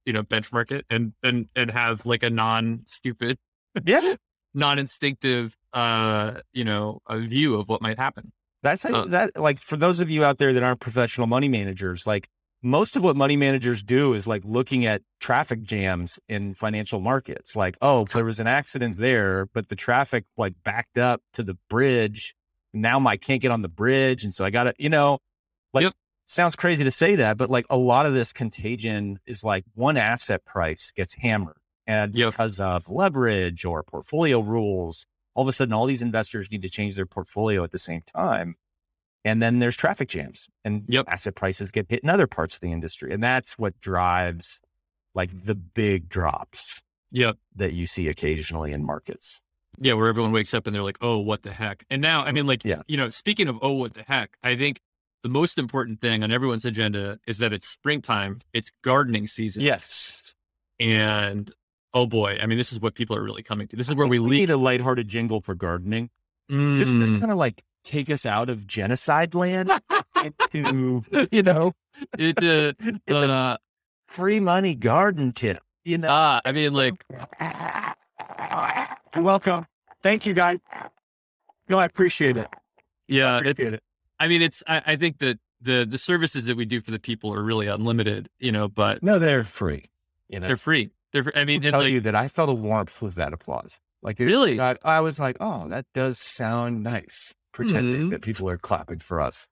you 0.05 0.13
know 0.13 0.23
benchmark 0.23 0.71
it 0.71 0.85
and 0.89 1.13
and 1.23 1.47
and 1.55 1.71
have 1.71 2.05
like 2.05 2.23
a 2.23 2.29
non 2.29 2.81
stupid 2.85 3.37
Yeah. 3.85 4.15
non-instinctive 4.53 5.55
uh 5.73 6.39
you 6.53 6.63
know 6.63 6.99
a 7.07 7.19
view 7.19 7.55
of 7.55 7.67
what 7.69 7.81
might 7.81 7.97
happen 7.97 8.31
That's 8.63 8.83
how, 8.83 8.93
Uh. 8.93 9.05
that 9.07 9.37
like 9.37 9.59
for 9.59 9.77
those 9.77 9.99
of 9.99 10.09
you 10.09 10.23
out 10.23 10.37
there 10.37 10.53
that 10.53 10.63
aren't 10.63 10.79
professional 10.79 11.27
money 11.27 11.47
managers, 11.47 12.05
like 12.07 12.27
most 12.67 12.97
of 12.97 13.03
what 13.03 13.15
money 13.15 13.37
managers 13.37 13.81
do 13.81 14.13
is 14.13 14.27
like 14.27 14.43
looking 14.43 14.85
at 14.85 15.01
traffic 15.21 15.63
jams 15.63 16.19
in 16.27 16.53
financial 16.53 16.99
markets. 16.99 17.55
Like, 17.55 17.77
oh, 17.81 18.05
there 18.13 18.25
was 18.25 18.39
an 18.41 18.47
accident 18.47 18.97
there, 18.97 19.45
but 19.53 19.69
the 19.69 19.75
traffic 19.75 20.25
like 20.35 20.53
backed 20.65 20.97
up 20.97 21.21
to 21.33 21.43
the 21.43 21.57
bridge. 21.69 22.35
Now 22.73 22.99
I 23.07 23.15
can't 23.15 23.41
get 23.41 23.51
on 23.51 23.61
the 23.61 23.69
bridge. 23.69 24.23
And 24.25 24.33
so 24.33 24.43
I 24.43 24.49
got 24.49 24.65
to, 24.65 24.73
you 24.77 24.89
know, 24.89 25.19
like 25.73 25.83
Yep. 25.83 25.93
sounds 26.25 26.55
crazy 26.57 26.83
to 26.83 26.91
say 26.91 27.15
that, 27.15 27.37
but 27.37 27.49
like 27.49 27.65
a 27.69 27.77
lot 27.77 28.05
of 28.05 28.13
this 28.13 28.33
contagion 28.33 29.19
is 29.25 29.43
like 29.45 29.63
one 29.73 29.95
asset 29.95 30.43
price 30.45 30.91
gets 30.91 31.15
hammered. 31.15 31.57
And 31.85 32.13
Yep. 32.13 32.33
because 32.33 32.59
of 32.59 32.89
leverage 32.89 33.63
or 33.63 33.81
portfolio 33.81 34.41
rules, 34.41 35.05
all 35.35 35.43
of 35.43 35.47
a 35.47 35.53
sudden 35.53 35.73
all 35.73 35.85
these 35.85 36.01
investors 36.01 36.51
need 36.51 36.63
to 36.63 36.69
change 36.69 36.97
their 36.97 37.05
portfolio 37.05 37.63
at 37.63 37.71
the 37.71 37.79
same 37.79 38.01
time. 38.13 38.55
And 39.25 39.41
then 39.41 39.59
there's 39.59 39.75
traffic 39.75 40.07
jams 40.09 40.47
and 40.63 40.83
Yep. 40.87 41.05
asset 41.09 41.35
prices 41.35 41.71
get 41.71 41.87
hit 41.89 42.01
in 42.03 42.09
other 42.09 42.27
parts 42.27 42.55
of 42.55 42.61
the 42.61 42.71
industry. 42.71 43.13
And 43.13 43.21
that's 43.21 43.57
what 43.57 43.79
drives 43.81 44.59
like 45.13 45.29
the 45.45 45.55
big 45.55 46.07
drops 46.09 46.81
yeah 47.11 47.31
that 47.55 47.73
you 47.73 47.87
see 47.87 48.07
occasionally 48.07 48.71
in 48.73 48.85
markets. 48.85 49.41
Yeah, 49.79 49.93
where 49.93 50.07
everyone 50.07 50.31
wakes 50.31 50.53
up 50.53 50.65
and 50.67 50.75
they're 50.75 50.83
like, 50.83 50.97
"Oh, 51.01 51.17
what 51.19 51.43
the 51.43 51.51
heck?" 51.51 51.85
And 51.89 52.01
now, 52.01 52.23
I 52.23 52.31
mean, 52.31 52.47
like, 52.47 52.63
Yeah. 52.65 52.81
you 52.87 52.97
know, 52.97 53.09
speaking 53.09 53.47
of 53.47 53.57
"Oh, 53.61 53.73
what 53.73 53.93
the 53.93 54.03
heck," 54.03 54.37
I 54.43 54.55
think 54.55 54.79
the 55.23 55.29
most 55.29 55.57
important 55.57 56.01
thing 56.01 56.23
on 56.23 56.31
everyone's 56.31 56.65
agenda 56.65 57.19
is 57.27 57.37
that 57.39 57.53
it's 57.53 57.67
springtime, 57.67 58.39
it's 58.53 58.71
gardening 58.83 59.27
season, 59.27 59.61
Yes. 59.61 60.33
and 60.79 61.51
oh 61.93 62.05
boy, 62.05 62.37
I 62.41 62.45
mean, 62.45 62.57
this 62.57 62.71
is 62.71 62.79
what 62.79 62.95
people 62.95 63.15
are 63.15 63.23
really 63.23 63.43
coming 63.43 63.67
to. 63.69 63.75
This 63.75 63.89
is 63.89 63.95
where 63.95 64.07
we 64.07 64.19
we 64.19 64.29
need 64.29 64.49
a 64.49 64.57
lighthearted 64.57 65.07
jingle 65.07 65.41
for 65.41 65.55
gardening. 65.55 66.09
Just, 66.49 66.93
just 66.95 67.11
Mm, 67.13 67.19
kind 67.19 67.31
of 67.31 67.37
like 67.37 67.61
take 67.87 68.09
us 68.09 68.25
out 68.25 68.49
of 68.49 68.67
genocide 68.67 69.33
land 69.33 69.71
into, 70.53 71.03
you 71.31 71.41
know, 71.41 71.71
it, 72.17 72.37
uh, 73.09 73.13
uh, 73.13 73.57
free 74.07 74.39
money 74.39 74.75
garden 74.75 75.31
tip. 75.31 75.59
You 75.85 75.97
know, 75.97 76.09
ah, 76.11 76.41
I 76.43 76.51
mean, 76.51 76.73
like, 76.73 77.05
welcome. 79.15 79.65
Thank 80.03 80.25
you 80.25 80.33
guys. 80.33 80.59
No, 81.69 81.79
I 81.79 81.85
appreciate 81.85 82.35
it. 82.35 82.47
yeah, 83.07 83.37
it, 83.37 83.47
Appreciate 83.47 83.73
it. 83.75 83.83
I 84.19 84.27
mean, 84.27 84.41
it's. 84.41 84.63
I, 84.67 84.81
I 84.85 84.95
think 84.97 85.19
that 85.19 85.39
the 85.61 85.87
the 85.89 85.97
services 85.97 86.43
that 86.45 86.57
we 86.57 86.65
do 86.65 86.81
for 86.81 86.91
the 86.91 86.99
people 86.99 87.33
are 87.33 87.41
really 87.41 87.67
unlimited, 87.67 88.27
you 88.39 88.51
know, 88.51 88.67
but 88.67 89.01
No, 89.01 89.17
they're 89.17 89.45
free. 89.45 89.85
You 90.27 90.41
know, 90.41 90.47
they're 90.47 90.57
free. 90.57 90.89
They're. 91.13 91.31
I 91.35 91.45
mean, 91.45 91.61
will 91.61 91.71
tell 91.71 91.81
like, 91.81 91.91
you 91.91 92.01
that 92.01 92.15
I 92.15 92.27
felt 92.27 92.49
a 92.49 92.53
warmth 92.53 93.01
with 93.01 93.15
that 93.15 93.31
applause. 93.31 93.79
Like, 94.01 94.19
it, 94.19 94.25
Really? 94.25 94.59
I, 94.59 94.75
I 94.83 94.99
was 94.99 95.19
like, 95.19 95.37
oh, 95.39 95.69
that 95.69 95.85
does 95.93 96.19
sound 96.19 96.83
nice. 96.83 97.33
Pretending 97.57 98.03
Mhm. 98.03 98.11
that 98.11 98.21
people 98.21 98.47
are 98.49 98.57
clapping 98.59 98.99
for 98.99 99.19
us. 99.19 99.47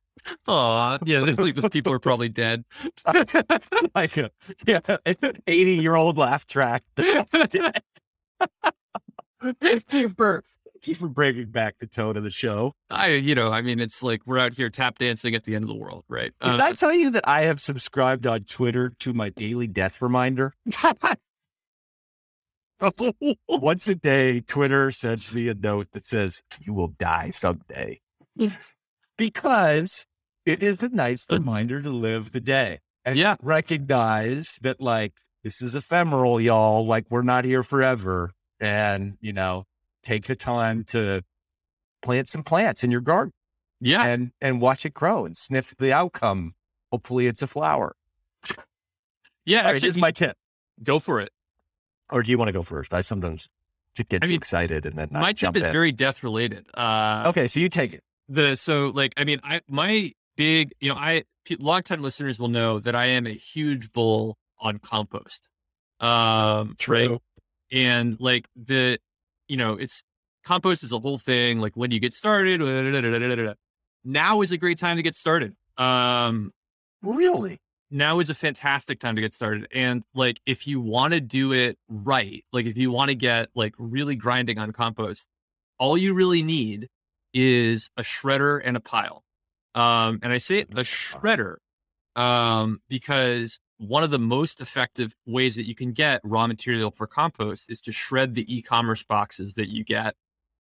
Oh, 0.48 0.98
yeah, 1.06 1.20
like 1.38 1.56
those 1.56 1.70
people 1.70 1.92
are 1.92 1.98
probably 2.00 2.30
dead. 2.30 2.64
like 3.96 4.16
a 4.18 4.30
yeah, 4.68 4.80
an 5.06 5.16
80 5.48 5.72
year 5.78 5.96
old 5.96 6.18
laugh 6.18 6.46
track. 6.46 6.84
Thank 6.96 7.56
you 9.92 10.10
for 10.10 10.44
you 10.84 10.94
for 10.96 11.08
bringing 11.08 11.50
back 11.50 11.80
the 11.80 11.88
tone 11.88 12.16
of 12.16 12.24
the 12.24 12.30
show. 12.30 12.74
I, 12.92 13.08
you 13.14 13.34
know, 13.34 13.52
I 13.52 13.64
mean, 13.64 13.80
it's 13.80 14.04
like 14.04 14.22
we're 14.28 14.38
out 14.38 14.54
here 14.54 14.70
tap 14.70 15.00
dancing 15.00 15.34
at 15.34 15.44
the 15.44 15.56
end 15.56 15.64
of 15.64 15.70
the 15.70 15.76
world, 15.76 16.04
right? 16.08 16.32
Did 16.42 16.60
Uh, 16.60 16.64
I 16.64 16.74
tell 16.74 16.94
you 16.94 17.10
that 17.12 17.28
I 17.28 17.42
have 17.46 17.60
subscribed 17.60 18.28
on 18.28 18.42
Twitter 18.44 18.92
to 19.00 19.14
my 19.14 19.30
daily 19.30 19.66
death 19.68 20.00
reminder? 20.02 20.54
Once 23.50 23.88
a 23.88 23.96
day, 24.02 24.42
Twitter 24.42 24.92
sends 24.92 25.34
me 25.34 25.48
a 25.48 25.54
note 25.54 25.88
that 25.94 26.06
says, 26.06 26.42
You 26.60 26.74
will 26.74 26.90
die 26.90 27.30
someday. 27.30 28.00
because 29.18 30.06
it 30.46 30.62
is 30.62 30.84
a 30.84 30.90
nice 30.90 31.26
uh. 31.30 31.36
reminder 31.38 31.82
to 31.82 31.90
live 31.90 32.32
the 32.32 32.42
day 32.42 32.80
and 33.04 33.18
Yeah. 33.18 33.36
recognize 33.42 34.58
that, 34.62 34.82
like, 34.82 35.14
this 35.44 35.62
is 35.62 35.76
ephemeral, 35.76 36.42
y'all. 36.42 36.86
Like, 36.86 37.06
we're 37.10 37.22
not 37.22 37.46
here 37.46 37.64
forever. 37.64 38.32
And, 38.60 39.18
you 39.22 39.34
know, 39.34 39.66
take 40.04 40.26
the 40.28 40.36
time 40.36 40.84
to 40.86 41.24
plant 42.02 42.30
some 42.30 42.44
plants 42.44 42.84
in 42.84 42.92
your 42.92 43.02
garden 43.02 43.34
yeah, 43.82 44.06
and 44.06 44.32
and 44.40 44.62
watch 44.62 44.86
it 44.86 44.94
grow 44.94 45.26
and 45.26 45.36
sniff 45.36 45.76
the 45.76 45.92
outcome. 45.92 46.54
Hopefully, 46.92 47.28
it's 47.28 47.42
a 47.42 47.48
flower. 47.48 47.96
yeah. 49.46 49.64
That's 49.64 49.74
just 49.82 49.84
just 49.86 50.00
my 50.00 50.12
tip. 50.12 50.38
go 50.84 51.00
for 51.00 51.20
it. 51.20 51.32
Or 52.12 52.24
do 52.24 52.32
you 52.32 52.38
want 52.38 52.50
to 52.50 52.54
go 52.54 52.62
first? 52.62 52.94
I 52.94 53.02
sometimes 53.02 53.48
just 53.96 54.10
get 54.10 54.24
I 54.24 54.26
too 54.26 54.32
mean, 54.32 54.38
excited 54.38 54.86
and 54.86 54.98
then 54.98 55.10
not 55.12 55.22
My 55.22 55.34
tip 55.34 55.56
is 55.56 55.64
in. 55.64 55.72
very 55.72 55.92
death 55.92 56.24
related. 56.24 56.66
Uh, 56.74 57.24
okay. 57.28 57.48
So 57.48 57.60
you 57.60 57.70
take 57.70 57.94
it. 57.94 58.04
the 58.30 58.56
so 58.56 58.90
like 58.94 59.14
I 59.18 59.24
mean, 59.24 59.40
I 59.44 59.62
my 59.68 60.12
big, 60.38 60.74
you 60.80 60.90
know, 60.90 60.96
I 60.96 61.24
longtime 61.60 62.02
listeners 62.02 62.40
will 62.40 62.48
know 62.50 62.80
that 62.80 62.96
I 62.96 63.06
am 63.08 63.26
a 63.28 63.32
huge 63.34 63.92
bull 63.94 64.38
on 64.60 64.80
compost. 64.80 65.50
Um, 66.00 66.76
right? 66.88 67.18
And 67.72 68.18
like 68.20 68.48
the, 68.56 69.00
you 69.48 69.58
know, 69.58 69.74
it's 69.74 70.04
compost 70.44 70.84
is 70.84 70.92
a 70.92 71.00
whole 71.00 71.18
thing. 71.18 71.60
Like 71.60 71.76
when 71.76 71.92
you 71.92 72.00
get 72.00 72.14
started, 72.14 72.62
now 74.04 74.42
is 74.42 74.52
a 74.52 74.58
great 74.58 74.78
time 74.80 74.98
to 74.98 75.04
get 75.04 75.16
started. 75.16 75.56
Um, 75.78 76.52
Really? 77.02 77.60
Now 77.96 78.20
is 78.20 78.30
a 78.30 78.36
fantastic 78.36 79.00
time 79.00 79.16
to 79.16 79.22
get 79.22 79.34
started. 79.34 79.68
And 79.74 80.04
like, 80.14 80.42
if 80.46 80.68
you 80.68 80.82
want 80.82 81.14
to 81.14 81.22
do 81.22 81.54
it 81.54 81.78
right, 81.90 82.44
like 82.52 82.66
if 82.66 82.78
you 82.78 82.92
want 82.92 83.10
to 83.10 83.16
get 83.16 83.50
like 83.56 83.74
really 83.78 84.16
grinding 84.16 84.60
on 84.60 84.72
compost, 84.72 85.28
all 85.80 85.98
you 85.98 86.14
really 86.14 86.44
need 86.44 86.90
is 87.34 87.90
a 87.98 88.02
shredder 88.02 88.62
and 88.64 88.78
a 88.78 88.80
pile. 88.80 89.24
Um, 89.74 90.20
and 90.24 90.32
I 90.32 90.38
say 90.38 90.62
a 90.62 90.66
shredder 90.66 91.56
um, 92.16 92.82
because 92.88 93.60
one 93.78 94.04
of 94.04 94.12
the 94.12 94.20
most 94.20 94.62
effective 94.62 95.14
ways 95.26 95.56
that 95.56 95.68
you 95.68 95.76
can 95.76 95.92
get 95.92 96.22
raw 96.24 96.48
material 96.48 96.92
for 96.92 97.08
compost 97.08 97.70
is 97.70 97.82
to 97.82 97.92
shred 97.92 98.36
the 98.36 98.56
e-commerce 98.56 99.04
boxes 99.04 99.54
that 99.56 99.70
you 99.70 99.84
get 99.84 100.16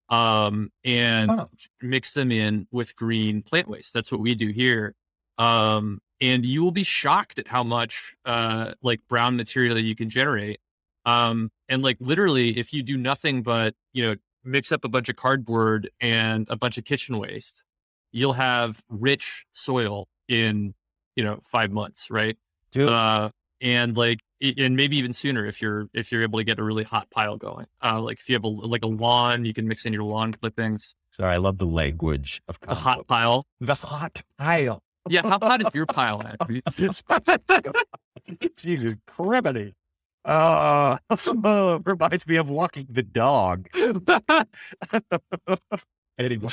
um, 0.09 0.69
and 0.83 1.31
Oh. 1.31 1.49
mix 1.81 2.13
them 2.13 2.31
in 2.31 2.67
with 2.71 2.95
green 2.95 3.41
plant 3.41 3.67
waste. 3.67 3.93
That's 3.93 4.11
what 4.11 4.21
we 4.21 4.35
do 4.35 4.49
here. 4.49 4.95
Um, 5.37 5.99
and 6.21 6.45
you 6.45 6.63
will 6.63 6.71
be 6.71 6.83
shocked 6.83 7.39
at 7.39 7.47
how 7.47 7.63
much 7.63 8.15
uh, 8.25 8.73
like 8.81 9.01
brown 9.07 9.35
material 9.35 9.75
that 9.75 9.81
you 9.81 9.95
can 9.95 10.09
generate. 10.09 10.59
Um, 11.05 11.51
and 11.67 11.81
like 11.81 11.97
literally, 11.99 12.57
if 12.57 12.73
you 12.73 12.83
do 12.83 12.97
nothing 12.97 13.43
but 13.43 13.75
you 13.93 14.03
know 14.03 14.15
mix 14.43 14.71
up 14.71 14.85
a 14.85 14.89
bunch 14.89 15.09
of 15.09 15.15
cardboard 15.15 15.89
and 15.99 16.47
a 16.49 16.55
bunch 16.55 16.77
of 16.77 16.85
kitchen 16.85 17.17
waste, 17.17 17.63
you'll 18.11 18.33
have 18.33 18.83
rich 18.89 19.45
soil 19.53 20.07
in 20.27 20.73
you 21.15 21.23
know 21.23 21.39
five 21.43 21.71
months, 21.71 22.09
right? 22.09 22.37
Dude, 22.71 22.89
uh, 22.89 23.29
and 23.61 23.97
like 23.97 24.19
and 24.41 24.75
maybe 24.75 24.97
even 24.97 25.13
sooner 25.13 25.45
if 25.45 25.61
you're 25.61 25.87
if 25.93 26.11
you're 26.11 26.23
able 26.23 26.39
to 26.39 26.43
get 26.43 26.59
a 26.59 26.63
really 26.63 26.83
hot 26.83 27.09
pile 27.09 27.37
going 27.37 27.65
uh 27.81 27.99
like 27.99 28.19
if 28.19 28.27
you 28.27 28.35
have 28.35 28.43
a 28.43 28.47
like 28.47 28.83
a 28.83 28.87
lawn 28.87 29.45
you 29.45 29.53
can 29.53 29.65
mix 29.67 29.85
in 29.85 29.93
your 29.93 30.03
lawn 30.03 30.33
clippings 30.33 30.95
sorry, 31.09 31.33
I 31.33 31.37
love 31.37 31.57
the 31.57 31.65
language 31.65 32.41
of 32.47 32.59
a 32.67 32.75
hot 32.75 33.07
pile 33.07 33.45
The 33.61 33.75
hot 33.75 34.21
pile. 34.37 34.82
Yeah 35.09 35.21
how 35.27 35.37
hot 35.39 35.61
is 35.61 35.67
your 35.73 35.85
pile 35.85 36.21
actually 36.25 36.61
Jesus 38.57 38.95
criminy. 39.07 39.73
Uh, 40.25 40.97
reminds 41.85 42.25
me 42.25 42.37
of 42.37 42.49
walking 42.49 42.87
the 42.89 43.03
dog. 43.03 43.67
anyway, 46.17 46.49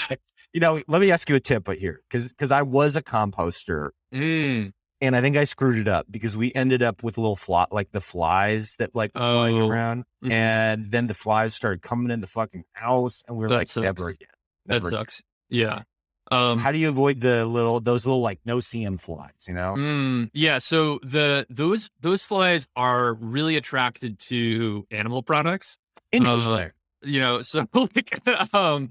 you 0.53 0.59
know, 0.61 0.83
let 0.89 1.01
me 1.01 1.11
ask 1.13 1.29
you 1.29 1.37
a 1.37 1.41
tip 1.41 1.69
right 1.69 1.79
here, 1.79 2.01
because 2.09 2.31
because 2.31 2.51
I 2.51 2.63
was 2.63 2.97
a 2.97 3.03
composter 3.03 3.91
Mm, 4.13 4.73
and 5.01 5.15
I 5.15 5.21
think 5.21 5.37
I 5.37 5.45
screwed 5.45 5.79
it 5.79 5.87
up 5.87 6.07
because 6.11 6.37
we 6.37 6.53
ended 6.55 6.83
up 6.83 7.05
with 7.05 7.17
little 7.17 7.37
fly, 7.37 7.67
like 7.71 7.93
the 7.93 8.01
flies 8.01 8.75
that 8.81 8.93
like 8.95 9.13
were 9.15 9.21
flying 9.21 9.61
Oh. 9.61 9.69
around, 9.69 10.05
Mhm. 10.25 10.33
and 10.33 10.87
then 10.87 11.07
the 11.07 11.15
flies 11.15 11.55
started 11.55 11.81
coming 11.83 12.11
in 12.11 12.21
the 12.21 12.27
fucking 12.27 12.65
house, 12.73 13.23
and 13.29 13.37
we 13.37 13.45
were 13.45 13.51
That 13.51 13.55
like, 13.55 13.69
sucks. 13.69 13.85
never 13.85 14.09
again. 14.09 14.27
that 14.67 14.75
Never 14.75 14.89
again. 14.89 15.01
sucks 15.01 15.23
yeah 15.49 15.83
um 16.31 16.59
How 16.59 16.71
do 16.73 16.79
you 16.79 16.89
avoid 16.89 17.21
the 17.21 17.45
little 17.47 17.81
those 17.81 18.07
little 18.07 18.21
like 18.23 18.41
no-see-um 18.45 18.99
flies? 18.99 19.47
You 19.49 19.55
know, 19.55 19.75
Mm, 19.77 20.31
yeah, 20.33 20.59
so 20.59 20.99
the 21.03 21.47
those 21.51 21.91
those 22.01 22.23
flies 22.25 22.67
are 22.77 23.15
really 23.15 23.57
attracted 23.57 24.19
to 24.31 24.87
animal 24.91 25.23
products. 25.23 25.77
interesting. 26.13 26.71
You 27.03 27.21
know, 27.21 27.41
so 27.43 27.67
like 27.75 28.21
um 28.55 28.91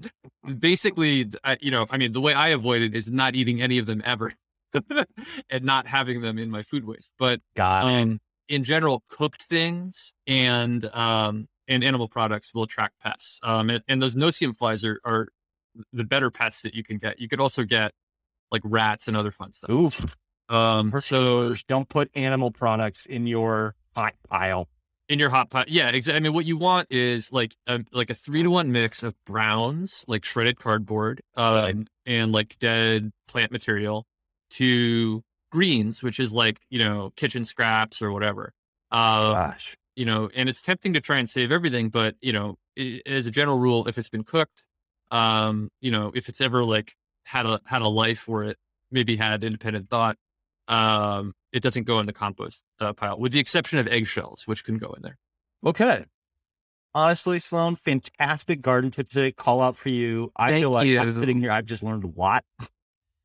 basically 0.58 1.28
I, 1.44 1.56
you 1.60 1.70
know, 1.70 1.86
I 1.90 1.96
mean 1.96 2.12
the 2.12 2.20
way 2.20 2.34
I 2.34 2.48
avoid 2.48 2.82
it 2.82 2.94
is 2.96 3.08
not 3.10 3.34
eating 3.36 3.62
any 3.62 3.78
of 3.78 3.86
them 3.86 4.02
ever 4.04 4.32
and 5.50 5.64
not 5.64 5.86
having 5.86 6.20
them 6.20 6.38
in 6.38 6.50
my 6.50 6.62
food 6.62 6.84
waste. 6.84 7.12
But 7.18 7.40
Got 7.54 7.86
it. 7.86 8.02
um 8.02 8.20
in 8.48 8.64
general 8.64 9.02
cooked 9.08 9.44
things 9.44 10.12
and 10.26 10.84
um 10.94 11.48
and 11.68 11.84
animal 11.84 12.08
products 12.08 12.52
will 12.52 12.64
attract 12.64 12.98
pests. 13.00 13.38
Um 13.42 13.70
and, 13.70 13.82
and 13.88 14.02
those 14.02 14.16
no-see 14.16 14.50
flies 14.52 14.84
are 14.84 15.00
are 15.04 15.28
the 15.92 16.04
better 16.04 16.30
pests 16.30 16.62
that 16.62 16.74
you 16.74 16.82
can 16.82 16.98
get. 16.98 17.20
You 17.20 17.28
could 17.28 17.40
also 17.40 17.64
get 17.64 17.92
like 18.50 18.62
rats 18.64 19.08
and 19.08 19.16
other 19.16 19.30
fun 19.30 19.52
stuff. 19.52 19.70
Oof. 19.70 20.16
Um 20.48 20.92
so 21.00 21.54
don't 21.68 21.88
put 21.88 22.10
animal 22.14 22.50
products 22.50 23.06
in 23.06 23.26
your 23.26 23.74
hot 23.94 24.14
pile. 24.28 24.68
in 25.08 25.18
your 25.18 25.30
hot 25.30 25.50
pot 25.50 25.68
yeah 25.68 25.88
exactly 25.88 26.16
i 26.16 26.20
mean 26.20 26.32
what 26.32 26.44
you 26.46 26.56
want 26.56 26.86
is 26.90 27.32
like 27.32 27.54
a, 27.66 27.80
like 27.92 28.10
a 28.10 28.14
three 28.14 28.42
to 28.44 28.50
one 28.50 28.70
mix 28.72 29.02
of 29.02 29.14
browns 29.26 30.04
like 30.06 30.24
shredded 30.24 30.56
cardboard 30.58 31.20
um, 31.36 31.54
Right. 31.54 31.76
and 32.06 32.30
like 32.32 32.56
dead 32.60 33.10
plant 33.26 33.50
material 33.52 34.06
to 34.50 35.22
greens 35.52 36.02
which 36.02 36.20
is 36.20 36.32
like 36.32 36.60
you 36.70 36.78
know 36.78 37.12
kitchen 37.16 37.44
scraps 37.44 38.00
or 38.02 38.12
whatever 38.12 38.52
uh, 38.92 39.32
Gosh. 39.32 39.76
you 39.96 40.04
know 40.04 40.30
and 40.34 40.48
it's 40.48 40.62
tempting 40.62 40.92
to 40.94 41.00
try 41.00 41.18
and 41.18 41.28
save 41.28 41.50
everything 41.52 41.88
but 41.90 42.14
you 42.20 42.32
know 42.32 42.56
i 42.78 43.00
as 43.06 43.26
a 43.26 43.30
general 43.30 43.58
rule 43.58 43.86
if 43.88 43.98
it's 43.98 44.08
been 44.08 44.24
cooked 44.24 44.64
um 45.10 45.70
you 45.80 45.90
know 45.90 46.12
if 46.14 46.28
it's 46.28 46.40
ever 46.40 46.64
like 46.64 46.94
had 47.24 47.46
a 47.46 47.60
had 47.66 47.82
a 47.82 47.88
life 47.88 48.28
where 48.28 48.44
it 48.44 48.56
maybe 48.90 49.16
had 49.16 49.44
independent 49.44 49.88
thought 49.88 50.16
um 50.68 51.32
it 51.52 51.62
doesn't 51.62 51.84
go 51.84 51.98
in 51.98 52.06
the 52.06 52.12
compost 52.12 52.62
uh, 52.80 52.92
pile 52.92 53.18
with 53.18 53.32
the 53.32 53.38
exception 53.38 53.78
of 53.78 53.88
eggshells 53.88 54.46
which 54.46 54.64
can 54.64 54.78
go 54.78 54.92
in 54.92 55.02
there 55.02 55.18
Okay. 55.64 56.04
Honestly, 56.94 57.38
Sloane, 57.38 57.76
fantastic 57.76 58.60
garden 58.60 58.90
tip 58.90 59.08
today. 59.08 59.30
Call 59.30 59.60
out 59.60 59.76
for 59.76 59.90
you. 59.90 60.32
I 60.36 60.50
Thank 60.50 60.62
feel 60.62 60.70
like 60.70 60.88
I'm 60.88 61.12
sitting 61.12 61.38
here. 61.40 61.52
I've 61.52 61.66
just 61.66 61.82
learned 61.82 62.04
a 62.04 62.10
lot. 62.20 62.44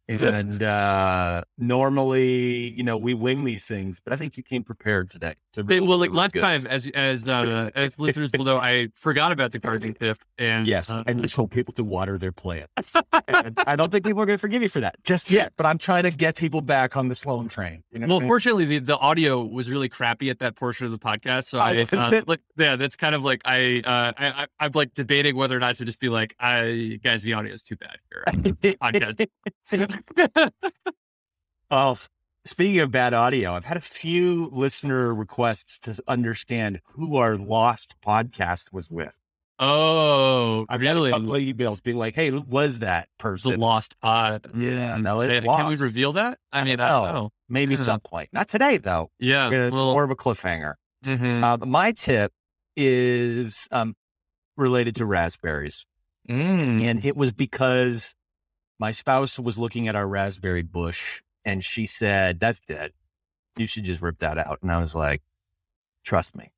And 0.07 0.61
uh 0.61 1.43
normally, 1.57 2.69
you 2.69 2.83
know, 2.83 2.97
we 2.97 3.13
wing 3.13 3.43
these 3.43 3.65
things, 3.65 3.99
but 3.99 4.13
I 4.13 4.17
think 4.17 4.37
you 4.37 4.43
came 4.43 4.63
prepared 4.63 5.09
today. 5.09 5.33
So 5.53 5.63
Hey, 5.67 5.79
well, 5.79 5.97
like 5.97 6.11
last 6.11 6.35
time, 6.35 6.65
as 6.67 6.87
as 6.87 7.27
uh, 7.27 7.71
as 7.75 7.97
listeners 7.97 8.29
will 8.37 8.45
know, 8.45 8.57
I 8.57 8.89
forgot 8.95 9.31
about 9.31 9.51
the 9.51 9.59
gardening 9.59 9.93
tip, 9.95 10.17
and 10.37 10.67
Yes, 10.67 10.89
uh, 10.89 11.03
I 11.07 11.13
just 11.13 11.37
want 11.37 11.51
people 11.51 11.73
to 11.75 11.83
water 11.83 12.17
their 12.17 12.31
plants. 12.31 12.93
and 13.27 13.59
I 13.65 13.75
don't 13.75 13.91
think 13.91 14.05
people 14.05 14.21
are 14.21 14.25
going 14.25 14.37
to 14.37 14.41
forgive 14.41 14.61
you 14.61 14.69
for 14.69 14.81
that 14.81 14.95
just 15.03 15.31
yet. 15.31 15.53
But 15.57 15.65
I'm 15.65 15.77
trying 15.77 16.03
to 16.03 16.11
get 16.11 16.35
people 16.35 16.61
back 16.61 16.97
on 16.97 17.07
the 17.07 17.15
Sloane 17.15 17.47
train. 17.47 17.83
You 17.91 17.99
know 17.99 18.07
well, 18.07 18.17
I 18.17 18.19
mean? 18.19 18.29
fortunately, 18.29 18.65
the, 18.65 18.79
the 18.79 18.97
audio 18.97 19.43
was 19.43 19.69
really 19.69 19.89
crappy 19.89 20.29
at 20.29 20.39
that 20.39 20.55
portion 20.55 20.85
of 20.85 20.91
the 20.91 20.99
podcast, 20.99 21.45
so 21.45 21.59
I, 21.59 21.87
uh, 21.91 22.21
like, 22.27 22.41
yeah, 22.57 22.75
that's 22.75 22.95
kind 22.95 23.15
of 23.15 23.23
like 23.23 23.41
I, 23.45 23.81
uh, 23.83 24.13
I, 24.17 24.27
I, 24.27 24.47
I'm 24.59 24.71
like 24.75 24.93
debating 24.93 25.35
whether 25.35 25.55
or 25.55 25.59
not 25.59 25.75
to 25.77 25.85
just 25.85 25.99
be 25.99 26.09
like, 26.09 26.35
I 26.39 26.99
guys, 27.03 27.23
the 27.23 27.33
audio 27.33 27.53
is 27.53 27.63
too 27.63 27.75
bad 27.75 27.97
here. 28.11 28.25
Oh, 31.71 31.97
speaking 32.45 32.79
of 32.79 32.91
bad 32.91 33.13
audio, 33.15 33.53
I've 33.53 33.65
had 33.65 33.75
a 33.77 33.81
few 33.81 34.49
listener 34.51 35.13
requests 35.15 35.79
to 35.79 35.97
understand 36.07 36.79
who 36.93 37.17
our 37.17 37.35
lost 37.37 37.95
podcast 38.05 38.71
was 38.71 38.89
with. 38.89 39.15
oh, 39.57 40.65
I've 40.69 40.81
had 40.81 40.95
really? 40.95 41.09
a 41.09 41.13
couple 41.13 41.33
of 41.35 41.41
emails 41.41 41.81
being 41.81 41.97
like, 41.97 42.13
"Hey, 42.13 42.29
who 42.29 42.41
was 42.41 42.79
that 42.79 43.07
The 43.17 43.23
person?" 43.23 43.59
lost 43.59 43.99
pod. 43.99 44.45
Yeah, 44.55 44.97
no, 44.97 45.21
it's 45.21 45.43
Can 45.45 45.67
we 45.67 45.75
reveal 45.75 46.13
that? 46.13 46.37
I 46.51 46.63
mean, 46.63 46.79
I 46.79 46.89
don't 46.89 47.13
know. 47.13 47.29
Maybe 47.49 47.73
Yeah. 47.75 47.81
some 47.81 47.99
point, 48.01 48.29
not 48.31 48.47
today 48.47 48.77
though. 48.77 49.09
Yeah. 49.19 49.49
Gonna- 49.49 49.71
well, 49.73 49.93
more 49.93 50.03
of 50.03 50.11
a 50.11 50.15
cliffhanger. 50.15 50.75
mhm. 51.03 51.43
Uh, 51.43 51.65
my 51.65 51.93
tip 51.93 52.31
is 52.75 53.67
um, 53.71 53.95
related 54.55 54.95
to 54.97 55.05
raspberries, 55.05 55.85
Mm. 56.29 56.81
and 56.83 57.03
it 57.05 57.15
was 57.17 57.33
because 57.33 58.13
my 58.79 58.91
spouse 58.91 59.39
was 59.39 59.57
looking 59.57 59.87
at 59.87 59.95
our 59.95 60.07
raspberry 60.07 60.61
bush, 60.63 61.21
and 61.43 61.63
she 61.63 61.85
said, 61.85 62.39
"That's 62.39 62.59
dead. 62.59 62.91
You 63.57 63.67
should 63.67 63.83
just 63.85 64.01
rip 64.01 64.19
that 64.19 64.37
out." 64.37 64.59
And 64.61 64.71
I 64.71 64.81
was 64.81 64.95
like, 64.95 65.21
"Trust 66.03 66.35
me." 66.35 66.51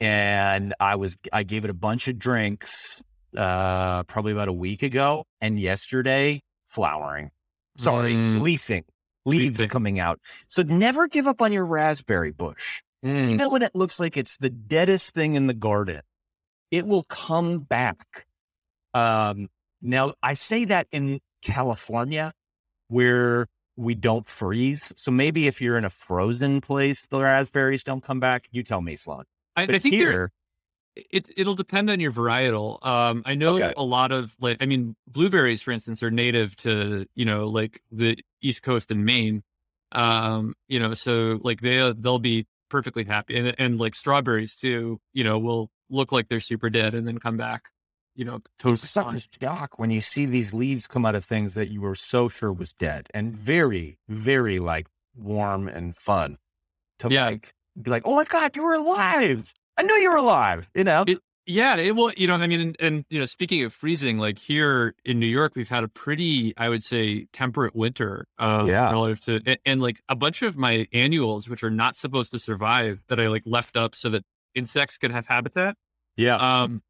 and 0.00 0.74
I 0.80 0.96
was 0.96 1.16
I 1.32 1.42
gave 1.42 1.64
it 1.64 1.70
a 1.70 1.74
bunch 1.74 2.08
of 2.08 2.18
drinks, 2.18 3.02
uh, 3.36 4.02
probably 4.04 4.32
about 4.32 4.48
a 4.48 4.52
week 4.52 4.82
ago, 4.82 5.24
and 5.40 5.58
yesterday 5.60 6.40
flowering. 6.66 7.30
Sorry, 7.78 8.14
Mm. 8.14 8.40
leafing, 8.40 8.84
leaves 9.26 9.58
Leafing. 9.58 9.68
coming 9.68 9.98
out. 9.98 10.20
So 10.48 10.62
never 10.62 11.08
give 11.08 11.26
up 11.26 11.42
on 11.42 11.52
your 11.52 11.66
raspberry 11.66 12.32
bush. 12.32 12.82
You 13.02 13.10
Mm. 13.10 13.36
know 13.36 13.48
when 13.50 13.62
it 13.62 13.74
looks 13.74 14.00
like 14.00 14.16
it's 14.16 14.36
the 14.38 14.48
deadest 14.50 15.12
thing 15.12 15.34
in 15.34 15.46
the 15.46 15.54
garden, 15.54 16.00
it 16.70 16.86
will 16.86 17.04
come 17.04 17.58
back. 17.60 18.26
Um, 18.94 19.48
now 19.86 20.14
I 20.22 20.34
say 20.34 20.64
that 20.66 20.86
in 20.92 21.20
California, 21.42 22.32
where 22.88 23.46
we 23.76 23.94
don't 23.94 24.26
freeze. 24.26 24.92
So 24.96 25.10
maybe 25.10 25.46
if 25.46 25.60
you're 25.60 25.76
in 25.78 25.84
a 25.84 25.90
frozen 25.90 26.60
place, 26.60 27.06
the 27.06 27.20
raspberries 27.22 27.84
don't 27.84 28.02
come 28.02 28.20
back. 28.20 28.48
You 28.50 28.62
tell 28.62 28.80
me, 28.80 28.96
Sloane. 28.96 29.24
I, 29.54 29.66
But 29.66 29.74
I 29.76 29.78
think 29.78 29.94
here, 29.94 30.32
it 30.96 31.30
it'll 31.36 31.54
depend 31.54 31.90
on 31.90 32.00
your 32.00 32.12
varietal. 32.12 32.84
Um, 32.84 33.22
I 33.26 33.34
know 33.34 33.56
Okay. 33.56 33.74
a 33.76 33.82
lot 33.82 34.12
of 34.12 34.34
like, 34.40 34.62
I 34.62 34.66
mean, 34.66 34.96
blueberries, 35.06 35.62
for 35.62 35.70
instance, 35.72 36.02
are 36.02 36.10
native 36.10 36.56
to 36.56 37.06
you 37.14 37.24
know 37.24 37.48
like 37.48 37.82
the 37.92 38.18
East 38.40 38.62
Coast 38.62 38.90
and 38.90 39.04
Maine. 39.04 39.42
Um, 39.92 40.54
you 40.68 40.80
know, 40.80 40.94
so 40.94 41.38
like 41.42 41.60
they 41.60 41.92
they'll 41.96 42.18
be 42.18 42.46
perfectly 42.70 43.04
happy, 43.04 43.36
and 43.36 43.54
and 43.58 43.78
like 43.78 43.94
strawberries 43.94 44.56
too. 44.56 45.00
You 45.12 45.24
know, 45.24 45.38
will 45.38 45.70
look 45.90 46.12
like 46.12 46.28
they're 46.28 46.40
super 46.40 46.70
dead 46.70 46.94
and 46.94 47.06
then 47.06 47.18
come 47.18 47.36
back. 47.36 47.62
You 48.16 48.24
know, 48.24 48.40
totally 48.58 48.72
it's 48.74 48.88
such 48.90 49.06
fine. 49.06 49.16
a 49.16 49.20
shock 49.40 49.78
when 49.78 49.90
you 49.90 50.00
see 50.00 50.24
these 50.26 50.52
leaves 50.54 50.86
come 50.86 51.04
out 51.06 51.14
of 51.14 51.24
things 51.24 51.54
that 51.54 51.68
you 51.70 51.80
were 51.82 51.94
so 51.94 52.28
sure 52.28 52.52
was 52.52 52.72
dead 52.72 53.08
and 53.12 53.36
very, 53.36 53.98
very 54.08 54.58
like 54.58 54.88
warm 55.14 55.68
and 55.68 55.94
fun 55.96 56.38
to 57.00 57.08
Yeah. 57.10 57.26
like 57.26 57.52
be 57.80 57.90
like, 57.90 58.02
"Oh 58.06 58.14
my 58.16 58.24
god, 58.24 58.56
you 58.56 58.62
were 58.62 58.74
alive! 58.74 59.52
I 59.76 59.82
knew 59.82 59.94
you 59.94 60.10
were 60.10 60.16
alive." 60.16 60.70
You 60.74 60.84
know, 60.84 61.04
It- 61.06 61.20
Yeah, 61.48 61.76
it 61.76 61.94
will. 61.94 62.10
You 62.16 62.26
know, 62.26 62.34
I 62.34 62.46
mean, 62.48 62.58
and, 62.60 62.76
and 62.80 63.04
you 63.08 63.20
know, 63.20 63.24
speaking 63.26 63.62
of 63.62 63.72
freezing, 63.72 64.18
like 64.18 64.36
here 64.36 64.96
in 65.04 65.20
New 65.20 65.28
York, 65.28 65.52
we've 65.54 65.68
had 65.68 65.84
a 65.84 65.88
pretty, 65.88 66.52
I 66.56 66.68
would 66.68 66.82
say, 66.82 67.26
temperate 67.32 67.76
winter. 67.76 68.26
Uh, 68.36 68.64
Yeah. 68.66 68.90
relative 68.90 69.20
to 69.26 69.40
and, 69.46 69.58
and 69.64 69.80
like 69.80 70.00
a 70.08 70.16
bunch 70.16 70.42
of 70.42 70.56
my 70.56 70.88
annuals, 70.92 71.48
which 71.48 71.62
are 71.62 71.70
not 71.70 71.94
supposed 71.96 72.32
to 72.32 72.40
survive, 72.40 73.04
that 73.06 73.20
I 73.20 73.28
like 73.28 73.44
left 73.46 73.76
up 73.76 73.94
so 73.94 74.10
that 74.10 74.24
insects 74.56 74.96
could 74.98 75.12
have 75.12 75.26
habitat. 75.26 75.76
yeah, 76.16 76.34
Um, 76.36 76.82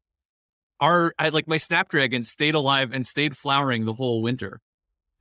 are 0.79 1.13
I 1.17 1.29
like 1.29 1.47
my 1.47 1.57
snapdragon 1.57 2.23
stayed 2.23 2.55
alive 2.55 2.91
and 2.93 3.05
stayed 3.05 3.35
flowering 3.37 3.85
the 3.85 3.93
whole 3.93 4.21
winter. 4.21 4.61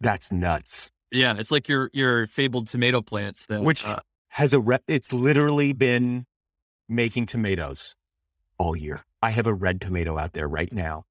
that's 0.00 0.30
nuts. 0.30 0.90
Yeah, 1.12 1.34
it's 1.38 1.50
like 1.50 1.68
your 1.68 1.90
your 1.92 2.26
fabled 2.26 2.68
tomato 2.68 3.00
plants 3.00 3.46
that 3.46 3.62
Which 3.62 3.86
uh, 3.86 4.00
has 4.28 4.52
a 4.52 4.60
re- 4.60 4.78
it's 4.88 5.12
literally 5.12 5.72
been 5.72 6.26
making 6.88 7.26
tomatoes 7.26 7.94
all 8.58 8.76
year. 8.76 9.04
I 9.22 9.30
have 9.30 9.46
a 9.46 9.54
red 9.54 9.80
tomato 9.80 10.18
out 10.18 10.32
there 10.32 10.48
right 10.48 10.72
now, 10.72 11.04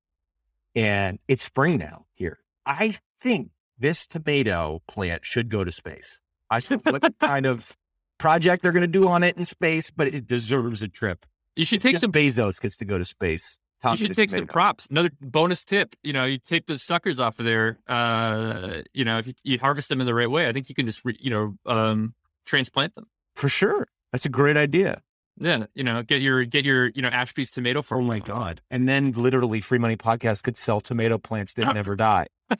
and 0.75 1.19
it's 1.27 1.43
spring 1.43 1.77
now 1.77 2.05
here. 2.13 2.39
I 2.65 2.97
think 3.21 3.51
this 3.77 4.05
tomato 4.05 4.81
plant 4.87 5.25
should 5.25 5.49
go 5.49 5.63
to 5.63 5.71
space. 5.71 6.19
I 6.49 6.59
what 6.59 7.13
kind 7.19 7.45
of 7.45 7.75
project 8.17 8.63
they're 8.63 8.71
going 8.71 8.81
to 8.81 8.87
do 8.87 9.07
on 9.07 9.23
it 9.23 9.37
in 9.37 9.45
space, 9.45 9.91
but 9.91 10.07
it 10.07 10.27
deserves 10.27 10.81
a 10.81 10.87
trip. 10.87 11.25
you 11.55 11.65
should 11.65 11.81
take 11.81 11.93
Jeff 11.93 12.01
some 12.01 12.11
Bezos 12.11 12.61
gets 12.61 12.77
to 12.77 12.85
go 12.85 12.97
to 12.97 13.05
space. 13.05 13.59
You 13.91 13.97
should 14.07 14.15
take 14.15 14.29
some 14.29 14.47
props. 14.47 14.87
Another 14.89 15.09
bonus 15.21 15.63
tip, 15.63 15.95
you 16.03 16.13
know, 16.13 16.25
you 16.25 16.37
take 16.39 16.65
those 16.67 16.83
suckers 16.83 17.19
off 17.19 17.39
of 17.39 17.45
there. 17.45 17.77
Uh, 17.87 18.81
you 18.93 19.05
know, 19.05 19.17
if 19.19 19.27
you, 19.27 19.33
you 19.43 19.59
harvest 19.59 19.89
them 19.89 19.99
in 20.01 20.07
the 20.07 20.13
right 20.13 20.29
way, 20.29 20.47
I 20.47 20.51
think 20.53 20.69
you 20.69 20.75
can 20.75 20.85
just, 20.85 21.03
re, 21.05 21.17
you 21.19 21.29
know, 21.29 21.55
um, 21.65 22.13
transplant 22.45 22.95
them. 22.95 23.05
for 23.35 23.49
sure. 23.49 23.87
That's 24.11 24.25
a 24.25 24.29
great 24.29 24.57
idea. 24.57 25.01
Yeah, 25.37 25.65
you 25.73 25.83
know, 25.83 26.01
get 26.01 26.21
your 26.21 26.45
get 26.45 26.63
your 26.63 26.87
you 26.95 27.01
know 27.01 27.09
Ashby's 27.09 27.51
tomato 27.51 27.79
Oh 27.79 27.81
farm. 27.81 28.05
my 28.07 28.19
god! 28.19 28.61
And 28.71 28.87
then 28.87 29.11
literally, 29.11 29.59
Free 29.59 29.79
Money 29.79 29.97
Podcast 29.97 30.43
could 30.43 30.55
sell 30.55 30.79
tomato 30.79 31.17
plants 31.17 31.51
that 31.55 31.73
never 31.73 31.97
die. 31.97 32.27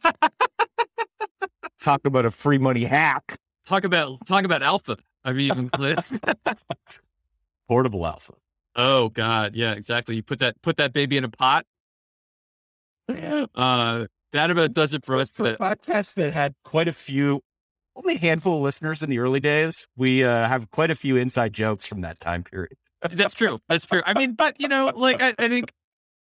Talk 1.82 2.06
about 2.06 2.26
a 2.26 2.32
free 2.32 2.58
money 2.58 2.84
hack. 2.84 3.38
Talk 3.66 3.86
about 3.86 4.26
talk 4.26 4.44
about 4.44 4.62
alpha. 4.64 4.98
I 5.24 5.32
mean, 5.34 5.70
Portable 7.68 8.06
alpha. 8.06 8.34
Oh 8.76 9.10
god, 9.10 9.56
yeah, 9.56 9.74
exactly. 9.74 10.16
You 10.16 10.24
put 10.24 10.40
that 10.40 10.62
put 10.62 10.78
that 10.78 10.94
baby 10.94 11.18
in 11.18 11.24
a 11.24 11.30
pot. 11.30 11.66
Uh, 13.10 14.08
that 14.32 14.52
about 14.52 14.74
does 14.74 14.94
it 14.94 15.06
for 15.06 15.16
us 15.16 15.32
For 15.32 15.52
a 15.52 15.58
podcast 15.58 16.16
that 16.16 16.34
had 16.34 16.56
quite 16.64 16.88
a 16.88 16.94
few, 16.94 17.42
only 17.96 18.16
a 18.16 18.20
handful 18.20 18.58
of 18.58 18.64
listeners 18.64 19.02
in 19.04 19.10
the 19.10 19.20
early 19.20 19.40
days. 19.40 19.86
We 19.96 20.24
uh, 20.24 20.48
have 20.48 20.72
quite 20.72 20.92
a 20.92 20.96
few 20.96 21.16
inside 21.16 21.54
jokes 21.54 21.86
from 21.86 22.02
that 22.02 22.20
time 22.20 22.44
period. 22.44 22.74
That's 23.12 23.34
true. 23.36 23.60
That's 23.70 23.86
true. 23.86 24.02
I 24.06 24.14
mean, 24.18 24.34
but 24.34 24.60
you 24.60 24.68
know, 24.68 24.92
like 24.96 25.22
I, 25.22 25.34
I 25.38 25.48
think 25.48 25.72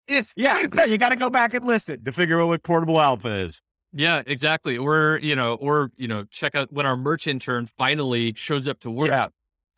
if 0.07 0.33
Yeah, 0.35 0.59
you 0.85 0.97
got 0.97 1.09
to 1.09 1.15
go 1.15 1.29
back 1.29 1.53
and 1.53 1.65
listen 1.65 2.03
to 2.03 2.11
figure 2.11 2.41
out 2.41 2.47
what 2.47 2.63
portable 2.63 2.99
alpha 2.99 3.29
is. 3.37 3.61
Yeah, 3.93 4.21
exactly. 4.27 4.77
Or, 4.77 5.19
you 5.23 5.35
know, 5.35 5.55
or, 5.55 5.91
you 5.95 6.07
know, 6.09 6.25
check 6.25 6.55
out 6.55 6.71
when 6.73 6.85
our 6.85 6.97
merch 6.97 7.25
intern 7.25 7.65
finally 7.77 8.33
shows 8.35 8.67
up 8.67 8.79
to 8.81 8.91
work. 8.91 9.07
Yeah. 9.07 9.29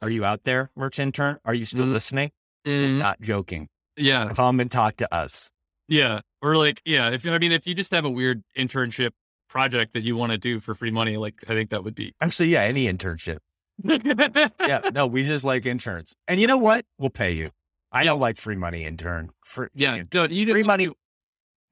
Are 0.02 0.10
you 0.10 0.26
out 0.26 0.44
there, 0.44 0.72
merch 0.76 0.98
intern? 0.98 1.38
Are 1.46 1.54
you 1.54 1.66
still 1.66 1.86
Mhm. 1.86 1.94
listening? 1.94 2.32
Mm, 2.70 2.98
Not 3.00 3.20
joking. 3.22 3.68
yeah. 3.98 4.30
Come 4.34 4.60
and 4.60 4.70
talk 4.72 4.98
to 4.98 5.14
us. 5.14 5.50
Yeah. 5.88 6.22
Or 6.42 6.56
like, 6.56 6.82
yeah, 6.86 7.10
if 7.10 7.26
you, 7.26 7.32
I 7.34 7.40
mean, 7.40 7.52
if 7.52 7.66
you 7.68 7.74
just 7.76 7.92
have 7.92 8.06
a 8.06 8.10
weird 8.10 8.44
internship 8.58 9.12
project 9.50 9.94
that 9.94 10.02
you 10.02 10.16
want 10.16 10.32
to 10.32 10.38
do 10.38 10.60
for 10.60 10.76
free 10.76 10.92
money, 10.92 11.18
like 11.18 11.36
I 11.48 11.54
think 11.54 11.72
that 11.72 11.84
would 11.84 11.96
be. 11.96 12.14
Actually, 12.22 12.50
yeah, 12.50 12.62
any 12.62 12.86
internship. 12.86 13.40
yeah, 13.84 14.90
no, 14.94 15.08
we 15.08 15.24
just 15.24 15.44
like 15.44 15.66
interns. 15.66 16.14
And 16.28 16.40
you 16.40 16.48
know 16.48 16.58
what? 16.58 16.86
We'll 16.98 17.10
pay 17.10 17.32
you. 17.32 17.50
I 17.92 18.04
don't 18.04 18.20
like 18.20 18.38
free 18.38 18.56
money 18.56 18.86
intern. 18.86 19.32
For 19.44 19.72
yeah. 19.74 20.04
Don't, 20.10 20.32
you 20.32 20.46
free 20.48 20.64
money 20.64 20.90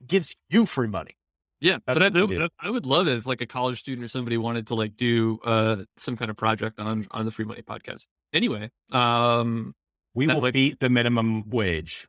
gives 0.05 0.35
you 0.49 0.65
free 0.65 0.87
money. 0.87 1.11
Yeah. 1.59 1.77
But 1.85 1.99
That's 1.99 2.15
I, 2.15 2.21
we 2.21 2.27
do. 2.37 2.47
I 2.59 2.69
would 2.69 2.85
love 2.85 3.07
it 3.07 3.17
if 3.17 3.25
like 3.25 3.41
a 3.41 3.45
college 3.45 3.79
student 3.79 4.03
or 4.05 4.07
somebody 4.07 4.37
wanted 4.37 4.67
to 4.67 4.75
like 4.75 4.95
do 4.97 5.39
uh 5.43 5.77
some 5.97 6.17
kind 6.17 6.29
of 6.31 6.37
project 6.37 6.79
on 6.79 7.05
on 7.11 7.25
the 7.25 7.31
free 7.31 7.45
money 7.45 7.61
podcast. 7.61 8.07
Anyway, 8.33 8.69
um, 8.91 9.73
We 10.17 10.25
That 10.25 10.41
will 10.41 10.51
beat 10.51 10.79
the 10.79 10.89
minimum 10.89 11.47
wage 11.49 12.07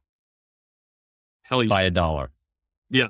hell 1.43 1.63
yeah. 1.63 1.69
by 1.69 1.83
a 1.83 1.91
dollar 1.91 2.31
Yeah. 2.91 3.09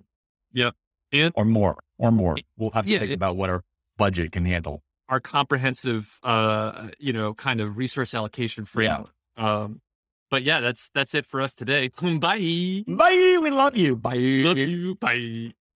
Yeah. 0.53 0.71
And 1.13 1.33
or 1.37 1.45
more 1.45 1.77
or 1.99 2.11
more. 2.13 2.37
We'll 2.57 2.71
have 2.73 2.85
to 2.87 2.91
Yeah, 2.93 2.99
think 3.01 3.13
it- 3.13 3.15
about 3.23 3.37
what 3.37 3.49
our 3.51 3.63
budget 3.97 4.33
can 4.33 4.45
handle. 4.45 4.83
our 5.09 5.21
comprehensive 5.21 6.19
uh 6.23 6.89
you 6.99 7.13
know 7.13 7.33
kind 7.35 7.61
of 7.61 7.79
resource 7.79 8.13
allocation 8.15 8.65
framework. 8.65 9.13
Um 9.37 9.81
but 10.31 10.43
yeah, 10.43 10.61
that's 10.61 10.91
that's 10.97 11.15
it 11.15 11.25
for 11.27 11.41
us 11.41 11.55
today. 11.55 11.89
Bye. 12.27 12.85
Bye. 12.87 13.39
We 13.45 13.51
love 13.51 13.77
you. 13.77 13.97
Bye. 13.97 14.17
Love 14.49 14.59
you. 14.59 14.95
Bye. 14.97 15.53